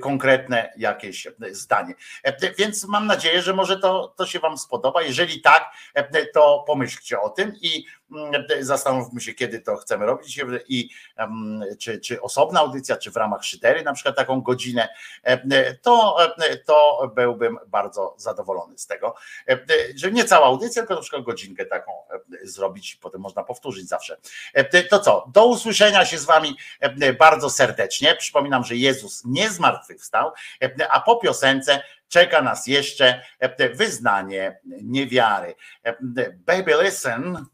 [0.00, 1.94] konkretne jakieś zdanie.
[2.22, 5.02] E, Więc mam nadzieję, że może to, to się Wam spodoba.
[5.02, 10.40] Jeżeli tak, e, to pomyślcie o tym i mm, zastanówmy się, kiedy to chcemy robić
[10.68, 10.90] i
[11.78, 14.88] czy, czy osobna audycja, czy w ramach szydery, na przykład taką godzinę,
[15.22, 19.14] e, to, e, to byłbym bardzo zadowolony z tego,
[19.48, 19.58] E,
[19.96, 24.16] że nie cała audycja, tylko na przykład godzinkę taką e, zrobić, potem można powtórzyć zawsze.
[24.54, 28.16] E, To co, do usłyszenia się z Wami e, bardzo serdecznie.
[28.16, 35.54] Przypominam, że Jezus nie zmartwychwstał, e, a po piosence czeka nas jeszcze e, wyznanie niewiary.
[35.84, 35.96] E,
[36.46, 37.46] Baby listen.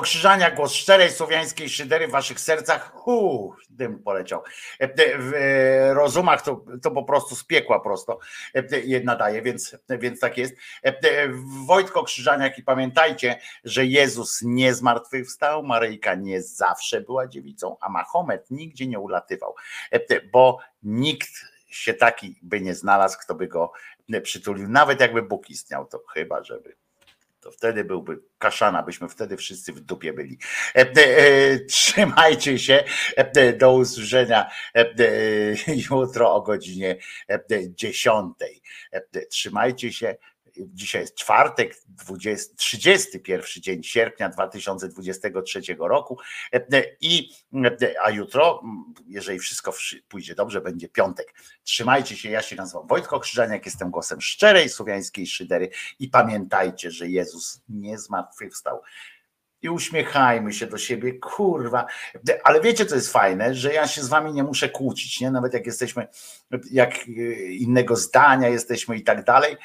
[0.00, 2.92] Krzyżania, głos szczerej słowiańskiej szydery w waszych sercach.
[2.92, 4.42] Hu, dym poleciał.
[4.80, 8.18] E, e, W e, rozumach to, to po prostu z piekła prosto
[8.84, 10.54] je nadaje, więc, więc tak jest.
[11.66, 18.50] Wojtko Krzyżaniak i pamiętajcie, że Jezus nie zmartwychwstał, Maryjka nie zawsze była dziewicą, a Mahomet
[18.50, 19.54] nigdzie nie ulatywał,
[20.32, 21.30] bo nikt
[21.66, 23.72] się taki by nie znalazł, kto by go
[24.22, 26.76] przytulił, nawet jakby Bóg istniał, to chyba, żeby
[27.44, 30.38] to wtedy byłby kaszana, byśmy wtedy wszyscy w dupie byli.
[30.74, 32.84] E, e, e, Trzymajcie się,
[33.58, 34.50] do usłyszenia
[35.90, 36.96] jutro o godzinie
[37.30, 38.34] e, e, 10.
[38.92, 40.16] E, e, Trzymajcie się.
[40.56, 46.18] Dzisiaj jest czwartek, 20, 31 dzień sierpnia 2023 roku
[47.00, 47.30] i
[48.02, 48.62] a jutro,
[49.06, 51.34] jeżeli wszystko wszy- pójdzie dobrze, będzie piątek.
[51.62, 57.08] Trzymajcie się, ja się nazywam Wojtko Krzyżaniak, jestem głosem szczerej słowiańskiej szydery i pamiętajcie, że
[57.08, 58.82] Jezus nie zmartwychwstał.
[59.62, 61.86] I uśmiechajmy się do siebie, kurwa.
[62.44, 65.30] Ale wiecie, co jest fajne, że ja się z wami nie muszę kłócić, nie?
[65.30, 66.08] Nawet jak jesteśmy,
[66.70, 67.10] jak e,
[67.42, 69.56] innego zdania jesteśmy i tak dalej,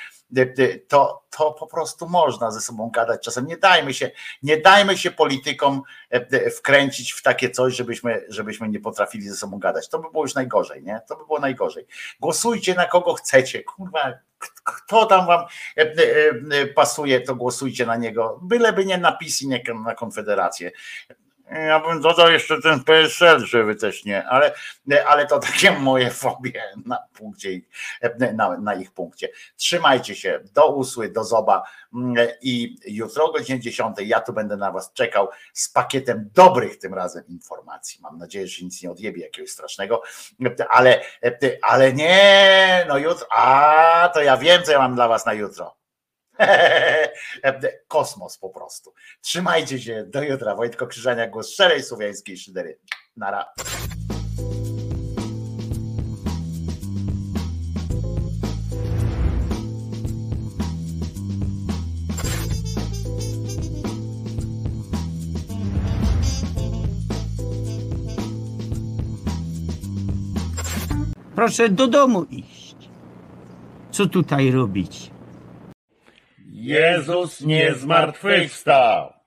[0.88, 3.24] to, to po prostu można ze sobą gadać.
[3.24, 4.11] Czasem nie dajmy się,
[4.43, 9.35] nie dajmy się politykom e, e, wkręcić w takie coś, żebyśmy, żebyśmy nie potrafili ze
[9.35, 9.90] sobą gadać.
[9.90, 11.01] To by było już najgorzej, nie?
[11.08, 11.85] To by było najgorzej.
[12.19, 14.14] Głosujcie na kogo chcecie, kurwa.
[14.64, 18.40] Kto tam wam e, pasuje, to głosujcie na niego.
[18.43, 20.72] Byleby nie na PiS i nie na Konfederację.
[21.51, 24.53] Ja bym dodał jeszcze ten PSL, żeby też nie, ale,
[25.07, 27.49] ale to takie moje fobie na punkcie
[28.33, 29.29] na, na ich punkcie.
[29.55, 31.63] Trzymajcie się, do usły, do zoba
[32.41, 36.93] i jutro o godzinie 10 ja tu będę na was czekał z pakietem dobrych tym
[36.93, 37.99] razem informacji.
[38.01, 40.01] Mam nadzieję, że nic nie odjebie jakiegoś strasznego,
[40.69, 41.01] ale,
[41.61, 45.78] ale nie, no jutro, a to ja wiem, co ja mam dla was na jutro.
[47.87, 48.93] Kosmos po prostu.
[49.21, 50.55] Trzymajcie się, do jutra.
[50.55, 52.79] Wojtko Krzyżania, głos szczerej słowiańskiej szydery.
[53.17, 53.45] Nara.
[71.35, 72.75] Proszę do domu iść.
[73.91, 75.11] Co tutaj robić?
[76.59, 79.18] Jezus nie zmartwychwstał.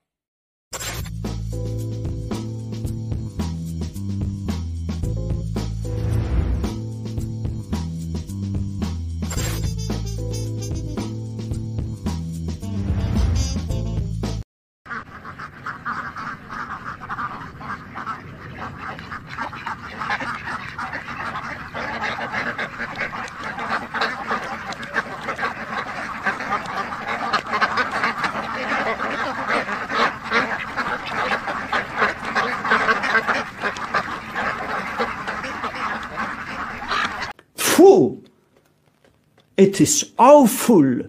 [39.72, 41.00] It is awful.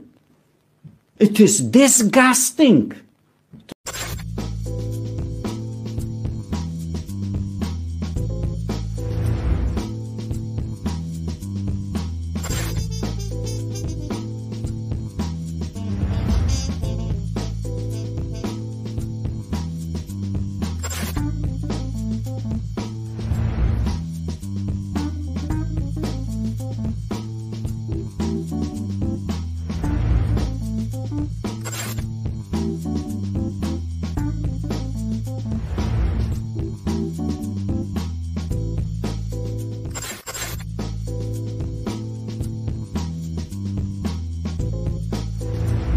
[1.20, 2.94] It is disgusting.